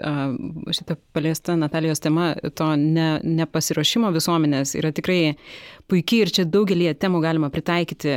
šita 0.79 0.97
paliesta 1.15 1.57
Natalijos 1.59 2.03
tema, 2.03 2.31
to 2.59 2.69
ne, 2.79 3.09
nepasiruošimo 3.25 4.11
visuomenės 4.15 4.77
yra 4.79 4.93
tikrai 4.95 5.35
puikiai 5.89 6.27
ir 6.27 6.33
čia 6.35 6.45
daugelį 6.49 6.93
temų 7.01 7.23
galima 7.25 7.51
pritaikyti, 7.53 8.17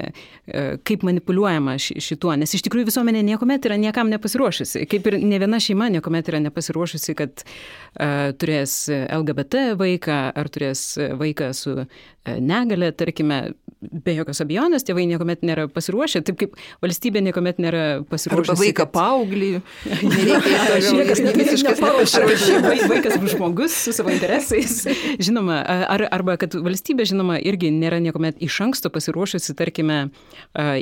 kaip 0.87 1.05
manipuliuojama 1.07 1.77
šituo, 1.81 2.33
nes 2.39 2.53
iš 2.57 2.65
tikrųjų 2.67 2.89
visuomenė 2.89 3.23
niekuomet 3.31 3.67
yra 3.69 3.77
niekam 3.81 4.11
nepasiruošusi, 4.11 4.85
kaip 4.91 5.07
ir 5.11 5.19
ne 5.23 5.39
viena 5.41 5.61
šeima 5.63 5.87
niekuomet 5.93 6.31
yra 6.31 6.41
nepasiruošusi, 6.47 7.15
kad 7.19 7.45
uh, 7.45 8.31
turės 8.39 8.85
LGBT 8.91 9.71
vaiką 9.79 10.21
ar 10.35 10.51
turės 10.51 10.85
vaiką 11.19 11.51
su 11.57 11.77
negalė, 12.21 12.91
tarkime, 12.93 13.37
be 13.81 14.13
jokios 14.13 14.43
abejonės 14.43 14.85
tėvai 14.85 15.07
niekuomet 15.09 15.41
nėra 15.45 15.65
pasiruošę, 15.73 16.21
taip 16.27 16.37
kaip 16.37 16.57
valstybė 16.83 17.23
niekuomet 17.25 17.57
nėra 17.63 17.83
pasiruošę. 18.09 18.51
Arba 18.51 18.57
vaiką 18.59 18.85
kad... 18.85 18.91
paauglį, 18.93 19.49
niekas 20.99 21.23
nepasiruošė. 21.25 22.59
Vaikas 22.91 23.17
bus 23.23 23.33
žmogus 23.33 23.77
su 23.87 23.93
savo 23.95 24.13
interesais, 24.13 24.83
žinoma, 25.17 25.63
ar, 25.65 26.05
arba 26.13 26.37
kad 26.41 26.53
valstybė, 26.53 27.07
žinoma, 27.09 27.39
irgi 27.41 27.60
nėra 27.69 27.99
niekuomet 28.01 28.39
iš 28.41 28.57
anksto 28.65 28.89
pasiruošusi, 28.93 29.53
tarkime, 29.57 29.97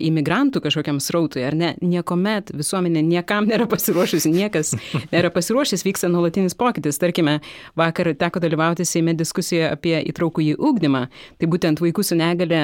imigrantų 0.10 0.62
kažkokiam 0.64 1.02
srautui, 1.04 1.44
ar 1.44 1.58
ne, 1.58 1.74
niekuomet 1.84 2.54
visuomenė 2.56 3.04
niekam 3.06 3.50
nėra 3.50 3.68
pasiruošusi, 3.70 4.32
niekas 4.32 4.76
nėra 5.14 5.32
pasiruošęs, 5.36 5.84
vyksta 5.88 6.10
nuolatinis 6.12 6.56
pokytis. 6.60 7.02
Tarkime, 7.02 7.40
vakar 7.80 8.12
teko 8.20 8.42
dalyvauti 8.44 8.88
Seime 8.88 9.16
diskusijoje 9.18 9.68
apie 9.74 9.98
įtraukų 10.12 10.46
į 10.48 10.56
ūkdymą, 10.70 11.06
tai 11.42 11.52
būtent 11.52 11.84
vaikų 11.84 12.06
su 12.06 12.18
negale 12.20 12.64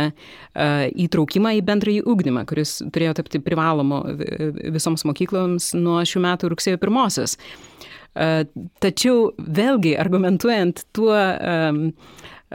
įtraukimą 0.55 1.55
į 1.59 1.63
bendrąjį 1.67 2.05
ūkdymą, 2.07 2.45
kuris 2.49 2.77
turėjo 2.87 3.17
tapti 3.19 3.43
privalomu 3.43 4.03
visoms 4.75 5.05
mokykloms 5.07 5.73
nuo 5.79 5.99
šių 6.07 6.23
metų 6.29 6.53
rugsėjo 6.55 6.81
pirmosios. 6.81 7.35
Tačiau 8.15 9.33
vėlgi 9.35 9.97
argumentuojant 9.99 10.85
tuo, 10.95 11.11
E, 11.15 11.91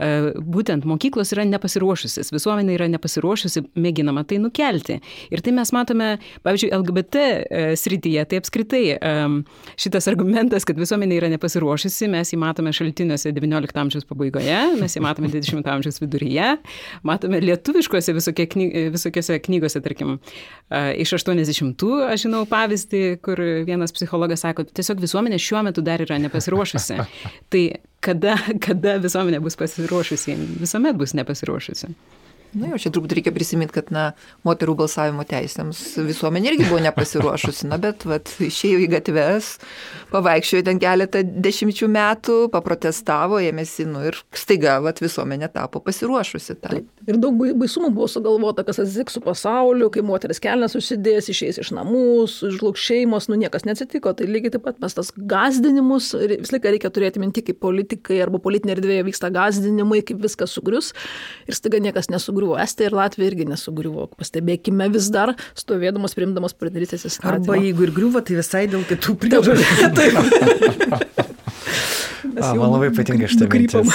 būtent 0.01 0.87
mokyklos 0.89 1.33
yra 1.35 1.45
nepasiruošusis, 1.49 2.33
visuomenė 2.33 2.77
yra 2.79 2.89
nepasiruošusi, 2.93 3.65
mėginama 3.81 4.25
tai 4.29 4.41
nukelti. 4.43 4.99
Ir 5.33 5.43
tai 5.45 5.53
mes 5.57 5.73
matome, 5.77 6.11
pavyzdžiui, 6.47 6.71
LGBT 6.79 7.21
e, 7.21 7.63
srityje, 7.81 8.25
tai 8.31 8.41
apskritai 8.41 8.83
e, 8.97 9.13
šitas 9.81 10.09
argumentas, 10.11 10.67
kad 10.69 10.81
visuomenė 10.81 11.19
yra 11.21 11.31
nepasiruošusi, 11.35 12.09
mes 12.13 12.33
jį 12.33 12.41
matome 12.41 12.73
šaltiniuose 12.77 13.35
XIX 13.37 13.83
amžiaus 13.85 14.09
pabaigoje, 14.09 14.61
mes 14.81 14.97
jį 14.97 15.05
matome 15.05 15.31
XX 15.33 15.69
amžiaus 15.75 16.01
viduryje, 16.03 16.55
matome 17.07 17.43
lietuviškose 17.45 18.17
visokie 18.17 18.49
kny, 18.51 18.71
visokiose 18.95 19.39
knygose, 19.45 19.83
tarkim, 19.85 20.17
iš 20.71 21.15
80-ų, 21.19 21.93
aš 22.09 22.27
žinau 22.27 22.47
pavyzdį, 22.51 23.05
kur 23.25 23.41
vienas 23.69 23.95
psichologas 23.97 24.45
sako, 24.47 24.65
tiesiog 24.65 25.03
visuomenė 25.03 25.41
šiuo 25.43 25.65
metu 25.67 25.85
dar 25.85 26.03
yra 26.05 26.19
nepasiruošusi. 26.23 27.01
Tai 27.53 27.65
kada, 28.05 28.37
kada 28.67 28.97
visuomenė 29.03 29.41
bus 29.45 29.59
pasiruošusi, 29.61 30.37
visuomet 30.61 30.99
bus 31.01 31.15
nepasiruošusi. 31.19 31.93
Nu, 32.51 32.67
jau 32.73 32.81
čia 32.83 32.91
turbūt 32.91 33.13
reikia 33.15 33.31
prisiminti, 33.31 33.75
kad 33.77 33.93
na, 33.95 34.09
moterų 34.47 34.75
balsavimo 34.81 35.23
teisėms 35.29 35.79
visuomenė 36.03 36.51
irgi 36.51 36.65
buvo 36.67 36.81
nepasiruošusi, 36.83 37.69
na 37.71 37.77
bet 37.79 38.03
vat, 38.11 38.33
išėjo 38.43 38.81
į 38.83 38.89
gatves, 38.91 39.53
pavaikščiojo 40.11 40.65
ten 40.67 40.81
keletą 40.83 41.23
dešimčių 41.23 41.87
metų, 41.95 42.39
paprotestavo, 42.51 43.39
ėmėsi, 43.39 43.87
nu 43.87 44.03
ir 44.09 44.19
staiga 44.35 44.81
vat, 44.83 44.99
visuomenė 45.05 45.51
tapo 45.55 45.79
pasiruošusi. 45.85 46.57
Tam. 46.65 46.81
Ir 47.07 47.21
daug 47.23 47.39
baisumų 47.39 47.93
buvo 47.95 48.09
sugalvota, 48.11 48.65
kas 48.67 48.83
atsitiks 48.83 49.15
su 49.15 49.23
pasauliu, 49.23 49.87
kai 49.95 50.03
moteris 50.07 50.43
kelnes 50.43 50.75
užsidės, 50.79 51.31
išeis 51.31 51.63
iš 51.63 51.71
namų, 51.79 52.27
žlugs 52.57 52.83
šeimos, 52.83 53.31
nu 53.31 53.39
niekas 53.39 53.69
neatsitiko. 53.69 54.17
Tai 54.19 54.27
lygiai 54.27 54.57
taip 54.57 54.67
pat 54.67 54.83
mes 54.83 54.99
tas 54.99 55.15
gazdinimus, 55.15 56.11
visą 56.19 56.57
laiką 56.57 56.75
reikia 56.75 56.91
turėti 56.91 57.23
minti, 57.23 57.47
kaip 57.47 57.63
politikai 57.63 58.19
arba 58.27 58.43
politinė 58.43 58.75
erdvėje 58.75 59.07
vyksta 59.07 59.31
gazdinimai, 59.39 60.03
kaip 60.03 60.19
viskas 60.27 60.59
sugrius 60.59 60.91
ir 61.47 61.55
staiga 61.55 61.79
niekas 61.83 62.11
nesugrius 62.11 62.40
nesugriuvo. 62.41 62.59
Estija 62.59 62.89
ir 62.89 62.97
Latvija 62.97 63.31
irgi 63.31 63.47
nesugriuvo. 63.49 64.09
Pastebėkime 64.19 64.89
vis 64.93 65.11
dar 65.13 65.35
stovėdamas 65.55 66.15
priimdamas 66.17 66.55
partnerystės 66.55 67.07
įstatymą. 67.07 67.41
Arba 67.41 67.59
jeigu 67.61 67.87
ir 67.87 67.93
griuvo, 67.93 68.21
tai 68.21 68.39
visai 68.41 68.67
dėl 68.69 68.85
kitų 68.89 69.17
priežasčių. 69.21 69.91
A, 72.41 72.55
man 72.55 72.71
labai 72.71 72.89
patinka 72.95 73.27
šitą 73.29 73.49
mintis. 73.51 73.91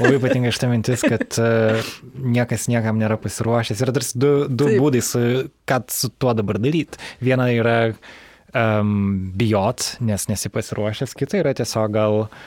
Labai 0.00 0.18
patinka 0.20 0.50
šitą 0.52 0.68
mintis, 0.68 1.04
kad 1.06 1.36
uh, 1.40 1.78
niekas 2.18 2.66
niekam 2.68 2.98
nėra 3.00 3.16
pasiruošęs. 3.20 3.80
Ir 3.80 3.92
tarsi 3.96 4.18
du, 4.20 4.32
du 4.50 4.66
Taip. 4.68 4.80
būdai, 4.82 5.00
su, 5.06 5.22
ką 5.68 5.78
su 5.94 6.10
tuo 6.18 6.34
dabar 6.36 6.58
daryti. 6.60 6.98
Viena 7.24 7.46
yra 7.54 7.76
um, 7.86 9.30
bijot, 9.38 9.94
nes 10.04 10.28
nesi 10.28 10.52
pasiruošęs, 10.52 11.14
kita 11.16 11.40
yra 11.40 11.54
tiesiog 11.56 11.94
gal 11.94 12.18
uh, 12.26 12.44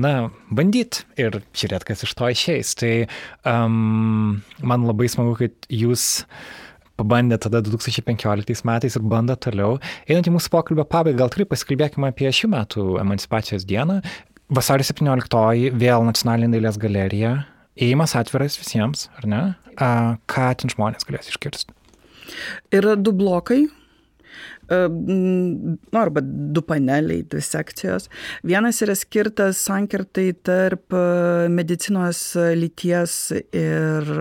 na, 0.00 0.30
bandyt 0.54 1.04
ir 1.20 1.40
žiūrėt, 1.56 1.84
kas 1.88 2.04
iš 2.06 2.16
to 2.18 2.30
išeis. 2.32 2.74
Tai 2.80 2.92
um, 3.48 4.40
man 4.62 4.88
labai 4.88 5.10
smagu, 5.12 5.36
kad 5.38 5.70
jūs 5.72 6.24
pabandė 7.00 7.38
tada 7.40 7.62
2015 7.64 8.64
metais 8.68 8.96
ir 8.96 9.06
bando 9.08 9.36
toliau. 9.40 9.78
Einant 10.08 10.28
į 10.28 10.34
mūsų 10.34 10.52
pokalbio 10.52 10.84
pabaigą, 10.88 11.22
gal 11.22 11.32
tikrai 11.32 11.48
pasikalbėkime 11.52 12.10
apie 12.12 12.32
šių 12.40 12.52
metų 12.52 12.86
emancipacijos 13.00 13.64
dieną. 13.68 14.00
Vasario 14.50 14.84
17 14.84 15.70
vėl 15.78 16.06
Nacionalinė 16.08 16.58
dailės 16.58 16.78
galerija. 16.80 17.34
Įėjimas 17.80 18.16
atviras 18.18 18.58
visiems, 18.60 19.06
ar 19.20 19.28
ne? 19.30 19.42
A, 19.80 19.90
ką 20.28 20.50
ten 20.60 20.72
žmonės 20.72 21.06
galės 21.08 21.30
iškirsti? 21.30 21.72
Yra 22.74 22.96
du 22.98 23.14
blokai 23.16 23.68
nu, 24.70 25.76
arba 25.98 26.22
du 26.22 26.62
paneliai, 26.66 27.24
dvi 27.26 27.42
sekcijos. 27.44 28.10
Vienas 28.46 28.80
yra 28.84 28.94
skirtas 28.98 29.62
sankirtai 29.66 30.30
tarp 30.46 30.94
medicinos 31.50 32.22
lyties 32.58 33.16
ir 33.50 34.14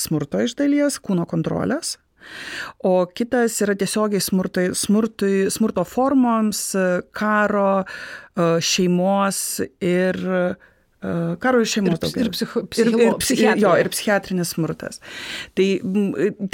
smurto 0.00 0.40
iš 0.42 0.56
dalies, 0.58 0.98
kūno 1.02 1.28
kontrolės. 1.28 1.98
O 2.86 3.06
kitas 3.10 3.56
yra 3.64 3.74
tiesiogiai 3.78 4.22
smurtai, 4.22 4.66
smurtui, 4.78 5.48
smurto 5.52 5.84
formoms, 5.88 6.60
karo, 7.16 7.82
šeimos 8.62 9.40
ir 9.82 10.20
karo 11.42 11.62
ir 11.62 11.66
šeimos 11.66 11.98
daugiau. 12.02 12.28
Ir, 12.28 12.30
psicho, 12.30 12.62
psichilo, 12.70 12.98
ir, 13.00 13.08
ir, 13.08 13.16
psichi, 13.22 13.48
jo, 13.58 13.72
ir 13.78 13.90
psichiatrinis 13.90 14.54
smurtas. 14.54 15.02
Tai 15.58 15.68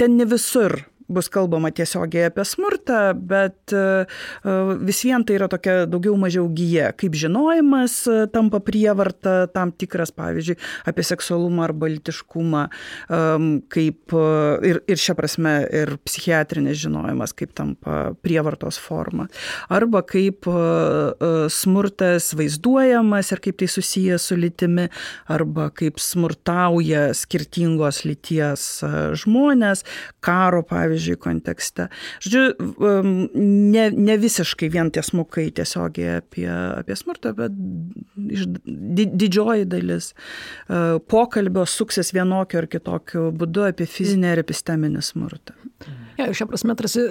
ten 0.01 0.17
ne 0.17 0.25
visur 0.29 0.79
bus 1.09 1.29
kalbama 1.33 1.71
tiesiogiai 1.73 2.29
apie 2.29 2.45
smurtą, 2.45 2.99
bet 3.17 3.73
e, 3.73 4.05
e, 4.45 4.55
vis 4.85 5.01
vien 5.05 5.25
tai 5.25 5.39
yra 5.39 5.49
tokia 5.51 5.85
daugiau 5.89 6.15
mažiau 6.21 6.45
gyja, 6.53 6.91
kaip 6.97 7.17
žinojimas 7.17 7.95
e, 8.05 8.17
tampa 8.33 8.61
prievarta 8.63 9.49
tam 9.53 9.73
tikras, 9.73 10.13
pavyzdžiui, 10.15 10.57
apie 10.89 11.05
seksualumą 11.07 11.65
arba 11.65 11.89
litiškumą, 11.89 12.61
kaip 13.73 14.13
ir, 14.67 14.79
ir 14.89 14.99
šia 15.01 15.15
prasme 15.17 15.53
ir 15.75 15.95
psichiatrinis 16.05 16.77
žinojimas, 16.83 17.33
kaip 17.37 17.53
tampa 17.57 18.13
prievartos 18.23 18.77
forma, 18.81 19.27
arba 19.71 20.01
kaip 20.07 20.47
smurtas 21.53 22.29
vaizduojamas 22.37 23.31
ir 23.33 23.41
kaip 23.43 23.59
tai 23.61 23.69
susijęs 23.71 24.29
su 24.29 24.37
lytimi, 24.39 24.87
arba 25.31 25.69
kaip 25.75 25.99
smurtauja 26.03 27.09
skirtingos 27.17 28.03
lyties 28.07 28.67
žmonės, 29.23 29.85
karo, 30.25 30.61
pavyzdžiui, 30.67 30.98
pavyzdžiui, 30.99 31.17
kontekste. 31.19 31.87
Žodžiu, 32.23 32.43
ne, 33.35 33.85
ne 33.91 34.17
visiškai 34.19 34.69
vien 34.71 34.91
tiesmukai 34.91 35.49
tiesiogiai 35.55 36.19
apie, 36.19 36.47
apie 36.49 36.97
smurtą, 36.99 37.33
bet 37.37 37.55
di, 37.55 39.05
didžioji 39.07 39.67
dalis 39.69 40.11
e, 40.13 40.99
pokalbio 40.99 41.65
suksis 41.65 42.13
vienokiu 42.13 42.63
ar 42.63 42.69
kitokiu 42.69 43.29
būdu 43.31 43.69
apie 43.69 43.87
fizinę 43.89 44.35
ir 44.35 44.43
episteminį 44.43 45.03
smurtą. 45.05 45.55
Ja, 46.19 46.25
šią 46.35 46.49
prasme, 46.49 46.73
tarsi, 46.75 47.05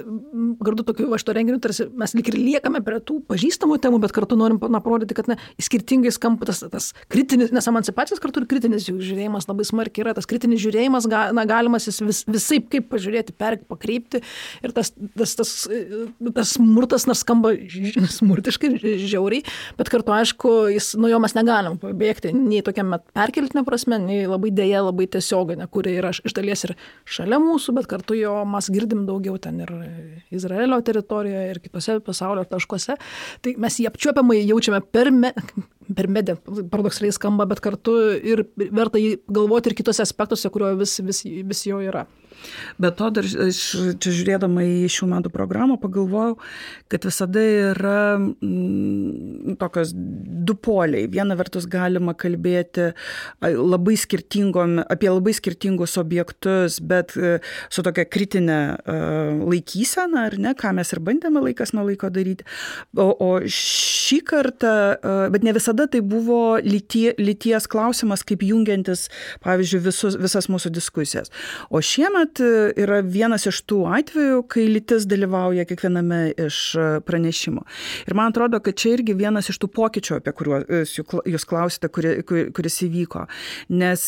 kartu 0.61 0.85
tokiu 0.85 1.07
va 1.09 1.17
šito 1.21 1.33
renginiu, 1.33 1.57
tarsi 1.65 1.87
mes 1.97 2.13
lik 2.13 2.29
ir 2.29 2.37
liekame 2.37 2.83
prie 2.85 2.99
tų 3.01 3.23
pažįstamų 3.31 3.79
temų, 3.81 4.03
bet 4.03 4.13
kartu 4.13 4.37
norim 4.37 4.59
na, 4.69 4.83
parodyti, 4.85 5.17
kad 5.17 5.31
ne, 5.31 5.39
skirtingai 5.65 6.13
skamba 6.13 6.51
tas, 6.51 6.61
tas 6.69 6.91
kritinis, 7.09 7.55
nes 7.55 7.69
emancipacijos 7.71 8.21
kartu 8.21 8.43
ir 8.43 8.49
kritinis 8.51 8.91
jų 8.91 8.99
žiūrėjimas 9.01 9.49
labai 9.49 9.65
smarkiai 9.65 10.05
yra, 10.05 10.13
tas 10.19 10.29
kritinis 10.29 10.61
žiūrėjimas, 10.61 11.09
na, 11.09 11.47
galimas 11.49 11.89
jis 11.89 12.03
vis, 12.05 12.21
visai 12.29 12.61
kaip 12.61 12.91
pažiūrėti, 12.93 13.33
per, 13.41 13.57
pakreipti 13.79 14.21
ir 14.67 14.75
tas, 14.75 14.91
tas, 15.17 15.35
tas, 15.39 15.53
tas 16.35 16.55
smurtas, 16.57 17.07
nors 17.09 17.23
skamba 17.23 17.55
smurtiškai, 18.19 18.73
žiauriai, 19.07 19.45
bet 19.79 19.91
kartu, 19.93 20.13
aišku, 20.17 20.55
jis, 20.75 20.93
nuo 20.99 21.11
jo 21.13 21.21
mes 21.23 21.35
negalim 21.39 21.79
pabėgti 21.81 22.35
nei 22.35 22.63
tokiam 22.67 22.97
perkeltinė 23.17 23.65
prasme, 23.67 24.01
nei 24.03 24.27
labai 24.29 24.51
dėja, 24.55 24.83
labai 24.89 25.09
tiesioginė, 25.13 25.69
kuri 25.71 25.97
yra 26.01 26.13
iš 26.13 26.35
dalies 26.37 26.67
ir 26.67 26.75
šalia 27.09 27.41
mūsų, 27.43 27.77
bet 27.79 27.89
kartu 27.91 28.19
jo 28.19 28.35
mes 28.49 28.71
girdim 28.75 29.07
daugiau 29.09 29.39
ten 29.43 29.63
ir 29.65 29.73
Izraelio 30.35 30.81
teritorijoje, 30.85 31.49
ir 31.53 31.63
kitose 31.63 31.99
pasaulio 32.05 32.45
taškuose. 32.49 32.99
Tai 33.45 33.55
mes 33.63 33.79
jį 33.81 33.89
apčiuopiamai 33.91 34.41
jaučiame 34.43 34.81
per, 34.93 35.11
me, 35.15 35.33
per 35.97 36.11
mediją, 36.13 36.39
paradoksaliai 36.73 37.15
skamba, 37.15 37.49
bet 37.51 37.63
kartu 37.65 37.97
ir 38.17 38.45
verta 38.59 39.01
jį 39.01 39.19
galvoti 39.27 39.73
ir 39.73 39.79
kitose 39.79 40.05
aspektuose, 40.05 40.51
kurio 40.55 40.75
vis, 40.81 40.99
vis, 41.05 41.25
vis 41.25 41.65
jo 41.69 41.83
yra. 41.85 42.07
Bet 42.79 42.99
to 43.01 43.11
dar 43.15 43.27
aš 43.27 43.61
čia 44.01 44.15
žiūrėdama 44.15 44.65
į 44.65 44.91
šių 44.93 45.11
metų 45.13 45.33
programą 45.35 45.79
pagalvojau, 45.81 46.37
kad 46.93 47.07
visada 47.09 47.43
yra 47.73 48.01
mm, 48.19 49.57
tokios 49.61 49.93
du 49.95 50.55
poliai. 50.55 51.09
Viena 51.11 51.37
vertus 51.39 51.69
galima 51.71 52.15
kalbėti 52.19 52.93
labai 53.43 53.97
apie 54.89 55.11
labai 55.11 55.35
skirtingus 55.37 55.97
objektus, 56.01 56.79
bet 56.81 57.15
e, 57.17 57.39
su 57.73 57.83
tokia 57.87 58.05
kritinė 58.09 58.59
e, 58.59 58.97
laikysena, 59.43 60.27
ar 60.29 60.39
ne, 60.41 60.55
ką 60.59 60.73
mes 60.77 60.93
ir 60.95 61.01
bandėme 61.05 61.43
laikas 61.45 61.75
nuo 61.77 61.87
laiko 61.89 62.11
daryti. 62.13 62.47
O, 62.97 63.09
o 63.13 63.31
šį 63.45 64.21
kartą, 64.29 64.75
e, 64.97 65.17
bet 65.35 65.47
ne 65.47 65.55
visada 65.57 65.89
tai 65.91 66.03
buvo 66.05 66.59
lytie, 66.65 67.13
lyties 67.21 67.69
klausimas, 67.71 68.25
kaip 68.27 68.45
jungiantis, 68.47 69.09
pavyzdžiui, 69.45 69.83
visus, 69.89 70.19
visas 70.21 70.51
mūsų 70.51 70.73
diskusijas. 70.75 71.33
O 71.71 71.83
šiemet 71.85 72.28
pat 72.29 72.43
yra 72.79 73.01
vienas 73.05 73.47
iš 73.49 73.63
tų 73.69 73.83
atvejų, 73.99 74.43
kai 74.51 74.67
lytis 74.69 75.07
dalyvauja 75.09 75.65
kiekviename 75.69 76.21
iš 76.47 76.61
pranešimų. 77.07 77.65
Ir 78.09 78.17
man 78.19 78.33
atrodo, 78.33 78.61
kad 78.61 78.77
čia 78.79 78.97
irgi 78.97 79.17
vienas 79.17 79.49
iš 79.51 79.59
tų 79.63 79.71
pokyčių, 79.77 80.19
apie 80.19 80.35
kuriuos 80.37 80.97
jūs 81.29 81.47
klausite, 81.49 81.89
kuri, 81.93 82.19
kuris 82.55 82.81
įvyko. 82.87 83.27
Nes 83.71 84.05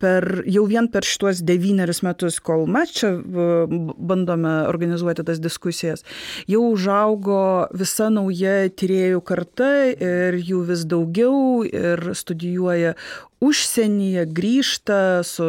per, 0.00 0.28
jau 0.46 0.64
vien 0.70 0.88
per 0.92 1.06
šituos 1.06 1.42
devynerius 1.46 2.02
metus, 2.06 2.40
kol 2.44 2.66
mes 2.70 2.94
čia 2.94 3.14
bandome 3.24 4.54
organizuoti 4.70 5.24
tas 5.24 5.40
diskusijas, 5.42 6.04
jau 6.50 6.64
užaugo 6.72 7.68
visa 7.74 8.10
nauja 8.12 8.70
tyriejų 8.74 9.22
karta 9.24 9.70
ir 9.94 10.40
jų 10.40 10.64
vis 10.70 10.84
daugiau 10.88 11.62
ir 11.64 12.10
studijuoja 12.14 12.94
užsienyje, 13.44 14.26
grįžta 14.34 15.00
su, 15.26 15.46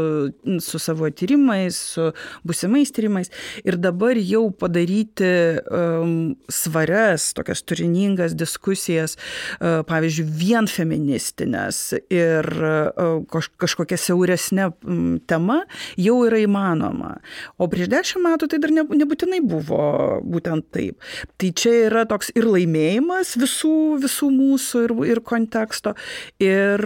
su 0.61 0.81
savo 0.81 1.09
tyrimais, 1.09 1.77
su 1.95 2.11
busimais 2.47 2.91
tyrimais 2.95 3.31
ir 3.63 3.77
dabar 3.81 4.17
jau 4.19 4.49
padaryti 4.51 5.31
um, 5.69 6.35
svarias, 6.51 7.31
tokias 7.37 7.63
turiningas 7.67 8.35
diskusijas, 8.37 9.15
uh, 9.59 9.81
pavyzdžiui, 9.87 10.27
vien 10.39 10.69
feministinės 10.69 11.81
ir 12.13 12.49
uh, 12.59 13.23
kaž, 13.31 13.49
kažkokia 13.61 13.99
siauresnė 14.01 14.69
um, 14.71 15.17
tema 15.27 15.61
jau 15.99 16.19
yra 16.27 16.41
įmanoma. 16.43 17.15
O 17.57 17.69
prieš 17.71 17.91
dešimt 17.93 18.25
metų 18.25 18.49
tai 18.51 18.61
dar 18.63 18.73
ne, 18.75 18.85
nebūtinai 19.01 19.41
buvo 19.45 20.21
būtent 20.25 20.69
taip. 20.75 20.99
Tai 21.39 21.51
čia 21.57 21.73
yra 21.87 22.05
toks 22.09 22.31
ir 22.35 22.47
laimėjimas 22.49 23.35
visų, 23.39 23.75
visų 24.03 24.31
mūsų 24.33 24.85
ir, 24.87 24.95
ir 25.15 25.21
konteksto, 25.25 25.95
ir 26.43 26.81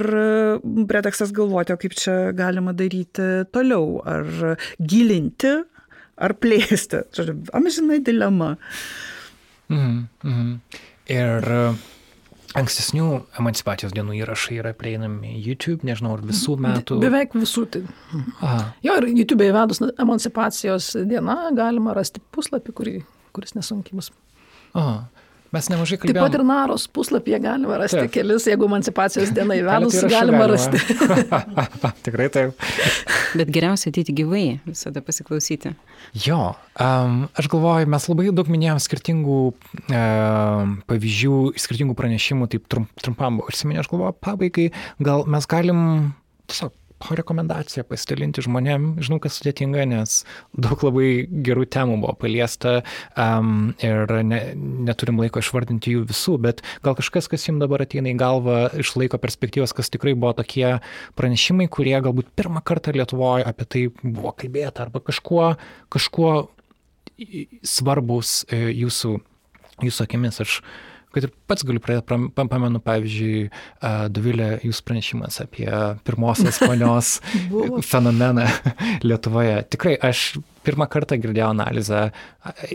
pretekstas 0.89 1.33
galvoti, 1.35 1.75
o 1.75 1.81
kaip 1.81 1.95
čia 1.97 2.31
galima 2.37 2.73
daryti 2.77 3.27
toliau, 3.53 3.99
ar 4.07 4.57
gilinti, 4.79 5.53
ar 6.19 6.35
plėsti. 6.39 7.05
Čia 7.15 7.37
amžinai 7.55 8.01
dilema. 8.05 8.55
Mhm, 9.69 10.03
mhm. 10.25 10.51
Ir 11.09 11.49
ankstesnių 12.57 13.07
emancipacijos 13.37 13.93
dienų 13.93 14.15
įrašai 14.23 14.57
yra 14.61 14.71
prieinami 14.77 15.35
YouTube, 15.37 15.85
nežinau, 15.87 16.15
ar 16.17 16.23
visų 16.25 16.55
metų. 16.65 16.97
Beveik 17.03 17.35
visų. 17.37 17.65
Tai. 17.73 17.83
Aha. 18.41 18.63
Jo, 18.85 18.97
ir 19.01 19.09
YouTube 19.11 19.45
įvedus 19.45 19.83
emancipacijos 19.91 20.91
diena 21.09 21.37
galima 21.55 21.93
rasti 21.97 22.23
puslapį, 22.33 22.75
kurį, 22.79 22.95
kuris 23.37 23.55
nesunkiai 23.57 23.99
bus. 24.01 24.09
Aha. 24.73 25.03
Mes 25.55 25.65
nemažai 25.71 25.97
kalbėjome. 25.97 26.19
Taip 26.19 26.27
pat 26.27 26.35
ir 26.37 26.43
Naros 26.45 26.85
puslapyje 26.93 27.39
galima 27.41 27.79
rasti 27.81 28.03
taip. 28.03 28.11
kelis, 28.13 28.45
jeigu 28.45 28.67
emancipacijos 28.69 29.31
diena 29.33 29.57
įvedus, 29.57 29.97
galima, 30.05 30.43
galima 30.43 30.49
rasti. 30.51 30.81
Tikrai 32.05 32.27
taip. 32.33 32.67
Bet 33.39 33.49
geriausia 33.53 33.89
ateiti 33.89 34.13
gyvai, 34.19 34.43
visada 34.67 35.01
pasiklausyti. 35.05 35.73
Jo, 36.25 36.53
um, 36.77 37.23
aš 37.33 37.49
galvoju, 37.49 37.89
mes 37.89 38.07
labai 38.11 38.29
daug 38.37 38.51
minėjom 38.53 38.81
skirtingų 38.85 39.39
um, 39.49 40.75
pavyzdžių, 40.89 41.41
skirtingų 41.65 41.97
pranešimų, 41.97 42.49
taip 42.53 42.69
trump, 42.69 42.93
trumpam 43.01 43.41
užsiminė, 43.47 43.81
aš 43.81 43.89
galvoju, 43.93 44.19
pabaigai, 44.21 44.69
gal 45.01 45.25
mes 45.29 45.49
galim 45.49 45.81
tiesiog 46.49 46.73
po 46.99 47.15
rekomendaciją 47.17 47.85
pasidalinti 47.87 48.43
žmonėm. 48.45 48.89
Žinau, 49.03 49.19
kad 49.23 49.33
sudėtinga, 49.33 49.85
nes 49.89 50.19
daug 50.53 50.83
labai 50.85 51.09
gerų 51.47 51.65
temų 51.71 51.99
buvo 52.03 52.15
paliesta 52.19 52.79
um, 53.15 53.71
ir 53.83 54.11
ne, 54.27 54.41
neturim 54.89 55.21
laiko 55.21 55.43
išvardinti 55.43 55.95
jų 55.95 56.05
visų, 56.09 56.37
bet 56.43 56.63
gal 56.85 56.97
kažkas, 56.99 57.29
kas 57.31 57.47
jums 57.47 57.63
dabar 57.63 57.85
ateina 57.85 58.11
į 58.11 58.19
galvą 58.19 58.59
iš 58.83 58.93
laiko 58.99 59.19
perspektyvos, 59.21 59.73
kas 59.77 59.91
tikrai 59.93 60.15
buvo 60.17 60.35
tokie 60.41 60.77
pranešimai, 61.19 61.69
kurie 61.71 61.95
galbūt 62.03 62.31
pirmą 62.39 62.63
kartą 62.65 62.93
Lietuvoje 62.95 63.47
apie 63.47 63.67
tai 63.69 63.83
buvo 64.03 64.33
kalbėta 64.35 64.85
arba 64.87 65.01
kažkuo, 65.03 65.53
kažkuo 65.93 66.33
svarbus 67.65 68.43
e, 68.47 68.69
jūsų, 68.79 69.15
jūsų 69.83 70.05
akimis. 70.05 70.39
Aš 70.43 70.59
kad 71.13 71.25
ir 71.25 71.33
pats 71.49 71.65
galiu 71.67 71.81
pradėti, 71.83 72.19
pamenu, 72.37 72.81
pavyzdžiui, 72.83 73.47
Dovilė, 74.13 74.51
jūsų 74.65 74.85
pranešimas 74.87 75.39
apie 75.43 75.69
pirmosios 76.07 76.61
ponios 76.67 77.17
fenomeną 77.89 78.47
Lietuvoje. 79.05 79.63
Tikrai, 79.73 79.95
aš 80.09 80.39
pirmą 80.65 80.85
kartą 80.91 81.17
girdėjau 81.21 81.49
analizę, 81.53 82.01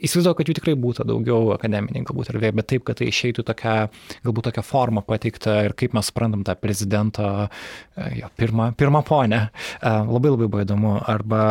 įsivaizduoju, 0.01 0.39
kad 0.39 0.51
jų 0.51 0.57
tikrai 0.59 0.75
būtų 0.81 1.07
daugiau 1.09 1.53
akademiniai, 1.55 2.05
galbūt 2.09 2.33
vėl, 2.35 2.49
bet 2.57 2.71
taip, 2.73 2.87
kad 2.89 2.99
tai 2.99 3.11
išeitų 3.11 3.45
tokia, 3.47 3.75
galbūt 4.25 4.49
tokia 4.49 4.65
forma 4.67 5.05
pateikta 5.07 5.61
ir 5.69 5.77
kaip 5.79 5.95
mes 5.95 6.11
suprantam 6.11 6.43
tą 6.47 6.57
prezidento, 6.59 7.29
jo, 8.19 8.33
pirmą, 8.41 8.73
pirmą 8.81 9.05
ponę. 9.07 9.45
Labai 9.85 10.35
labai 10.35 10.49
buvo 10.49 10.65
įdomu. 10.65 10.97
Arba 11.05 11.45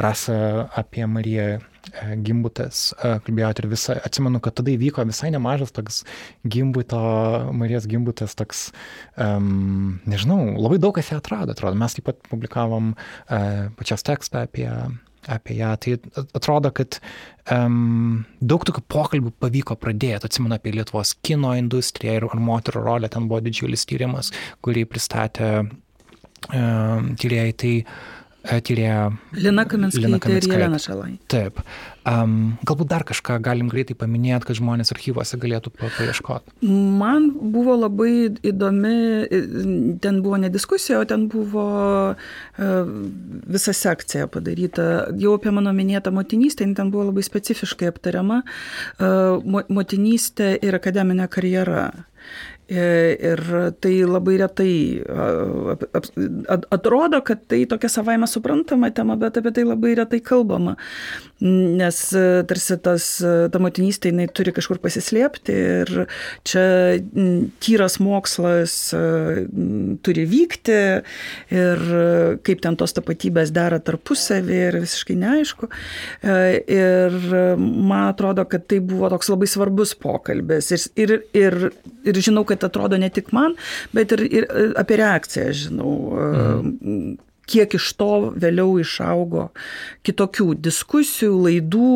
rasa 0.00 0.66
apie 0.74 1.06
Mariją 1.06 1.60
E, 1.92 2.14
gimbutės, 2.24 2.94
e, 2.96 3.16
kalbėjote 3.26 3.62
ir 3.62 3.68
visą, 3.68 3.96
atsimenu, 4.08 4.40
kad 4.44 4.56
tada 4.56 4.72
įvyko 4.72 5.04
visai 5.08 5.30
nemažas 5.34 5.74
toks 5.76 6.00
gimbuto, 6.48 7.00
Marijos 7.56 7.88
gimbutės 7.90 8.36
toks, 8.38 8.70
um, 9.20 9.98
nežinau, 10.08 10.54
labai 10.56 10.80
daug 10.80 10.94
kas 10.96 11.12
ją 11.12 11.20
atrado, 11.20 11.52
atrodo. 11.52 11.76
Mes 11.80 11.96
taip 11.96 12.08
pat 12.08 12.22
publikavom 12.30 12.94
uh, 12.94 13.66
pačias 13.76 14.06
tekstą 14.06 14.46
apie, 14.48 14.70
apie 15.28 15.58
ją. 15.60 15.74
Tai 15.84 15.98
atrodo, 16.40 16.72
kad 16.74 16.98
um, 17.52 18.24
daug 18.40 18.64
tokių 18.64 18.86
pokalbių 18.88 19.34
pavyko 19.44 19.76
pradėti. 19.80 20.24
Atsimenu 20.24 20.56
apie 20.56 20.72
Lietuvos 20.78 21.12
kino 21.20 21.52
industriją 21.60 22.16
ir 22.22 22.28
moterų 22.48 22.86
rolę, 22.88 23.12
ten 23.12 23.28
buvo 23.28 23.44
didžiulis 23.44 23.84
tyrimas, 23.90 24.32
kurį 24.64 24.88
pristatė 24.88 25.52
um, 25.60 27.12
tyrėjai. 27.20 27.56
Tai 27.60 27.76
tyrėja 28.44 29.08
Lina 29.36 29.64
Kaminskaitė 29.68 30.38
ir 30.38 30.46
Jelena 30.48 30.78
Šalai. 30.82 31.14
Taip. 31.32 31.60
Um, 32.04 32.58
galbūt 32.68 32.90
dar 32.90 33.04
kažką 33.08 33.38
galim 33.44 33.70
greitai 33.72 33.96
paminėti, 33.96 34.44
kad 34.50 34.58
žmonės 34.58 34.92
archyvose 34.92 35.38
galėtų 35.40 35.72
pa 35.72 35.88
paieškoti. 35.96 36.52
Man 37.00 37.30
buvo 37.54 37.78
labai 37.80 38.34
įdomi, 38.44 38.92
ten 40.04 40.20
buvo 40.24 40.40
ne 40.42 40.50
diskusija, 40.52 41.00
o 41.00 41.08
ten 41.08 41.26
buvo 41.32 41.66
uh, 42.12 42.92
visa 43.56 43.72
sekcija 43.76 44.28
padaryta. 44.32 44.88
Jau 45.20 45.38
apie 45.38 45.54
mano 45.54 45.72
minėtą 45.72 46.12
motinystę, 46.12 46.68
ten 46.76 46.92
buvo 46.92 47.08
labai 47.08 47.24
specifiškai 47.24 47.88
aptariama 47.94 48.42
uh, 48.44 49.64
motinystė 49.72 50.58
ir 50.60 50.76
akademinė 50.76 51.30
karjera. 51.32 51.88
E, 52.64 52.84
ir 53.20 53.40
tai 53.84 53.92
labai 54.08 54.38
retai 54.40 54.74
atrodo, 56.72 57.20
kad 57.20 57.42
tai 57.48 57.66
tokia 57.68 57.90
savaime 57.92 58.24
suprantama 58.30 58.88
tema, 58.90 59.18
bet 59.20 59.36
apie 59.36 59.52
tai 59.52 59.66
labai 59.68 59.92
retai 59.98 60.22
kalbama. 60.24 60.72
Nes 61.44 61.98
e, 62.16 62.24
tarsi 62.48 62.76
tas, 62.80 63.06
e, 63.20 63.32
ta 63.52 63.60
motinystė 63.62 64.12
jinai 64.12 64.26
turi 64.32 64.54
kažkur 64.56 64.80
pasislėpti 64.82 65.56
ir 65.82 65.92
čia 66.46 66.64
tyras 67.64 67.98
mokslas 68.02 68.74
turi 70.04 70.24
vykti 70.28 70.78
ir 71.54 71.82
kaip 72.46 72.62
ten 72.64 72.78
tos 72.80 72.96
tapatybės 72.96 73.52
dera 73.54 73.80
tarpusavį 73.84 74.60
ir 74.68 74.78
visiškai 74.84 75.16
neaišku. 75.20 75.68
Ir 76.24 77.18
man 77.58 78.08
atrodo, 78.08 78.46
kad 78.48 78.66
tai 78.70 78.80
buvo 78.84 79.10
toks 79.12 79.30
labai 79.32 79.48
svarbus 79.50 79.94
pokalbis. 80.00 80.72
Ir, 80.74 80.86
ir, 81.04 81.14
ir, 81.36 81.58
ir 82.08 82.22
žinau, 82.24 82.46
kad 82.48 82.64
atrodo 82.66 82.98
ne 83.00 83.10
tik 83.12 83.32
man, 83.36 83.58
bet 83.94 84.16
ir, 84.16 84.24
ir 84.28 84.48
e, 84.48 84.66
apie 84.80 85.00
reakciją 85.02 85.52
žinau. 85.64 85.94
Mhm 86.24 87.32
kiek 87.50 87.76
iš 87.78 87.90
to 88.00 88.10
vėliau 88.40 88.78
išaugo 88.82 89.48
kitokių 90.06 90.54
diskusijų, 90.64 91.34
laidų, 91.48 91.90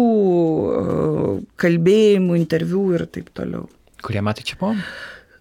e, 0.78 1.36
kalbėjimų, 1.60 2.38
interviu 2.40 2.84
ir 2.98 3.06
taip 3.10 3.32
toliau. 3.36 3.68
Kurie 4.04 4.22
metai 4.24 4.46
čia 4.46 4.58
buvo? 4.60 4.76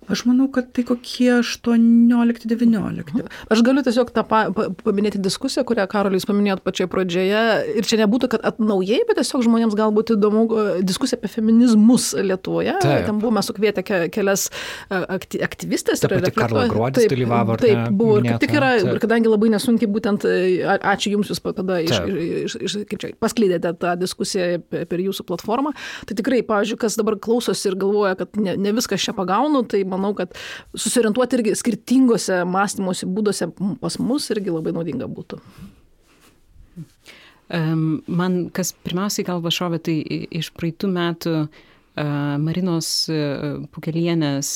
Aš 0.07 0.23
manau, 0.23 0.47
kad 0.47 0.69
tai 0.71 0.85
kokie 0.87 1.41
18-19. 1.41 3.25
Aš 3.51 3.61
galiu 3.65 3.83
tiesiog 3.83 4.11
tą 4.15 4.23
pa, 4.27 4.45
pa, 4.55 4.69
paminėti 4.85 5.19
diskusiją, 5.19 5.65
kurią 5.67 5.83
Karolis 5.91 6.27
paminėjot 6.29 6.61
pačioje 6.63 6.87
pradžioje. 6.93 7.41
Ir 7.75 7.87
čia 7.87 7.99
nebūtų, 7.99 8.29
kad 8.31 8.61
naujai, 8.63 9.01
bet 9.09 9.19
tiesiog 9.19 9.43
žmonėms 9.43 9.75
galbūt 9.75 10.13
įdomu 10.15 10.45
diskusija 10.87 11.19
apie 11.19 11.31
feminizmus 11.33 12.13
Lietuvoje. 12.15 12.77
Taip. 12.83 13.03
Ten 13.09 13.19
buvome 13.19 13.43
sukvietę 13.43 13.83
ke, 13.83 13.99
kelias 14.13 14.47
akti, 14.87 15.41
aktyvistės. 15.43 16.05
Taip, 16.05 16.15
ir 16.21 16.31
Karlo 16.35 16.63
Grodis 16.71 17.09
dalyvavo. 17.11 17.59
Taip, 17.59 17.75
ne, 17.75 17.91
buvo. 17.91 18.21
Ir 18.21 18.29
kaip 18.31 18.45
tik 18.45 18.55
yra, 18.55 18.71
taip. 18.79 18.93
ir 18.93 19.03
kadangi 19.03 19.31
labai 19.33 19.51
nesunkiai 19.57 19.91
būtent, 19.91 20.23
ačiū 20.77 21.13
Jums, 21.17 21.33
Jūs 21.33 21.43
tada 21.43 21.81
iš, 21.83 21.99
iš, 22.47 22.57
iš, 22.63 22.77
kaip 22.87 23.03
čia, 23.03 23.11
paskleidėte 23.19 23.75
tą 23.81 23.97
diskusiją 23.99 24.63
per 24.71 25.03
Jūsų 25.03 25.27
platformą. 25.27 25.75
Tai 26.07 26.15
tikrai, 26.15 26.41
pavyzdžiui, 26.47 26.79
kas 26.79 26.95
dabar 26.99 27.19
klausosi 27.19 27.71
ir 27.71 27.77
galvoja, 27.79 28.15
kad 28.19 28.39
ne, 28.39 28.55
ne 28.59 28.73
viskas 28.77 29.03
čia 29.03 29.15
pagaunu, 29.17 29.65
tai 29.67 29.83
man 29.87 29.96
manau, 29.99 30.15
kad 30.17 30.35
susiorientuoti 30.77 31.39
irgi 31.39 31.55
skirtingose 31.59 32.43
mąstymosi 32.47 33.09
būduose 33.09 33.49
pas 33.81 33.99
mus 33.99 34.29
irgi 34.33 34.53
labai 34.53 34.75
naudinga 34.75 35.09
būtų. 35.11 35.41
Man 37.47 38.37
kas 38.55 38.73
pirmiausiai 38.83 39.25
galva 39.27 39.51
šovė, 39.53 39.79
tai 39.79 39.95
iš 40.35 40.51
praeitų 40.57 40.89
metų 40.91 41.35
Marinos 42.43 42.89
Pukelienės 43.73 44.51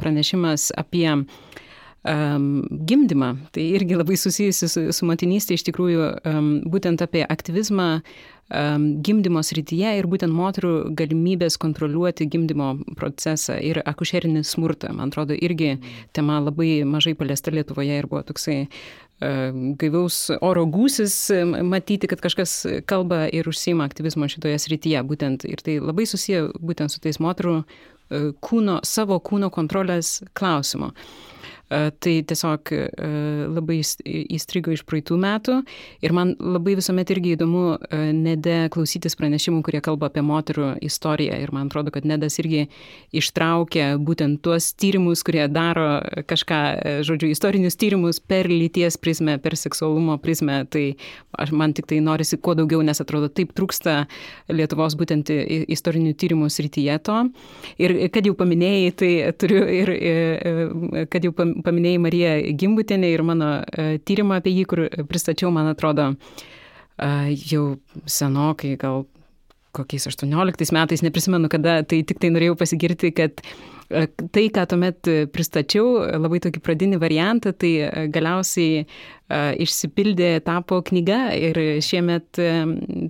pranešimas 0.00 0.68
apie 0.78 1.08
um, 2.04 2.64
gimdymą. 2.70 3.34
Tai 3.52 3.64
irgi 3.78 3.98
labai 3.98 4.16
susijusi 4.20 4.68
su, 4.68 4.86
su 4.92 5.08
motinystė, 5.08 5.58
iš 5.58 5.66
tikrųjų, 5.68 6.08
um, 6.28 6.48
būtent 6.70 7.02
apie 7.04 7.24
aktyvizmą 7.24 7.88
um, 8.00 8.88
gimdymo 9.04 9.42
srityje 9.44 9.94
ir 9.98 10.08
būtent 10.10 10.34
moterų 10.34 10.74
galimybės 10.98 11.58
kontroliuoti 11.60 12.28
gimdymo 12.30 12.74
procesą 12.98 13.56
ir 13.60 13.80
akušerinį 13.84 14.44
smurtą. 14.46 14.92
Man 14.96 15.12
atrodo, 15.12 15.36
irgi 15.36 15.78
tema 16.16 16.40
labai 16.44 16.82
mažai 16.88 17.16
paliesta 17.18 17.54
Lietuvoje 17.54 17.98
ir 17.98 18.10
buvo 18.10 18.24
toksai 18.28 18.64
gaivaus 19.78 20.16
oro 20.42 20.64
gūsis 20.66 21.14
matyti, 21.64 22.08
kad 22.10 22.20
kažkas 22.20 22.64
kalba 22.90 23.24
ir 23.32 23.46
užsima 23.48 23.86
aktyvizmo 23.86 24.26
šitoje 24.28 24.58
srityje. 24.58 25.02
Būtent, 25.06 25.46
ir 25.48 25.62
tai 25.64 25.78
labai 25.80 26.04
susiję 26.10 26.48
būtent 26.58 26.92
su 26.92 27.00
tais 27.00 27.20
moterų 27.22 27.60
kūno, 28.44 28.80
savo 28.84 29.20
kūno 29.22 29.50
kontrolės 29.54 30.18
klausimu. 30.36 30.90
E, 31.70 31.90
tai 31.98 32.18
tiesiog 32.28 32.72
e, 32.76 32.80
labai 33.48 33.78
įstrigo 34.36 34.72
iš 34.74 34.82
praeitų 34.84 35.16
metų. 35.20 35.58
Ir 36.04 36.12
man 36.16 36.34
labai 36.36 36.74
visuomet 36.76 37.08
irgi 37.14 37.34
įdomu 37.38 37.62
e, 37.78 38.00
nede 38.12 38.56
klausytis 38.74 39.16
pranešimų, 39.16 39.62
kurie 39.64 39.80
kalba 39.84 40.10
apie 40.10 40.20
moterų 40.24 40.74
istoriją. 40.84 41.38
Ir 41.40 41.54
man 41.56 41.70
atrodo, 41.70 41.94
kad 41.94 42.04
nedas 42.08 42.36
irgi 42.42 42.66
ištraukia 43.16 43.94
būtent 43.96 44.42
tuos 44.44 44.72
tyrimus, 44.76 45.24
kurie 45.24 45.46
daro 45.48 46.02
kažką, 46.28 46.60
žodžiu, 47.06 47.32
istorinius 47.32 47.80
tyrimus 47.80 48.20
per 48.20 48.50
lyties 48.50 49.00
prizmę, 49.00 49.38
per 49.40 49.56
seksualumo 49.56 50.18
prizmę, 50.20 50.60
tai 50.68 50.84
aš, 51.40 51.54
man 51.56 51.72
tik 51.76 51.88
tai 51.88 52.02
norisi 52.04 52.36
kuo 52.36 52.52
daugiau, 52.58 52.82
nes 52.84 53.00
atrodo 53.00 53.30
taip 53.32 53.54
trūksta 53.56 54.04
Lietuvos 54.52 54.98
būtent 54.98 55.30
istorinių 55.32 56.12
tyrimų 56.20 56.50
srityje 56.52 56.98
to. 57.06 57.18
Ir 57.80 57.96
kad 58.12 58.26
jau 58.28 58.36
paminėjai, 58.36 58.92
tai 59.00 59.10
turiu 59.40 59.64
ir, 59.64 59.92
kad 61.08 61.24
jau 61.24 61.32
paminėjai, 61.32 61.53
paminėjai 61.64 62.02
Mariją 62.02 62.34
Gimbutinę 62.60 63.10
ir 63.12 63.22
mano 63.26 63.50
e, 63.62 63.98
tyrimą 63.98 64.40
apie 64.40 64.54
jį, 64.54 64.64
kur 64.70 64.84
pristačiau, 65.10 65.52
man 65.54 65.70
atrodo, 65.70 66.10
e, 66.98 67.10
jau 67.50 67.66
senokai, 68.06 68.74
gal 68.80 69.04
kokiais 69.74 70.06
18 70.10 70.74
metais, 70.74 71.02
neprisimenu 71.02 71.50
kada, 71.50 71.80
tai 71.82 72.02
tik 72.06 72.20
tai 72.22 72.30
norėjau 72.34 72.58
pasigirti, 72.60 73.10
kad 73.14 73.42
tai, 73.88 74.46
ką 74.54 74.64
tuomet 74.70 75.10
pristačiau, 75.34 76.00
labai 76.20 76.40
tokį 76.44 76.62
pradinį 76.64 77.00
variantą, 77.02 77.52
tai 77.56 77.74
galiausiai 78.12 78.86
išsipildė, 79.32 80.42
tapo 80.44 80.82
knyga 80.84 81.32
ir 81.32 81.56
šiemet 81.82 82.36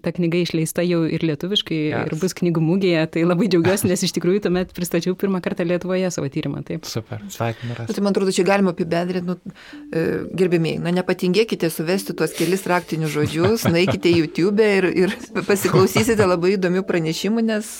ta 0.05 0.13
knyga 0.15 0.45
išleista 0.45 0.85
jau 0.87 1.01
ir 1.11 1.25
lietuviškai, 1.27 1.79
yes. 1.91 2.07
ir 2.07 2.21
bus 2.21 2.37
knygų 2.39 2.63
mūgėje, 2.63 3.03
tai 3.17 3.25
labai 3.27 3.49
džiaugiuosi, 3.51 3.89
nes 3.91 4.05
iš 4.07 4.15
tikrųjų 4.15 4.45
tuomet 4.47 4.71
pristačiau 4.77 5.17
pirmą 5.19 5.43
kartą 5.45 5.67
Lietuvoje 5.67 6.13
savo 6.15 6.31
tyrimą. 6.31 6.63
Taip. 6.69 6.87
Super, 6.87 7.25
sveikinu. 7.35 7.75
Tai 7.91 8.05
man 8.07 8.15
atrodo, 8.15 8.35
čia 8.35 8.47
galima 8.47 8.71
apibendrinti, 8.77 9.27
nu, 9.27 9.57
e, 9.91 10.05
gerbėmiai, 10.39 10.79
na 10.85 10.95
nepatingėkite 10.95 11.71
suvesti 11.73 12.15
tuos 12.15 12.37
kelis 12.39 12.63
raktinius 12.71 13.11
žodžius, 13.17 13.67
naikite 13.75 14.13
į 14.13 14.23
YouTube 14.23 14.71
ir, 14.79 14.87
ir 14.95 15.19
pasiklausysite 15.49 16.31
labai 16.31 16.55
įdomių 16.55 16.87
pranešimų, 16.87 17.45
nes 17.51 17.75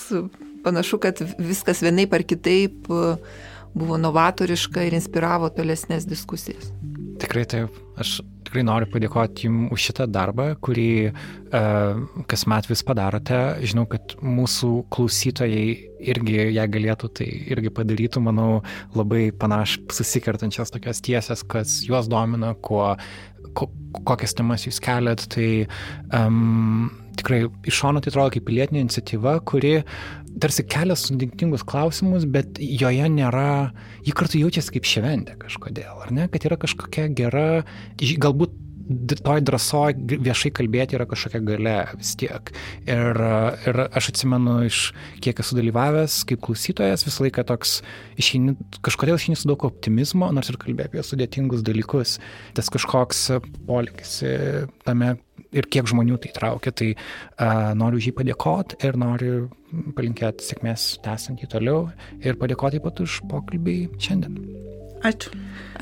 panašu, 0.65 1.01
kad 1.03 1.21
viskas 1.39 1.83
vienaip 1.85 2.15
ar 2.17 2.25
kitaip 2.27 2.89
buvo 3.75 3.99
novatoriška 3.99 4.87
ir 4.87 4.97
inspiravo 4.99 5.51
tolesnės 5.55 6.07
diskusijas. 6.09 6.71
Tikrai 7.23 7.45
taip. 7.51 7.83
Aš 8.01 8.19
tikrai 8.55 8.65
noriu 8.67 8.89
padėkoti 8.91 9.47
Jums 9.47 9.73
už 9.75 9.83
šitą 9.89 10.07
darbą, 10.11 10.49
kurį 10.63 11.11
uh, 11.11 12.01
kasmet 12.31 12.69
vis 12.71 12.83
padarote. 12.87 13.39
Žinau, 13.67 13.85
kad 13.91 14.17
mūsų 14.23 14.71
klausytojai 14.95 15.69
irgi, 16.13 16.37
jei 16.55 16.67
galėtų, 16.71 17.11
tai 17.19 17.29
irgi 17.55 17.73
padarytų, 17.75 18.23
manau, 18.23 18.63
labai 18.95 19.29
panaš 19.35 19.79
susikertančias 19.95 20.75
tokias 20.75 21.03
tiesas, 21.05 21.43
kas 21.47 21.81
juos 21.87 22.11
domina, 22.11 22.55
kuo, 22.55 22.93
ko, 23.55 23.71
kokias 24.03 24.35
temas 24.39 24.67
jūs 24.67 24.83
keliat. 24.83 25.27
Tai 25.35 25.49
um, 26.19 26.91
tikrai 27.19 27.45
iš 27.67 27.81
šono 27.83 28.03
tai 28.03 28.13
atrodo 28.13 28.35
kaip 28.35 28.47
pilietinė 28.51 28.85
iniciatyva, 28.85 29.39
kuri 29.47 29.79
tarsi 30.43 30.65
kelia 30.67 30.97
sudėtingus 30.99 31.65
klausimus, 31.67 32.27
bet 32.31 32.59
joje 32.59 33.09
nėra, 33.13 33.71
ji 34.07 34.15
kartu 34.17 34.41
jaučiasi 34.43 34.77
kaip 34.77 34.89
šventė 34.89 35.39
kažkodėl, 35.41 36.05
ar 36.05 36.13
ne, 36.15 36.29
kad 36.33 36.47
yra 36.49 36.59
kažkokia 36.61 37.09
gera, 37.15 37.49
galbūt 37.99 38.61
toj 39.25 39.41
drąsoj 39.45 39.95
viešai 40.25 40.51
kalbėti 40.55 40.97
yra 40.99 41.07
kažkokia 41.09 41.41
gale 41.45 41.77
vis 41.97 42.13
tiek. 42.21 42.51
Ir, 42.85 43.21
ir 43.69 43.81
aš 43.87 44.11
atsimenu 44.13 44.59
iš 44.67 44.81
kiek 45.25 45.41
esu 45.41 45.57
dalyvavęs 45.59 46.21
kaip 46.29 46.43
klausytojas, 46.45 47.07
visą 47.07 47.25
laiką 47.25 47.47
toks, 47.49 47.79
išeini, 48.21 48.57
kažkodėl 48.85 49.19
išeini 49.19 49.39
su 49.41 49.49
daug 49.49 49.65
optimizmo, 49.69 50.29
nors 50.37 50.53
ir 50.53 50.61
kalbė 50.61 50.89
apie 50.89 51.05
sudėtingus 51.07 51.65
dalykus. 51.67 52.19
Tas 52.57 52.69
kažkoks 52.73 53.27
polikis 53.69 54.19
tame 54.85 55.15
ir 55.55 55.71
kiek 55.71 55.89
žmonių 55.91 56.19
tai 56.25 56.35
traukia, 56.37 56.75
tai 56.75 56.91
uh, 56.95 57.73
noriu 57.79 58.03
už 58.03 58.11
jį 58.11 58.15
padėkoti 58.21 58.81
ir 58.85 59.01
noriu 59.01 59.35
palinkėti 59.97 60.47
sėkmės 60.47 60.87
tęsant 61.05 61.43
jį 61.43 61.51
toliau 61.57 61.89
ir 62.23 62.39
padėkoti 62.41 62.79
taip 62.79 62.89
pat 62.89 63.03
už 63.05 63.21
pokalbį 63.31 63.79
šiandien. 64.03 64.39
Ačiū. 65.05 65.35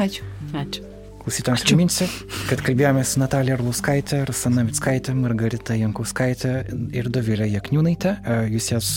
Ačiū. 0.03 0.27
Ačiū. 0.53 0.92
Klausytams 1.23 1.63
priminsiu, 1.63 2.09
kad 2.49 2.65
kalbėjome 2.67 3.05
su 3.07 3.21
Natalija 3.23 3.55
Arlauskaitė, 3.55 4.25
Rusana 4.27 4.65
Vitskaitė, 4.67 5.13
Margarita 5.15 5.77
Jankauskaitė 5.79 6.55
ir 6.99 7.11
Dovilė 7.15 7.47
Jakniūnaitė. 7.53 8.17
E, 8.27 8.39
jūs 8.57 8.73
jas 8.73 8.89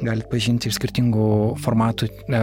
galite 0.00 0.30
pažinti 0.32 0.70
iš 0.70 0.78
skirtingų 0.78 1.26
formatų, 1.60 2.08
e, 2.08 2.40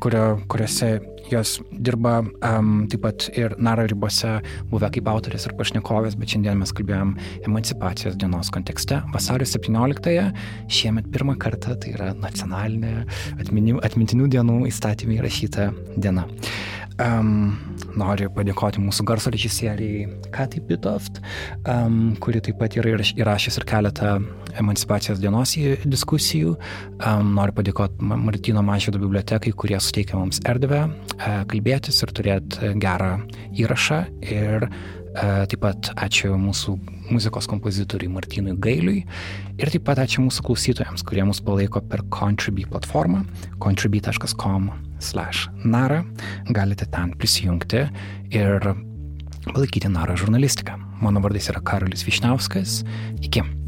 kurio, 0.00 0.24
kuriuose 0.48 0.94
jos 1.28 1.58
dirba 1.72 2.18
um, 2.20 2.84
taip 2.90 3.04
pat 3.04 3.26
ir 3.36 3.54
Nara 3.60 3.86
ribose, 3.88 4.38
buvę 4.72 4.90
kaip 4.96 5.08
autorės 5.12 5.46
ir 5.48 5.54
pašnekovės, 5.58 6.16
bet 6.20 6.34
šiandien 6.34 6.60
mes 6.60 6.72
kalbėjom 6.76 7.14
emancipacijos 7.48 8.18
dienos 8.20 8.52
kontekste. 8.54 9.00
Vasario 9.14 9.48
17-ąją 9.48 10.30
šiemet 10.72 11.08
pirmą 11.14 11.36
kartą 11.40 11.76
tai 11.80 11.94
yra 11.96 12.12
nacionalinė 12.16 13.04
atmintinių 13.40 14.30
dienų 14.36 14.60
įstatymė 14.72 15.20
įrašyta 15.20 15.70
diena. 15.96 16.28
Um, 17.02 17.56
noriu 17.98 18.28
padėkoti 18.30 18.78
mūsų 18.78 19.02
garso 19.08 19.30
režisieriai 19.34 20.04
Katai 20.34 20.60
Bitoft, 20.62 21.18
um, 21.66 22.14
kuri 22.22 22.38
taip 22.44 22.60
pat 22.60 22.76
yra 22.78 22.92
įrašęs 23.02 23.58
ir 23.58 23.66
keletą 23.66 24.12
emancipacijos 24.60 25.18
dienos 25.18 25.56
diskusijų. 25.82 26.54
Um, 27.00 27.32
noriu 27.34 27.56
padėkoti 27.56 27.98
Martino 27.98 28.62
Mažydo 28.62 29.02
bibliotekai, 29.02 29.50
kurie 29.58 29.80
suteikia 29.82 30.20
mums 30.20 30.38
erdvę 30.46 30.84
uh, 30.86 31.42
kalbėtis 31.50 31.98
ir 32.06 32.14
turėti 32.14 32.74
gerą 32.78 33.16
įrašą. 33.58 34.04
Ir 34.30 34.68
taip 35.14 35.60
pat 35.62 35.90
ačiū 35.94 36.34
mūsų 36.40 36.74
muzikos 37.12 37.46
kompozitoriui 37.50 38.10
Martynui 38.10 38.56
Gailiui 38.58 39.04
ir 39.60 39.70
taip 39.70 39.84
pat 39.86 40.00
ačiū 40.02 40.24
mūsų 40.26 40.44
klausytojams, 40.48 41.04
kurie 41.06 41.24
mus 41.28 41.42
palaiko 41.44 41.82
per 41.86 42.02
Contribui 42.14 42.66
platformą 42.70 43.22
contribui.com 43.62 44.70
nara. 45.64 46.04
Galite 46.48 46.86
ten 46.90 47.12
prisijungti 47.18 47.84
ir 48.30 48.74
palaikyti 49.52 49.88
narą 49.88 50.16
žurnalistiką. 50.16 50.78
Mano 51.02 51.20
vardas 51.20 51.50
yra 51.52 51.60
Karolis 51.60 52.06
Višniauskas. 52.06 52.82
Iki. 53.22 53.63